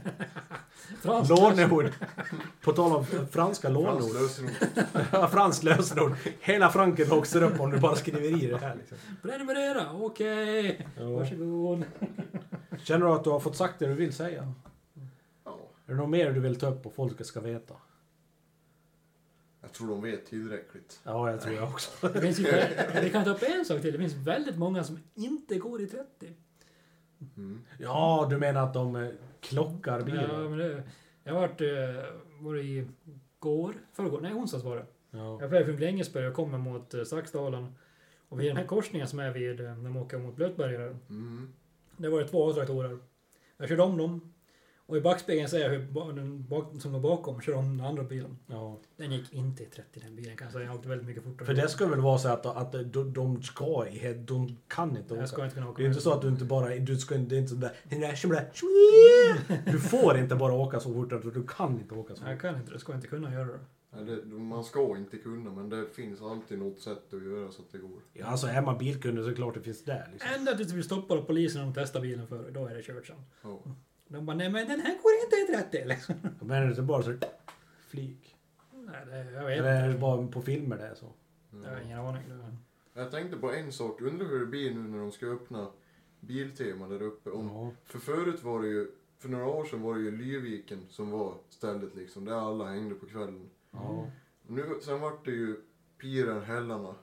Frans, 1.02 1.30
Låneord. 1.30 1.90
På 2.64 2.72
tal 2.72 2.92
om 2.96 3.06
franska 3.06 3.32
Frans 3.32 3.64
låneord. 3.84 4.14
lösenord. 4.22 4.52
Ja, 5.12 5.28
franskt 5.32 5.64
lösenord. 5.64 6.12
Hela 6.40 6.70
Franken 6.70 7.10
växer 7.10 7.44
upp 7.44 7.60
om 7.60 7.72
du 7.72 7.80
bara 7.80 7.96
skriver 7.96 8.44
i 8.44 8.48
det 8.48 8.58
här. 8.58 8.76
Liksom. 8.76 8.98
Prenumerera. 9.22 9.92
Okej. 9.94 10.88
Ja. 11.00 11.10
Varsågod. 11.10 11.84
Känner 12.84 13.06
du 13.06 13.12
att 13.12 13.24
du 13.24 13.30
har 13.30 13.40
fått 13.40 13.56
sagt 13.56 13.80
det 13.80 13.88
du 13.88 13.94
vill 13.94 14.14
säga? 14.14 14.54
Ja, 15.90 15.94
Är 15.94 15.96
det 15.98 16.02
något 16.02 16.10
mer 16.10 16.32
du 16.32 16.40
vill 16.40 16.56
ta 16.60 16.68
upp 16.68 16.86
och 16.86 16.94
folk 16.94 17.26
ska 17.26 17.40
veta? 17.40 17.76
jag 19.62 19.72
tror 19.74 19.88
de 19.88 20.02
vet 20.02 20.26
tillräckligt. 20.26 21.00
Ja, 21.04 21.32
jag 21.32 21.42
tror 21.42 21.56
jag 21.56 21.64
också. 21.70 22.08
Det 22.14 22.22
finns 22.22 22.40
ju, 22.40 22.44
vi 23.02 23.10
kan 23.10 23.24
ta 23.24 23.30
upp 23.30 23.44
en 23.44 23.66
sak 23.66 23.82
till. 23.82 23.92
Det 23.92 23.98
finns 23.98 24.14
väldigt 24.14 24.58
många 24.58 24.84
som 24.84 25.00
inte 25.16 25.58
går 25.58 25.82
i 25.82 25.88
30. 25.88 26.34
Mm. 27.38 27.62
Ja, 27.80 28.28
du 28.30 28.38
menar 28.38 28.64
att 28.64 28.74
de 28.74 28.96
eh, 28.96 29.10
klockar 29.40 30.00
Ja, 30.00 30.06
bilen? 30.06 30.50
men 30.50 30.58
det, 30.60 30.84
jag 31.24 31.34
har 31.34 31.42
varit, 31.42 31.62
eh, 31.62 32.14
var 32.40 32.54
det 32.56 32.62
i 32.62 32.88
går, 33.40 33.74
förrgår, 33.94 34.22
nej 34.22 34.34
onsdags 34.34 34.64
var 34.64 34.76
det. 34.76 34.86
Ja. 35.12 35.38
Jag 35.42 35.48
väg 35.48 35.66
från 35.66 35.78
Grängesberg 35.78 36.28
och 36.28 36.34
kommer 36.34 36.58
mot 36.58 36.94
eh, 36.94 37.04
Saxdalen. 37.04 37.76
Och 38.30 38.40
vid 38.40 38.50
den 38.50 38.58
här 38.58 38.66
korsningen 38.66 39.08
som 39.08 39.20
är 39.20 39.32
vid, 39.32 39.60
när 39.60 39.76
man 39.76 39.98
åker 39.98 40.18
mot 40.18 40.36
Blötberget 40.36 40.80
där, 40.80 40.98
Mm. 41.10 41.54
det 41.98 42.10
var 42.10 42.20
det 42.20 42.28
två 42.28 42.50
A-traktorer. 42.50 43.00
Jag 43.58 43.70
körde 43.70 43.84
om 43.84 43.98
dem. 43.98 44.34
Och 44.90 44.98
i 44.98 45.02
backspegeln 45.02 45.50
ser 45.50 45.60
jag 45.60 45.70
hur 45.70 46.14
den 46.14 46.44
bak, 46.48 46.72
som 46.82 46.94
var 46.94 47.00
bakom 47.00 47.42
kör 47.42 47.54
om 47.54 47.78
den 47.78 47.88
andra 47.88 48.04
bilen. 48.04 48.38
ja. 48.48 48.80
Den 48.98 49.12
gick 49.12 49.34
inte 49.34 49.64
i 49.64 49.66
30 49.66 50.00
den 50.00 50.16
bilen 50.16 50.38
kan 50.38 50.46
jag 50.46 50.54
säga. 50.54 50.66
Jag 50.66 50.76
åkte 50.76 50.90
väldigt 50.90 51.08
mycket 51.08 51.24
fortare. 51.24 51.46
För 51.46 51.54
det 51.54 51.70
ska 51.70 51.88
väl 51.88 52.00
vara 52.02 52.18
så 52.18 52.28
att, 52.30 52.46
att 52.46 52.72
de, 52.72 53.14
de 53.14 53.44
ska 53.44 53.86
de 54.26 54.58
kan 54.68 54.98
inte 54.98 55.14
åka. 55.14 55.22
Jag 55.22 55.30
ska 55.30 55.44
inte 55.44 55.56
kunna 55.56 55.70
åka 55.70 55.78
Det 55.78 55.86
är 55.86 55.90
inte 55.90 56.02
så 56.02 56.14
att 56.14 56.22
du 56.22 56.28
inte 56.28 56.46
bara, 56.46 56.76
du 56.76 56.98
ska 56.98 57.16
inte, 57.16 57.30
det 57.30 57.36
är 57.36 57.40
inte 57.40 57.50
sådär, 57.50 57.72
du 59.72 59.80
får 59.80 60.18
inte 60.18 60.36
bara 60.36 60.54
åka 60.54 60.80
så 60.80 60.94
fort, 60.94 61.10
du 61.34 61.44
kan 61.48 61.80
inte 61.80 61.96
åka 61.96 62.16
så 62.16 62.24
Jag 62.24 62.32
fort. 62.34 62.42
kan 62.42 62.56
inte 62.60 62.72
det. 62.74 62.80
Ska 62.80 62.96
inte 62.96 63.08
kunna 63.08 63.34
göra 63.34 63.48
det. 63.48 64.26
Man 64.26 64.64
ska 64.64 64.98
inte 64.98 65.18
kunna, 65.18 65.52
men 65.52 65.70
det 65.70 65.86
finns 65.96 66.22
alltid 66.22 66.60
något 66.60 66.80
sätt 66.80 67.14
att 67.14 67.24
göra 67.24 67.52
så 67.52 67.62
att 67.62 67.72
det 67.72 67.78
går. 67.78 68.00
Ja, 68.14 68.26
alltså 68.26 68.48
är 68.48 68.62
man 68.62 68.78
bilkunnig 68.78 69.24
så 69.24 69.26
är 69.26 69.30
det 69.30 69.36
klart 69.36 69.54
det 69.54 69.62
finns 69.62 69.84
där 69.84 70.10
liksom. 70.12 70.30
Ända 70.36 70.58
tills 70.58 70.72
vi 70.74 70.84
stoppar 70.84 71.18
och 71.18 71.28
polisen 71.28 71.68
och 71.68 71.76
testar 71.76 72.02
bilen 72.02 72.28
för 72.28 72.44
det. 72.44 72.52
Då 72.52 72.68
är 72.68 72.76
det 72.76 72.82
kört 72.84 73.08
sen. 73.08 73.16
Ja. 73.42 73.60
De 74.12 74.26
bara, 74.26 74.38
nej 74.38 74.50
men 74.50 74.68
den 74.68 74.80
här 74.80 74.98
går 75.04 75.12
inte 75.24 75.54
i 75.54 75.56
30 75.56 75.88
liksom. 75.88 76.16
Men 76.40 76.52
är 76.52 76.62
det 76.62 76.70
inte 76.70 76.82
bara 76.82 77.04
så 77.04 77.14
flyg? 77.88 78.36
Nej, 78.74 79.06
det, 79.06 79.32
jag 79.32 79.46
vet 79.46 79.58
Eller 79.60 79.84
är 79.84 79.90
det 79.90 79.98
bara 79.98 80.28
på 80.28 80.42
filmer 80.42 80.78
det 80.78 80.84
är 80.88 80.96
så? 80.96 81.06
Jag 81.64 81.70
har 81.70 81.82
ingen 81.82 82.00
aning. 82.00 82.24
Jag 82.94 83.12
tänkte 83.12 83.38
på 83.38 83.52
en 83.54 83.72
sak, 83.72 84.02
undrar 84.02 84.28
hur 84.28 84.40
det 84.40 84.46
blir 84.46 84.74
nu 84.76 84.80
när 84.80 84.98
de 84.98 85.12
ska 85.12 85.26
öppna 85.26 85.68
Biltema 86.20 86.88
där 86.88 87.02
uppe. 87.02 87.30
Om, 87.30 87.48
Ja. 87.48 87.72
För 87.86 88.00
förut 88.00 88.44
var 88.44 88.62
det 88.62 88.68
ju, 88.68 88.92
för 89.20 89.30
några 89.30 89.46
år 89.46 89.66
sedan 89.66 89.82
var 89.82 89.96
det 89.96 90.02
ju 90.02 90.18
Lyviken 90.18 90.86
som 90.90 91.12
var 91.12 91.34
stället 91.50 91.96
liksom, 91.96 92.26
där 92.26 92.34
alla 92.34 92.66
hängde 92.66 92.96
på 92.96 93.06
kvällen. 93.06 93.50
Ja. 93.72 94.08
Nu, 94.48 94.64
sen 94.82 95.02
vart 95.02 95.26
det 95.26 95.32
ju 95.32 95.56
Piren, 95.98 96.44
Hällarna. 96.44 96.96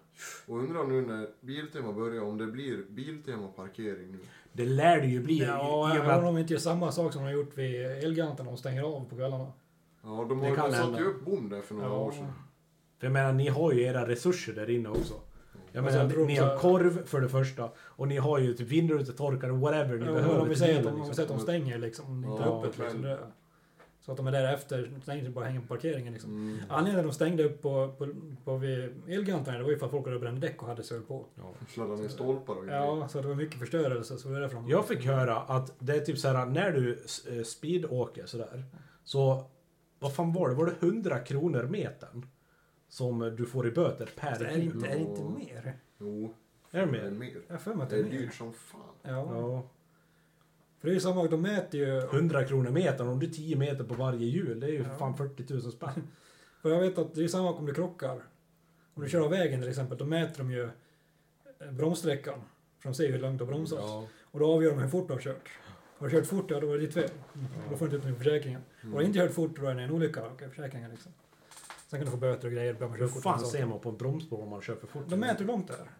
Och 0.46 0.58
undrar 0.58 0.84
nu 0.84 1.00
när 1.02 1.28
Biltema 1.40 1.92
börjar 1.92 2.22
om 2.22 2.38
det 2.38 2.46
blir 2.46 2.84
Biltema 2.90 3.48
parkering 3.48 4.12
nu. 4.12 4.18
Det 4.52 4.64
lär 4.64 5.00
det 5.00 5.06
ju 5.06 5.20
bli. 5.22 5.38
Ja, 5.44 5.88
jag 5.94 6.00
undrar 6.00 6.18
om 6.18 6.24
de 6.34 6.38
inte 6.40 6.52
gör 6.52 6.60
samma 6.60 6.92
sak 6.92 7.12
som 7.12 7.22
de 7.22 7.28
har 7.28 7.32
gjort 7.34 7.58
vid 7.58 7.86
Elgiganten. 7.86 8.46
De 8.46 8.56
stänger 8.56 8.82
av 8.82 9.08
på 9.08 9.16
kvällarna. 9.16 9.52
Ja, 10.02 10.26
de 10.28 10.40
har 10.40 10.48
ju 10.48 10.56
satt 10.72 11.00
ju 11.00 11.04
upp 11.04 11.24
bom 11.24 11.48
där 11.48 11.62
för 11.62 11.74
några 11.74 11.92
år 11.92 12.12
sedan. 12.12 12.32
För 12.98 13.06
jag 13.06 13.12
menar, 13.12 13.32
ni 13.32 13.48
har 13.48 13.72
ju 13.72 13.82
era 13.82 14.08
resurser 14.08 14.52
där 14.52 14.70
inne 14.70 14.88
också. 14.88 15.14
Jag 15.72 15.84
Alltså, 15.84 15.98
menar, 15.98 16.04
jag 16.04 16.12
tror 16.12 16.26
ni 16.26 16.36
har 16.36 16.58
korv 16.58 17.06
för 17.06 17.20
det 17.20 17.28
första. 17.28 17.70
Och 17.78 18.08
ni 18.08 18.16
har 18.16 18.38
ju 18.38 18.54
typ 18.54 18.68
vindrutetorkare, 18.68 19.52
whatever 19.52 19.98
ni 19.98 20.06
Ja, 20.06 20.12
behöver 20.12 20.40
om 20.40 20.48
vi 20.48 20.56
säger 20.56 20.78
att 20.78 20.84
de, 20.84 21.02
liksom. 21.06 21.22
att 21.24 21.28
de 21.28 21.38
stänger 21.40 21.78
liksom. 21.78 22.24
Inte 22.24 22.42
är 22.42 22.46
Ja, 22.46 22.64
öppet 22.64 22.78
liksom. 22.78 23.16
Det, 24.06 24.08
så 24.08 24.12
att 24.12 24.16
de 24.16 24.26
är 24.26 24.32
där 24.32 24.54
efter. 24.54 24.90
Stänger 25.02 25.18
inte 25.20 25.30
bara 25.30 25.44
hänger 25.44 25.60
på 25.60 25.66
parkeringen 25.66 26.12
liksom. 26.12 26.30
Mm. 26.30 26.58
Anledningen 26.68 26.94
till 26.94 26.98
att 26.98 27.12
de 27.12 27.12
stängde 27.14 27.44
upp 27.44 27.62
på, 27.62 27.94
på, 27.98 28.08
på 28.44 28.56
vid 28.56 28.78
Elgiganten 29.08 29.54
det 29.54 29.62
var 29.62 29.70
ju 29.70 29.78
för 29.78 29.86
att 29.86 29.92
folk 29.92 30.06
hade 30.06 30.18
bränt 30.18 30.40
däck 30.40 30.62
och 30.62 30.68
hade 30.68 30.82
sig 30.82 31.00
på. 31.00 31.26
Ja. 31.34 31.54
Sladda 31.68 31.94
ner 31.96 32.08
stolpar 32.08 32.54
och 32.54 32.64
grejer. 32.64 32.78
Ja, 32.80 33.08
så 33.08 33.20
det 33.22 33.28
var 33.28 33.34
mycket 33.34 33.58
förstörelse. 33.58 34.18
Så 34.18 34.28
det 34.28 34.36
är 34.36 34.40
därför 34.40 34.56
de... 34.56 34.68
Jag 34.68 34.88
fick 34.88 35.04
höra 35.04 35.36
att 35.36 35.74
det 35.78 35.96
är 35.96 36.00
typ 36.00 36.18
så 36.18 36.28
här 36.28 36.46
när 36.46 36.72
du 36.72 36.98
eh, 37.30 37.42
speedåker 37.42 38.26
sådär. 38.26 38.64
Så, 39.04 39.44
vad 39.98 40.14
fan 40.14 40.32
var 40.32 40.48
det? 40.48 40.54
Var 40.54 40.66
det 40.66 40.86
100 40.86 41.18
kronor 41.18 41.62
metern? 41.62 42.26
Som 42.88 43.18
du 43.36 43.46
får 43.46 43.68
i 43.68 43.70
böter 43.70 44.08
per 44.16 44.38
Det 44.38 44.46
är 44.46 44.54
bil? 44.56 44.64
inte, 44.64 44.88
är 44.88 44.94
det 44.94 45.00
inte 45.00 45.22
mer? 45.22 45.76
Jo, 45.98 46.34
Är 46.70 46.86
det 46.86 46.92
det 46.92 47.06
är 47.06 47.10
mer? 47.10 47.36
Jag 47.46 47.54
har 47.54 47.58
för 47.58 47.74
mig 47.74 47.84
att 47.84 47.90
Det 47.90 47.96
det 47.96 48.02
är 48.02 48.06
är 48.06 48.10
mer. 48.10 48.18
dyrt 48.18 48.34
som 48.34 48.52
fan. 48.52 48.80
Ja. 49.02 49.10
Ja. 49.10 49.62
För 50.86 50.90
det 50.90 50.92
är 50.92 50.94
ju 50.94 51.00
samma, 51.00 51.24
de 51.26 51.42
mäter 51.42 51.80
ju... 51.80 51.98
100 51.98 52.44
kronor 52.44 52.70
metern, 52.70 53.08
om 53.08 53.18
du 53.18 53.26
är 53.26 53.30
10 53.30 53.56
meter 53.56 53.84
på 53.84 53.94
varje 53.94 54.26
hjul, 54.26 54.60
det 54.60 54.66
är 54.66 54.70
ju 54.70 54.82
Ja. 54.82 54.98
fan 54.98 55.16
40 55.16 55.52
000 55.52 55.72
spänn. 55.72 56.08
För 56.62 56.70
jag 56.70 56.80
vet 56.80 56.98
att 56.98 57.14
det 57.14 57.24
är 57.24 57.28
samma 57.28 57.52
om 57.52 57.66
du 57.66 57.74
krockar. 57.74 58.22
Om 58.94 59.02
du 59.02 59.08
kör 59.08 59.20
av 59.20 59.30
vägen 59.30 59.60
till 59.60 59.68
exempel, 59.70 59.98
då 59.98 60.04
mäter 60.04 60.38
de 60.38 60.50
ju 60.50 60.62
eh, 61.60 61.70
bromssträckan. 61.72 62.40
För 62.78 62.88
de 62.88 62.94
ser 62.94 63.04
ju 63.04 63.12
hur 63.12 63.18
långt 63.18 63.38
du 63.38 63.44
har 63.44 63.52
bromsat. 63.52 63.78
Ja. 63.82 64.06
Och 64.22 64.40
då 64.40 64.52
avgör 64.52 64.70
de 64.70 64.78
hur 64.78 64.88
fort 64.88 65.08
du 65.08 65.14
har 65.14 65.20
kört. 65.20 65.48
Har 65.98 66.08
du 66.08 66.16
kört 66.16 66.26
fort, 66.26 66.50
ja 66.50 66.60
då 66.60 66.72
är 66.72 66.78
det 66.78 66.80
ditt 66.80 66.94
fel. 66.94 67.10
Då 67.70 67.76
får 67.76 67.86
du 67.88 67.96
inte 67.96 68.08
ut 68.08 68.12
någon 68.12 68.24
försäkringen. 68.24 68.60
Mm. 68.82 68.92
Har 68.92 69.00
du 69.00 69.06
inte 69.06 69.18
kört 69.18 69.32
fort, 69.32 69.56
då 69.60 69.66
är 69.66 69.74
det 69.74 69.82
en 69.82 69.90
olycka. 69.90 70.26
Okej, 70.32 70.48
försäkringen 70.48 70.90
liksom. 70.90 71.12
Sen 71.88 71.98
kan 71.98 72.04
du 72.04 72.10
få 72.10 72.16
böter 72.16 72.48
och 72.48 72.52
grejer. 72.52 72.96
Hur 72.98 73.08
fan 73.08 73.40
och 73.40 73.46
ser 73.46 73.66
man 73.66 73.80
på 73.80 73.88
en 73.88 73.96
bromsspår 73.96 74.42
om 74.42 74.48
man 74.48 74.62
kör 74.62 74.74
för 74.74 74.86
fort? 74.86 75.04
De 75.08 75.16
mäter 75.16 75.38
hur 75.38 75.46
långt 75.46 75.68
det 75.68 75.74
är. 75.74 75.90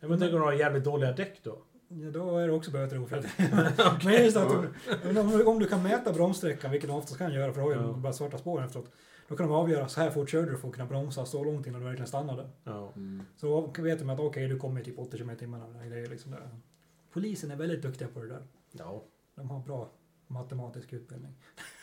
Ja, 0.00 0.08
men 0.08 0.18
tänk 0.18 0.32
om 0.32 0.38
du 0.38 0.44
har 0.44 0.52
jävligt 0.52 0.84
dåliga 0.84 1.12
däck 1.12 1.40
då? 1.42 1.58
Ja, 1.88 2.10
då 2.10 2.38
är 2.38 2.46
det 2.46 2.52
också 2.52 2.70
böter 2.70 2.96
och 2.98 3.02
oförrätt. 3.04 3.26
Men 4.04 4.24
just 4.24 4.36
att 4.36 4.50
om, 4.52 5.18
om, 5.18 5.46
om 5.48 5.58
du 5.58 5.66
kan 5.66 5.82
mäta 5.82 6.12
bromssträckan, 6.12 6.70
vilket 6.70 6.90
de 6.90 6.96
oftast 6.96 7.18
kan 7.18 7.32
göra 7.32 7.52
för 7.52 7.60
då 7.60 7.66
har 7.66 7.74
ju 7.74 7.80
Ja. 7.80 7.92
bara 7.92 8.12
svarta 8.12 8.38
spår 8.38 8.64
efteråt. 8.64 8.90
Då 9.28 9.36
kan 9.36 9.46
de 9.48 9.54
avgöra 9.54 9.88
så 9.88 10.00
här 10.00 10.10
fort 10.10 10.30
körde 10.30 10.50
du 10.50 10.56
för 10.58 10.68
att 10.68 10.74
kunna 10.74 10.86
bromsa 10.86 11.24
så 11.26 11.44
långt 11.44 11.66
innan 11.66 11.80
du 11.80 11.86
verkligen 11.86 12.06
stannade. 12.08 12.48
Ja. 12.64 12.92
Mm. 12.96 13.22
Så 13.36 13.72
då 13.76 13.82
vet 13.82 13.98
de 13.98 14.10
att 14.10 14.20
okej, 14.20 14.48
du 14.48 14.58
kommer 14.58 14.82
typ 14.82 14.98
80 14.98 15.16
km 15.18 15.30
i 15.30 15.36
timmen. 15.36 15.60
Liksom 16.10 16.30
där. 16.30 16.48
Polisen 17.12 17.50
är 17.50 17.56
väldigt 17.56 17.82
duktiga 17.82 18.08
på 18.08 18.20
det 18.20 18.28
där. 18.28 18.42
ja. 18.72 19.04
De 19.34 19.50
har 19.50 19.60
bra 19.60 19.90
matematisk 20.26 20.92
utbildning. 20.92 21.34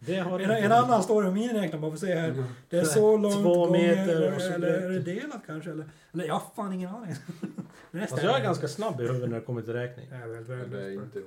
Det 0.00 0.16
har 0.16 0.40
En, 0.40 0.50
en 0.50 0.72
annan 0.72 1.02
story 1.02 1.28
om 1.28 1.34
miniräknaren, 1.34 1.80
bara 1.80 1.90
för 1.90 1.96
att 1.96 2.00
se 2.00 2.14
här. 2.14 2.44
Det 2.68 2.78
är 2.78 2.84
så 2.84 3.16
långt 3.16 3.34
Två 3.34 3.66
gånger, 3.66 3.96
meter 3.96 4.34
och 4.34 4.42
så 4.42 4.52
eller 4.52 4.68
är 4.68 4.90
det 4.90 5.00
delat 5.00 5.42
kanske? 5.46 5.70
Eller, 5.70 5.88
eller 6.12 6.24
jag 6.24 6.34
har 6.34 6.42
fan 6.56 6.72
ingen 6.72 6.90
aning. 6.90 7.14
Det 7.90 8.00
Alltså 8.00 8.26
jag 8.26 8.36
är 8.36 8.42
ganska 8.42 8.68
snabb 8.68 9.00
i 9.00 9.04
huvudet 9.04 9.30
när 9.30 9.40
det 9.40 9.44
kommer 9.44 9.62
till 9.62 9.72
räkning. 9.72 10.06
Jag 10.10 10.20
är 10.20 10.26
väldigt 10.26 10.70
det 10.70 10.82
är 10.82 10.92
inte... 10.92 11.22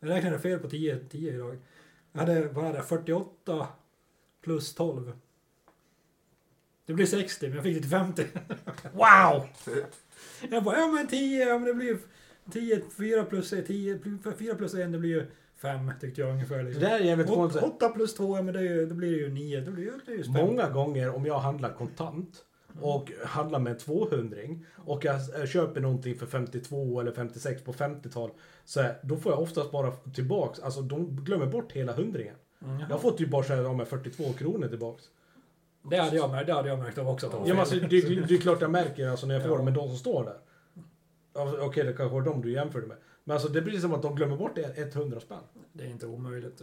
Jag 0.00 0.10
räknade 0.10 0.38
fel 0.38 0.58
på 0.58 0.68
10, 0.68 0.98
10 1.10 1.34
idag. 1.34 1.58
Jag 2.12 2.20
hade, 2.20 2.48
vad 2.48 2.64
hade 2.64 2.76
jag, 2.76 2.88
48 2.88 3.66
plus 4.42 4.74
12. 4.74 5.12
Det 6.86 6.94
blir 6.94 7.06
60, 7.06 7.46
men 7.46 7.54
jag 7.54 7.64
fick 7.64 7.74
det 7.74 7.80
till 7.80 7.90
50. 7.90 8.26
Wow! 8.92 9.46
Jag 10.50 10.64
bara, 10.64 10.78
ja 10.78 10.86
men 10.86 11.06
10, 11.06 11.48
ja 11.48 11.58
men 11.58 11.64
det 11.64 11.74
blir 11.74 11.86
ju 11.86 11.98
10, 12.52 12.82
4 12.98 13.24
plus 13.24 13.52
1, 13.52 13.66
10, 13.66 14.00
4 14.38 14.54
plus 14.54 14.74
1, 14.74 14.92
det 14.92 14.98
blir 14.98 15.10
ju 15.10 15.26
5 15.62 15.90
tyckte 16.00 16.20
jag 16.20 16.30
ungefär. 16.30 16.56
Det 16.58 16.62
Liksom. 16.62 16.82
där 16.82 16.90
är 17.00 17.04
jävligt 17.04 17.26
8, 17.30 17.34
konstigt. 17.36 17.62
8 17.62 17.88
plus 17.88 18.14
2, 18.14 18.36
ja 18.36 18.42
men 18.42 18.54
det, 18.54 18.62
ju, 18.62 18.86
då 18.86 18.94
blir 18.94 19.10
det 19.10 19.16
ju 19.18 19.30
9. 19.32 19.60
Då 19.60 19.70
blir 19.70 19.84
det, 19.84 19.92
det 20.06 20.12
ju. 20.12 20.24
Många 20.30 20.68
gånger 20.70 21.14
om 21.16 21.26
jag 21.26 21.38
handlar 21.38 21.72
kontant 21.72 22.44
och 22.80 23.12
handlar 23.24 23.58
med 23.58 23.72
en 23.72 23.78
200 23.78 24.36
och 24.76 25.04
jag 25.04 25.48
köper 25.48 25.80
någonting 25.80 26.14
för 26.18 26.26
52 26.26 27.00
eller 27.00 27.12
56 27.12 27.62
på 27.64 27.72
50-tal 27.72 28.30
så 28.64 28.80
här, 28.80 28.98
då 29.02 29.16
får 29.16 29.32
jag 29.32 29.40
oftast 29.42 29.70
bara 29.72 29.90
tillbaks, 29.90 30.60
alltså 30.60 30.80
de 30.82 31.16
glömmer 31.24 31.46
bort 31.46 31.72
hela 31.72 31.92
hundringen. 31.92 32.34
Mm, 32.64 32.82
Jag 32.90 33.00
får 33.00 33.10
typ 33.12 33.30
bara 33.30 33.42
så 33.42 33.54
här, 33.54 33.62
ja, 33.62 33.72
men 33.72 33.86
42 33.86 34.32
kronor 34.32 34.68
tillbaks. 34.68 35.04
det, 35.90 35.96
hade 35.96 36.16
jag 36.16 36.30
märkt, 36.30 36.46
det 36.46 36.52
hade 36.52 36.68
jag 36.68 36.78
märkt 36.78 36.98
av 36.98 37.08
också. 37.08 37.30
Ja, 37.32 37.40
men 37.46 37.58
alltså, 37.58 37.74
det, 37.74 37.88
det 38.28 38.34
är 38.34 38.38
klart 38.40 38.60
jag 38.60 38.70
märker 38.70 39.08
alltså, 39.08 39.26
när 39.26 39.34
jag 39.34 39.42
får 39.42 39.52
Ja. 39.52 39.58
det 39.58 39.64
med 39.64 39.74
de 39.74 39.88
som 39.88 39.96
står 39.98 40.24
där. 40.24 40.36
Alltså, 41.42 41.60
Okej, 41.60 41.84
det 41.84 41.92
kanske 41.92 42.14
var 42.14 42.22
de 42.22 42.42
du 42.42 42.52
jämförde 42.52 42.86
med. 42.86 42.96
Men 43.28 43.34
alltså 43.34 43.48
det 43.48 43.62
blir 43.62 43.80
som 43.80 43.94
att 43.94 44.02
de 44.02 44.14
glömmer 44.16 44.36
bort 44.36 44.54
det 44.54 44.78
100 44.94 45.20
spänn. 45.20 45.38
det 45.72 45.84
är 45.84 45.88
inte 45.88 46.06
omöjligt. 46.06 46.62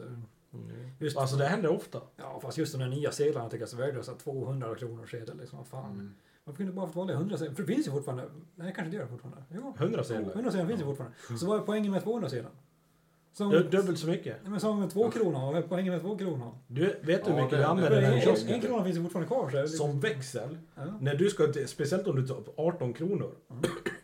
Just, 0.99 1.17
Alltså 1.17 1.35
det 1.35 1.45
händer 1.45 1.69
ofta. 1.69 2.01
Ja, 2.17 2.39
fast 2.43 2.57
just 2.57 2.71
de 2.73 2.77
där 2.77 2.87
nya 2.87 3.11
sedlarna 3.11 3.49
tycker 3.49 3.61
jag 3.61 3.69
så 3.69 3.77
värdelösa. 3.77 4.13
200 4.13 4.75
kronor 4.75 5.05
sedel 5.05 5.37
liksom. 5.37 5.65
Fan. 5.65 5.91
Mm. 5.91 6.13
Varför 6.43 6.57
kunde 6.57 6.71
du 6.71 6.75
bara 6.75 6.87
fått 6.87 6.95
vanliga 6.95 7.17
100 7.17 7.37
sedlar? 7.37 7.53
För 7.55 7.63
det 7.63 7.73
finns 7.73 7.87
ju 7.87 7.91
fortfarande. 7.91 8.23
Nej, 8.55 8.73
kanske 8.75 8.91
det 8.91 8.95
gör 8.97 9.03
det 9.03 9.09
fortfarande. 9.09 9.43
Jo. 9.53 9.73
100 9.77 10.03
sedlar. 10.03 10.33
100 10.33 10.51
sedlar 10.51 10.67
finns 10.67 10.81
ju 10.81 10.85
fortfarande. 10.85 11.15
Så 11.39 11.45
vad 11.47 11.57
är 11.57 11.61
poängen 11.61 11.91
med 11.91 12.03
200 12.03 12.29
sedlar? 12.29 12.51
Som, 13.33 13.49
Du- 13.51 13.63
Dubbelt 13.63 13.99
så 13.99 14.07
mycket. 14.07 14.37
Nej, 14.41 14.51
men 14.51 14.59
som 14.59 14.89
2 14.89 15.11
kronor. 15.11 15.39
Vad 15.51 15.55
är 15.57 15.61
poängen 15.61 15.93
med 15.93 16.01
2 16.01 16.17
kronor? 16.17 16.51
Du 16.67 16.85
vet 17.01 17.27
hur 17.27 17.33
Ja, 17.33 17.35
mycket 17.35 17.49
det- 17.51 17.55
vi 17.55 17.61
det- 17.61 17.67
använder 17.67 18.01
den 18.01 18.13
En, 18.13 18.21
kiosken? 18.21 18.53
en 18.53 18.61
krona 18.61 18.83
finns 18.83 18.97
ju 18.97 19.01
fortfarande 19.03 19.27
kvar. 19.27 19.49
Så 19.49 19.61
liksom- 19.61 19.77
Som 19.91 19.99
växel. 19.99 20.57
Ja. 20.75 20.83
När 21.01 21.15
du 21.15 21.29
ska, 21.29 21.53
speciellt 21.67 22.07
om 22.07 22.15
du 22.15 22.27
tar 22.27 22.43
18 22.57 22.93
kronor. 22.93 23.31
Mm. 23.51 23.61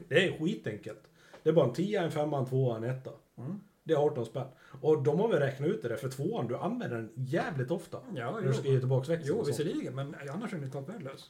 Det 0.07 0.27
är 0.27 0.39
skitenkelt. 0.39 1.01
Det 1.43 1.49
är 1.49 1.53
bara 1.53 1.65
en 1.65 1.73
10, 1.73 2.01
en 2.01 2.11
5, 2.11 2.33
en 2.33 2.45
2, 2.45 2.71
en 2.71 2.83
1. 2.83 3.07
Mm. 3.37 3.59
Det 3.83 3.93
är 3.93 3.97
18 3.97 4.25
spänn. 4.25 4.47
Och 4.81 5.03
de 5.03 5.19
har 5.19 5.27
väl 5.27 5.39
räknat 5.39 5.69
ut 5.69 5.81
det 5.81 5.87
där, 5.87 5.95
för 5.95 6.09
tvåan, 6.09 6.47
du 6.47 6.57
använder 6.57 6.97
den 6.97 7.11
jävligt 7.15 7.71
ofta. 7.71 7.97
Ja, 8.15 8.31
När 8.31 8.47
du 8.47 8.53
ska 8.53 8.67
ge 8.67 8.79
tillbaka 8.79 9.11
växeln. 9.11 9.37
Jo, 9.37 9.43
visserligen. 9.43 9.95
Men 9.95 10.15
annars 10.33 10.53
är 10.53 10.57
den 10.57 10.71
totalt 10.71 10.89
värdelös. 10.89 11.29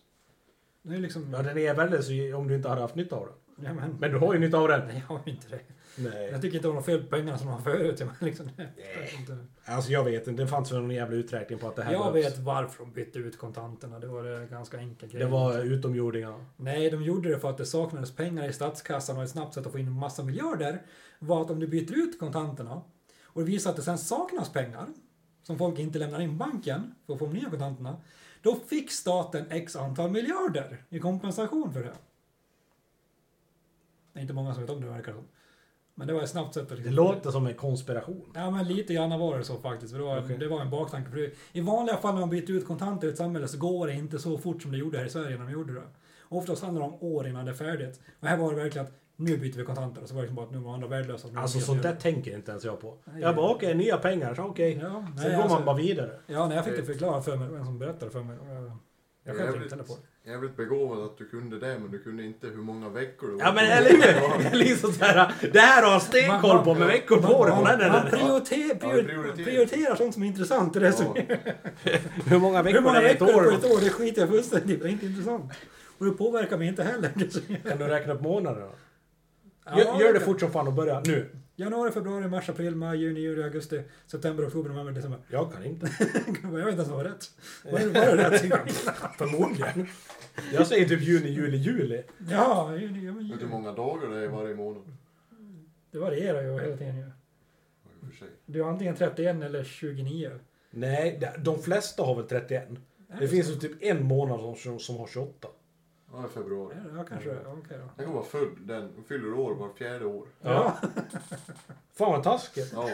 Det 0.81 0.95
är 0.95 0.99
liksom... 0.99 1.33
Ja, 1.33 1.41
den 1.41 1.57
är 1.57 1.73
värdelös 1.73 2.09
om 2.35 2.47
du 2.47 2.55
inte 2.55 2.69
hade 2.69 2.81
haft 2.81 2.95
nytta 2.95 3.15
av 3.15 3.25
den. 3.25 3.65
Ja, 3.65 3.73
men, 3.73 3.95
Men 3.99 4.11
du 4.11 4.17
har 4.17 4.33
ju 4.33 4.39
nytta 4.39 4.57
av 4.57 4.67
den. 4.67 4.87
Nej, 4.87 5.03
jag 5.09 5.15
har 5.15 5.21
ju 5.25 5.31
inte 5.31 5.47
det. 5.49 5.61
Nej. 5.95 6.29
Jag 6.31 6.41
tycker 6.41 6.55
inte 6.55 6.67
de 6.67 6.75
har 6.75 6.83
fel 6.83 7.03
på 7.03 7.09
pengarna 7.09 7.37
som 7.37 7.47
de 7.47 7.53
har 7.53 7.61
förut. 7.61 8.01
Liksom. 8.19 8.49
Alltså 9.65 9.91
jag 9.91 10.03
vet 10.03 10.27
inte, 10.27 10.43
det 10.43 10.47
fanns 10.47 10.71
väl 10.71 10.81
någon 10.81 10.91
jävla 10.91 11.15
uträkning 11.15 11.59
på 11.59 11.67
att 11.67 11.75
det 11.75 11.83
här 11.83 11.91
Jag 11.93 12.13
behövs. 12.13 12.31
vet 12.33 12.39
varför 12.39 12.83
de 12.83 12.91
bytte 12.93 13.19
ut 13.19 13.37
kontanterna. 13.37 13.99
Det 13.99 14.07
var 14.07 14.23
en 14.25 14.47
ganska 14.47 14.77
enkel 14.77 15.09
grej. 15.09 15.19
Det 15.19 15.29
var 15.29 15.59
utomjordingarna. 15.59 16.45
Nej, 16.57 16.89
de 16.89 17.03
gjorde 17.03 17.29
det 17.29 17.39
för 17.39 17.49
att 17.49 17.57
det 17.57 17.65
saknades 17.65 18.15
pengar 18.15 18.49
i 18.49 18.53
statskassan 18.53 19.17
och 19.17 19.23
ett 19.23 19.29
snabbt 19.29 19.53
sätt 19.53 19.65
att 19.65 19.71
få 19.71 19.79
in 19.79 19.87
en 19.87 19.93
massa 19.93 20.23
miljarder 20.23 20.81
var 21.19 21.41
att 21.41 21.51
om 21.51 21.59
du 21.59 21.67
byter 21.67 21.93
ut 21.97 22.19
kontanterna 22.19 22.81
och 23.23 23.41
det 23.41 23.51
visar 23.51 23.69
att 23.69 23.75
det 23.75 23.81
sen 23.81 23.97
saknas 23.97 24.49
pengar 24.53 24.87
som 25.43 25.57
folk 25.57 25.79
inte 25.79 25.99
lämnar 25.99 26.19
in 26.19 26.37
banken 26.37 26.95
för 27.05 27.13
att 27.13 27.19
få 27.19 27.25
de 27.25 27.33
nya 27.33 27.49
kontanterna, 27.49 27.97
då 28.41 28.55
fick 28.55 28.91
staten 28.91 29.45
x 29.51 29.75
antal 29.75 30.11
miljarder 30.11 30.83
i 30.89 30.99
kompensation 30.99 31.73
för 31.73 31.83
det. 31.83 31.93
Det 34.13 34.19
är 34.19 34.21
inte 34.21 34.33
många 34.33 34.53
som 34.53 34.63
vet 34.63 34.69
om 34.69 34.81
det 34.81 34.87
verkar 34.87 35.13
som. 35.13 35.23
Men 35.95 36.07
det 36.07 36.13
var 36.13 36.21
ett 36.21 36.29
snabbt 36.29 36.53
sätt 36.53 36.63
att... 36.63 36.69
Det 36.69 36.75
liksom- 36.75 36.93
låter 36.93 37.31
som 37.31 37.47
en 37.47 37.53
konspiration. 37.53 38.31
Ja, 38.35 38.51
men 38.51 38.67
lite 38.67 38.93
grann 38.93 39.19
var 39.19 39.37
det 39.37 39.43
så 39.43 39.57
faktiskt. 39.57 39.91
För 39.91 39.99
det, 39.99 40.05
var, 40.05 40.19
Okej. 40.19 40.37
det 40.37 40.47
var 40.47 40.61
en 40.61 40.69
baktanke. 40.69 41.09
För 41.11 41.17
det, 41.17 41.31
I 41.51 41.61
vanliga 41.61 41.97
fall 41.97 42.13
när 42.13 42.19
man 42.19 42.29
byter 42.29 42.51
ut 42.51 42.67
kontanter 42.67 43.07
i 43.07 43.11
ett 43.11 43.17
samhälle 43.17 43.47
så 43.47 43.57
går 43.57 43.87
det 43.87 43.93
inte 43.93 44.19
så 44.19 44.37
fort 44.37 44.61
som 44.61 44.71
det 44.71 44.77
gjorde 44.77 44.97
här 44.97 45.05
i 45.05 45.09
Sverige 45.09 45.37
när 45.37 45.45
de 45.45 45.51
gjorde 45.51 45.73
det. 45.73 45.83
Oftast 46.29 46.63
handlar 46.63 46.81
det 46.81 46.87
om 46.87 46.97
år 47.03 47.27
innan 47.27 47.45
det 47.45 47.51
är 47.51 47.55
färdigt. 47.55 47.99
Och 48.19 48.27
här 48.27 48.37
var 48.37 48.51
det 48.53 48.63
verkligen 48.63 48.87
att 48.87 48.93
nu 49.15 49.37
byter 49.37 49.57
vi 49.57 49.63
kontanter. 49.63 50.01
Och 50.01 50.07
så 50.07 50.15
var 50.15 50.21
det 50.21 50.25
liksom 50.25 50.35
bara 50.35 50.45
att 50.45 50.51
nu 50.51 50.57
var 50.57 50.73
andra 50.73 50.87
värdelösa. 50.87 51.27
Nu 51.27 51.39
Alltså 51.39 51.59
sånt 51.59 51.83
där 51.83 51.95
tänker 51.95 52.35
inte 52.35 52.51
ens 52.51 52.63
jag 52.63 52.79
på. 52.79 52.97
Nej, 53.05 53.21
Jag 53.21 53.35
bara 53.35 53.51
okej, 53.51 53.75
nya 53.75 53.97
pengar, 53.97 54.35
så 54.35 54.41
okej. 54.43 54.79
Ja, 54.81 54.89
Sen 54.89 55.13
nej, 55.15 55.35
går 55.35 55.41
alltså, 55.43 55.57
man 55.57 55.65
bara 55.65 55.75
vidare. 55.77 56.19
Ja, 56.27 56.47
när 56.47 56.55
jag 56.55 56.65
fick 56.65 56.77
det 56.77 56.83
förklarat 56.83 57.25
för 57.25 57.35
mig, 57.35 57.47
det 57.47 57.51
var 57.53 57.59
en 57.59 57.65
som 57.65 57.79
berättade 57.79 58.11
för 58.11 58.23
mig. 58.23 58.37
Jag, 58.47 58.71
jag 59.23 59.35
själv 59.35 59.51
tänkte 59.51 59.75
heller 59.75 59.83
på 59.87 59.93
det. 59.93 60.01
Jävligt 60.25 60.57
begåvad 60.57 61.03
att 61.03 61.17
du 61.17 61.29
kunde 61.29 61.59
det, 61.59 61.79
men 61.79 61.91
du 61.91 61.99
kunde 62.03 62.23
inte 62.23 62.47
hur 62.47 62.57
många 62.57 62.89
veckor 62.89 63.27
det 63.27 63.33
var. 63.33 63.41
Ja 63.41 63.53
men 63.53 63.65
eller 63.65 63.89
hur? 63.89 64.55
Liksom 64.55 64.93
så 64.93 65.05
här, 65.05 65.33
det 65.53 65.59
här 65.59 65.91
har 65.91 65.99
stenkoll 65.99 66.63
på 66.63 66.73
med 66.73 66.87
veckor 66.87 67.17
på 67.17 67.45
det. 67.45 67.51
Man, 67.51 67.63
man 67.63 67.79
nej. 67.79 68.11
prioriter, 68.11 68.75
prior, 68.75 69.03
prioriterar. 69.03 69.45
prioriterar 69.45 69.95
sånt 69.95 70.13
som 70.13 70.23
är 70.23 70.27
intressant. 70.27 70.73
Det 70.73 70.79
är 70.79 70.83
det 70.83 70.93
som 70.93 71.15
Ja. 71.15 71.23
Hur 72.25 72.39
många 72.39 72.61
veckor 72.63 72.77
Hur 72.77 72.83
många 72.83 72.99
det 72.99 73.09
är 73.09 73.15
ett 73.15 73.21
veckor 73.21 73.33
på 73.33 73.39
år? 73.39 73.53
ett 73.53 73.65
år, 73.71 73.79
det 73.81 73.89
skiter 73.89 74.21
jag 74.21 74.29
fullständigt 74.29 74.69
i. 74.69 74.75
Det 74.83 74.87
är 74.87 74.91
inte 74.91 75.05
intressant. 75.05 75.51
Och 75.97 76.05
det 76.05 76.11
påverkar 76.11 76.57
mig 76.57 76.67
inte 76.67 76.83
heller. 76.83 77.09
Kan 77.69 77.77
du 77.77 77.85
räkna 77.87 78.13
upp 78.13 78.21
månaderna? 78.21 78.67
Ja, 79.65 79.79
Gör, 79.79 79.99
gör 79.99 80.13
det 80.13 80.19
fort 80.19 80.39
som 80.39 80.51
fan 80.51 80.67
och 80.67 80.73
börja 80.73 80.99
nu. 80.99 81.29
Januari, 81.61 81.91
februari, 81.91 82.27
mars, 82.27 82.49
april, 82.49 82.75
maj, 82.75 82.97
juni, 83.01 83.19
juli, 83.19 83.43
augusti, 83.43 83.81
september, 84.07 84.47
oktober, 84.47 84.69
november, 84.69 84.93
december. 84.93 85.19
Jag 85.29 85.53
kan 85.53 85.63
inte. 85.65 85.85
Jag 86.43 86.49
vet 86.51 86.67
inte 86.67 86.69
ens 86.71 86.87
vad 86.87 86.97
var 86.97 87.03
rätt. 87.03 87.31
Var 87.71 87.79
det, 87.79 87.89
det 87.89 88.29
rätt? 88.29 88.41
Förmodligen. 89.17 89.87
Jag 90.53 90.67
säger 90.67 90.85
typ 90.87 91.01
juni, 91.01 91.29
juli, 91.29 91.57
juli. 91.57 92.03
Ja, 92.29 92.75
juni, 92.75 93.05
ja, 93.05 93.11
men 93.13 93.17
Vet 93.17 93.27
du 93.27 93.33
hur 93.33 93.39
juli. 93.39 93.45
många 93.51 93.71
dagar 93.71 94.09
det 94.09 94.17
är 94.25 94.27
varje 94.27 94.55
månad? 94.55 94.83
Det 95.91 95.99
varierar 95.99 96.41
ju 96.41 96.59
hela 96.61 96.77
tiden 96.77 96.97
ju. 96.97 97.05
Du 98.45 98.61
har 98.61 98.69
antingen 98.69 98.95
31 98.95 99.43
eller 99.43 99.63
29. 99.63 100.31
Nej, 100.71 101.17
det- 101.21 101.33
de 101.43 101.61
flesta 101.61 102.03
har 102.03 102.15
väl 102.15 102.25
31. 102.27 102.67
Det 103.19 103.27
finns 103.27 103.49
ju 103.49 103.55
typ 103.55 103.71
en 103.83 104.03
månad 104.03 104.57
som, 104.57 104.79
som 104.79 104.97
har 104.97 105.07
28. 105.07 105.47
Ja, 106.13 106.25
i 106.25 106.29
februari. 106.33 106.75
Ja, 106.85 106.97
Ja, 106.97 107.03
kanske. 107.03 107.29
Ja, 107.29 107.35
Okej 107.63 107.77
då. 107.77 107.89
Jag 107.97 108.05
kan 108.05 108.13
vara 108.13 108.23
född 108.25 108.49
den, 108.59 108.89
fyller 109.07 109.33
år 109.33 109.53
var 109.55 109.69
fjärde 109.77 110.05
år. 110.05 110.27
Ja. 110.41 110.77
Fan 111.93 112.11
vad 112.11 112.23
taskigt. 112.23 112.71
Ja, 112.75 112.89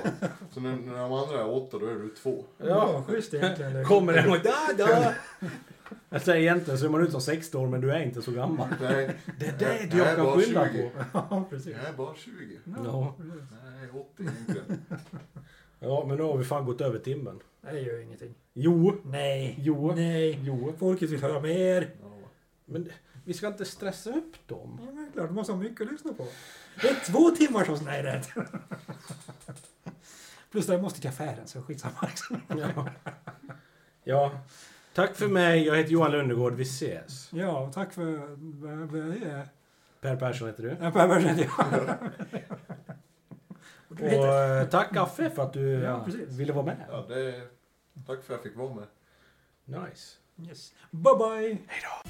så 0.51 0.59
när, 0.59 0.75
när 0.75 0.97
de 1.01 1.13
andra 1.13 1.39
är 1.39 1.49
åtta, 1.49 1.77
då 1.79 1.85
är 1.85 1.93
du 1.95 2.09
två. 2.09 2.43
Ja, 2.57 3.03
schysst 3.07 3.33
egentligen. 3.33 3.73
Det- 3.73 3.83
Kommer 3.87 4.13
den 4.13 4.29
och 4.29 4.37
da, 4.43 4.85
da. 4.85 5.13
Jag 6.09 6.21
säger 6.21 6.41
egentligen 6.41 6.77
så 6.79 6.85
är 6.85 6.89
man 6.89 7.01
ut 7.03 7.11
som 7.11 7.21
60 7.21 7.57
år 7.57 7.67
men 7.67 7.81
du 7.81 7.91
är 7.91 7.99
inte 8.03 8.21
så 8.21 8.31
gammal. 8.31 8.67
Nej, 8.81 9.15
Det 9.39 9.45
är 9.47 9.53
det 9.59 9.97
Jag 9.97 10.07
jag 10.07 10.15
kan 10.15 10.31
skylla 10.41 10.69
20. 10.71 10.89
på. 10.89 11.03
Ja, 11.13 11.45
precis. 11.49 11.75
jag 11.81 11.89
är 11.89 11.93
bara 11.97 12.15
20. 12.15 12.59
Ja. 12.85 13.15
Nej, 13.19 13.89
80 13.93 14.23
egentligen. 14.23 14.85
Ja, 15.79 16.05
men 16.07 16.17
nu 16.17 16.23
har 16.23 16.37
vi 16.37 16.43
fan 16.43 16.65
gått 16.65 16.81
över 16.81 16.99
timmen. 16.99 17.39
Det 17.61 17.79
gör 17.79 17.99
ingenting. 18.01 18.33
Jo, 18.53 18.93
Nej. 19.03 19.55
jo, 19.61 19.93
Nej. 19.95 20.39
jo. 20.43 20.73
Folket 20.79 21.09
vill 21.09 21.21
höra 21.21 21.41
mer. 21.41 21.89
Ja. 22.01 22.07
Men 22.65 22.89
vi 23.27 23.33
ska 23.33 23.47
inte 23.47 23.65
stressa 23.65 24.09
upp 24.09 24.47
dem. 24.47 24.79
Ja, 24.85 24.91
men 24.91 25.11
klart, 25.13 25.27
de 25.27 25.33
måste 25.35 25.53
ha 25.53 25.59
mycket 25.59 25.81
att 25.81 25.91
lyssna 25.91 26.13
på. 26.13 26.27
Det 26.81 26.87
är 26.89 26.95
två 27.11 27.29
timmar 27.29 27.63
som... 27.63 27.85
Nej, 27.85 28.03
det 28.03 28.09
är. 28.09 28.23
Plus 30.51 30.65
det 30.65 30.73
jag 30.73 30.81
måste 30.81 31.01
till 31.01 31.09
affären, 31.09 31.47
så 31.47 31.61
skitsamma. 31.61 32.09
Ja. 32.47 32.89
ja. 34.03 34.39
Tack 34.93 35.15
för 35.15 35.27
mig. 35.27 35.65
Jag 35.65 35.75
heter 35.75 35.91
Johan 35.91 36.11
Lundegård. 36.11 36.53
Vi 36.53 36.63
ses. 36.63 37.29
Ja, 37.33 37.71
tack 37.73 37.93
för... 37.93 38.01
är? 39.27 39.47
Per 40.01 40.15
Persson 40.15 40.47
heter 40.47 40.63
du. 40.63 40.69
Ja, 40.81 40.91
Per 40.91 41.07
Persson, 41.07 41.37
ja. 41.37 41.95
Och 43.87 43.95
du 43.95 44.03
Och 44.03 44.09
heter- 44.09 44.61
eh, 44.61 44.67
tack 44.67 44.95
Affe 44.95 45.29
för 45.29 45.43
att 45.43 45.53
du 45.53 45.69
Ja, 45.69 46.07
ville 46.27 46.53
vara 46.53 46.65
med. 46.65 46.85
Ja, 46.89 47.05
det, 47.07 47.41
tack 48.07 48.23
för 48.23 48.33
att 48.33 48.39
jag 48.39 48.43
fick 48.43 48.55
vara 48.55 48.73
med. 48.73 48.87
Nice. 49.65 50.17
Yes. 50.47 50.73
Bye, 50.91 51.15
bye! 51.17 51.57
Hej 51.67 51.81
då. 51.83 52.09